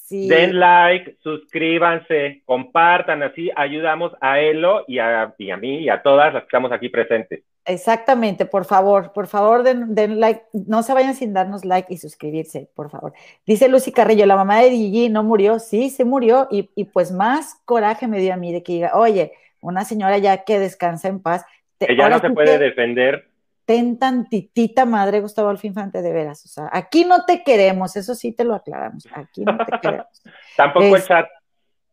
Den 0.09 0.59
like, 0.59 1.17
suscríbanse, 1.23 2.43
compartan, 2.45 3.23
así 3.23 3.49
ayudamos 3.55 4.11
a 4.21 4.39
Elo 4.39 4.83
y 4.87 4.99
a, 4.99 5.33
y 5.37 5.49
a 5.49 5.57
mí 5.57 5.79
y 5.79 5.89
a 5.89 6.01
todas 6.01 6.33
las 6.33 6.43
que 6.43 6.47
estamos 6.47 6.71
aquí 6.71 6.89
presentes. 6.89 7.43
Exactamente, 7.69 8.45
por 8.45 8.65
favor, 8.65 9.13
por 9.13 9.27
favor, 9.27 9.63
den, 9.63 9.93
den, 9.93 10.19
like, 10.19 10.43
no 10.53 10.81
se 10.81 10.93
vayan 10.93 11.15
sin 11.15 11.33
darnos 11.33 11.65
like 11.65 11.93
y 11.93 11.97
suscribirse, 11.97 12.69
por 12.73 12.89
favor. 12.89 13.13
Dice 13.45 13.69
Lucy 13.69 13.91
Carrillo, 13.91 14.25
la 14.25 14.35
mamá 14.35 14.59
de 14.59 14.71
Gigi 14.71 15.09
no 15.09 15.23
murió, 15.23 15.59
sí, 15.59 15.89
se 15.89 16.03
murió, 16.03 16.47
y, 16.49 16.71
y 16.75 16.85
pues 16.85 17.11
más 17.11 17.61
coraje 17.65 18.07
me 18.07 18.19
dio 18.19 18.33
a 18.33 18.37
mí 18.37 18.51
de 18.51 18.63
que 18.63 18.73
diga, 18.73 18.91
oye, 18.95 19.33
una 19.61 19.85
señora 19.85 20.17
ya 20.17 20.43
que 20.43 20.57
descansa 20.57 21.09
en 21.09 21.19
paz. 21.19 21.45
ya 21.79 22.09
no 22.09 22.19
se 22.19 22.29
puede 22.31 22.57
defender 22.57 23.29
ten 23.69 23.99
tantitita 23.99 24.83
madre 24.83 25.21
Gustavo 25.21 25.49
Alfín 25.49 25.69
Infante 25.69 26.01
de 26.01 26.11
veras. 26.11 26.43
O 26.43 26.47
sea, 26.47 26.71
aquí 26.73 27.05
no 27.05 27.23
te 27.25 27.43
queremos, 27.43 27.95
eso 27.95 28.15
sí 28.15 28.31
te 28.31 28.43
lo 28.43 28.55
aclaramos. 28.55 29.07
Aquí 29.13 29.45
no 29.45 29.63
te 29.63 29.79
queremos. 29.79 30.23
tampoco 30.57 30.95
el 30.95 31.03
chat. 31.03 31.27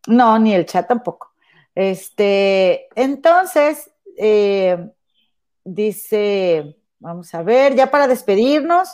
No, 0.07 0.39
ni 0.39 0.55
el 0.55 0.65
chat 0.65 0.89
tampoco. 0.89 1.35
Este, 1.75 2.89
entonces, 2.95 3.91
eh, 4.17 4.89
dice, 5.67 6.77
vamos 6.99 7.35
a 7.35 7.43
ver, 7.43 7.75
ya 7.75 7.91
para 7.91 8.07
despedirnos, 8.07 8.89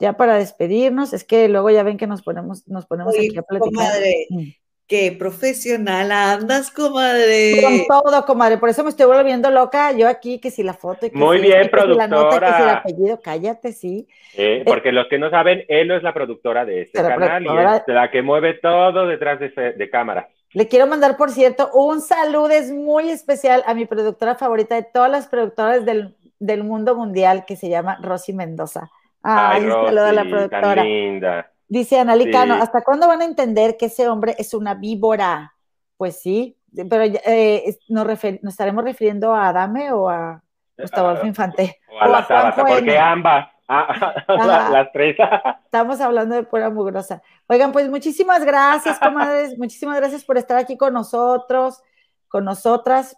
ya 0.00 0.14
para 0.14 0.36
despedirnos, 0.36 1.12
es 1.12 1.24
que 1.24 1.48
luego 1.48 1.70
ya 1.70 1.82
ven 1.82 1.98
que 1.98 2.06
nos 2.06 2.22
ponemos, 2.22 2.66
nos 2.66 2.86
ponemos 2.86 3.14
aquí 3.14 3.36
a 3.36 3.42
platicar. 3.42 3.92
Mm. 4.30 4.48
Qué 4.86 5.16
profesional 5.18 6.12
andas, 6.12 6.70
comadre. 6.70 7.62
Con 7.62 7.86
todo, 7.86 8.26
comadre. 8.26 8.58
Por 8.58 8.68
eso 8.68 8.84
me 8.84 8.90
estoy 8.90 9.06
volviendo 9.06 9.50
loca. 9.50 9.92
Yo 9.92 10.06
aquí, 10.06 10.38
que 10.38 10.50
si 10.50 10.62
la 10.62 10.74
foto. 10.74 11.10
Que 11.10 11.16
Muy 11.16 11.38
bien, 11.38 11.70
productora. 11.70 12.06
la 12.06 12.08
nota, 12.08 12.38
que 12.38 12.46
si 12.46 12.62
el 12.62 12.68
apellido. 12.68 13.20
Cállate, 13.22 13.72
sí. 13.72 14.06
Eh, 14.36 14.62
porque 14.66 14.92
los 14.92 15.08
que 15.08 15.18
no 15.18 15.30
saben, 15.30 15.64
Elo 15.68 15.96
es 15.96 16.02
la 16.02 16.12
productora 16.12 16.66
de 16.66 16.82
este 16.82 17.00
canal 17.00 17.44
y 17.44 17.48
es 17.48 17.82
la 17.86 18.10
que 18.10 18.20
mueve 18.20 18.54
todo 18.60 19.06
detrás 19.06 19.40
de, 19.40 19.72
de 19.72 19.90
cámara. 19.90 20.28
Le 20.54 20.68
quiero 20.68 20.86
mandar, 20.86 21.16
por 21.16 21.30
cierto, 21.30 21.70
un 21.72 22.00
saludo 22.00 22.50
es 22.50 22.70
muy 22.70 23.10
especial 23.10 23.62
a 23.66 23.74
mi 23.74 23.86
productora 23.86 24.36
favorita 24.36 24.76
de 24.76 24.84
todas 24.84 25.10
las 25.10 25.26
productoras 25.26 25.84
del, 25.84 26.16
del 26.38 26.64
mundo 26.64 26.94
mundial, 26.94 27.44
que 27.44 27.56
se 27.56 27.68
llama 27.68 27.98
Rosy 28.00 28.32
Mendoza. 28.32 28.90
Ay, 29.22 29.62
Ay 29.62 29.68
Rosy, 29.68 29.98
a 29.98 30.12
la 30.12 30.22
productora. 30.22 30.74
Tan 30.76 30.84
linda. 30.86 31.50
Dice 31.66 31.98
Analicano, 31.98 32.54
¿hasta 32.54 32.82
cuándo 32.82 33.08
van 33.08 33.22
a 33.22 33.24
entender 33.24 33.76
que 33.76 33.86
ese 33.86 34.08
hombre 34.08 34.36
es 34.38 34.54
una 34.54 34.74
víbora? 34.74 35.54
Pues 35.96 36.20
sí, 36.20 36.56
pero 36.88 37.02
eh, 37.04 37.76
¿nos, 37.88 38.24
estaremos 38.24 38.84
refiriendo 38.84 39.34
a 39.34 39.48
Adame 39.48 39.92
o 39.92 40.08
a, 40.08 40.42
Gustavo 40.78 41.08
Adolfo 41.08 41.26
Infante. 41.26 41.80
O 41.88 42.00
a 42.00 42.08
la 42.08 42.26
Tabata, 42.26 42.64
porque 42.64 42.98
ambas. 42.98 43.48
Ah, 43.68 44.14
las 44.72 44.92
tres. 44.92 45.16
Estamos 45.64 46.00
hablando 46.00 46.34
de 46.34 46.42
pura 46.42 46.70
mugrosa. 46.70 47.22
Oigan, 47.46 47.72
pues 47.72 47.88
muchísimas 47.88 48.44
gracias, 48.44 48.98
comadres. 48.98 49.58
muchísimas 49.58 49.96
gracias 49.96 50.24
por 50.24 50.38
estar 50.38 50.58
aquí 50.58 50.76
con 50.76 50.92
nosotros, 50.92 51.82
con 52.28 52.44
nosotras. 52.44 53.16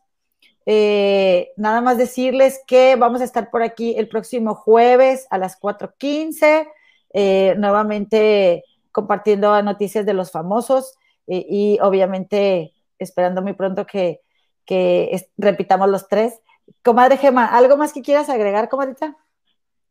Eh, 0.64 1.52
nada 1.56 1.81
más 1.81 1.97
decirles 1.97 2.60
que 2.66 2.97
vamos 2.97 3.20
a 3.20 3.24
estar 3.24 3.51
por 3.51 3.62
aquí 3.62 3.94
el 3.97 4.09
próximo 4.09 4.55
jueves 4.55 5.27
a 5.31 5.39
las 5.39 5.60
4.15, 5.60 6.68
eh, 7.12 7.55
nuevamente 7.56 8.64
compartiendo 8.90 9.62
noticias 9.62 10.05
de 10.06 10.14
los 10.14 10.32
famosos 10.32 10.98
eh, 11.28 11.47
y 11.48 11.78
obviamente 11.81 12.73
esperando 12.98 13.43
muy 13.43 13.52
pronto 13.52 13.86
que, 13.86 14.23
que 14.64 15.28
repitamos 15.36 15.89
los 15.89 16.09
tres. 16.09 16.40
Comadre 16.82 17.16
Gema, 17.16 17.47
¿algo 17.47 17.77
más 17.77 17.93
que 17.93 18.02
quieras 18.02 18.28
agregar, 18.28 18.68
comadrita? 18.68 19.16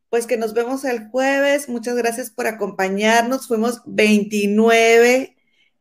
Pues 0.10 0.28
que 0.28 0.38
nos 0.38 0.54
vemos 0.54 0.86
el 0.86 1.10
jueves. 1.10 1.68
Muchas 1.70 1.96
gracias 1.96 2.30
por 2.30 2.48
acompañarnos. 2.48 3.48
Fuimos 3.48 3.82
29. 3.86 5.36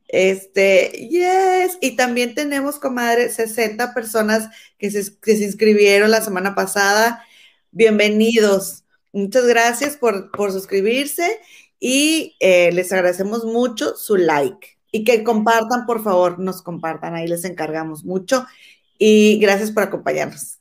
Este, 0.09 0.91
yes. 1.09 1.79
Y 1.81 1.97
también 1.97 2.35
tenemos, 2.35 2.79
comadre, 2.79 3.31
60 3.31 3.95
personas 3.95 4.49
que 4.79 4.91
se, 4.91 5.19
que 5.21 5.37
se 5.37 5.45
inscribieron 5.45 6.11
la 6.11 6.21
semana 6.21 6.55
pasada. 6.55 7.25
Bienvenidos. 7.71 8.85
Muchas 9.13 9.47
gracias 9.47 9.97
por, 9.97 10.31
por 10.33 10.53
suscribirse 10.53 11.41
y 11.79 12.37
eh, 12.41 12.73
les 12.73 12.93
agradecemos 12.93 13.45
mucho 13.45 13.97
su 13.97 14.17
like. 14.17 14.79
Y 14.91 15.05
que 15.05 15.25
compartan, 15.25 15.87
por 15.87 16.03
favor, 16.03 16.39
nos 16.39 16.63
compartan. 16.63 17.15
Ahí 17.15 17.27
les 17.27 17.45
encargamos 17.45 18.05
mucho. 18.05 18.47
Y 18.99 19.39
gracias 19.39 19.71
por 19.71 19.83
acompañarnos. 19.83 20.59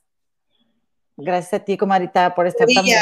Gracias 1.16 1.54
a 1.54 1.64
ti, 1.64 1.76
comadrita, 1.76 2.34
por 2.34 2.46
estar 2.46 2.66
también. 2.66 2.98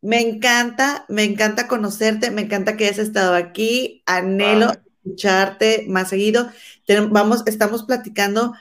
Me 0.00 0.20
encanta, 0.20 1.04
me 1.08 1.24
encanta 1.24 1.66
conocerte, 1.66 2.30
me 2.30 2.42
encanta 2.42 2.76
que 2.76 2.84
hayas 2.84 2.98
estado 2.98 3.34
aquí. 3.34 4.02
Anhelo 4.06 4.72
escucharte 5.04 5.86
más 5.88 6.08
seguido. 6.08 6.48
vamos, 7.10 7.42
estamos 7.46 7.84
platicando 7.84 8.54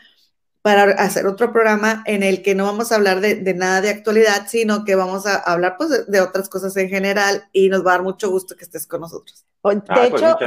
para 0.62 0.84
hacer 1.02 1.26
otro 1.28 1.54
programa 1.54 2.04
en 2.06 2.24
el 2.24 2.42
que 2.42 2.54
no 2.54 2.66
vamos 2.66 2.92
a 2.92 2.96
hablar 2.96 3.22
de, 3.22 3.54
nada 3.54 3.80
de 3.80 3.90
actualidad, 3.90 4.48
sino 4.48 4.84
que 4.84 4.96
vamos 4.96 5.26
a 5.26 5.36
hablar 5.38 5.76
pues, 5.78 6.08
de, 6.08 6.20
otras 6.20 6.50
cosas 6.50 6.76
en 6.76 6.90
general 6.90 7.46
y 7.54 7.70
nos 7.70 7.86
va 7.86 7.92
a 7.92 7.94
dar 7.94 8.04
mucho 8.04 8.30
gusto 8.30 8.56
que 8.56 8.66
estés 8.66 8.86
con 8.86 9.02
nosotros. 9.02 9.46
De 9.64 9.82
ah, 9.88 10.08
pues, 10.10 10.22
hecho, 10.22 10.38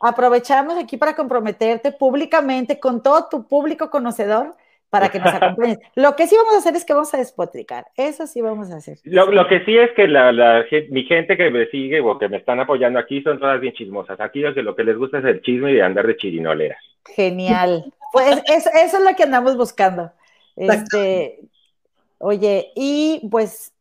aprovechamos 0.00 0.78
aquí 0.78 0.96
para 0.96 1.14
comprometerte 1.14 1.92
públicamente 1.92 2.80
con 2.80 3.02
todo 3.02 3.28
tu 3.28 3.46
público 3.46 3.90
conocedor 3.90 4.56
para 4.92 5.08
que 5.08 5.18
nos 5.18 5.32
acompañen. 5.32 5.80
Lo 5.94 6.14
que 6.14 6.26
sí 6.26 6.36
vamos 6.36 6.52
a 6.54 6.58
hacer 6.58 6.76
es 6.76 6.84
que 6.84 6.92
vamos 6.92 7.14
a 7.14 7.16
despotricar, 7.16 7.86
eso 7.96 8.26
sí 8.26 8.42
vamos 8.42 8.70
a 8.70 8.76
hacer. 8.76 8.98
Lo, 9.04 9.48
que 9.48 9.64
sí 9.64 9.74
es 9.74 9.90
que 9.92 10.06
la, 10.06 10.66
mi 10.90 11.04
gente 11.04 11.38
que 11.38 11.50
me 11.50 11.64
sigue 11.68 12.02
o 12.02 12.18
que 12.18 12.28
me 12.28 12.36
están 12.36 12.60
apoyando 12.60 12.98
aquí 12.98 13.22
son 13.22 13.40
todas 13.40 13.58
bien 13.58 13.72
chismosas. 13.72 14.20
Aquí 14.20 14.40
lo 14.40 14.76
que 14.76 14.84
les 14.84 14.98
gusta 14.98 15.20
es 15.20 15.24
el 15.24 15.40
chisme 15.40 15.72
y 15.72 15.80
andar 15.80 16.06
de 16.06 16.18
chirinoleras. 16.18 16.78
Genial. 17.06 17.90
Pues 18.12 18.42
eso, 18.54 18.68
es 18.74 18.92
lo 18.92 19.16
que 19.16 19.22
andamos 19.22 19.56
buscando. 19.56 20.12
Este, 20.56 21.38
oye, 22.18 22.70
y 22.76 23.26
pues 23.30 23.72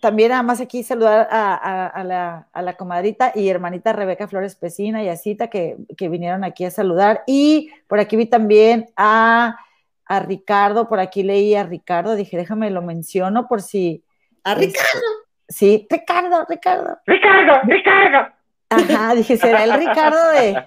también 0.00 0.28
nada 0.28 0.44
más 0.44 0.60
aquí 0.60 0.84
saludar 0.84 1.26
a, 1.28 2.04
la, 2.04 2.46
a, 2.52 2.62
la, 2.62 2.76
comadrita 2.76 3.32
y 3.34 3.48
hermanita 3.48 3.92
Rebeca 3.92 4.28
Flores 4.28 4.54
Pesina 4.54 5.02
y 5.02 5.08
a 5.08 5.16
Cita 5.16 5.48
que, 5.48 5.76
que 5.96 6.08
vinieron 6.08 6.44
aquí 6.44 6.64
a 6.64 6.70
saludar. 6.70 7.24
Y 7.26 7.72
por 7.88 7.98
aquí 7.98 8.14
vi 8.14 8.26
también 8.26 8.86
a 8.96 9.58
a 10.08 10.20
Ricardo, 10.20 10.88
por 10.88 11.00
aquí 11.00 11.22
leí 11.22 11.54
a 11.54 11.64
Ricardo, 11.64 12.16
dije, 12.16 12.36
déjame 12.38 12.70
lo 12.70 12.80
menciono 12.80 13.46
por 13.46 13.60
si. 13.60 14.02
A 14.42 14.54
Ricardo. 14.54 15.06
sí, 15.48 15.86
Ricardo, 15.90 16.46
Ricardo. 16.48 16.96
Ricardo, 17.06 17.60
Ricardo. 17.64 18.32
Ajá, 18.70 19.14
dije, 19.14 19.36
será 19.36 19.64
el 19.64 19.74
Ricardo 19.74 20.30
de, 20.30 20.64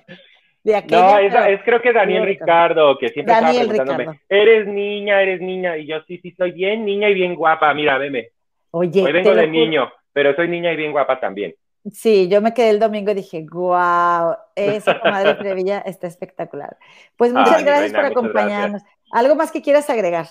de 0.63 0.75
aquella. 0.77 1.29
No, 1.29 1.45
es, 1.47 1.61
creo 1.63 1.81
que 1.81 1.91
Daniel 1.91 2.25
Ricardo, 2.25 2.97
que 2.99 3.09
siempre 3.09 3.33
Daniel 3.33 3.71
estaba 3.71 3.95
preguntándome, 3.95 4.21
eres 4.29 4.67
niña, 4.67 5.21
eres 5.21 5.41
niña, 5.41 5.75
y 5.77 5.87
yo 5.87 6.01
sí, 6.07 6.19
sí, 6.19 6.31
soy 6.37 6.51
bien 6.51 6.85
niña 6.85 7.09
y 7.09 7.15
bien 7.15 7.33
guapa, 7.33 7.73
mira, 7.73 7.97
veme. 7.97 8.29
Oye. 8.69 9.03
Hoy 9.03 9.11
vengo 9.11 9.33
de 9.33 9.47
niño, 9.47 9.91
pero 10.13 10.35
soy 10.35 10.47
niña 10.47 10.71
y 10.71 10.75
bien 10.75 10.91
guapa 10.91 11.19
también. 11.19 11.55
Sí, 11.89 12.27
yo 12.27 12.41
me 12.41 12.53
quedé 12.53 12.69
el 12.69 12.79
domingo 12.79 13.11
y 13.11 13.15
dije, 13.15 13.43
wow, 13.49 14.35
esa 14.55 14.99
comadre 14.99 15.33
Previlla 15.39 15.79
está 15.79 16.05
espectacular. 16.05 16.77
Pues 17.17 17.33
muchas 17.33 17.63
gracias 17.63 17.91
por 17.91 18.05
acompañarnos. 18.05 18.83
¿Algo 19.11 19.35
más 19.35 19.51
que 19.51 19.61
quieras 19.61 19.89
agregar? 19.89 20.27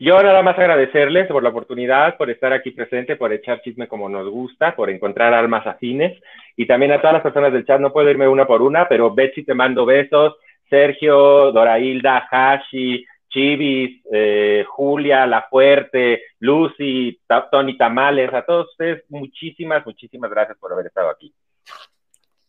Yo 0.00 0.20
nada 0.20 0.42
más 0.42 0.58
agradecerles 0.58 1.28
por 1.28 1.42
la 1.42 1.50
oportunidad, 1.50 2.16
por 2.16 2.28
estar 2.28 2.52
aquí 2.52 2.72
presente, 2.72 3.14
por 3.14 3.32
echar 3.32 3.62
chisme 3.62 3.86
como 3.86 4.08
nos 4.08 4.28
gusta, 4.28 4.74
por 4.74 4.90
encontrar 4.90 5.32
almas 5.32 5.64
afines 5.66 6.20
y 6.56 6.66
también 6.66 6.92
a 6.92 6.98
todas 6.98 7.14
las 7.14 7.22
personas 7.22 7.52
del 7.52 7.64
chat, 7.64 7.80
no 7.80 7.92
puedo 7.92 8.10
irme 8.10 8.26
una 8.26 8.46
por 8.46 8.62
una, 8.62 8.88
pero 8.88 9.14
Betsy 9.14 9.44
te 9.44 9.54
mando 9.54 9.86
besos, 9.86 10.34
Sergio, 10.68 11.52
Dorailda, 11.52 12.26
Hashi, 12.30 13.06
Chivis, 13.28 14.02
eh, 14.12 14.64
Julia, 14.68 15.26
La 15.26 15.42
Fuerte, 15.42 16.22
Lucy, 16.40 17.20
Tony 17.50 17.76
Tamales, 17.76 18.32
a 18.34 18.44
todos 18.44 18.70
ustedes 18.70 19.04
muchísimas, 19.08 19.86
muchísimas 19.86 20.30
gracias 20.30 20.58
por 20.58 20.72
haber 20.72 20.86
estado 20.86 21.10
aquí. 21.10 21.32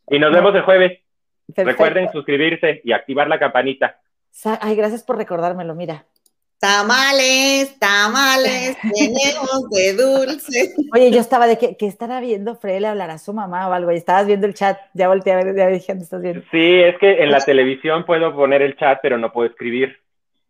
Y 0.09 0.19
nos 0.19 0.33
vemos 0.33 0.53
el 0.55 0.63
jueves. 0.63 0.99
Recuerden 1.55 2.11
suscribirse 2.11 2.81
y 2.83 2.91
activar 2.93 3.27
la 3.27 3.39
campanita. 3.39 3.97
Ay, 4.61 4.75
gracias 4.75 5.03
por 5.03 5.17
recordármelo, 5.17 5.75
mira. 5.75 6.05
Tamales, 6.59 7.77
tamales, 7.77 8.77
tenemos 8.95 9.69
de 9.69 9.93
dulce. 9.93 10.73
Oye, 10.93 11.11
yo 11.11 11.19
estaba 11.19 11.45
de 11.45 11.57
que, 11.57 11.75
que 11.75 11.87
estará 11.87 12.21
viendo 12.21 12.55
Frele 12.55 12.87
hablar 12.87 13.09
a 13.09 13.17
su 13.17 13.33
mamá 13.33 13.67
o 13.67 13.73
algo, 13.73 13.91
y 13.91 13.97
estabas 13.97 14.27
viendo 14.27 14.47
el 14.47 14.53
chat, 14.53 14.79
ya 14.93 15.09
volteé 15.09 15.33
a 15.33 15.43
ver, 15.43 15.55
ya 15.55 15.67
dije, 15.67 15.91
¿estás 15.91 16.21
viendo? 16.21 16.41
Sí, 16.51 16.81
es 16.81 16.97
que 16.99 17.21
en 17.21 17.31
la 17.31 17.41
televisión 17.41 18.05
puedo 18.05 18.33
poner 18.33 18.61
el 18.61 18.77
chat, 18.77 18.99
pero 19.01 19.17
no 19.17 19.33
puedo 19.33 19.49
escribir. 19.49 19.97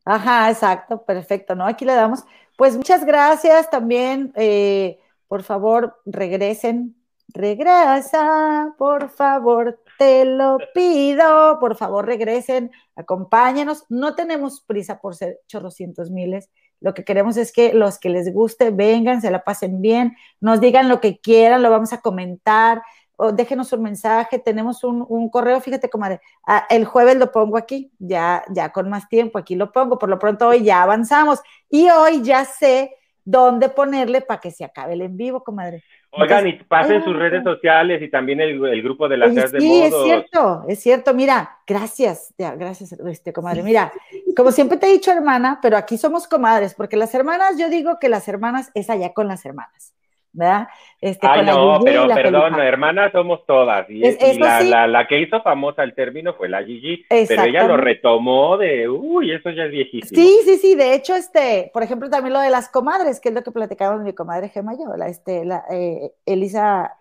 Ajá, 0.06 0.52
exacto, 0.52 1.04
perfecto, 1.04 1.56
¿no? 1.56 1.66
Aquí 1.66 1.84
le 1.84 1.94
damos. 1.94 2.24
Pues 2.58 2.78
muchas 2.78 3.06
gracias 3.06 3.72
también, 3.72 4.34
eh, 4.36 5.00
por 5.28 5.42
favor, 5.42 6.00
regresen, 6.06 6.96
regresa, 7.30 8.76
por 8.78 9.10
favor, 9.10 9.80
te 9.98 10.26
lo 10.26 10.58
pido, 10.74 11.60
por 11.60 11.76
favor 11.76 12.06
regresen, 12.06 12.72
acompáñenos. 12.96 13.86
No 13.90 14.16
tenemos 14.16 14.62
prisa 14.62 15.00
por 15.00 15.16
ser 15.16 15.40
chorrocientos 15.48 16.12
miles. 16.12 16.50
Lo 16.80 16.94
que 16.94 17.06
queremos 17.06 17.38
es 17.38 17.54
que 17.54 17.74
los 17.74 17.98
que 18.00 18.10
les 18.10 18.34
guste 18.34 18.72
vengan, 18.72 19.22
se 19.22 19.32
la 19.32 19.44
pasen 19.44 19.82
bien, 19.82 20.18
nos 20.42 20.60
digan 20.60 20.90
lo 20.90 21.00
que 21.00 21.20
quieran, 21.20 21.64
lo 21.64 21.70
vamos 21.70 21.94
a 21.94 22.02
comentar, 22.02 22.82
o 23.16 23.32
déjenos 23.32 23.72
un 23.74 23.84
mensaje. 23.84 24.40
Tenemos 24.40 24.84
un, 24.84 25.30
correo, 25.30 25.62
fíjate, 25.62 25.90
comadre, 25.90 26.20
ah, 26.46 26.66
el 26.70 26.86
jueves 26.86 27.16
lo 27.18 27.32
pongo 27.32 27.58
aquí, 27.58 27.92
ya, 28.00 28.44
ya 28.50 28.72
con 28.72 28.90
más 28.90 29.08
tiempo, 29.08 29.38
aquí 29.38 29.56
lo 29.56 29.72
pongo. 29.72 29.98
Por 29.98 30.10
lo 30.10 30.20
pronto 30.20 30.48
hoy 30.48 30.64
ya 30.64 30.84
avanzamos 30.84 31.40
y 31.70 31.90
hoy 31.90 32.22
ya 32.22 32.46
sé 32.46 32.96
dónde 33.24 33.70
ponerle 33.70 34.22
para 34.22 34.42
que 34.42 34.52
se 34.52 34.66
acabe 34.66 34.94
el 34.94 35.02
en 35.02 35.18
vivo, 35.18 35.44
comadre. 35.44 35.84
Oigan, 36.16 36.48
y 36.48 36.54
pasen 36.54 37.04
sus 37.04 37.16
redes 37.16 37.44
sociales 37.44 38.02
y 38.02 38.10
también 38.10 38.40
el, 38.40 38.84
grupo 38.84 39.10
de 39.10 39.18
las 39.18 39.34
redes 39.34 39.52
de 39.52 39.60
Sí, 39.60 39.82
es 39.82 39.94
cierto, 40.04 40.64
es 40.68 40.80
cierto. 40.80 41.14
Mira, 41.14 41.58
gracias, 41.66 42.34
gracias, 42.38 42.94
este, 42.94 43.34
comadre. 43.34 43.64
Mira, 43.64 43.92
como 44.36 44.52
siempre 44.52 44.78
te 44.78 44.88
he 44.88 44.92
dicho, 44.92 45.12
hermana, 45.12 45.60
pero 45.62 45.76
aquí 45.76 45.98
somos 45.98 46.28
comadres, 46.28 46.76
porque 46.76 46.98
las 46.98 47.16
hermanas, 47.16 47.58
yo 47.58 47.68
digo 47.70 47.98
que 48.00 48.10
las 48.10 48.28
hermanas 48.28 48.70
es 48.76 48.92
allá 48.92 49.14
con 49.14 49.28
las 49.28 49.44
hermanas. 49.44 49.94
¿Verdad? 50.34 50.68
Este, 51.00 51.28
Ay, 51.28 51.46
no, 51.46 51.80
pero 51.84 52.08
perdón, 52.08 52.60
hermanas 52.60 53.12
somos 53.12 53.46
todas. 53.46 53.90
Y, 53.90 54.02
la, 54.40 55.06
que 55.08 55.22
hizo 55.22 55.42
famosa 55.42 55.84
el 55.84 55.94
término 55.94 56.34
fue 56.34 56.50
la 56.50 56.64
Gigi, 56.64 57.06
pero 57.08 57.44
ella 57.44 57.68
lo 57.68 57.78
retomó 57.78 58.58
de, 58.58 58.90
uy, 58.90 59.32
eso 59.32 59.52
ya 59.52 59.66
es 59.66 59.72
viejísimo. 59.72 60.22
Sí, 60.22 60.40
sí, 60.44 60.58
sí, 60.58 60.76
de 60.76 60.96
hecho, 60.96 61.16
este, 61.16 61.70
por 61.74 61.84
ejemplo, 61.84 62.10
también 62.10 62.34
lo 62.34 62.40
de 62.40 62.50
las 62.50 62.70
comadres, 62.70 63.20
que 63.20 63.30
es 63.30 63.36
lo 63.36 63.44
que 63.44 63.52
platicábamos 63.52 64.04
mi 64.04 64.14
comadre 64.14 64.50
Gemma 64.50 64.74
yo, 64.74 64.98
la, 64.98 65.08
este, 65.08 65.46
la, 65.46 65.64
eh, 65.70 66.12
Elisa 66.26 66.98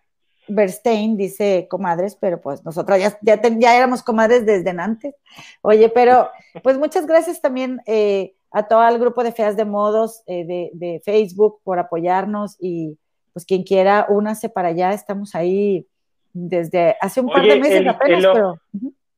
Berstein 0.49 1.17
dice 1.17 1.67
comadres, 1.71 2.17
pero 2.17 2.41
pues 2.41 2.65
nosotros 2.65 2.99
ya, 2.99 3.17
ya, 3.23 3.41
ya, 3.43 3.77
éramos 3.77 4.03
comadres 4.03 4.45
desde 4.45 4.71
antes. 4.71 5.15
Oye, 5.63 5.89
pero 5.89 6.29
pues 6.63 6.79
muchas 6.79 7.07
gracias 7.07 7.41
también 7.41 7.81
eh, 7.87 8.35
a 8.51 8.65
todo 8.65 8.87
el 8.87 8.99
grupo 8.99 9.25
de 9.25 9.33
Feas 9.33 9.57
de 9.57 9.65
Modos 9.65 10.23
eh, 10.27 10.45
de, 10.45 10.71
de 10.75 11.01
Facebook 11.05 11.61
por 11.65 11.79
apoyarnos 11.79 12.57
y 12.61 12.99
pues 13.33 13.45
quien 13.47 13.63
quiera, 13.63 14.07
únase 14.09 14.49
para 14.49 14.69
allá, 14.69 14.93
estamos 14.93 15.35
ahí 15.35 15.87
desde 16.33 16.97
hace 17.01 17.21
un 17.21 17.29
par 17.29 17.43
de 17.43 17.61
meses 17.61 17.87
apenas, 17.87 18.27
pero... 18.33 18.59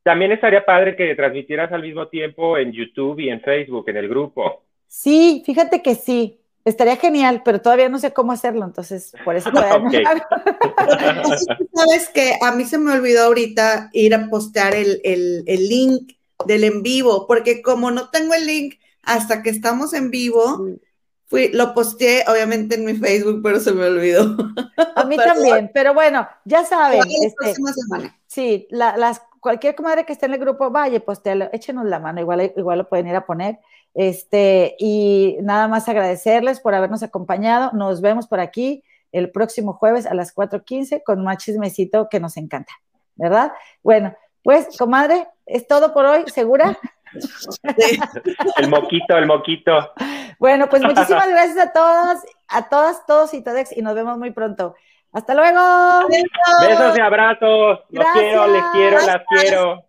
También 0.02 0.32
estaría 0.32 0.64
padre 0.64 0.96
que 0.96 1.14
transmitieras 1.14 1.72
al 1.72 1.80
mismo 1.80 2.08
tiempo 2.08 2.58
en 2.58 2.72
YouTube 2.72 3.20
y 3.20 3.30
en 3.30 3.40
Facebook, 3.40 3.88
en 3.88 3.96
el 3.96 4.06
grupo. 4.06 4.62
Sí, 4.86 5.42
fíjate 5.46 5.80
que 5.82 5.94
sí, 5.94 6.38
estaría 6.64 6.96
genial, 6.96 7.42
pero 7.44 7.60
todavía 7.60 7.88
no 7.88 7.98
sé 7.98 8.12
cómo 8.12 8.32
hacerlo, 8.32 8.64
entonces 8.64 9.14
por 9.24 9.36
eso 9.36 9.50
todavía 9.50 10.02
no. 11.22 11.24
Sabes 11.74 12.10
que 12.12 12.34
a 12.40 12.52
mí 12.52 12.64
se 12.64 12.78
me 12.78 12.92
olvidó 12.92 13.24
ahorita 13.24 13.90
ir 13.92 14.14
a 14.14 14.28
postear 14.28 14.74
el, 14.74 15.00
el, 15.04 15.68
link 15.68 16.12
del 16.46 16.64
en 16.64 16.82
vivo, 16.82 17.26
porque 17.26 17.62
como 17.62 17.90
no 17.90 18.10
tengo 18.10 18.34
el 18.34 18.46
link 18.46 18.74
hasta 19.02 19.42
que 19.42 19.50
estamos 19.50 19.94
en 19.94 20.10
vivo, 20.10 20.66
Fui, 21.26 21.48
lo 21.52 21.72
posteé 21.74 22.24
obviamente 22.28 22.74
en 22.76 22.84
mi 22.84 22.94
Facebook, 22.94 23.40
pero 23.42 23.58
se 23.60 23.72
me 23.72 23.84
olvidó. 23.86 24.36
A 24.94 25.04
mí 25.04 25.16
también, 25.16 25.70
pero 25.72 25.94
bueno, 25.94 26.28
ya 26.44 26.64
saben. 26.64 27.00
La 27.00 27.04
Este, 27.26 27.34
próxima 27.36 27.72
semana. 27.72 28.16
sí, 28.26 28.66
la- 28.70 28.96
las, 28.96 29.22
cualquier 29.40 29.74
comadre 29.74 30.04
que 30.04 30.12
esté 30.12 30.26
en 30.26 30.34
el 30.34 30.40
grupo, 30.40 30.70
vaya, 30.70 31.00
postéalo, 31.00 31.48
échenos 31.52 31.86
la 31.86 31.98
mano, 31.98 32.20
igual, 32.20 32.52
igual 32.56 32.78
lo 32.78 32.88
pueden 32.88 33.08
ir 33.08 33.16
a 33.16 33.26
poner. 33.26 33.58
Este, 33.94 34.74
y 34.78 35.36
nada 35.42 35.68
más 35.68 35.88
agradecerles 35.88 36.60
por 36.60 36.74
habernos 36.74 37.02
acompañado. 37.02 37.70
Nos 37.72 38.00
vemos 38.00 38.26
por 38.26 38.40
aquí 38.40 38.82
el 39.12 39.30
próximo 39.30 39.72
jueves 39.74 40.06
a 40.06 40.14
las 40.14 40.32
4:15 40.34 41.02
con 41.04 41.22
más 41.22 41.38
chismecito 41.38 42.08
que 42.10 42.20
nos 42.20 42.36
encanta, 42.36 42.72
¿verdad? 43.14 43.52
Bueno, 43.82 44.14
pues, 44.42 44.66
comadre, 44.76 45.26
es 45.46 45.66
todo 45.66 45.94
por 45.94 46.04
hoy, 46.04 46.24
¿segura? 46.26 46.78
Sí. 47.20 47.98
El 48.56 48.68
moquito, 48.68 49.16
el 49.16 49.26
moquito. 49.26 49.92
Bueno, 50.38 50.68
pues 50.68 50.82
muchísimas 50.82 51.28
gracias 51.30 51.58
a 51.58 51.72
todas, 51.72 52.24
a 52.48 52.68
todas, 52.68 53.06
todos 53.06 53.34
y 53.34 53.42
todex, 53.42 53.76
y 53.76 53.82
nos 53.82 53.94
vemos 53.94 54.18
muy 54.18 54.30
pronto. 54.30 54.74
Hasta 55.12 55.34
luego. 55.34 56.08
Besos 56.08 56.98
y 56.98 57.00
abrazos. 57.00 57.80
Los 57.88 58.04
Gracias. 58.04 58.14
quiero, 58.14 58.46
les 58.48 58.64
quiero, 58.72 59.06
las 59.06 59.22
quiero. 59.28 59.88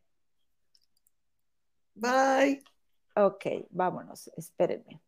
Bye. 1.95 2.63
Ok, 3.15 3.45
vámonos, 3.69 4.29
espérenme. 4.35 5.01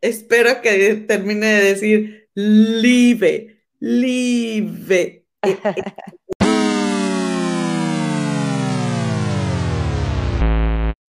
Espero 0.00 0.60
que 0.62 1.04
termine 1.06 1.46
de 1.46 1.62
decir 1.62 2.28
live, 2.34 3.62
live. 3.78 5.26